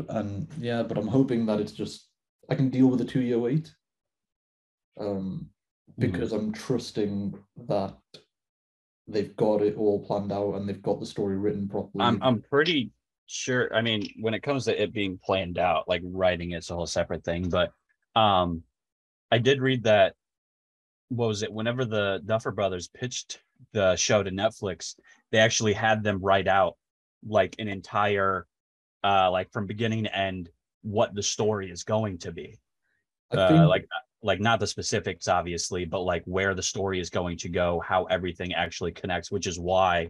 and 0.09 0.49
yeah, 0.59 0.83
but 0.83 0.99
I'm 0.99 1.09
hoping 1.09 1.47
that 1.47 1.61
it's 1.61 1.73
just 1.73 2.09
I 2.49 2.55
can 2.55 2.69
deal 2.71 2.89
with 2.89 3.01
a 3.01 3.05
two 3.05 3.21
year 3.23 3.39
wait. 3.39 3.75
Um 4.99 5.51
because 5.99 6.33
I'm 6.33 6.53
trusting 6.53 7.35
that 7.69 7.97
they've 9.11 9.35
got 9.37 9.63
it 9.63 9.77
all 9.77 10.05
planned 10.05 10.33
out 10.33 10.55
and 10.55 10.69
they've 10.69 10.83
got 10.83 11.01
the 11.01 11.07
story 11.07 11.37
written 11.37 11.69
properly. 11.69 12.05
i'm 12.05 12.19
i'm 12.23 12.41
pretty 12.43 12.91
sure 13.27 13.75
i 13.75 13.81
mean 13.81 14.09
when 14.21 14.35
it 14.35 14.43
comes 14.43 14.65
to 14.65 14.83
it 14.83 14.93
being 14.93 15.19
planned 15.25 15.59
out 15.59 15.89
like 15.89 16.03
writing 16.05 16.53
it's 16.53 16.71
a 16.71 16.75
whole 16.75 16.87
separate 16.87 17.25
thing 17.25 17.49
but 17.49 17.73
um 18.17 18.63
i 19.31 19.39
did 19.39 19.61
read 19.61 19.85
that 19.85 20.15
what 21.09 21.29
was 21.29 21.43
it 21.43 21.53
whenever 21.53 21.85
the 21.85 22.21
duffer 22.25 22.51
brothers 22.51 22.89
pitched 22.89 23.41
the 23.73 23.95
show 23.97 24.23
to 24.23 24.31
netflix 24.31 24.95
they 25.33 25.39
actually 25.39 25.73
had 25.73 26.03
them 26.03 26.19
write 26.21 26.49
out 26.49 26.77
like 27.27 27.55
an 27.59 27.69
entire 27.69 28.47
uh 29.05 29.31
like 29.31 29.51
from 29.53 29.67
beginning 29.67 30.05
to 30.05 30.17
end 30.17 30.49
what 30.83 31.15
the 31.15 31.23
story 31.23 31.71
is 31.71 31.85
going 31.85 32.19
to 32.19 32.33
be 32.33 32.59
uh, 33.33 33.49
think 33.49 33.69
like 33.69 33.87
like 34.23 34.41
not 34.41 34.61
the 34.61 34.67
specifics 34.67 35.29
obviously 35.29 35.85
but 35.85 36.01
like 36.01 36.23
where 36.25 36.55
the 36.55 36.63
story 36.63 37.01
is 37.01 37.11
going 37.11 37.37
to 37.37 37.49
go 37.49 37.81
how 37.81 38.05
everything 38.05 38.53
actually 38.55 38.93
connects 38.93 39.31
which 39.31 39.47
is 39.47 39.59
why 39.59 40.09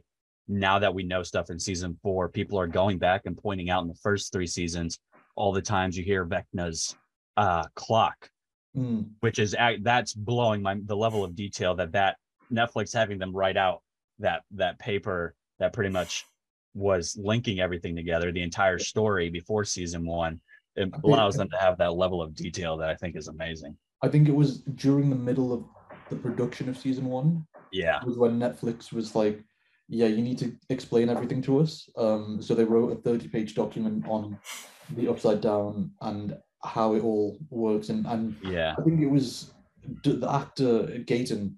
now 0.48 0.78
that 0.78 0.92
we 0.92 1.02
know 1.02 1.22
stuff 1.22 1.50
in 1.50 1.58
season 1.58 1.96
four 2.02 2.28
people 2.28 2.58
are 2.58 2.66
going 2.66 2.98
back 2.98 3.22
and 3.26 3.38
pointing 3.38 3.70
out 3.70 3.82
in 3.82 3.88
the 3.88 3.94
first 4.02 4.32
three 4.32 4.46
seasons 4.46 4.98
all 5.36 5.52
the 5.52 5.62
times 5.62 5.96
you 5.96 6.04
hear 6.04 6.24
vecna's 6.24 6.96
uh 7.36 7.64
clock 7.74 8.28
Mm, 8.76 9.10
which 9.18 9.40
is 9.40 9.56
that's 9.82 10.14
blowing 10.14 10.62
my 10.62 10.76
the 10.84 10.96
level 10.96 11.24
of 11.24 11.34
detail 11.34 11.74
that 11.74 11.90
that 11.90 12.16
netflix 12.52 12.94
having 12.94 13.18
them 13.18 13.34
write 13.34 13.56
out 13.56 13.82
that 14.20 14.42
that 14.52 14.78
paper 14.78 15.34
that 15.58 15.72
pretty 15.72 15.90
much 15.90 16.24
was 16.72 17.18
linking 17.20 17.58
everything 17.58 17.96
together 17.96 18.30
the 18.30 18.42
entire 18.42 18.78
story 18.78 19.28
before 19.28 19.64
season 19.64 20.06
one 20.06 20.40
it 20.76 20.88
allows 21.02 21.34
them 21.34 21.48
to 21.50 21.56
have 21.56 21.78
that 21.78 21.94
level 21.94 22.22
of 22.22 22.32
detail 22.32 22.76
that 22.76 22.88
i 22.88 22.94
think 22.94 23.16
is 23.16 23.26
amazing 23.26 23.76
I 24.02 24.08
think 24.08 24.28
it 24.28 24.34
was 24.34 24.62
during 24.62 25.10
the 25.10 25.16
middle 25.16 25.52
of 25.52 25.64
the 26.08 26.16
production 26.16 26.68
of 26.68 26.76
season 26.78 27.06
one 27.06 27.46
yeah 27.72 28.00
was 28.04 28.18
when 28.18 28.38
Netflix 28.38 28.92
was 28.92 29.14
like, 29.14 29.44
yeah, 29.88 30.06
you 30.06 30.22
need 30.22 30.38
to 30.38 30.56
explain 30.70 31.08
everything 31.08 31.42
to 31.42 31.60
us. 31.60 31.88
Um, 31.96 32.40
so 32.40 32.54
they 32.54 32.64
wrote 32.64 32.92
a 32.92 33.00
30 33.02 33.28
page 33.28 33.54
document 33.54 34.04
on 34.06 34.38
the 34.94 35.08
upside 35.08 35.40
down 35.40 35.92
and 36.00 36.36
how 36.64 36.94
it 36.94 37.02
all 37.02 37.38
works. 37.50 37.88
And, 37.90 38.06
and 38.06 38.36
yeah 38.42 38.74
I 38.78 38.82
think 38.82 39.00
it 39.00 39.06
was 39.10 39.54
the 40.02 40.28
actor 40.30 40.84
Gaten, 41.04 41.54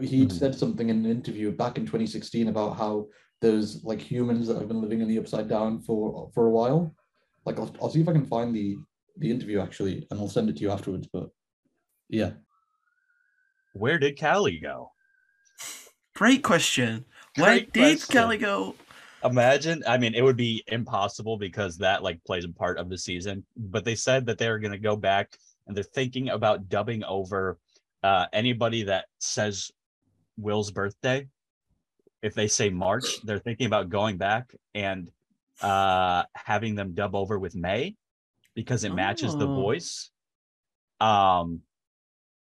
he'd 0.00 0.30
Mhm. 0.30 0.32
said 0.32 0.54
something 0.54 0.88
in 0.90 1.04
an 1.04 1.10
interview 1.10 1.52
back 1.52 1.78
in 1.78 1.86
2016 1.86 2.48
about 2.48 2.76
how 2.76 3.06
there's 3.40 3.84
like 3.84 4.00
humans 4.00 4.48
that 4.48 4.58
have 4.58 4.68
been 4.68 4.80
living 4.82 5.00
in 5.00 5.08
the 5.08 5.18
upside 5.18 5.48
down 5.48 5.80
for 5.80 6.30
for 6.34 6.46
a 6.46 6.50
while. 6.50 6.94
Like 7.46 7.58
I'll, 7.58 7.74
I'll 7.80 7.90
see 7.90 8.00
if 8.00 8.08
I 8.08 8.12
can 8.12 8.26
find 8.26 8.54
the 8.54 8.76
the 9.18 9.30
interview 9.30 9.60
actually, 9.60 10.06
and 10.10 10.20
I'll 10.20 10.28
send 10.28 10.48
it 10.50 10.56
to 10.56 10.62
you 10.62 10.70
afterwards. 10.70 11.08
But 11.12 11.30
yeah, 12.08 12.32
where 13.72 13.98
did 13.98 14.18
Kali 14.18 14.58
go 14.58 14.92
Great 16.14 16.42
question. 16.42 17.04
Where 17.36 17.50
Great 17.60 17.72
did 17.72 17.98
question. 17.98 18.16
Kali 18.16 18.38
go? 18.38 18.74
imagine 19.24 19.82
i 19.88 19.98
mean 19.98 20.14
it 20.14 20.22
would 20.22 20.36
be 20.36 20.62
impossible 20.68 21.36
because 21.36 21.76
that 21.78 22.04
like 22.04 22.22
plays 22.24 22.44
a 22.44 22.48
part 22.48 22.78
of 22.78 22.88
the 22.88 22.96
season 22.96 23.44
but 23.56 23.84
they 23.84 23.96
said 23.96 24.24
that 24.24 24.38
they're 24.38 24.60
going 24.60 24.70
to 24.70 24.78
go 24.78 24.94
back 24.94 25.36
and 25.66 25.76
they're 25.76 25.82
thinking 25.82 26.28
about 26.28 26.68
dubbing 26.68 27.02
over 27.02 27.58
uh 28.04 28.26
anybody 28.32 28.84
that 28.84 29.06
says 29.18 29.72
Will's 30.36 30.70
birthday, 30.70 31.26
if 32.22 32.34
they 32.34 32.46
say 32.46 32.70
March, 32.70 33.20
they're 33.24 33.40
thinking 33.40 33.66
about 33.66 33.88
going 33.88 34.16
back 34.18 34.54
and 34.74 35.10
uh 35.60 36.22
having 36.36 36.76
them 36.76 36.94
dub 36.94 37.16
over 37.16 37.38
with 37.40 37.56
May 37.56 37.96
because 38.54 38.84
it 38.84 38.94
matches 38.94 39.34
the 39.34 39.48
Oh. 39.48 39.54
voice. 39.54 40.10
Um 41.00 41.62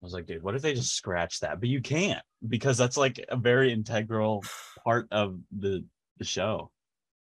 I 0.01 0.05
was 0.05 0.13
like, 0.13 0.27
dude, 0.27 0.43
what 0.43 0.55
if 0.55 0.61
they 0.61 0.73
just 0.73 0.95
scratch 0.95 1.41
that? 1.41 1.59
But 1.59 1.67
you 1.67 1.81
can't 1.81 2.21
because 2.47 2.77
that's 2.77 2.95
like 2.95 3.23
a 3.27 3.35
very 3.35 3.73
integral 3.73 4.43
part 4.83 5.07
of 5.11 5.39
the 5.51 5.83
the 6.17 6.25
show. 6.25 6.71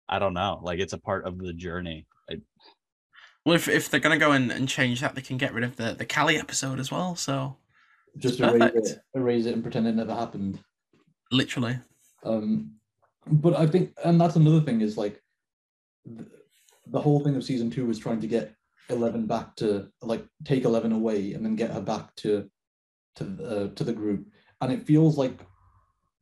I 0.09 0.19
don't 0.19 0.35
know. 0.35 0.61
Like 0.63 0.79
it's 0.79 0.93
a 0.93 0.99
part 0.99 1.27
of 1.27 1.39
the 1.39 1.53
journey. 1.53 2.07
I, 2.31 2.37
Well, 3.45 3.55
if, 3.55 3.69
if 3.69 3.91
they're 3.91 4.01
gonna 4.01 4.19
go 4.19 4.33
in 4.33 4.51
and 4.51 4.69
change 4.69 5.01
that, 5.01 5.15
they 5.15 5.21
can 5.23 5.37
get 5.37 5.53
rid 5.53 5.65
of 5.65 5.77
the 5.77 5.95
the 5.95 6.07
Kali 6.07 6.39
episode 6.39 6.81
as 6.81 6.91
well. 6.91 7.17
So 7.17 7.57
Just 8.17 8.41
erase 8.41 8.73
it, 8.75 8.99
erase 9.15 9.47
it 9.47 9.55
and 9.55 9.63
pretend 9.63 9.87
it 9.87 9.95
never 9.95 10.15
happened. 10.15 10.59
literally, 11.31 11.79
Um, 12.23 12.73
but 13.27 13.55
I 13.57 13.67
think, 13.67 13.93
and 14.05 14.21
that's 14.21 14.37
another 14.37 14.61
thing 14.61 14.81
is 14.81 14.97
like 14.97 15.21
the, 16.05 16.27
the 16.87 17.01
whole 17.01 17.21
thing 17.21 17.37
of 17.37 17.45
season 17.45 17.71
two 17.71 17.87
was 17.87 17.99
trying 17.99 18.21
to 18.21 18.27
get 18.27 18.55
Eleven 18.91 19.27
back 19.27 19.57
to 19.57 19.89
like 20.03 20.25
take 20.45 20.65
Eleven 20.65 20.93
away 20.93 21.33
and 21.33 21.45
then 21.45 21.57
get 21.57 21.71
her 21.71 21.81
back 21.81 22.15
to 22.17 22.51
to 23.17 23.25
the 23.25 23.69
to 23.77 23.85
the 23.85 23.93
group, 23.93 24.27
and 24.61 24.73
it 24.73 24.87
feels 24.87 25.17
like 25.17 25.41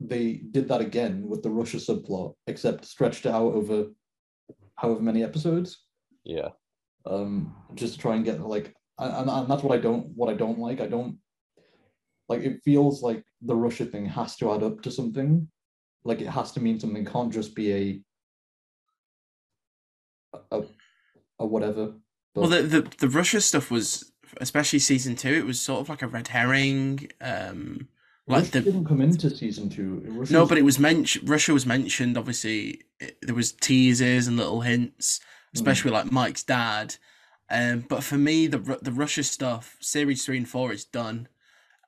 they 0.00 0.42
did 0.50 0.68
that 0.68 0.80
again 0.80 1.28
with 1.28 1.42
the 1.42 1.50
Russia 1.50 1.76
subplot, 1.78 2.34
except 2.46 2.84
stretched 2.84 3.26
out 3.26 3.52
over 3.54 3.86
however 4.76 5.00
many 5.00 5.22
episodes. 5.22 5.86
yeah. 6.24 6.48
um 7.06 7.54
just 7.74 7.94
to 7.94 7.98
try 8.00 8.14
and 8.14 8.24
get 8.24 8.40
like 8.40 8.74
and, 8.98 9.28
and 9.28 9.48
that's 9.48 9.62
what 9.64 9.76
i 9.76 9.80
don't 9.80 10.06
what 10.14 10.30
i 10.30 10.34
don't 10.34 10.58
like. 10.58 10.80
I 10.80 10.86
don't 10.86 11.18
like 12.28 12.42
it 12.42 12.60
feels 12.64 13.02
like 13.02 13.24
the 13.40 13.56
russia 13.56 13.84
thing 13.84 14.06
has 14.06 14.36
to 14.36 14.52
add 14.52 14.62
up 14.62 14.82
to 14.82 14.90
something. 14.90 15.48
Like 16.04 16.20
it 16.20 16.28
has 16.28 16.52
to 16.52 16.60
mean 16.60 16.78
something. 16.80 17.06
It 17.06 17.12
can't 17.12 17.32
just 17.32 17.54
be 17.54 17.72
a 17.72 18.02
a, 20.50 20.62
a 21.38 21.46
whatever. 21.46 21.94
Well, 22.34 22.48
the, 22.48 22.62
the 22.62 22.82
the 22.98 23.08
Russia 23.08 23.40
stuff 23.40 23.70
was, 23.70 24.11
especially 24.40 24.78
season 24.78 25.16
two, 25.16 25.32
it 25.32 25.46
was 25.46 25.60
sort 25.60 25.80
of 25.80 25.88
like 25.88 26.02
a 26.02 26.06
red 26.06 26.28
herring. 26.28 27.08
Um, 27.20 27.88
like 28.26 28.44
Russia 28.44 28.52
the 28.52 28.60
didn't 28.60 28.84
come 28.84 29.00
into 29.00 29.28
season 29.30 29.68
two 29.68 30.02
Russia 30.06 30.32
no, 30.32 30.46
but 30.46 30.58
it 30.58 30.64
was 30.64 30.78
mentioned. 30.78 31.28
Russia 31.28 31.52
was 31.52 31.66
mentioned. 31.66 32.16
Obviously, 32.16 32.82
it, 33.00 33.18
there 33.20 33.34
was 33.34 33.52
teasers 33.52 34.28
and 34.28 34.36
little 34.36 34.60
hints, 34.60 35.20
especially 35.54 35.90
like 35.90 36.12
Mike's 36.12 36.44
dad. 36.44 36.96
Um, 37.50 37.84
but 37.88 38.02
for 38.02 38.16
me, 38.16 38.46
the 38.46 38.78
the 38.80 38.92
Russia 38.92 39.24
stuff, 39.24 39.76
series 39.80 40.24
three 40.24 40.38
and 40.38 40.48
four, 40.48 40.72
is 40.72 40.84
done. 40.84 41.28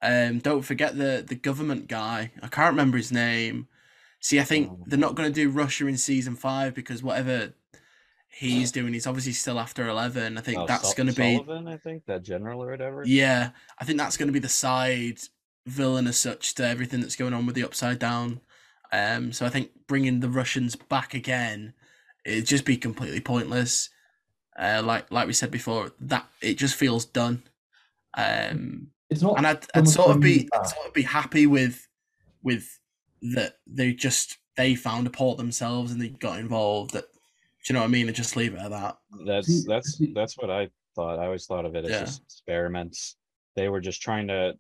Um, 0.02 0.40
don't 0.40 0.62
forget 0.62 0.98
the 0.98 1.24
the 1.26 1.36
government 1.36 1.88
guy. 1.88 2.32
I 2.42 2.48
can't 2.48 2.72
remember 2.72 2.96
his 2.96 3.12
name. 3.12 3.68
See, 4.20 4.40
I 4.40 4.44
think 4.44 4.70
they're 4.86 4.98
not 4.98 5.14
going 5.14 5.28
to 5.28 5.34
do 5.34 5.50
Russia 5.50 5.86
in 5.86 5.98
season 5.98 6.34
five 6.34 6.74
because 6.74 7.02
whatever 7.02 7.54
he's 8.34 8.72
doing, 8.72 8.92
he's 8.92 9.06
obviously 9.06 9.32
still 9.32 9.58
after 9.60 9.86
eleven. 9.88 10.36
I 10.38 10.40
think 10.40 10.58
Oh, 10.58 10.66
that's 10.66 10.88
Sul- 10.88 10.94
going 10.94 11.06
to 11.08 11.14
be 11.14 11.36
Sullivan, 11.36 11.68
I 11.68 11.76
think 11.76 12.04
that 12.06 12.22
general 12.22 12.62
or 12.62 12.70
whatever. 12.70 13.02
yeah. 13.06 13.50
I 13.78 13.84
think 13.84 13.98
that's 13.98 14.16
going 14.16 14.28
to 14.28 14.32
be 14.32 14.38
the 14.38 14.48
side 14.48 15.18
villain 15.66 16.06
as 16.06 16.16
such 16.18 16.54
to 16.56 16.66
everything 16.66 17.00
that's 17.00 17.16
going 17.16 17.32
on 17.32 17.46
with 17.46 17.54
the 17.54 17.64
Upside 17.64 17.98
Down. 17.98 18.40
Um, 18.92 19.32
so 19.32 19.46
I 19.46 19.48
think 19.48 19.70
bringing 19.88 20.20
the 20.20 20.28
Russians 20.28 20.76
back 20.76 21.14
again, 21.14 21.72
it'd 22.24 22.46
just 22.46 22.64
be 22.64 22.76
completely 22.76 23.20
pointless. 23.20 23.90
Uh, 24.58 24.82
like 24.84 25.10
like 25.10 25.26
we 25.26 25.32
said 25.32 25.50
before, 25.50 25.90
that 26.00 26.26
it 26.40 26.54
just 26.58 26.74
feels 26.76 27.04
done. 27.04 27.42
Um, 28.16 28.88
it's 29.10 29.22
not 29.22 29.36
and 29.38 29.46
I'd, 29.46 29.66
I'd 29.74 29.88
sort 29.88 30.10
of 30.10 30.20
be 30.20 30.48
I'd 30.52 30.66
sort 30.66 30.86
of 30.86 30.92
be 30.94 31.02
happy 31.02 31.46
with 31.46 31.86
with 32.42 32.78
that 33.34 33.56
they 33.66 33.92
just 33.92 34.38
they 34.56 34.74
found 34.76 35.06
a 35.06 35.10
port 35.10 35.38
themselves 35.38 35.90
and 35.92 36.00
they 36.00 36.08
got 36.10 36.38
involved. 36.38 36.92
That 36.92 37.06
do 37.64 37.72
you 37.72 37.74
know 37.74 37.80
what 37.80 37.88
I 37.88 37.92
mean? 37.92 38.06
And 38.08 38.14
just 38.16 38.36
leave 38.36 38.54
it 38.54 38.60
at 38.60 38.70
that. 38.70 38.96
That's 39.26 39.64
that's 39.64 40.00
that's 40.14 40.36
what 40.36 40.50
I 40.50 40.68
thought. 40.94 41.18
I 41.18 41.24
always 41.24 41.46
thought 41.46 41.64
of 41.64 41.74
it 41.74 41.84
as 41.86 41.90
Yeah. 41.90 42.00
just 42.00 42.22
experiments. 42.22 43.16
They 43.56 43.68
were 43.68 43.80
just 43.80 44.02
trying 44.02 44.28
to 44.28 44.54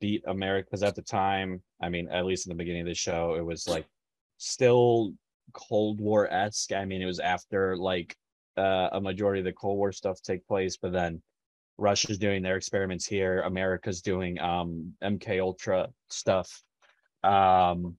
beat 0.00 0.24
America 0.26 0.66
because 0.70 0.82
at 0.82 0.94
the 0.94 1.02
time, 1.02 1.62
I 1.82 1.90
mean, 1.90 2.08
at 2.08 2.24
least 2.24 2.46
in 2.46 2.50
the 2.50 2.56
beginning 2.56 2.80
of 2.82 2.86
the 2.88 2.94
show, 2.94 3.34
it 3.34 3.44
was 3.44 3.68
like 3.68 3.86
still 4.38 5.12
Cold 5.52 6.00
War 6.00 6.32
esque. 6.32 6.72
I 6.72 6.86
mean, 6.86 7.02
it 7.02 7.06
was 7.06 7.20
after 7.20 7.76
like 7.76 8.16
uh, 8.56 8.88
a 8.92 9.00
majority 9.00 9.40
of 9.40 9.44
the 9.44 9.52
Cold 9.52 9.76
War 9.76 9.92
stuff 9.92 10.22
take 10.22 10.46
place, 10.46 10.78
but 10.78 10.92
then 10.92 11.20
Russia's 11.76 12.16
doing 12.16 12.42
their 12.42 12.56
experiments 12.56 13.04
here. 13.06 13.42
America's 13.42 14.00
doing 14.00 14.40
um, 14.40 14.94
MK 15.04 15.40
Ultra 15.42 15.88
stuff. 16.08 16.62
Um, 17.22 17.96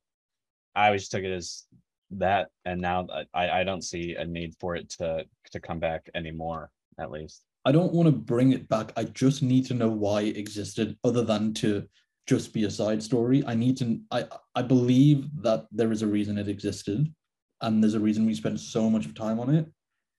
I 0.74 0.88
always 0.88 1.10
took 1.10 1.22
it 1.24 1.32
as 1.32 1.66
that, 2.12 2.50
and 2.66 2.82
now 2.82 3.08
I, 3.34 3.50
I 3.50 3.64
don't 3.64 3.84
see 3.84 4.16
a 4.16 4.26
need 4.26 4.56
for 4.60 4.76
it 4.76 4.90
to 4.92 5.26
to 5.52 5.60
come 5.60 5.80
back 5.80 6.10
anymore. 6.16 6.70
At 7.00 7.12
least, 7.12 7.44
I 7.66 7.72
don't 7.72 7.94
want 7.94 8.08
to 8.08 8.12
bring 8.12 8.54
it 8.54 8.68
back. 8.70 8.94
I 8.96 9.04
just 9.04 9.44
need 9.44 9.66
to 9.68 9.74
know 9.74 9.90
why 9.90 10.22
it 10.22 10.38
existed, 10.38 10.98
other 11.04 11.24
than 11.24 11.54
to 11.56 11.88
just 12.28 12.54
be 12.54 12.66
a 12.66 12.72
side 12.72 13.02
story. 13.04 13.44
I 13.46 13.56
need 13.56 13.78
to. 13.78 14.00
I 14.12 14.26
I 14.56 14.62
believe 14.62 15.28
that 15.42 15.66
there 15.72 15.92
is 15.92 16.02
a 16.02 16.08
reason 16.08 16.38
it 16.38 16.48
existed, 16.48 17.14
and 17.62 17.84
there's 17.84 17.94
a 17.94 18.00
reason 18.00 18.26
we 18.26 18.36
spent 18.36 18.60
so 18.60 18.90
much 18.90 19.14
time 19.14 19.40
on 19.40 19.54
it. 19.54 19.66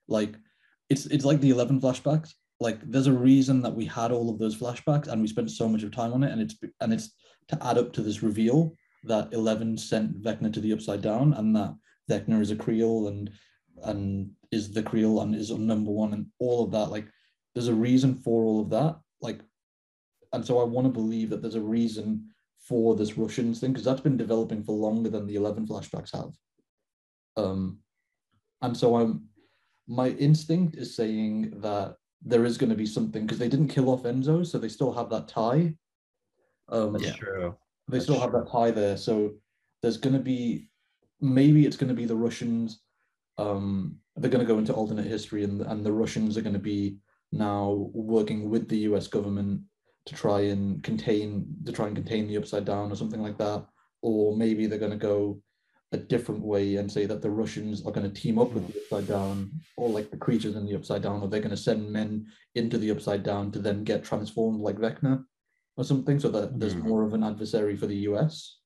Like, 0.09 0.36
it's 0.89 1.06
it's 1.06 1.24
like 1.24 1.40
the 1.40 1.51
eleven 1.51 1.81
flashbacks. 1.81 2.32
Like, 2.60 2.81
there's 2.90 3.06
a 3.06 3.12
reason 3.12 3.62
that 3.62 3.74
we 3.74 3.85
had 3.85 4.10
all 4.10 4.31
of 4.31 4.39
those 4.39 4.56
flashbacks, 4.56 5.06
and 5.06 5.23
we 5.23 5.28
spent 5.28 5.51
so 5.51 5.69
much 5.69 5.85
of 5.85 5.93
time 5.93 6.12
on 6.12 6.23
it, 6.23 6.32
and 6.32 6.40
it's 6.40 6.56
and 6.81 6.93
it's 6.93 7.15
to 7.48 7.66
add 7.66 7.78
up 7.78 7.93
to 7.94 8.02
this 8.02 8.23
reveal 8.23 8.74
that 9.04 9.32
Eleven 9.32 9.76
sent 9.76 10.22
Vecna 10.22 10.52
to 10.52 10.60
the 10.60 10.72
Upside 10.72 11.02
Down, 11.02 11.34
and 11.34 11.54
that 11.56 11.74
Vecna 12.10 12.40
is 12.40 12.50
a 12.50 12.56
Creel 12.56 13.08
and 13.08 13.30
and 13.84 14.30
is 14.50 14.72
the 14.72 14.82
Creel 14.82 15.20
and 15.20 15.34
is 15.34 15.50
on 15.50 15.66
number 15.66 15.90
one, 15.90 16.12
and 16.12 16.26
all 16.38 16.64
of 16.64 16.70
that. 16.72 16.90
Like, 16.90 17.06
there's 17.54 17.68
a 17.68 17.74
reason 17.74 18.14
for 18.14 18.44
all 18.44 18.60
of 18.60 18.70
that. 18.70 18.98
Like, 19.20 19.40
and 20.32 20.44
so 20.44 20.60
I 20.60 20.64
want 20.64 20.86
to 20.86 20.92
believe 20.92 21.30
that 21.30 21.42
there's 21.42 21.54
a 21.54 21.60
reason 21.60 22.28
for 22.58 22.96
this 22.96 23.16
Russians 23.16 23.60
thing 23.60 23.72
because 23.72 23.84
that's 23.84 24.00
been 24.00 24.16
developing 24.16 24.62
for 24.62 24.72
longer 24.76 25.08
than 25.08 25.26
the 25.26 25.36
Eleven 25.36 25.66
flashbacks 25.66 26.12
have. 26.14 26.32
Um, 27.36 27.78
and 28.62 28.76
so 28.76 28.96
I'm 28.96 29.28
my 29.86 30.08
instinct 30.10 30.76
is 30.76 30.94
saying 30.94 31.60
that 31.60 31.96
there 32.20 32.44
is 32.44 32.58
going 32.58 32.68
to 32.70 32.76
be 32.76 32.84
something 32.84 33.24
because 33.24 33.38
they 33.38 33.48
didn't 33.48 33.68
kill 33.68 33.88
off 33.88 34.02
Enzo, 34.02 34.44
so 34.46 34.58
they 34.58 34.68
still 34.68 34.92
have 34.92 35.08
that 35.10 35.28
tie. 35.28 35.72
Um, 36.68 36.92
that's 36.92 37.04
Yeah. 37.04 37.12
true. 37.16 37.56
They 37.89 37.97
That's 37.97 38.05
still 38.05 38.20
have 38.20 38.32
that 38.32 38.51
tie 38.51 38.70
there. 38.70 38.97
So 38.97 39.35
there's 39.82 39.97
going 39.97 40.15
to 40.15 40.20
be 40.20 40.69
maybe 41.20 41.66
it's 41.66 41.77
going 41.77 41.89
to 41.89 41.94
be 41.94 42.05
the 42.05 42.16
Russians. 42.16 42.81
Um, 43.39 43.97
they're 44.16 44.31
going 44.31 44.44
to 44.44 44.52
go 44.52 44.59
into 44.59 44.74
alternate 44.74 45.06
history, 45.06 45.44
and 45.44 45.62
and 45.62 45.85
the 45.85 45.93
Russians 45.93 46.36
are 46.36 46.43
going 46.43 46.55
to 46.55 46.59
be 46.59 46.98
now 47.32 47.90
working 47.93 48.51
with 48.51 48.69
the 48.69 48.78
U.S. 48.90 49.06
government 49.06 49.62
to 50.06 50.15
try 50.15 50.40
and 50.40 50.82
contain 50.82 51.47
to 51.65 51.73
try 51.73 51.86
and 51.86 51.97
contain 51.97 52.27
the 52.27 52.36
upside 52.36 52.65
down 52.65 52.93
or 52.93 52.97
something 52.97 53.23
like 53.23 53.39
that. 53.39 53.66
Or 54.02 54.36
maybe 54.36 54.66
they're 54.66 54.78
going 54.78 54.93
to 54.93 54.97
go 54.97 55.40
a 55.93 55.97
different 55.97 56.43
way 56.43 56.77
and 56.77 56.93
say 56.93 57.06
that 57.06 57.23
the 57.23 57.31
Russians 57.31 57.85
are 57.86 57.93
going 57.93 58.10
to 58.10 58.20
team 58.20 58.39
up 58.39 58.52
with 58.52 58.66
the 58.69 58.81
upside 58.81 59.09
down, 59.09 59.51
or 59.77 59.89
like 59.89 60.10
the 60.10 60.16
creatures 60.16 60.56
in 60.56 60.66
the 60.66 60.74
upside 60.74 61.02
down, 61.02 61.23
or 61.23 61.28
they're 61.28 61.40
going 61.40 61.51
to 61.51 61.56
send 61.56 61.90
men 61.90 62.27
into 62.55 62.77
the 62.77 62.90
upside 62.90 63.23
down 63.23 63.51
to 63.52 63.59
then 63.59 63.85
get 63.85 64.05
transformed 64.05 64.60
like 64.60 64.77
Vecna 64.77 65.24
or 65.78 65.84
something, 65.84 66.18
so 66.18 66.28
that 66.28 66.59
there's 66.59 66.74
Mhm. 66.74 66.82
more 66.82 67.05
of 67.05 67.14
an 67.14 67.22
adversary 67.22 67.76
for 67.76 67.86
the 67.86 67.98
US. 68.10 68.59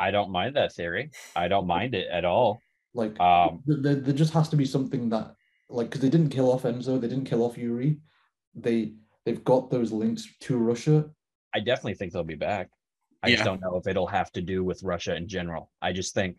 I 0.00 0.10
don't 0.10 0.30
mind 0.30 0.56
that 0.56 0.72
theory. 0.72 1.10
I 1.36 1.48
don't 1.48 1.66
mind 1.66 1.94
it 1.94 2.08
at 2.08 2.24
all. 2.24 2.60
Like, 2.94 3.20
Um, 3.20 3.62
there, 3.66 3.96
there 3.96 4.14
just 4.14 4.32
has 4.32 4.48
to 4.48 4.56
be 4.56 4.64
something 4.64 5.10
that, 5.10 5.36
like, 5.68 5.88
because 5.88 6.00
they 6.00 6.08
didn't 6.08 6.30
kill 6.30 6.50
off 6.50 6.62
Enzo, 6.62 6.98
they 6.98 7.08
didn't 7.08 7.26
kill 7.26 7.42
off 7.42 7.58
Yuri. 7.58 8.00
They 8.54 8.94
they've 9.24 9.44
got 9.44 9.70
those 9.70 9.92
links 9.92 10.26
to 10.40 10.56
Russia. 10.56 11.10
I 11.52 11.60
definitely 11.60 11.94
think 11.94 12.12
they'll 12.12 12.24
be 12.24 12.34
back. 12.34 12.70
I 13.22 13.30
just 13.30 13.44
don't 13.44 13.60
know 13.60 13.76
if 13.76 13.86
it'll 13.86 14.06
have 14.06 14.32
to 14.32 14.40
do 14.40 14.64
with 14.64 14.82
Russia 14.82 15.14
in 15.16 15.28
general. 15.28 15.70
I 15.82 15.92
just 15.92 16.14
think 16.14 16.38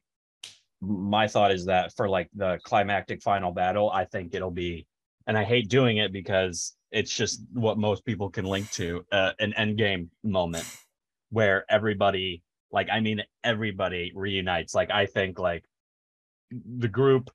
my 0.81 1.27
thought 1.27 1.51
is 1.51 1.65
that 1.65 1.93
for 1.95 2.10
like 2.10 2.30
the 2.34 2.60
climactic 2.64 3.22
final 3.22 3.51
battle, 3.51 3.91
I 3.91 4.06
think 4.06 4.34
it'll 4.34 4.49
be, 4.49 4.88
and 5.27 5.37
I 5.37 5.43
hate 5.43 5.69
doing 5.69 5.97
it 5.97 6.11
because 6.11 6.75
it's 6.91 7.15
just 7.15 7.41
what 7.53 7.77
most 7.77 8.05
people 8.05 8.29
can 8.29 8.45
link 8.45 8.69
to 8.71 9.05
uh, 9.11 9.31
an 9.39 9.53
end 9.53 9.77
game 9.77 10.09
moment 10.23 10.65
where 11.29 11.65
everybody, 11.69 12.41
like, 12.71 12.89
I 12.91 12.99
mean, 12.99 13.21
everybody 13.43 14.11
reunites. 14.15 14.73
Like, 14.73 14.91
I 14.91 15.05
think 15.05 15.37
like 15.37 15.63
the 16.51 16.87
group, 16.87 17.29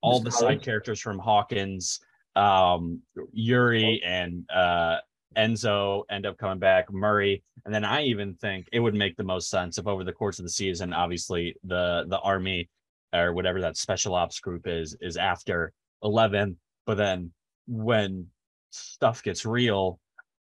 all 0.00 0.20
the 0.20 0.30
side 0.30 0.62
characters 0.62 1.00
from 1.00 1.18
Hawkins, 1.18 2.00
um, 2.36 3.00
Yuri 3.32 4.02
and 4.04 4.44
uh, 4.50 4.96
Enzo 5.36 6.02
end 6.10 6.26
up 6.26 6.38
coming 6.38 6.58
back, 6.58 6.92
Murray, 6.92 7.42
and 7.64 7.74
then 7.74 7.84
I 7.84 8.02
even 8.04 8.34
think 8.34 8.68
it 8.72 8.80
would 8.80 8.94
make 8.94 9.16
the 9.16 9.24
most 9.24 9.50
sense 9.50 9.78
if 9.78 9.86
over 9.86 10.04
the 10.04 10.12
course 10.12 10.38
of 10.38 10.44
the 10.44 10.50
season, 10.50 10.92
obviously 10.92 11.56
the 11.64 12.04
the 12.08 12.18
army 12.20 12.68
or 13.14 13.32
whatever 13.32 13.60
that 13.60 13.76
special 13.76 14.14
ops 14.14 14.40
group 14.40 14.66
is 14.66 14.96
is 15.00 15.16
after 15.16 15.72
11, 16.02 16.56
but 16.86 16.96
then 16.96 17.32
when 17.66 18.26
stuff 18.70 19.22
gets 19.22 19.46
real, 19.46 19.98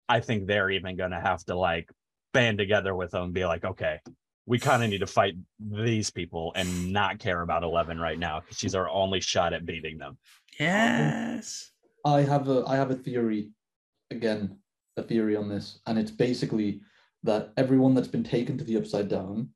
I 0.09 0.19
think 0.19 0.47
they're 0.47 0.69
even 0.69 0.95
going 0.95 1.11
to 1.11 1.19
have 1.19 1.43
to 1.45 1.55
like 1.55 1.89
band 2.33 2.57
together 2.57 2.95
with 2.95 3.11
them 3.11 3.23
and 3.23 3.33
be 3.33 3.45
like, 3.45 3.63
okay, 3.63 3.99
we 4.45 4.59
kind 4.59 4.83
of 4.83 4.89
need 4.89 4.99
to 4.99 5.07
fight 5.07 5.35
these 5.59 6.09
people 6.09 6.51
and 6.55 6.91
not 6.91 7.19
care 7.19 7.41
about 7.41 7.63
Eleven 7.63 7.99
right 7.99 8.19
now 8.19 8.39
because 8.39 8.57
she's 8.57 8.75
our 8.75 8.89
only 8.89 9.21
shot 9.21 9.53
at 9.53 9.65
beating 9.65 9.97
them. 9.97 10.17
Yes. 10.59 11.71
I 12.05 12.21
have 12.21 12.49
a 12.49 12.63
I 12.65 12.75
have 12.75 12.91
a 12.91 12.95
theory, 12.95 13.51
again, 14.09 14.57
a 14.97 15.03
theory 15.03 15.35
on 15.35 15.47
this, 15.47 15.79
and 15.85 15.99
it's 15.99 16.11
basically 16.11 16.81
that 17.23 17.53
everyone 17.57 17.93
that's 17.93 18.07
been 18.07 18.23
taken 18.23 18.57
to 18.57 18.63
the 18.63 18.77
Upside 18.77 19.07
Down 19.07 19.49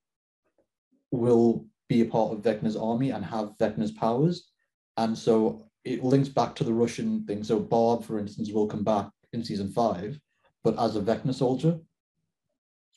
will 1.11 1.65
be 1.89 2.01
a 2.01 2.05
part 2.05 2.33
of 2.33 2.43
Vecna's 2.43 2.75
army 2.75 3.09
and 3.09 3.25
have 3.25 3.57
Vecna's 3.59 3.91
powers, 3.91 4.51
and 4.97 5.17
so 5.17 5.67
it 5.85 6.03
links 6.03 6.29
back 6.29 6.55
to 6.55 6.63
the 6.63 6.73
Russian 6.73 7.23
thing. 7.25 7.43
So 7.43 7.59
Barb, 7.59 8.03
for 8.03 8.19
instance, 8.19 8.51
will 8.51 8.67
come 8.67 8.83
back 8.83 9.07
in 9.33 9.43
season 9.43 9.69
five, 9.71 10.19
but 10.63 10.77
as 10.79 10.95
a 10.95 11.01
Vecna 11.01 11.33
soldier, 11.33 11.79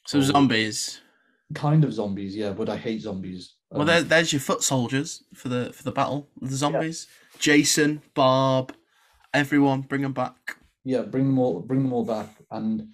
So 0.06 0.20
zombies. 0.20 1.00
kind 1.54 1.84
of 1.84 1.92
zombies, 1.92 2.34
yeah. 2.34 2.52
But 2.52 2.68
I 2.68 2.76
hate 2.76 3.02
zombies. 3.02 3.54
Well, 3.70 3.82
Um, 3.82 3.86
there, 3.86 4.02
there's 4.02 4.32
your 4.32 4.40
foot 4.40 4.62
soldiers 4.62 5.22
for 5.34 5.48
the 5.48 5.72
for 5.72 5.82
the 5.82 5.92
battle 5.92 6.28
with 6.40 6.50
the 6.50 6.56
zombies. 6.56 7.06
Jason, 7.38 8.02
Barb, 8.14 8.74
everyone, 9.34 9.82
bring 9.82 10.02
them 10.02 10.12
back. 10.14 10.56
yeah, 10.84 11.02
bring 11.02 11.26
them 11.26 11.38
all, 11.38 11.60
bring 11.60 11.82
them 11.82 11.92
all 11.92 12.04
back, 12.04 12.30
and 12.50 12.88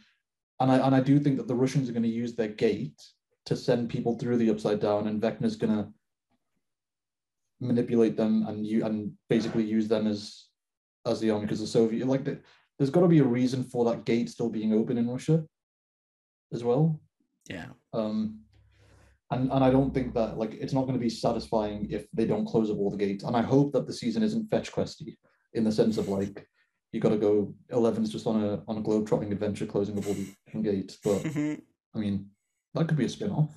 and 0.61 0.71
I 0.73 0.77
and 0.87 0.95
I 0.95 1.01
do 1.01 1.19
think 1.21 1.37
that 1.37 1.47
the 1.49 1.55
Russians 1.55 1.89
are 1.89 1.93
going 1.93 2.03
to 2.11 2.21
use 2.23 2.35
their 2.35 2.49
gate 2.49 3.01
to 3.47 3.55
send 3.57 3.91
people 3.91 4.19
through 4.19 4.39
the 4.39 4.51
upside 4.51 4.81
down, 4.81 5.07
and 5.09 5.23
Vecna's 5.23 5.57
going 5.57 5.75
to 5.77 5.89
manipulate 7.65 8.17
them 8.17 8.47
and 8.47 8.67
you 8.67 8.85
and 8.85 9.13
basically 9.29 9.65
use 9.65 9.89
them 9.89 10.07
as 10.07 10.47
as 11.07 11.21
the 11.21 11.31
army 11.31 11.47
because 11.47 11.61
the 11.61 11.67
Soviet 11.67 12.07
like 12.07 12.25
the, 12.25 12.39
there's 12.79 12.91
got 12.91 13.01
to 13.01 13.09
be 13.09 13.21
a 13.21 13.25
reason 13.25 13.63
for 13.63 13.85
that 13.85 14.05
gate 14.05 14.29
still 14.29 14.49
being 14.49 14.73
open 14.73 14.99
in 14.99 15.09
Russia 15.09 15.45
as 16.53 16.65
well. 16.65 17.01
Yeah. 17.49 17.67
Um, 17.93 18.41
and 19.31 19.51
and 19.51 19.65
I 19.65 19.71
don't 19.71 19.93
think 19.93 20.15
that 20.15 20.39
like 20.39 20.55
it's 20.55 20.73
not 20.73 20.83
going 20.83 20.95
to 20.95 21.01
be 21.01 21.11
satisfying 21.11 21.89
if 21.91 22.07
they 22.13 22.27
don't 22.27 22.47
close 22.47 22.71
up 22.71 22.79
all 22.79 22.91
the 22.91 22.97
gates. 22.97 23.25
And 23.25 23.37
I 23.37 23.43
hope 23.43 23.73
that 23.73 23.87
the 23.87 23.93
season 23.93 24.23
isn't 24.23 24.51
fetch 24.51 24.73
questy 24.73 25.17
in 25.55 25.65
the 25.65 25.73
sense 25.73 25.99
of 25.99 26.09
like 26.09 26.47
you 26.93 27.01
got 27.01 27.11
to 27.11 27.17
go 27.17 27.53
11's 27.73 28.11
just 28.11 28.27
on 28.27 28.43
a 28.43 28.63
on 28.69 28.79
a 28.79 28.83
globe 28.83 29.07
trotting 29.07 29.33
adventure 29.33 29.67
closing 29.67 29.99
up 29.99 30.07
all 30.07 30.15
the 30.15 30.61
gates. 30.63 30.99
But 31.03 31.25
I 31.95 31.99
mean 31.99 32.31
that 32.75 32.89
could 32.89 32.99
be 32.99 33.07
a 33.07 33.09
spin 33.09 33.31
off. 33.31 33.57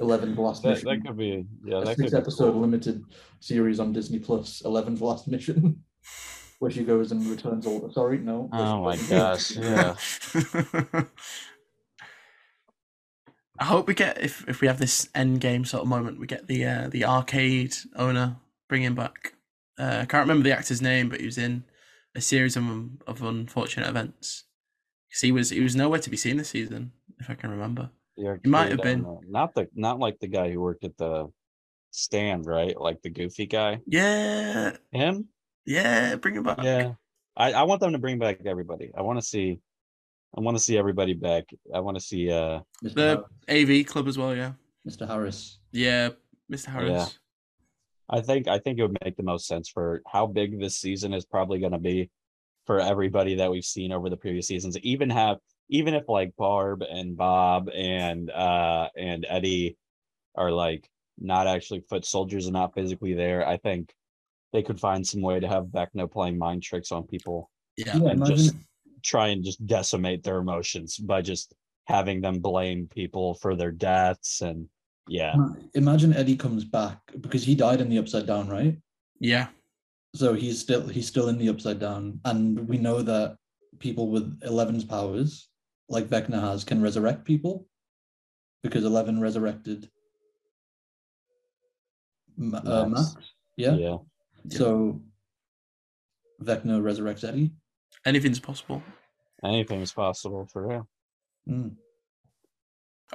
11 0.00 0.34
last 0.36 0.62
That, 0.62 0.70
mission. 0.70 0.88
that 0.88 1.06
could 1.06 1.16
be 1.18 1.46
yeah. 1.64 1.78
a 1.78 1.84
That 1.84 1.96
could 1.96 2.04
six 2.04 2.12
be 2.12 2.18
episode 2.18 2.52
cool. 2.52 2.60
limited 2.62 3.04
series 3.40 3.78
on 3.80 3.92
Disney 3.92 4.18
Plus. 4.18 4.62
11's 4.64 5.00
last 5.00 5.28
mission. 5.28 5.82
Where 6.58 6.70
she 6.70 6.84
goes 6.84 7.10
and 7.12 7.24
returns 7.26 7.66
all. 7.66 7.80
The, 7.80 7.92
Sorry, 7.92 8.18
no. 8.18 8.48
Oh 8.52 8.82
my 8.84 8.96
gosh! 9.08 9.56
Yeah. 9.56 9.94
I 13.58 13.64
hope 13.64 13.86
we 13.88 13.94
get 13.94 14.20
if 14.22 14.46
if 14.48 14.60
we 14.60 14.66
have 14.68 14.78
this 14.78 15.08
end 15.14 15.40
game 15.40 15.64
sort 15.64 15.82
of 15.82 15.88
moment, 15.88 16.18
we 16.20 16.26
get 16.26 16.46
the 16.46 16.64
uh, 16.66 16.88
the 16.90 17.04
arcade 17.06 17.74
owner 17.96 18.36
bring 18.68 18.82
him 18.82 18.94
back. 18.94 19.34
Uh, 19.78 20.00
I 20.02 20.04
can't 20.04 20.22
remember 20.28 20.44
the 20.44 20.56
actor's 20.56 20.82
name, 20.82 21.08
but 21.08 21.20
he 21.20 21.26
was 21.26 21.38
in 21.38 21.64
a 22.14 22.20
series 22.20 22.56
of 22.56 22.64
of 23.06 23.22
unfortunate 23.22 23.88
events. 23.88 24.44
Because 25.08 25.20
he 25.22 25.32
was 25.32 25.50
he 25.50 25.60
was 25.60 25.76
nowhere 25.76 26.00
to 26.00 26.10
be 26.10 26.16
seen 26.18 26.36
this 26.36 26.50
season, 26.50 26.92
if 27.18 27.28
I 27.30 27.34
can 27.34 27.50
remember. 27.50 27.90
The 28.20 28.40
He 28.44 28.50
might 28.50 28.70
have 28.70 28.82
been. 28.82 29.04
owner. 29.04 29.20
not 29.28 29.54
the 29.54 29.68
not 29.74 29.98
like 29.98 30.18
the 30.20 30.28
guy 30.28 30.50
who 30.50 30.60
worked 30.60 30.84
at 30.84 30.96
the 30.96 31.26
stand, 31.90 32.46
right? 32.46 32.78
Like 32.80 33.02
the 33.02 33.10
goofy 33.10 33.46
guy. 33.46 33.80
Yeah, 33.86 34.76
Him? 34.92 35.28
yeah, 35.66 36.16
bring 36.16 36.36
him 36.36 36.44
back. 36.44 36.58
Yeah. 36.62 36.92
I, 37.36 37.52
I 37.52 37.62
want 37.62 37.80
them 37.80 37.92
to 37.92 37.98
bring 37.98 38.18
back 38.18 38.40
everybody. 38.44 38.90
I 38.96 39.02
want 39.02 39.18
to 39.18 39.24
see 39.26 39.60
I 40.36 40.40
want 40.40 40.56
to 40.56 40.62
see 40.62 40.76
everybody 40.78 41.14
back. 41.14 41.44
I 41.74 41.80
want 41.80 41.96
to 41.96 42.00
see 42.02 42.30
uh 42.30 42.60
Mr. 42.84 42.94
The 42.94 43.24
Harris. 43.48 43.80
AV 43.80 43.86
club 43.86 44.06
as 44.08 44.16
well. 44.18 44.34
Yeah, 44.36 44.52
Mr. 44.88 45.06
Harris. 45.06 45.58
yeah, 45.72 46.10
Mr. 46.52 46.66
Harris. 46.66 46.90
Yeah. 46.90 47.06
I 48.12 48.20
think 48.20 48.48
I 48.48 48.58
think 48.58 48.78
it 48.78 48.82
would 48.82 48.96
make 49.04 49.16
the 49.16 49.22
most 49.22 49.46
sense 49.46 49.68
for 49.68 50.02
how 50.06 50.26
big 50.26 50.60
this 50.60 50.76
season 50.76 51.14
is 51.14 51.24
probably 51.24 51.60
going 51.60 51.72
to 51.72 51.78
be 51.78 52.10
for 52.66 52.80
everybody 52.80 53.36
that 53.36 53.50
we've 53.50 53.64
seen 53.64 53.92
over 53.92 54.10
the 54.10 54.16
previous 54.16 54.46
seasons. 54.48 54.76
Even 54.78 55.08
have 55.10 55.38
even 55.70 55.94
if 55.94 56.08
like 56.08 56.36
Barb 56.36 56.82
and 56.82 57.16
Bob 57.16 57.70
and 57.74 58.30
uh 58.30 58.88
and 58.96 59.24
Eddie 59.28 59.78
are 60.36 60.50
like 60.50 60.88
not 61.18 61.46
actually 61.46 61.80
foot 61.88 62.04
soldiers 62.04 62.46
and 62.46 62.54
not 62.54 62.74
physically 62.74 63.14
there, 63.14 63.46
I 63.46 63.56
think 63.56 63.94
they 64.52 64.62
could 64.62 64.80
find 64.80 65.06
some 65.06 65.22
way 65.22 65.40
to 65.40 65.48
have 65.48 65.66
Vecna 65.66 66.10
playing 66.10 66.36
mind 66.36 66.62
tricks 66.62 66.92
on 66.92 67.04
people 67.04 67.50
Yeah, 67.76 67.96
Yeah, 67.96 68.10
and 68.10 68.22
imagine 68.22 68.36
just 68.36 68.54
try 69.02 69.28
and 69.28 69.44
just 69.44 69.64
decimate 69.66 70.22
their 70.22 70.38
emotions 70.38 70.98
by 70.98 71.22
just 71.22 71.54
having 71.84 72.20
them 72.20 72.40
blame 72.40 72.86
people 72.86 73.34
for 73.34 73.56
their 73.56 73.72
deaths 73.72 74.42
and 74.42 74.68
yeah. 75.08 75.34
imagine 75.74 76.14
Eddie 76.14 76.36
comes 76.36 76.64
back 76.64 76.98
because 77.20 77.42
he 77.42 77.54
died 77.54 77.80
in 77.80 77.88
the 77.88 77.98
upside 77.98 78.26
down, 78.26 78.48
right? 78.48 78.76
yeah, 79.18 79.48
So 80.14 80.34
he's 80.34 80.60
still 80.60 80.86
he's 80.86 81.08
still 81.08 81.28
in 81.28 81.38
the 81.38 81.48
upside 81.48 81.80
down, 81.80 82.20
and 82.24 82.66
we 82.68 82.78
know 82.78 83.02
that 83.02 83.36
people 83.80 84.08
with 84.08 84.38
Eleven's 84.42 84.84
powers, 84.84 85.49
like 85.90 86.06
Vecna 86.06 86.40
has, 86.40 86.64
can 86.64 86.80
resurrect 86.80 87.24
people 87.26 87.66
because 88.62 88.84
Eleven 88.84 89.20
resurrected 89.20 89.90
Ma- 92.36 92.58
uh, 92.64 92.86
Max. 92.86 93.14
Max. 93.14 93.32
Yeah. 93.56 93.74
yeah. 93.74 93.96
So 94.48 95.02
Vecna 96.42 96.80
resurrects 96.80 97.28
Eddie. 97.28 97.50
anything's 98.06 98.40
possible. 98.40 98.82
Anything's 99.44 99.92
possible 99.92 100.46
for 100.50 100.66
real. 100.66 100.88
Mm. 101.48 101.74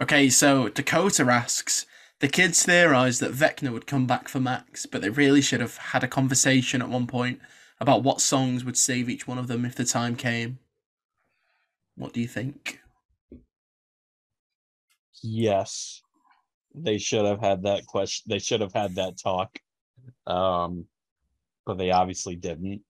Okay, 0.01 0.29
so 0.29 0.69
Dakota 0.69 1.23
asks 1.23 1.85
the 2.19 2.27
kids 2.27 2.63
theorized 2.63 3.21
that 3.21 3.31
Vecna 3.31 3.71
would 3.71 3.87
come 3.87 4.05
back 4.05 4.27
for 4.27 4.39
Max, 4.39 4.85
but 4.85 5.01
they 5.01 5.09
really 5.09 5.41
should 5.41 5.61
have 5.61 5.77
had 5.77 6.03
a 6.03 6.07
conversation 6.07 6.81
at 6.81 6.89
one 6.89 7.07
point 7.07 7.39
about 7.79 8.03
what 8.03 8.21
songs 8.21 8.63
would 8.65 8.77
save 8.77 9.09
each 9.09 9.27
one 9.27 9.37
of 9.37 9.47
them 9.47 9.65
if 9.65 9.75
the 9.75 9.85
time 9.85 10.15
came. 10.15 10.59
What 11.95 12.13
do 12.13 12.21
you 12.21 12.27
think? 12.27 12.79
Yes. 15.23 16.01
They 16.73 16.97
should 16.97 17.25
have 17.25 17.39
had 17.39 17.63
that 17.63 17.85
question. 17.87 18.25
They 18.29 18.39
should 18.39 18.61
have 18.61 18.73
had 18.73 18.95
that 18.95 19.17
talk. 19.17 19.57
Um, 20.27 20.85
but 21.65 21.77
they 21.77 21.91
obviously 21.91 22.35
didn't. 22.35 22.81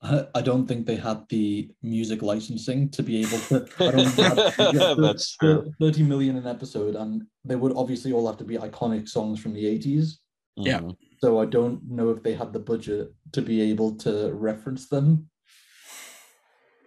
I, 0.00 0.26
I 0.34 0.42
don't 0.42 0.66
think 0.66 0.86
they 0.86 0.96
had 0.96 1.24
the 1.28 1.70
music 1.82 2.22
licensing 2.22 2.88
to 2.90 3.02
be 3.02 3.20
able 3.20 3.38
to. 3.48 3.66
I 3.80 3.90
don't 3.90 4.06
think 4.08 4.16
they 4.34 4.64
had, 4.64 4.74
yeah, 4.74 4.94
That's 4.98 5.36
thir- 5.40 5.62
true. 5.62 5.72
30 5.80 6.04
million 6.04 6.36
an 6.36 6.46
episode, 6.46 6.94
and 6.96 7.22
they 7.44 7.56
would 7.56 7.72
obviously 7.76 8.12
all 8.12 8.26
have 8.26 8.38
to 8.38 8.44
be 8.44 8.56
iconic 8.56 9.08
songs 9.08 9.40
from 9.40 9.52
the 9.54 9.64
80s. 9.64 10.12
Yeah. 10.56 10.80
Mhm. 10.80 10.96
So 11.20 11.40
I 11.40 11.46
don't 11.46 11.82
know 11.88 12.10
if 12.10 12.22
they 12.22 12.34
had 12.34 12.52
the 12.52 12.60
budget 12.60 13.12
to 13.32 13.42
be 13.42 13.60
able 13.60 13.96
to 13.98 14.32
reference 14.32 14.88
them, 14.88 15.28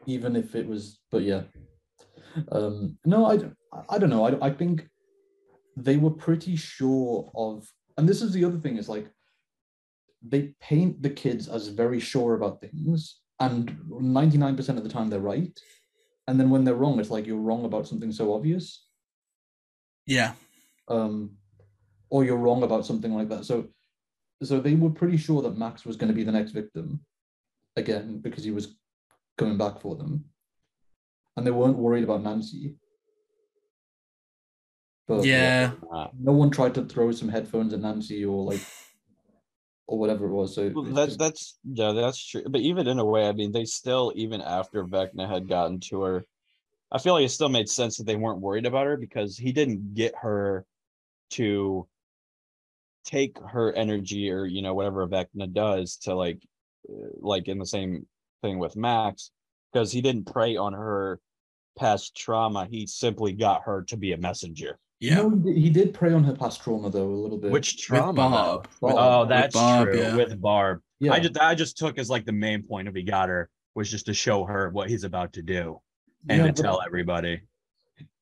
even 0.05 0.35
if 0.35 0.55
it 0.55 0.67
was. 0.67 0.99
But 1.11 1.23
yeah, 1.23 1.43
um, 2.51 2.97
no, 3.05 3.25
I, 3.25 3.37
don't- 3.37 3.57
I 3.89 3.97
don't 3.97 4.09
know. 4.09 4.25
I, 4.25 4.47
I 4.47 4.51
think 4.51 4.87
they 5.77 5.97
were 5.97 6.11
pretty 6.11 6.55
sure 6.55 7.31
of, 7.35 7.71
and 7.97 8.07
this 8.07 8.21
is 8.21 8.33
the 8.33 8.43
other 8.45 8.57
thing 8.59 8.77
is 8.77 8.89
like 8.89 9.07
they 10.21 10.53
paint 10.59 11.01
the 11.01 11.09
kids 11.09 11.47
as 11.47 11.67
very 11.69 11.99
sure 11.99 12.35
about 12.35 12.61
things, 12.61 13.19
and 13.39 13.75
ninety 13.89 14.37
nine 14.37 14.55
percent 14.55 14.77
of 14.77 14.83
the 14.83 14.89
time 14.89 15.09
they're 15.09 15.19
right, 15.19 15.57
and 16.27 16.39
then 16.39 16.49
when 16.49 16.63
they're 16.63 16.75
wrong, 16.75 16.99
it's 16.99 17.09
like 17.09 17.25
you're 17.25 17.37
wrong 17.37 17.65
about 17.65 17.87
something 17.87 18.11
so 18.11 18.33
obvious 18.33 18.85
Yeah, 20.05 20.33
um, 20.87 21.31
or 22.09 22.23
you're 22.25 22.37
wrong 22.37 22.63
about 22.63 22.85
something 22.85 23.13
like 23.13 23.29
that. 23.29 23.45
So, 23.45 23.69
so 24.43 24.59
they 24.59 24.75
were 24.75 24.89
pretty 24.89 25.17
sure 25.17 25.41
that 25.43 25.57
Max 25.57 25.85
was 25.85 25.95
going 25.95 26.09
to 26.09 26.15
be 26.15 26.23
the 26.23 26.31
next 26.31 26.51
victim, 26.51 26.99
again 27.77 28.19
because 28.19 28.43
he 28.43 28.51
was 28.51 28.75
coming 29.37 29.57
back 29.57 29.79
for 29.79 29.95
them, 29.95 30.25
and 31.35 31.45
they 31.45 31.51
weren't 31.51 31.77
worried 31.77 32.03
about 32.03 32.23
Nancy. 32.23 32.75
But 35.07 35.25
yeah, 35.25 35.73
no 36.17 36.31
one 36.31 36.51
tried 36.51 36.75
to 36.75 36.85
throw 36.85 37.11
some 37.11 37.27
headphones 37.29 37.73
at 37.73 37.81
Nancy 37.81 38.23
or 38.23 38.43
like, 38.43 38.61
or 39.87 39.97
whatever 39.97 40.25
it 40.25 40.31
was. 40.31 40.55
So 40.55 40.71
well, 40.73 40.85
it's 40.85 40.95
that's 40.95 41.07
just- 41.07 41.19
that's 41.19 41.59
yeah, 41.65 41.91
that's 41.91 42.25
true. 42.25 42.43
But 42.47 42.61
even 42.61 42.87
in 42.87 42.99
a 42.99 43.05
way, 43.05 43.27
I 43.27 43.33
mean, 43.33 43.51
they 43.51 43.65
still 43.65 44.13
even 44.15 44.41
after 44.41 44.85
Vecna 44.85 45.27
had 45.27 45.49
gotten 45.49 45.79
to 45.81 46.01
her, 46.03 46.25
I 46.91 46.99
feel 46.99 47.13
like 47.13 47.25
it 47.25 47.29
still 47.29 47.49
made 47.49 47.67
sense 47.67 47.97
that 47.97 48.05
they 48.05 48.15
weren't 48.15 48.41
worried 48.41 48.65
about 48.65 48.85
her 48.85 48.97
because 48.97 49.37
he 49.37 49.51
didn't 49.51 49.95
get 49.95 50.13
her 50.21 50.65
to 51.31 51.87
take 53.03 53.37
her 53.39 53.73
energy 53.73 54.29
or 54.29 54.45
you 54.45 54.61
know 54.61 54.73
whatever 54.73 55.07
Vecna 55.07 55.51
does 55.51 55.97
to 55.97 56.13
like 56.15 56.39
uh, 56.89 57.07
like 57.19 57.47
in 57.47 57.57
the 57.57 57.65
same 57.65 58.05
thing 58.41 58.59
with 58.59 58.75
Max 58.75 59.31
because 59.71 59.91
he 59.91 60.01
didn't 60.01 60.25
prey 60.31 60.55
on 60.57 60.73
her 60.73 61.19
past 61.77 62.15
trauma. 62.15 62.67
He 62.69 62.85
simply 62.87 63.33
got 63.33 63.63
her 63.63 63.83
to 63.87 63.97
be 63.97 64.11
a 64.13 64.17
messenger. 64.17 64.77
yeah. 64.99 65.15
No, 65.15 65.29
he 65.29 65.35
did- 65.39 65.57
he 65.57 65.69
did 65.69 65.93
prey 65.93 66.13
on 66.13 66.23
her 66.23 66.33
past 66.35 66.61
trauma 66.61 66.89
though 66.89 67.07
a 67.07 67.21
little 67.23 67.37
bit. 67.37 67.51
Which 67.51 67.81
trauma? 67.81 68.13
Bob. 68.13 68.67
though? 68.81 68.87
With- 68.87 68.95
oh, 68.97 69.19
with 69.21 69.29
that's 69.29 69.53
true. 69.55 69.97
yeah. 69.97 70.15
With 70.15 70.41
Barb. 70.41 70.81
yeah, 70.99 71.13
I 71.13 71.19
just 71.19 71.37
I 71.39 71.55
just 71.55 71.77
took 71.77 71.97
as 71.97 72.09
like 72.09 72.25
the 72.25 72.31
main 72.33 72.63
point 72.63 72.87
of 72.87 72.95
he 72.95 73.03
got 73.03 73.29
her 73.29 73.49
was 73.75 73.89
just 73.89 74.05
to 74.07 74.13
show 74.13 74.43
her 74.45 74.69
what 74.69 74.89
he's 74.89 75.03
about 75.05 75.33
to 75.33 75.41
do 75.41 75.79
and 76.29 76.39
yeah, 76.45 76.51
to 76.51 76.61
tell 76.63 76.81
everybody. 76.85 77.41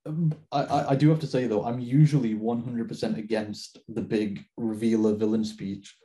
Um, 0.06 0.34
I, 0.52 0.62
I 0.64 0.90
I 0.92 0.96
do 0.96 1.10
have 1.10 1.20
to 1.20 1.28
say 1.28 1.48
though, 1.48 1.66
I'm 1.66 1.80
usually 1.80 2.34
100% 2.36 3.18
against 3.18 3.80
the 3.90 4.02
big 4.02 4.46
revealer 4.58 5.14
villain 5.16 5.44
speech, 5.44 5.96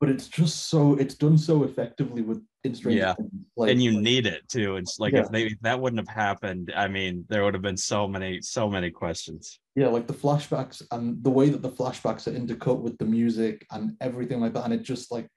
but 0.00 0.08
it's 0.08 0.28
just 0.28 0.68
so 0.68 0.94
it's 0.94 1.14
done 1.14 1.36
so 1.38 1.64
effectively 1.64 2.22
with 2.22 2.42
in 2.64 2.74
Stranger 2.74 2.98
Yeah. 2.98 3.14
Like- 3.56 3.70
and 3.70 3.82
you 3.82 3.92
like- 3.92 4.02
need 4.02 4.26
it 4.26 4.48
too. 4.48 4.76
It's 4.76 4.98
like 4.98 5.12
Yeah. 5.12 5.20
if 5.20 5.30
they 5.30 5.44
if 5.46 5.60
that 5.62 5.80
wouldn't 5.80 6.00
have 6.06 6.14
happened, 6.14 6.72
I 6.74 6.88
mean, 6.88 7.24
there 7.28 7.44
would 7.44 7.54
have 7.54 7.62
been 7.62 7.76
so 7.76 8.08
many, 8.08 8.40
so 8.42 8.68
many 8.68 8.90
questions. 8.90 9.60
yeah, 9.76 9.88
like 9.88 10.06
the 10.06 10.14
flashbacks 10.14 10.82
and 10.90 11.22
the 11.22 11.30
way 11.30 11.50
that 11.50 11.60
the 11.62 11.70
flashbacks 11.70 12.26
are 12.26 12.32
intercut 12.32 12.80
with 12.80 12.96
the 12.98 13.04
music 13.04 13.66
and 13.70 13.94
everything 14.00 14.40
like 14.40 14.54
that, 14.54 14.64
and 14.64 14.72
it 14.74 14.82
just 14.82 15.12
like 15.12 15.28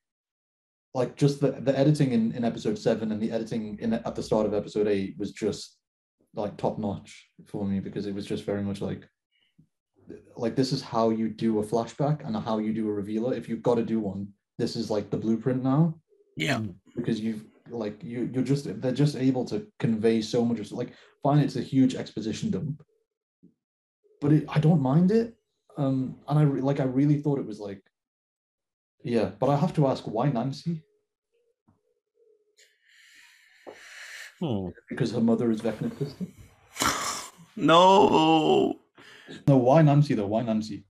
like 0.96 1.16
just 1.16 1.40
the, 1.40 1.52
the 1.52 1.78
editing 1.78 2.14
in, 2.14 2.32
in 2.32 2.44
episode 2.44 2.78
seven 2.80 3.12
and 3.12 3.22
the 3.22 3.32
editing 3.32 3.78
in 3.80 3.94
at 3.94 4.16
the 4.16 4.24
start 4.24 4.48
of 4.48 4.56
episode 4.56 4.88
eight 4.88 5.14
was 5.20 5.32
just 5.32 5.78
like 6.34 6.58
top 6.58 6.80
notch 6.80 7.30
for 7.46 7.64
me 7.66 7.80
because 7.80 8.08
it 8.08 8.16
was 8.16 8.26
just 8.26 8.44
very 8.44 8.64
much 8.64 8.82
like 8.82 9.08
like 10.36 10.56
this 10.56 10.72
is 10.72 10.82
how 10.82 11.10
you 11.10 11.30
do 11.30 11.60
a 11.60 11.64
flashback 11.66 12.26
and 12.26 12.36
how 12.36 12.58
you 12.58 12.74
do 12.74 12.88
a 12.90 12.94
revealer. 12.94 13.34
If 13.34 13.48
you've 13.50 13.64
got 13.64 13.76
to 13.76 13.84
do 13.84 14.00
one, 14.00 14.28
this 14.58 14.76
is 14.76 14.90
like 14.90 15.10
the 15.10 15.18
blueprint 15.18 15.64
now 15.64 15.96
Yeah. 16.38 16.62
because 16.96 17.20
you've 17.20 17.46
like 17.70 18.04
you 18.04 18.30
you're 18.34 18.44
just 18.44 18.82
they're 18.82 18.92
just 18.92 19.16
able 19.16 19.46
to 19.46 19.68
convey 19.78 20.22
so 20.22 20.44
much 20.44 20.60
of 20.60 20.72
like 20.72 20.92
fine 21.22 21.38
it's 21.38 21.56
a 21.56 21.62
huge 21.62 21.94
exposition 21.94 22.50
dump 22.50 22.82
but 24.22 24.34
it, 24.34 24.44
i 24.50 24.60
don't 24.60 24.82
mind 24.82 25.12
it 25.12 25.36
um 25.78 26.16
and 26.28 26.40
i 26.40 26.42
re- 26.42 26.62
like 26.62 26.80
i 26.80 26.84
really 26.84 27.22
thought 27.22 27.38
it 27.38 27.46
was 27.46 27.60
like 27.60 27.84
yeah 29.04 29.30
but 29.40 29.50
i 29.52 29.56
have 29.56 29.72
to 29.76 29.86
ask 29.86 30.04
why 30.08 30.30
nancy 30.30 30.82
Hmm. 34.40 34.70
because 34.90 35.12
her 35.12 35.22
mother 35.22 35.52
is 35.52 35.62
vecna 35.62 35.92
no, 37.56 38.80
no 39.48 39.58
why 39.58 39.82
nancy 39.82 40.14
though 40.16 40.28
why 40.28 40.42
nancy 40.42 40.84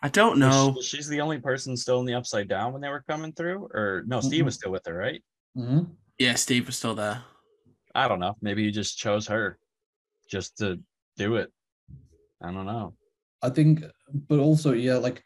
I 0.00 0.08
don't 0.08 0.38
Was 0.38 0.38
know. 0.38 0.76
she- 0.80 0.96
she's 0.98 1.08
the 1.08 1.20
only 1.20 1.40
person 1.40 1.76
still 1.76 1.98
in 1.98 2.06
the 2.06 2.14
upside 2.14 2.46
down 2.48 2.72
when 2.72 2.80
they 2.80 2.88
were 2.88 3.02
coming 3.08 3.32
through, 3.32 3.68
or 3.74 4.04
no? 4.06 4.20
Steve 4.20 4.44
was 4.44 4.54
still 4.54 4.70
with 4.70 4.86
her, 4.86 4.94
right? 4.94 5.20
Mhm. 5.56 5.90
Yeah, 6.20 6.34
Steve 6.34 6.66
was 6.66 6.76
still 6.78 6.94
there. 6.94 7.24
I 7.96 8.06
don't 8.06 8.20
know. 8.20 8.36
Maybe 8.40 8.62
you 8.62 8.70
just 8.70 8.96
chose 8.96 9.26
her 9.26 9.58
just 10.30 10.56
to 10.58 10.78
do 11.16 11.34
it. 11.34 11.52
I 12.40 12.52
don't 12.52 12.66
know. 12.66 12.94
I 13.42 13.50
think, 13.50 13.82
but 14.28 14.38
also, 14.38 14.72
yeah, 14.72 14.98
like 14.98 15.24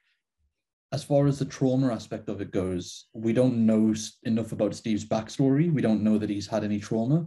as 0.90 1.04
far 1.04 1.26
as 1.26 1.38
the 1.38 1.44
trauma 1.44 1.92
aspect 1.92 2.30
of 2.30 2.40
it 2.40 2.50
goes, 2.50 3.08
we 3.12 3.34
don't 3.34 3.66
know 3.66 3.92
enough 4.22 4.52
about 4.52 4.74
Steve's 4.74 5.04
backstory. 5.04 5.70
We 5.70 5.82
don't 5.82 6.02
know 6.02 6.16
that 6.16 6.30
he's 6.30 6.46
had 6.46 6.64
any 6.64 6.80
trauma. 6.80 7.26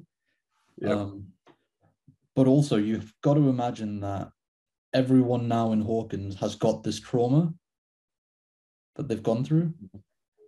Yep. 0.82 0.98
Um, 0.98 1.28
but 2.36 2.48
also, 2.48 2.78
you've 2.78 3.14
got 3.22 3.36
to 3.36 3.50
imagine 3.50 4.00
that 4.02 4.32
everyone 4.96 5.48
now 5.48 5.74
in 5.74 5.82
Hawkins 5.82 6.36
has 6.40 6.56
got 6.56 6.82
this 6.82 7.00
trauma 7.00 7.54
that 8.96 9.08
they've 9.08 9.22
gone 9.22 9.44
through. 9.44 9.74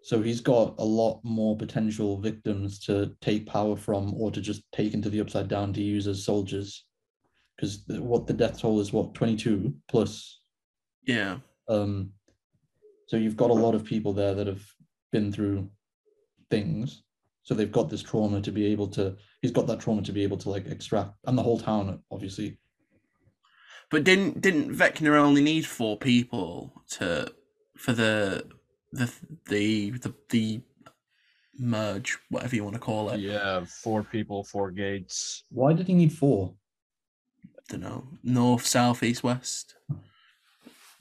So 0.04 0.22
he's 0.22 0.40
got 0.40 0.76
a 0.78 0.86
lot 0.86 1.20
more 1.24 1.58
potential 1.58 2.18
victims 2.18 2.80
to 2.86 3.14
take 3.20 3.46
power 3.46 3.76
from 3.76 4.14
or 4.14 4.32
to 4.32 4.40
just 4.40 4.64
take 4.72 4.94
into 4.94 5.10
the 5.10 5.20
upside 5.20 5.50
down 5.50 5.74
to 5.74 5.84
use 5.84 6.08
as 6.08 6.24
soldiers. 6.24 6.86
Because 7.56 7.84
what 7.90 8.26
the 8.26 8.34
death 8.34 8.62
toll 8.62 8.80
is 8.80 8.94
what, 8.94 9.14
22 9.14 9.74
plus 9.90 10.40
Yeah. 11.06 11.40
um, 11.68 12.14
so 13.08 13.18
you've 13.18 13.38
got 13.38 13.50
a 13.50 13.54
lot 13.66 13.76
of 13.76 13.84
people 13.84 14.14
there 14.14 14.34
that 14.34 14.48
have 14.48 14.64
been 15.12 15.32
through 15.32 15.70
things. 16.50 17.04
So 17.44 17.54
they've 17.54 17.72
got 17.72 17.90
this 17.90 18.04
trauma 18.04 18.42
to 18.42 18.52
be 18.52 18.66
able 18.68 18.88
to. 18.90 19.16
He's 19.42 19.52
got 19.52 19.68
that 19.68 19.80
trauma 19.80 20.02
to 20.04 20.12
be 20.12 20.24
able 20.24 20.38
to 20.38 20.50
like 20.50 20.68
extract, 20.68 21.14
and 21.26 21.38
the 21.38 21.44
whole 21.44 21.60
town, 21.60 22.02
obviously. 22.12 22.58
But 23.90 24.04
didn't 24.04 24.42
didn't 24.42 24.76
Vecna 24.76 25.16
only 25.16 25.42
need 25.42 25.66
four 25.66 25.98
people 25.98 26.74
to 26.92 27.32
for 27.78 27.94
the 27.94 28.46
the 28.92 29.12
the 29.46 29.92
the, 29.92 30.14
the 30.30 30.62
merge, 31.58 32.18
whatever 32.30 32.56
you 32.56 32.64
want 32.64 32.76
to 32.76 32.82
call 32.82 33.10
it? 33.12 33.20
Yeah, 33.20 33.64
four 33.66 34.04
people, 34.04 34.44
four 34.44 34.72
gates. 34.72 35.44
Why 35.50 35.74
did 35.74 35.88
he 35.88 35.94
need 35.94 36.12
four? 36.12 36.54
I 37.46 37.62
don't 37.70 37.82
know, 37.82 38.08
north, 38.24 38.66
south, 38.66 39.04
east, 39.04 39.24
west. 39.24 39.76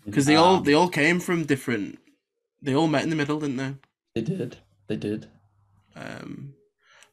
Because 0.04 0.26
they 0.26 0.36
all 0.36 0.56
Um, 0.56 0.64
they 0.64 0.72
all 0.72 0.88
came 0.88 1.18
from 1.18 1.44
different. 1.44 1.98
They 2.62 2.74
all 2.74 2.88
met 2.88 3.02
in 3.02 3.10
the 3.10 3.16
middle, 3.16 3.40
didn't 3.40 3.56
they? 3.56 3.74
They 4.14 4.22
did. 4.22 4.58
They 4.86 4.96
did. 4.96 5.28
Um, 5.96 6.54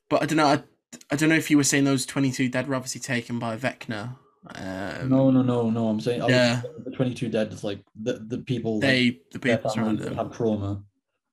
but 0.09 0.21
I 0.21 0.25
don't 0.27 0.37
know. 0.37 0.45
I, 0.45 0.63
I 1.11 1.15
don't 1.15 1.29
know 1.29 1.35
if 1.35 1.49
you 1.49 1.57
were 1.57 1.63
saying 1.63 1.85
those 1.85 2.05
twenty 2.05 2.31
two 2.31 2.47
dead 2.49 2.67
were 2.67 2.75
obviously 2.75 3.01
taken 3.01 3.39
by 3.39 3.57
Vecna. 3.57 4.17
Um, 4.55 5.09
no, 5.09 5.31
no, 5.31 5.41
no, 5.41 5.69
no. 5.69 5.87
I'm 5.87 6.01
saying 6.01 6.21
I 6.21 6.27
yeah. 6.27 6.61
the 6.83 6.91
22 6.91 7.29
dead 7.29 7.53
is 7.53 7.63
like 7.63 7.81
the 8.01 8.25
the 8.27 8.39
people. 8.39 8.75
like, 8.75 8.81
they 8.81 9.19
the 9.31 9.39
people 9.39 9.69
families 9.69 9.73
surrounding 9.73 10.05
them. 10.05 10.15
have 10.15 10.35
trauma, 10.35 10.83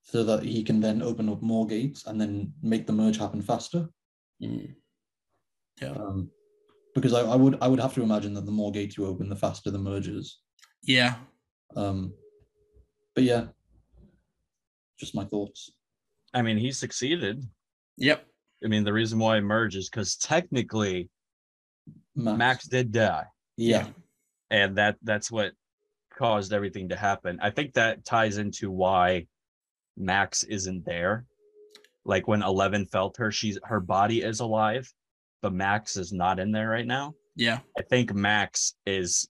so 0.03 0.23
that 0.25 0.45
he 0.45 0.63
can 0.63 0.81
then 0.81 1.03
open 1.03 1.29
up 1.29 1.43
more 1.43 1.67
gates 1.67 2.07
and 2.07 2.21
then 2.21 2.53
make 2.63 2.87
the 2.87 2.93
merge 2.93 3.19
happen 3.19 3.43
faster. 3.43 3.89
Mm. 4.43 4.75
Yeah, 5.81 5.93
Um, 5.93 6.31
because 6.95 7.13
I, 7.15 7.23
I 7.23 7.37
would 7.37 7.59
I 7.61 7.69
would 7.69 7.81
have 7.81 7.95
to 7.95 8.03
imagine 8.03 8.35
that 8.35 8.47
the 8.47 8.53
more 8.53 8.71
gates 8.71 8.97
you 8.97 9.07
open, 9.07 9.29
the 9.29 9.37
faster 9.37 9.71
the 9.71 9.79
merges. 9.79 10.39
yeah. 10.83 11.17
Um, 11.77 12.13
but 13.15 13.25
yeah, 13.25 13.47
just 14.99 15.15
my 15.15 15.25
thoughts. 15.25 15.71
I 16.35 16.43
mean, 16.43 16.59
he 16.59 16.73
succeeded. 16.73 17.45
Yep. 17.97 18.27
I 18.65 18.69
mean, 18.69 18.85
the 18.85 18.93
reason 18.93 19.19
why 19.19 19.37
he 19.37 19.41
merged 19.41 19.77
is 19.77 19.89
because 19.89 20.17
technically 20.17 21.09
Max, 22.15 22.39
Max 22.39 22.69
did 22.69 22.93
die, 22.93 23.25
yeah, 23.57 23.87
and 24.51 24.77
that 24.77 24.97
that's 25.03 25.31
what 25.31 25.53
caused 26.17 26.53
everything 26.53 26.89
to 26.91 26.97
happen. 26.97 27.39
I 27.43 27.51
think 27.51 27.75
that 27.75 28.05
ties 28.05 28.37
into 28.39 28.71
why 28.71 29.27
Max 29.97 30.43
isn't 30.43 30.85
there. 30.85 31.25
Like 32.05 32.27
when 32.29 32.43
Eleven 32.43 32.87
felt 32.87 33.17
her, 33.19 33.31
she's 33.31 33.59
her 33.65 33.81
body 33.81 34.23
is 34.23 34.41
alive, 34.41 34.93
but 35.43 35.53
Max 35.53 35.97
is 35.97 36.13
not 36.13 36.39
in 36.39 36.51
there 36.51 36.69
right 36.69 36.87
now. 36.87 37.15
Yeah. 37.37 37.61
I 37.79 37.83
think 37.83 38.13
Max 38.13 38.75
is 38.87 39.29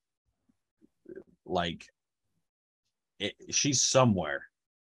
like 1.44 1.84
it, 3.18 3.34
she's 3.50 3.82
somewhere, 3.82 4.42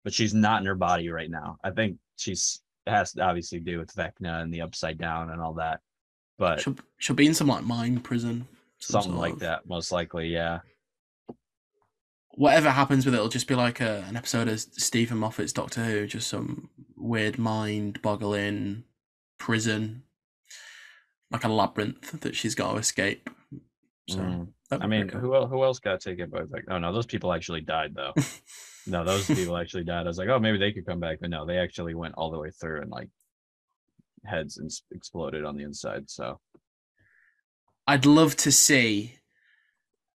but 0.05 0.15
she's 0.15 0.35
not 0.35 0.61
in 0.61 0.67
her 0.67 0.75
body 0.75 1.09
right 1.11 1.31
now. 1.31 1.59
I 1.63 1.71
think 1.71 1.99
she's 2.17 2.63
has 2.87 3.13
to 3.13 3.23
obviously 3.23 3.61
do 3.61 3.79
with 3.79 3.95
Vecna 3.95 4.43
and 4.43 4.53
the 4.53 4.63
upside 4.63 4.99
down 4.99 5.31
and 5.31 5.41
all 5.41 5.55
that, 5.55 5.81
but 6.43 6.61
She'll 6.61 6.77
she'll 6.99 7.17
be 7.17 7.27
in 7.27 7.35
some 7.35 7.47
like 7.47 7.65
mind 7.65 8.03
prison. 8.05 8.47
some 8.81 9.03
something 9.03 9.17
like 9.21 9.35
of- 9.35 9.39
that, 9.41 9.67
most 9.67 9.93
likely. 9.93 10.27
Yeah, 10.29 10.59
Whatever 12.35 12.71
happens 12.71 13.05
with 13.05 13.15
it, 13.15 13.19
it'll 13.19 13.29
just 13.29 13.47
be 13.47 13.55
like 13.55 13.81
a, 13.81 14.05
an 14.09 14.17
episode 14.17 14.49
of 14.49 14.59
Steven 14.59 15.19
Moffat's 15.19 15.53
Doctor 15.53 15.85
Who, 15.85 16.07
just 16.07 16.29
some 16.29 16.71
weird 16.97 17.39
mind 17.39 18.01
boggling 18.01 18.85
prison, 19.39 20.05
like 21.31 21.45
a 21.45 21.49
labyrinth 21.49 22.21
that 22.23 22.35
she's 22.35 22.55
got 22.55 22.73
to 22.73 22.79
escape. 22.79 23.29
So 24.09 24.19
Mm. 24.19 24.49
I 24.71 24.87
mean, 24.87 25.09
cool. 25.11 25.21
who 25.21 25.35
el- 25.35 25.47
who 25.49 25.63
else 25.63 25.79
got 25.79 26.01
taken 26.01 26.31
by 26.31 26.41
Vecna? 26.41 26.71
Oh 26.71 26.79
no, 26.79 26.93
those 26.95 27.05
people 27.05 27.31
actually 27.35 27.61
died 27.61 27.93
though. 27.95 28.15
no, 28.87 29.05
those 29.05 29.27
people 29.27 29.59
actually 29.59 29.85
died. 29.85 30.07
I 30.07 30.09
was 30.09 30.17
like, 30.17 30.31
oh, 30.31 30.39
maybe 30.39 30.57
they 30.57 30.73
could 30.73 30.87
come 30.87 30.99
back, 31.01 31.19
but 31.21 31.29
no, 31.29 31.45
they 31.45 31.59
actually 31.59 31.95
went 31.95 32.15
all 32.17 32.31
the 32.31 32.39
way 32.39 32.51
through 32.51 32.81
and 32.81 32.91
like 32.91 33.11
heads 34.25 34.59
and 34.59 34.71
exploded 34.91 35.45
on 35.45 35.57
the 35.57 35.65
inside. 35.65 36.09
So 36.11 36.41
I'd 37.87 38.07
love 38.07 38.37
to 38.37 38.53
see 38.53 39.19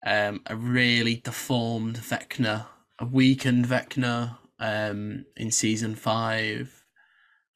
um, 0.07 0.41
a 0.47 0.57
really 0.57 1.17
deformed 1.17 1.97
Vecna, 1.99 2.67
a 2.99 3.07
weakened 3.07 3.67
Vecna 3.67 4.39
um, 4.59 5.25
in 5.37 5.51
season 5.51 5.95
five, 5.95 6.85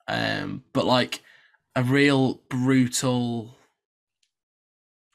um, 0.08 0.64
but 0.72 0.84
like 0.84 1.22
a 1.76 1.82
real 1.82 2.40
brutal, 2.48 3.56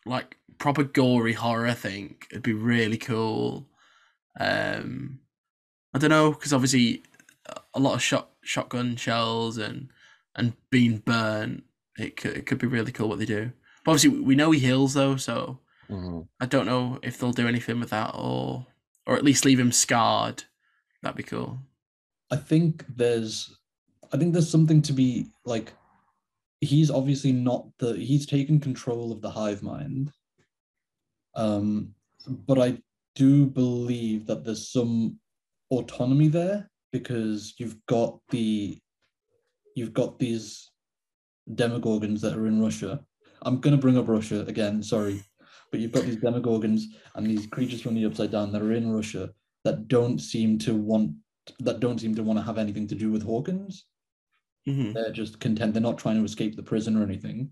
like 0.05 0.37
proper 0.57 0.83
gory 0.83 1.33
horror. 1.33 1.67
I 1.67 1.73
think 1.73 2.27
it'd 2.31 2.43
be 2.43 2.53
really 2.53 2.97
cool. 2.97 3.67
Um, 4.39 5.19
I 5.93 5.99
don't 5.99 6.09
know 6.09 6.31
because 6.31 6.53
obviously 6.53 7.03
a 7.73 7.79
lot 7.79 7.93
of 7.95 8.01
shot 8.01 8.29
shotgun 8.41 8.95
shells 8.95 9.57
and 9.57 9.89
and 10.35 10.53
being 10.69 10.97
burnt. 10.99 11.63
It 11.97 12.17
could 12.17 12.37
it 12.37 12.45
could 12.45 12.59
be 12.59 12.67
really 12.67 12.91
cool 12.91 13.09
what 13.09 13.19
they 13.19 13.25
do. 13.25 13.51
But 13.83 13.91
obviously, 13.91 14.19
we 14.19 14.35
know 14.35 14.51
he 14.51 14.59
heals 14.59 14.93
though, 14.93 15.15
so 15.15 15.59
I 16.39 16.45
don't 16.45 16.65
know 16.65 16.99
if 17.03 17.17
they'll 17.17 17.31
do 17.31 17.47
anything 17.47 17.79
with 17.79 17.91
that 17.91 18.11
or 18.15 18.65
or 19.05 19.15
at 19.15 19.23
least 19.23 19.45
leave 19.45 19.59
him 19.59 19.71
scarred. 19.71 20.43
That'd 21.01 21.17
be 21.17 21.23
cool. 21.23 21.59
I 22.31 22.37
think 22.37 22.83
there's, 22.95 23.55
I 24.11 24.17
think 24.17 24.33
there's 24.33 24.49
something 24.49 24.81
to 24.83 24.93
be 24.93 25.27
like. 25.45 25.73
He's 26.61 26.89
obviously 26.89 27.31
not 27.31 27.67
the. 27.77 27.93
He's 27.93 28.25
taken 28.25 28.59
control 28.59 29.11
of 29.11 29.21
the 29.21 29.29
hive 29.29 29.61
mind. 29.61 30.11
Um, 31.35 31.93
but 32.27 32.59
I 32.59 32.79
do 33.13 33.45
believe 33.45 34.25
that 34.25 34.43
there's 34.43 34.71
some 34.71 35.19
autonomy 35.69 36.27
there 36.27 36.69
because 36.91 37.53
you've 37.57 37.77
got 37.87 38.19
the, 38.29 38.79
you've 39.75 39.93
got 39.93 40.19
these 40.19 40.71
demogorgons 41.51 42.21
that 42.21 42.35
are 42.35 42.47
in 42.47 42.61
Russia. 42.61 43.05
I'm 43.43 43.59
gonna 43.61 43.77
bring 43.77 43.97
up 43.97 44.07
Russia 44.07 44.45
again. 44.47 44.81
Sorry, 44.81 45.21
but 45.71 45.79
you've 45.79 45.91
got 45.91 46.05
these 46.05 46.17
demogorgons 46.17 46.83
and 47.15 47.27
these 47.27 47.47
creatures 47.47 47.81
from 47.81 47.95
the 47.95 48.05
upside 48.05 48.31
down 48.31 48.51
that 48.51 48.61
are 48.61 48.73
in 48.73 48.91
Russia 48.91 49.33
that 49.63 49.87
don't 49.87 50.19
seem 50.19 50.57
to 50.59 50.75
want 50.75 51.11
that 51.59 51.79
don't 51.79 51.99
seem 51.99 52.15
to 52.15 52.23
want 52.23 52.39
to 52.39 52.43
have 52.43 52.57
anything 52.57 52.87
to 52.87 52.95
do 52.95 53.11
with 53.11 53.23
Hawkins. 53.23 53.85
hmm 54.65 54.93
They're 54.93 55.11
just 55.11 55.39
content. 55.39 55.73
They're 55.73 55.81
not 55.81 55.97
trying 55.99 56.17
to 56.17 56.25
escape 56.25 56.55
the 56.55 56.63
prison 56.63 56.97
or 56.97 57.03
anything. 57.03 57.51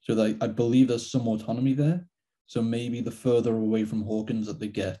So 0.00 0.14
they, 0.14 0.36
I 0.40 0.46
believe 0.46 0.88
there's 0.88 1.10
some 1.10 1.26
autonomy 1.26 1.72
there. 1.74 2.06
So 2.46 2.62
maybe 2.62 3.00
the 3.00 3.10
further 3.10 3.54
away 3.54 3.84
from 3.84 4.02
Hawkins 4.02 4.46
that 4.46 4.58
they 4.58 4.68
get, 4.68 5.00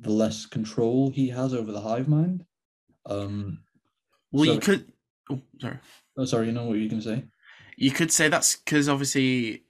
the 0.00 0.10
less 0.10 0.46
control 0.46 1.10
he 1.10 1.28
has 1.28 1.52
over 1.52 1.72
the 1.72 1.80
hive 1.80 2.08
mind. 2.08 2.46
Um, 3.04 3.62
Well, 4.32 4.44
you 4.46 4.58
could. 4.60 4.92
Oh, 5.30 5.40
sorry. 5.60 5.78
oh, 6.16 6.24
sorry, 6.24 6.46
you 6.46 6.52
know 6.52 6.64
what 6.64 6.78
you 6.78 6.88
can 6.88 7.00
say? 7.02 7.24
You 7.76 7.90
could 7.90 8.10
say 8.12 8.28
that's 8.28 8.56
because 8.56 8.88
obviously 8.88 9.64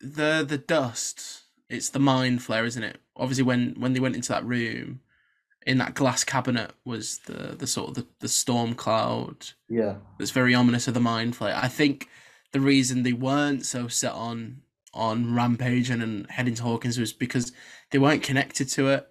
the 0.00 0.44
the 0.46 0.58
dust. 0.58 1.42
It's 1.68 1.88
the 1.90 1.98
mind 1.98 2.40
flayer, 2.40 2.64
isn't 2.66 2.82
it? 2.82 2.98
Obviously, 3.16 3.42
when 3.44 3.74
when 3.78 3.92
they 3.92 4.00
went 4.00 4.14
into 4.16 4.28
that 4.28 4.44
room, 4.44 5.00
in 5.66 5.78
that 5.78 5.94
glass 5.94 6.22
cabinet 6.24 6.72
was 6.84 7.18
the 7.26 7.56
the 7.58 7.66
sort 7.66 7.88
of 7.90 7.94
the, 7.96 8.06
the 8.20 8.28
storm 8.28 8.74
cloud 8.74 9.48
Yeah. 9.68 9.96
that's 10.18 10.30
very 10.30 10.54
ominous 10.54 10.86
of 10.88 10.94
the 10.94 11.00
mind 11.00 11.36
flayer. 11.36 11.54
I 11.60 11.68
think 11.68 12.08
the 12.52 12.60
reason 12.60 13.02
they 13.02 13.12
weren't 13.12 13.66
so 13.66 13.88
set 13.88 14.12
on 14.12 14.62
on 14.94 15.34
rampaging 15.34 16.00
and 16.00 16.30
heading 16.30 16.54
to 16.54 16.62
Hawkins 16.62 16.98
was 16.98 17.12
because 17.12 17.52
they 17.90 17.98
weren't 17.98 18.22
connected 18.22 18.68
to 18.70 18.88
it. 18.88 19.06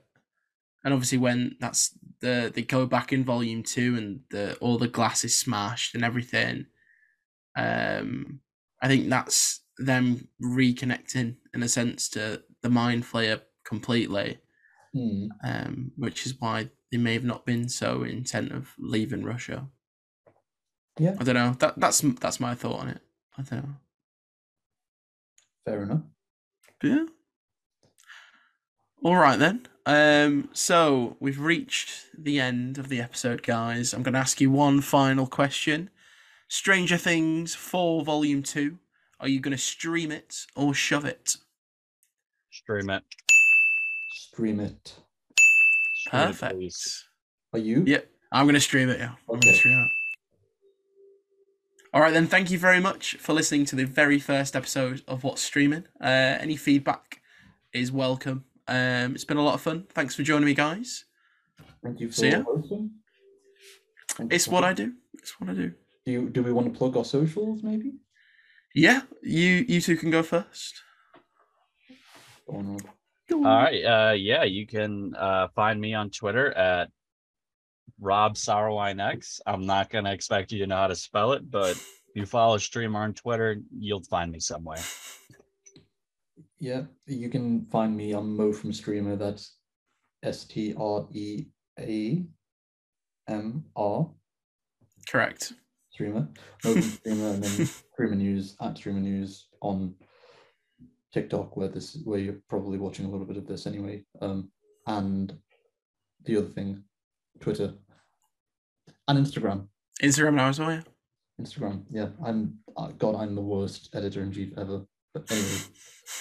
And 0.86 0.94
obviously, 0.94 1.18
when 1.18 1.58
that's 1.60 1.98
the 2.22 2.50
they 2.54 2.62
go 2.62 2.86
back 2.86 3.12
in 3.12 3.26
volume 3.26 3.64
two 3.64 3.98
and 3.98 4.22
the 4.30 4.56
all 4.62 4.78
the 4.78 4.88
glass 4.88 5.26
is 5.26 5.38
smashed 5.38 5.96
and 5.96 6.06
everything, 6.06 6.68
um, 7.58 8.40
I 8.82 8.88
think 8.88 9.10
that's 9.10 9.62
them 9.78 10.30
reconnecting 10.42 11.36
in 11.54 11.64
a 11.64 11.68
sense 11.68 12.08
to 12.10 12.44
the 12.62 12.70
mind 12.70 13.04
flayer 13.04 13.42
completely 13.66 14.40
Hmm. 14.96 15.28
um, 15.44 15.92
which 15.98 16.26
is 16.26 16.40
why 16.40 16.70
they 16.90 16.98
may 16.98 17.12
have 17.14 17.26
not 17.26 17.46
been 17.46 17.68
so 17.68 18.04
intent 18.04 18.54
of 18.54 18.74
leaving 18.80 19.26
Russia. 19.26 19.68
Yeah. 20.98 21.18
I 21.20 21.24
don't 21.26 21.36
know. 21.36 21.54
That 21.60 21.78
that's 21.78 22.00
that's 22.00 22.40
my 22.40 22.56
thought 22.56 22.80
on 22.80 22.88
it. 22.88 23.02
I 23.38 23.42
don't 23.42 23.64
know. 23.66 23.76
Fair 25.66 25.84
enough. 25.84 26.04
Yeah. 26.82 27.06
All 29.04 29.18
right 29.18 29.38
then. 29.38 29.68
Um, 29.86 30.50
so 30.54 31.16
we've 31.20 31.40
reached 31.40 32.06
the 32.18 32.40
end 32.40 32.78
of 32.78 32.90
the 32.90 33.00
episode, 33.02 33.44
guys. 33.44 33.94
I'm 33.94 34.02
going 34.04 34.14
to 34.14 34.20
ask 34.20 34.42
you 34.42 34.50
one 34.50 34.82
final 34.82 35.28
question. 35.28 35.90
Stranger 36.48 36.98
Things 36.98 37.54
4 37.56 38.04
Volume 38.04 38.42
2. 38.44 38.78
Are 39.20 39.28
you 39.28 39.40
going 39.40 39.52
to 39.56 39.58
stream 39.62 40.12
it 40.12 40.46
or 40.56 40.74
shove 40.74 41.06
it? 41.06 41.38
Stream 42.52 42.90
it. 42.90 43.04
Stream 44.12 44.60
it. 44.60 44.96
Stream 45.96 46.22
it, 46.22 46.26
Perfect. 46.28 46.54
please. 46.54 47.06
Are 47.54 47.60
you? 47.60 47.84
Yep. 47.86 48.08
I'm 48.32 48.46
going 48.46 48.56
to 48.56 48.62
stream 48.62 48.90
it, 48.90 49.00
yeah. 49.00 49.12
I'm 49.12 49.26
going 49.28 49.40
Okay. 49.40 49.52
to 49.52 49.58
stream 49.58 49.80
it. 49.80 49.92
All 51.94 52.02
right, 52.02 52.12
then. 52.12 52.28
Thank 52.28 52.52
you 52.52 52.60
very 52.60 52.82
much 52.82 53.16
for 53.16 53.32
listening 53.34 53.64
to 53.66 53.76
the 53.76 53.86
very 53.86 54.20
first 54.20 54.56
episode 54.56 55.02
of 55.08 55.24
What's 55.24 55.42
Streaming. 55.42 55.86
Uh, 56.02 56.06
any 56.40 56.58
feedback 56.58 57.22
is 57.72 57.92
welcome. 57.92 58.44
Um, 58.68 59.14
it's 59.16 59.26
been 59.26 59.38
a 59.38 59.44
lot 59.44 59.54
of 59.56 59.62
fun. 59.62 59.86
Thanks 59.90 60.16
for 60.16 60.24
joining 60.24 60.46
me, 60.46 60.54
guys. 60.54 61.06
Thank 61.84 62.00
you 62.00 62.08
for 62.08 62.14
So, 62.16 62.26
yeah. 62.26 62.42
hosting. 62.44 62.92
Thank 64.10 64.34
It's 64.34 64.46
for 64.46 64.52
what 64.52 64.64
I 64.64 64.74
do. 64.74 64.94
It's 65.14 65.40
what 65.40 65.50
I 65.50 65.54
do. 65.54 65.74
Do 66.06 66.12
you 66.12 66.30
do 66.30 66.44
we 66.44 66.52
want 66.52 66.72
to 66.72 66.78
plug 66.78 66.98
our 66.98 67.06
socials 67.06 67.64
maybe? 67.64 67.94
Yeah, 68.74 69.02
you 69.24 69.66
you 69.68 69.82
two 69.82 69.98
can 69.98 70.12
go 70.12 70.22
first. 70.24 70.82
Go 72.48 72.58
on, 72.58 73.46
All 73.46 73.58
right. 73.64 73.84
Uh, 73.84 74.14
yeah, 74.14 74.44
you 74.44 74.68
can 74.68 75.16
uh, 75.16 75.48
find 75.56 75.80
me 75.82 75.94
on 75.96 76.12
Twitter 76.12 76.52
at 76.52 76.90
Rob 78.00 78.36
SauerweinX. 78.36 79.40
I'm 79.48 79.66
not 79.66 79.90
gonna 79.90 80.12
expect 80.12 80.52
you 80.52 80.60
to 80.60 80.68
know 80.68 80.76
how 80.78 80.88
to 80.88 80.96
spell 80.96 81.34
it, 81.34 81.50
but 81.50 81.72
if 81.72 82.12
you 82.16 82.26
follow 82.26 82.58
Streamr 82.58 82.96
on 82.96 83.14
Twitter, 83.14 83.58
you'll 83.78 84.04
find 84.04 84.32
me 84.32 84.40
somewhere. 84.40 84.82
Yeah, 86.60 86.84
you 87.06 87.30
can 87.30 87.66
find 87.66 87.96
me 87.96 88.14
on 88.14 88.36
Mo 88.36 88.54
from 88.54 88.72
Streamr. 88.72 89.18
That's 89.20 89.58
S 90.24 90.46
T 90.46 90.74
R 90.78 91.08
E 91.12 91.46
A 91.80 92.24
M 93.28 93.66
R 93.76 94.10
Correct. 95.10 95.54
Streamr. 95.98 96.14
Mo 96.14 96.74
from 96.74 96.74
Streamr, 96.82 97.34
and 97.34 97.44
then 97.44 97.70
Streamr 98.00 98.18
News 98.18 98.56
at 98.62 98.76
Streamr 98.76 99.02
News 99.02 99.48
on 99.62 99.94
TikTok, 101.14 101.56
where 101.58 101.68
this 101.68 101.98
where 102.04 102.20
you're 102.20 102.42
probably 102.50 102.78
watching 102.78 103.06
a 103.06 103.10
little 103.10 103.26
bit 103.26 103.38
of 103.38 103.48
this 103.48 103.68
anyway. 103.68 104.04
Um, 104.22 104.52
and 104.88 105.38
the 106.24 106.38
other 106.38 106.48
thing, 106.48 106.84
Twitter 107.40 107.74
and 109.08 109.26
Instagram. 109.26 109.68
Instagram 110.02 110.36
now 110.36 110.50
as 110.50 110.60
well. 110.60 110.72
Yeah. 110.72 110.82
Instagram. 111.40 111.84
Yeah, 111.92 112.08
I'm. 112.26 112.60
Uh, 112.78 112.88
God, 112.98 113.16
I'm 113.16 113.36
the 113.36 113.42
worst 113.42 113.90
editor 113.94 114.22
in 114.22 114.32
chief 114.32 114.54
ever. 114.58 114.86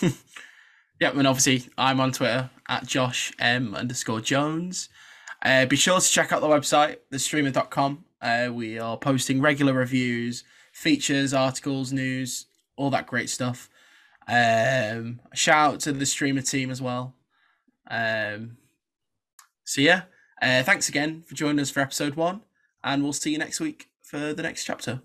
Yep, 1.01 1.17
and 1.17 1.27
obviously 1.27 1.71
I'm 1.77 2.01
on 2.01 2.13
Twitter 2.13 2.51
at 2.69 2.87
Josh 2.87 3.33
M 3.39 3.75
underscore 3.75 4.21
Jones. 4.21 4.89
Uh, 5.45 5.67
be 5.67 5.77
sure 5.77 6.01
to 6.01 6.09
check 6.09 6.33
out 6.33 6.41
the 6.41 6.47
website, 6.47 6.99
thestreamr.com. 7.13 8.05
Uh, 8.23 8.49
we 8.53 8.79
are 8.79 8.97
posting 8.97 9.41
regular 9.41 9.73
reviews, 9.75 10.45
features, 10.73 11.35
articles, 11.35 11.93
news, 11.93 12.47
all 12.77 12.91
that 12.91 13.07
great 13.07 13.29
stuff. 13.29 13.69
Um, 14.27 15.21
shout 15.35 15.75
out 15.75 15.81
to 15.81 15.93
the 15.93 16.05
Streamr 16.05 16.49
team 16.49 16.71
as 16.71 16.81
well. 16.81 17.15
Um, 17.91 18.57
so 19.65 19.81
yeah, 19.81 20.03
uh, 20.41 20.63
thanks 20.63 20.89
again 20.89 21.23
for 21.27 21.35
joining 21.35 21.61
us 21.61 21.71
for 21.71 21.81
episode 21.81 22.15
one, 22.15 22.43
and 22.83 23.03
we'll 23.03 23.13
see 23.13 23.33
you 23.33 23.39
next 23.39 23.61
week 23.61 23.89
for 24.01 24.33
the 24.33 24.43
next 24.43 24.65
chapter. 24.65 25.03